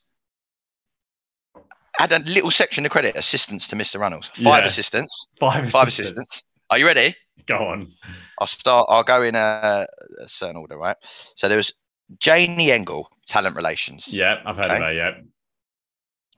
add 1.99 2.11
a 2.11 2.19
little 2.19 2.51
section 2.51 2.85
of 2.85 2.91
credit 2.91 3.15
assistance 3.15 3.67
to 3.69 3.75
Mr. 3.75 3.99
Runnels. 3.99 4.27
Five 4.35 4.63
Yeah. 4.63 4.67
assistants. 4.67 5.25
Five 5.39 5.71
Five 5.71 5.88
assistants. 5.88 5.99
assistants. 6.11 6.43
Are 6.69 6.77
you 6.77 6.85
ready? 6.85 7.15
Go 7.57 7.57
on. 7.68 7.91
I'll 8.40 8.48
start. 8.48 8.88
I'll 8.90 9.03
go 9.03 9.24
in 9.24 9.36
a, 9.36 9.88
a 10.22 10.28
certain 10.28 10.57
order, 10.57 10.78
right? 10.78 10.98
So 11.36 11.48
there 11.48 11.57
was 11.57 11.74
Janie 12.19 12.72
Engel, 12.72 13.10
talent 13.28 13.56
relations. 13.56 14.07
Yeah, 14.07 14.41
I've 14.45 14.57
heard 14.57 14.65
of 14.68 14.72
Okay. 14.74 14.82
her. 14.84 14.94
Yeah. 14.94 15.11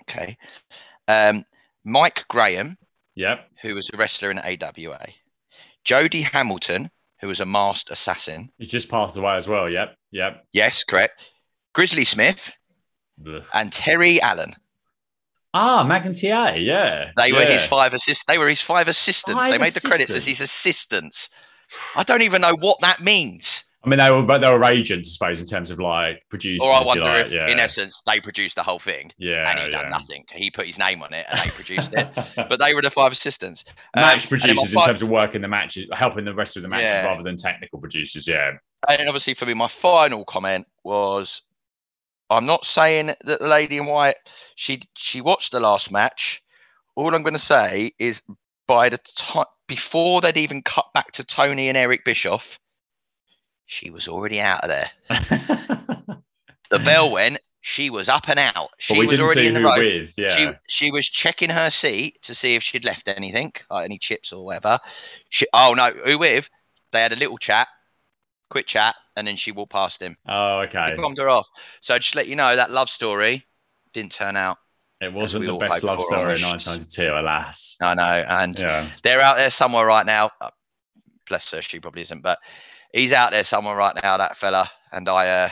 Okay. 0.02 0.38
Um, 1.08 1.46
Mike 1.84 2.26
Graham, 2.30 2.78
Yep. 3.16 3.50
who 3.62 3.76
was 3.76 3.90
a 3.94 3.98
wrestler 3.98 4.32
in 4.32 4.40
AWA. 4.40 5.06
Jody 5.84 6.22
Hamilton, 6.22 6.90
who 7.22 7.28
was 7.28 7.40
a 7.40 7.46
masked 7.46 7.90
assassin. 7.92 8.50
He's 8.58 8.72
just 8.72 8.90
passed 8.90 9.18
away 9.18 9.36
as 9.36 9.48
well. 9.48 9.70
Yep. 9.70 9.96
Yep. 10.12 10.46
Yes, 10.54 10.84
correct. 10.84 11.20
Grizzly 11.74 12.06
Smith 12.06 12.52
Ugh. 13.28 13.44
and 13.54 13.72
Terry 13.72 14.22
Allen. 14.22 14.54
Ah, 15.54 15.84
McIntyre. 15.84 16.64
Yeah. 16.64 17.12
They 17.18 17.32
were 17.32 17.46
his 17.46 17.64
Yeah. 17.64 17.68
five 17.68 17.94
assist. 17.94 18.28
They 18.28 18.38
were 18.38 18.50
his 18.50 18.62
five 18.62 18.88
assistants. 18.88 19.40
Five 19.40 19.52
they 19.52 19.58
made 19.58 19.74
the 19.74 19.82
credits 19.82 20.12
as 20.12 20.26
his 20.26 20.42
assistants. 20.42 21.30
assistants. 21.30 21.30
I 21.96 22.04
don't 22.04 22.22
even 22.22 22.42
know 22.42 22.56
what 22.60 22.80
that 22.82 23.00
means. 23.02 23.64
I 23.82 23.88
mean, 23.88 24.00
they 24.00 24.12
were 24.12 24.26
they 24.40 24.52
were 24.52 24.64
agents, 24.66 25.10
I 25.10 25.12
suppose, 25.14 25.40
in 25.40 25.48
terms 25.48 25.72
of 25.72 25.80
like 25.80 26.22
producers. 26.30 26.68
Or 26.68 26.74
I 26.74 26.84
wonder 26.84 27.04
like. 27.06 27.28
if, 27.28 27.32
yeah. 27.32 27.48
in 27.48 27.60
essence, 27.60 28.02
they 28.06 28.20
produced 28.20 28.56
the 28.56 28.64
whole 28.64 28.80
thing 28.80 29.12
yeah, 29.18 29.50
and 29.50 29.58
he 29.60 29.66
yeah. 29.66 29.82
done 29.82 29.90
nothing. 29.90 30.26
He 30.32 30.52
put 30.52 30.68
his 30.68 30.78
name 30.78 31.02
on 31.02 31.14
it 31.14 31.26
and 31.30 31.40
they 31.40 31.50
produced 31.52 31.94
it. 31.94 32.10
But 32.50 32.60
they 32.60 32.74
were 32.74 32.82
the 32.82 32.92
five 32.92 33.14
assistants. 33.14 33.64
Um, 33.96 34.02
Match 34.02 34.26
my 34.30 34.38
producers 34.38 34.74
in 34.74 34.82
terms 34.82 35.02
of 35.02 35.08
working 35.10 35.42
the 35.42 35.48
matches, 35.48 35.88
helping 35.94 36.26
the 36.26 36.34
rest 36.34 36.58
of 36.58 36.64
the 36.64 36.68
matches 36.68 36.90
Yeah. 36.90 37.06
rather 37.08 37.24
than 37.24 37.38
technical 37.38 37.80
producers. 37.80 38.28
Yeah. 38.28 38.52
And 38.90 39.08
obviously, 39.08 39.34
for 39.34 39.46
me, 39.46 39.54
my 39.54 39.70
final 39.70 40.26
comment 40.26 40.68
was, 40.84 41.42
I'm 42.30 42.46
not 42.46 42.66
saying 42.66 43.08
that 43.08 43.40
the 43.40 43.48
lady 43.48 43.78
in 43.78 43.86
white 43.86 44.16
she 44.56 44.82
she 44.96 45.22
watched 45.22 45.52
the 45.52 45.60
last 45.60 45.92
match. 45.92 46.44
All 46.96 47.16
I'm 47.16 47.24
going 47.24 47.34
to 47.34 47.40
say 47.40 47.94
is, 47.98 48.22
by 48.68 48.90
the 48.90 49.00
time 49.16 49.46
before 49.68 50.22
they'd 50.22 50.38
even 50.38 50.62
cut 50.62 50.86
back 50.94 51.12
to 51.14 51.24
Tony 51.24 51.70
and 51.70 51.78
Eric 51.78 52.04
Bischoff, 52.04 52.60
she 53.66 53.90
was 53.90 54.08
already 54.08 54.42
out 54.42 54.64
of 54.64 54.70
there. 54.70 54.90
The 56.70 56.80
bell 56.80 57.12
went. 57.12 57.40
She 57.62 57.90
was 57.90 58.08
up 58.08 58.30
and 58.30 58.40
out. 58.40 58.70
She 58.78 58.94
we 58.94 59.06
was 59.06 59.12
didn't 59.12 59.26
already 59.26 59.42
see 59.42 59.48
in 59.48 59.54
the 59.54 59.60
who 59.60 59.66
road. 59.66 59.80
with. 59.80 60.14
Yeah. 60.18 60.36
She 60.36 60.50
she 60.68 60.92
was 60.92 61.08
checking 61.08 61.50
her 61.50 61.70
seat 61.70 62.22
to 62.24 62.34
see 62.34 62.56
if 62.56 62.64
she'd 62.64 62.86
left 62.86 63.08
anything, 63.08 63.52
like 63.70 63.86
any 63.86 63.98
chips 63.98 64.32
or 64.32 64.46
whatever. 64.46 64.80
She 65.30 65.46
oh 65.54 65.74
no, 65.76 65.92
who 65.92 66.18
with? 66.20 66.50
They 66.92 67.02
had 67.02 67.12
a 67.12 67.18
little 67.18 67.38
chat, 67.38 67.68
quick 68.50 68.66
chat, 68.68 68.96
and 69.16 69.28
then 69.28 69.36
she 69.36 69.52
walked 69.52 69.72
past 69.72 70.02
him. 70.02 70.18
oh, 70.28 70.62
He 70.62 70.68
okay. 70.68 70.96
bombed 70.98 71.18
her 71.18 71.30
off. 71.30 71.48
So 71.82 71.98
just 71.98 72.16
let 72.16 72.28
you 72.28 72.36
know 72.36 72.56
that 72.56 72.72
love 72.72 72.90
story 72.90 73.46
didn't 73.94 74.12
turn 74.12 74.36
out. 74.36 74.58
It 75.02 75.14
wasn't 75.14 75.46
the 75.46 75.58
best 75.58 75.84
love 75.84 76.02
story 76.02 76.36
in 76.36 76.44
or- 76.44 76.50
1992, 76.50 77.14
alas. 77.14 77.78
I 77.82 77.94
know, 77.94 78.26
and 78.28 78.58
Yeah. 78.60 78.90
they're 79.04 79.22
out 79.22 79.38
there 79.38 79.50
somewhere 79.52 79.86
right 79.86 80.06
now. 80.06 80.32
Uh, 80.42 80.50
bless 81.28 81.52
her, 81.52 81.62
she 81.62 81.80
probably 81.80 82.02
isn't, 82.02 82.22
but 82.22 82.38
he's 82.94 83.14
out 83.14 83.32
there 83.32 83.44
somewhere 83.46 83.76
right 83.76 83.96
now, 84.04 84.18
that 84.18 84.36
fella. 84.38 84.70
And 84.92 85.08
I, 85.08 85.28
uh, 85.46 85.50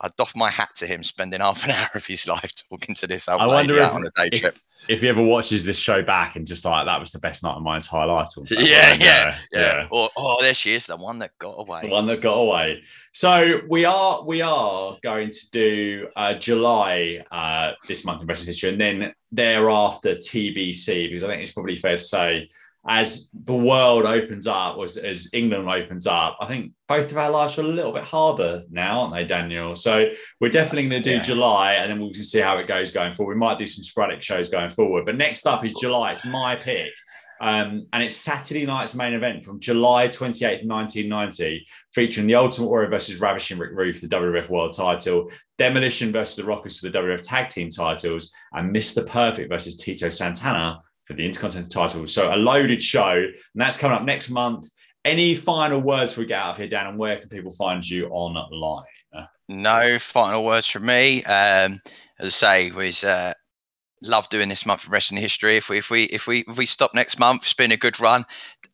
I 0.00 0.08
doff 0.16 0.34
my 0.34 0.48
hat 0.50 0.70
to 0.76 0.86
him, 0.86 1.04
spending 1.04 1.40
half 1.40 1.64
an 1.64 1.70
hour 1.72 1.90
of 1.94 2.06
his 2.06 2.26
life 2.26 2.52
talking 2.70 2.94
to 2.94 3.06
this 3.06 3.28
old 3.28 3.42
I 3.42 3.46
lady 3.46 3.74
if, 3.74 3.92
on 3.92 4.06
a 4.06 4.10
day 4.30 4.38
trip. 4.38 4.54
if 4.54 4.62
if 4.88 5.00
he 5.00 5.08
ever 5.08 5.22
watches 5.22 5.64
this 5.64 5.78
show 5.78 6.02
back 6.02 6.36
and 6.36 6.46
just 6.46 6.64
like 6.64 6.86
that 6.86 6.98
was 6.98 7.12
the 7.12 7.18
best 7.18 7.44
night 7.44 7.54
of 7.54 7.62
my 7.62 7.76
entire 7.76 8.06
life. 8.06 8.28
or. 8.36 8.44
Yeah, 8.50 8.94
yeah, 8.94 8.94
yeah, 8.94 9.36
Yeah. 9.52 9.88
Or 9.90 10.10
oh, 10.16 10.42
there 10.42 10.54
she 10.54 10.74
is, 10.74 10.86
the 10.86 10.96
one 10.96 11.18
that 11.20 11.30
got 11.38 11.54
away. 11.58 11.82
the 11.82 11.90
one 11.90 12.06
that 12.06 12.20
got 12.20 12.34
away. 12.34 12.82
So 13.12 13.60
we 13.68 13.84
are 13.84 14.24
we 14.24 14.40
are 14.40 14.96
going 15.02 15.30
to 15.30 15.50
do 15.50 16.08
uh, 16.16 16.34
July 16.34 17.24
uh, 17.30 17.72
this 17.86 18.04
month 18.04 18.22
in 18.22 18.26
wrestling 18.26 18.48
history, 18.48 18.70
and 18.70 18.80
then 18.80 19.14
thereafter 19.30 20.16
TBC 20.16 21.08
because 21.10 21.22
I 21.22 21.28
think 21.28 21.42
it's 21.42 21.52
probably 21.52 21.76
fair 21.76 21.96
to 21.96 22.02
say 22.02 22.48
as 22.88 23.30
the 23.44 23.54
world 23.54 24.04
opens 24.04 24.46
up, 24.46 24.76
as, 24.82 24.96
as 24.96 25.30
England 25.32 25.68
opens 25.68 26.06
up, 26.06 26.36
I 26.40 26.46
think 26.46 26.72
both 26.88 27.10
of 27.12 27.16
our 27.16 27.30
lives 27.30 27.56
are 27.58 27.62
a 27.62 27.64
little 27.68 27.92
bit 27.92 28.02
harder 28.02 28.62
now, 28.70 29.02
aren't 29.02 29.14
they, 29.14 29.24
Daniel? 29.24 29.76
So 29.76 30.10
we're 30.40 30.50
definitely 30.50 30.88
going 30.88 31.02
to 31.02 31.10
do 31.10 31.16
Yeah. 31.16 31.22
July, 31.22 31.72
and 31.74 31.90
then 31.90 32.00
we'll 32.00 32.12
see 32.14 32.40
how 32.40 32.58
it 32.58 32.66
goes 32.66 32.90
going 32.90 33.12
forward. 33.12 33.34
We 33.34 33.38
might 33.38 33.58
do 33.58 33.66
some 33.66 33.84
sporadic 33.84 34.20
shows 34.22 34.48
going 34.48 34.70
forward, 34.70 35.06
but 35.06 35.16
next 35.16 35.46
up 35.46 35.64
is 35.64 35.74
July. 35.80 36.12
It's 36.12 36.24
my 36.24 36.56
pick. 36.56 36.92
Um, 37.40 37.88
and 37.92 38.04
it's 38.04 38.16
Saturday 38.16 38.64
night's 38.64 38.94
main 38.94 39.14
event 39.14 39.44
from 39.44 39.58
July 39.58 40.06
28th, 40.06 40.64
1990, 40.64 41.66
featuring 41.92 42.28
the 42.28 42.36
Ultimate 42.36 42.68
Warrior 42.68 42.88
versus 42.88 43.18
Ravishing 43.18 43.58
Rick 43.58 43.72
Rude, 43.74 43.96
the 43.96 44.06
WWF 44.06 44.48
World 44.48 44.76
title, 44.76 45.28
Demolition 45.58 46.12
versus 46.12 46.36
the 46.36 46.44
Rockers 46.44 46.78
for 46.78 46.88
the 46.88 46.96
WWF 46.96 47.22
Tag 47.22 47.48
Team 47.48 47.68
titles, 47.68 48.32
and 48.52 48.74
Mr. 48.74 49.04
Perfect 49.04 49.48
versus 49.48 49.76
Tito 49.76 50.08
Santana 50.08 50.80
for 51.12 51.16
the 51.16 51.26
Intercontinental 51.26 51.70
title. 51.70 52.06
So 52.06 52.34
a 52.34 52.36
loaded 52.36 52.82
show, 52.82 53.12
and 53.12 53.36
that's 53.54 53.76
coming 53.76 53.96
up 53.96 54.04
next 54.04 54.30
month. 54.30 54.68
Any 55.04 55.34
final 55.34 55.80
words 55.80 56.16
we 56.16 56.26
get 56.26 56.40
out 56.40 56.50
of 56.52 56.56
here, 56.58 56.68
Dan, 56.68 56.86
and 56.86 56.98
where 56.98 57.18
can 57.18 57.28
people 57.28 57.52
find 57.52 57.88
you 57.88 58.08
online? 58.08 58.84
No 59.48 59.98
final 59.98 60.44
words 60.44 60.66
from 60.66 60.86
me. 60.86 61.24
Um, 61.24 61.80
as 62.18 62.26
I 62.26 62.28
say, 62.28 62.70
was 62.70 63.04
uh, 63.04 63.34
love 64.00 64.28
doing 64.30 64.48
this 64.48 64.64
month 64.64 64.84
of 64.84 64.90
wrestling 64.90 65.20
history. 65.20 65.56
If 65.56 65.68
we 65.68 65.78
if 65.78 65.90
we 65.90 66.04
if 66.04 66.26
we 66.26 66.44
if 66.48 66.56
we 66.56 66.66
stop 66.66 66.94
next 66.94 67.18
month, 67.18 67.42
it's 67.42 67.54
been 67.54 67.72
a 67.72 67.76
good 67.76 68.00
run. 68.00 68.24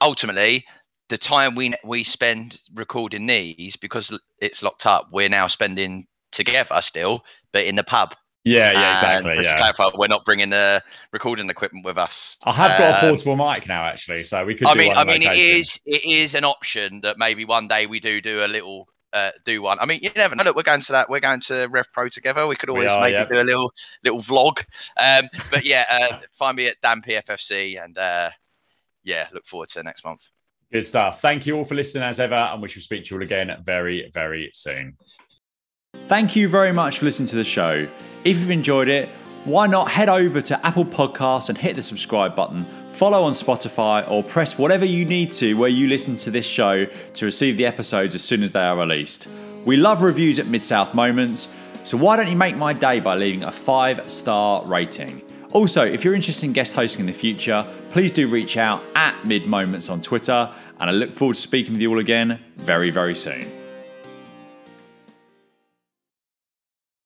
Ultimately, 0.01 0.65
the 1.09 1.19
time 1.19 1.55
we 1.55 1.75
we 1.83 2.05
spend 2.05 2.61
recording 2.75 3.27
these 3.27 3.77
because 3.77 4.17
it's 4.41 4.63
locked 4.63 4.87
up, 4.87 5.09
we're 5.11 5.29
now 5.29 5.49
spending 5.49 6.07
together 6.31 6.81
still, 6.83 7.25
but 7.53 7.65
in 7.65 7.75
the 7.75 7.85
pub. 7.85 8.15
Yeah, 8.49 8.73
yeah, 8.73 8.93
exactly. 8.93 9.37
just 9.37 9.49
Yeah. 9.49 9.57
clarify, 9.59 9.91
we're 9.97 10.07
not 10.09 10.25
bringing 10.25 10.51
the 10.51 10.83
recording 11.13 11.49
equipment 11.51 11.85
with 11.85 11.99
us. 11.99 12.39
I 12.45 12.53
have 12.53 12.79
got 12.79 13.03
a 13.03 13.07
Um, 13.07 13.11
portable 13.11 13.37
mic 13.37 13.69
now, 13.69 13.85
actually, 13.85 14.25
so 14.25 14.45
we 14.45 14.55
could. 14.55 14.69
I 14.69 14.73
do 14.75 14.79
mean, 14.81 14.89
one 14.89 14.99
I 14.99 15.05
mean, 15.05 15.23
it 15.23 15.29
location. 15.29 15.57
is 15.61 15.81
it 15.87 16.05
is 16.05 16.35
an 16.35 16.45
option 16.45 17.01
that 17.03 17.19
maybe 17.19 17.45
one 17.45 17.69
day 17.69 17.87
we 17.87 18.01
do 18.01 18.21
do 18.21 18.45
a 18.45 18.47
little 18.49 18.89
uh, 19.13 19.31
do 19.45 19.63
one. 19.63 19.79
I 19.81 19.87
mean, 19.87 20.01
you 20.03 20.11
never 20.15 20.35
know. 20.37 20.45
Look, 20.45 20.57
we're 20.57 20.63
going 20.63 20.83
to 20.83 20.93
that. 20.93 21.09
We're 21.09 21.21
going 21.21 21.41
to 21.41 21.67
Rev 21.69 21.87
Pro 21.93 22.09
together. 22.09 22.47
We 22.47 22.57
could 22.57 22.69
We 22.69 22.75
always 22.87 22.91
are, 22.91 23.01
maybe 23.01 23.25
do 23.31 23.41
a 23.41 23.43
little 23.43 23.73
little 24.05 24.21
vlog. 24.21 24.65
Um, 24.99 25.29
but 25.51 25.65
yeah, 25.65 25.85
uh, 25.91 26.21
find 26.33 26.57
me 26.57 26.67
at 26.67 26.77
Dan 26.83 27.01
PFFC, 27.03 27.83
and 27.83 27.97
uh, 27.97 28.31
yeah, 29.05 29.29
look 29.33 29.47
forward 29.47 29.71
to 29.71 29.83
next 29.83 30.05
month. 30.05 30.21
Good 30.71 30.87
stuff. 30.87 31.23
Thank 31.23 31.47
you 31.47 31.57
all 31.57 31.65
for 31.65 31.75
listening 31.75 32.05
as 32.05 32.21
ever, 32.21 32.35
and 32.35 32.61
we 32.61 32.69
shall 32.69 32.83
speak 32.83 33.05
to 33.05 33.15
you 33.15 33.19
all 33.19 33.23
again 33.25 33.57
very, 33.65 34.11
very 34.13 34.51
soon. 34.53 34.99
Thank 36.05 36.37
you 36.37 36.49
very 36.49 36.73
much 36.73 36.99
for 36.99 37.05
listening 37.05 37.29
to 37.29 37.37
the 37.37 37.45
show. 37.45 37.87
If 38.25 38.39
you've 38.39 38.51
enjoyed 38.51 38.89
it, 38.89 39.09
why 39.45 39.67
not 39.67 39.91
head 39.91 40.09
over 40.09 40.43
to 40.43 40.67
Apple 40.67 40.85
Podcasts 40.85 41.49
and 41.49 41.57
hit 41.57 41.77
the 41.77 41.83
subscribe 41.83 42.35
button, 42.35 42.65
follow 42.65 43.23
on 43.23 43.33
Spotify, 43.33 44.09
or 44.11 44.23
press 44.23 44.59
whatever 44.59 44.85
you 44.85 45.05
need 45.05 45.33
to 45.33 45.55
where 45.55 45.69
you 45.69 45.89
listen 45.89 46.17
to 46.17 46.31
this 46.31 46.47
show 46.47 46.85
to 46.85 47.25
receive 47.25 47.57
the 47.57 47.65
episodes 47.65 48.15
as 48.15 48.23
soon 48.23 48.43
as 48.43 48.53
they 48.53 48.61
are 48.61 48.77
released. 48.77 49.29
We 49.65 49.77
love 49.77 50.03
reviews 50.03 50.39
at 50.39 50.47
Mid 50.47 50.63
South 50.63 50.95
Moments, 50.95 51.55
so 51.85 51.97
why 51.97 52.17
don't 52.17 52.29
you 52.29 52.37
make 52.37 52.57
my 52.57 52.73
day 52.73 53.01
by 53.01 53.15
leaving 53.15 53.45
a 53.45 53.53
five 53.53 54.11
star 54.11 54.65
rating? 54.67 55.23
Also, 55.53 55.85
if 55.85 56.05
you're 56.05 56.15
interested 56.15 56.45
in 56.45 56.53
guest 56.53 56.75
hosting 56.75 57.01
in 57.01 57.07
the 57.07 57.13
future, 57.13 57.67
please 57.91 58.13
do 58.13 58.29
reach 58.29 58.57
out 58.57 58.83
at 58.95 59.25
Mid 59.25 59.47
Moments 59.47 59.89
on 59.89 60.03
Twitter, 60.03 60.53
and 60.79 60.91
I 60.91 60.93
look 60.93 61.15
forward 61.15 61.37
to 61.37 61.41
speaking 61.41 61.73
with 61.73 61.81
you 61.81 61.91
all 61.91 61.99
again 61.99 62.41
very, 62.57 62.91
very 62.91 63.15
soon. 63.15 63.58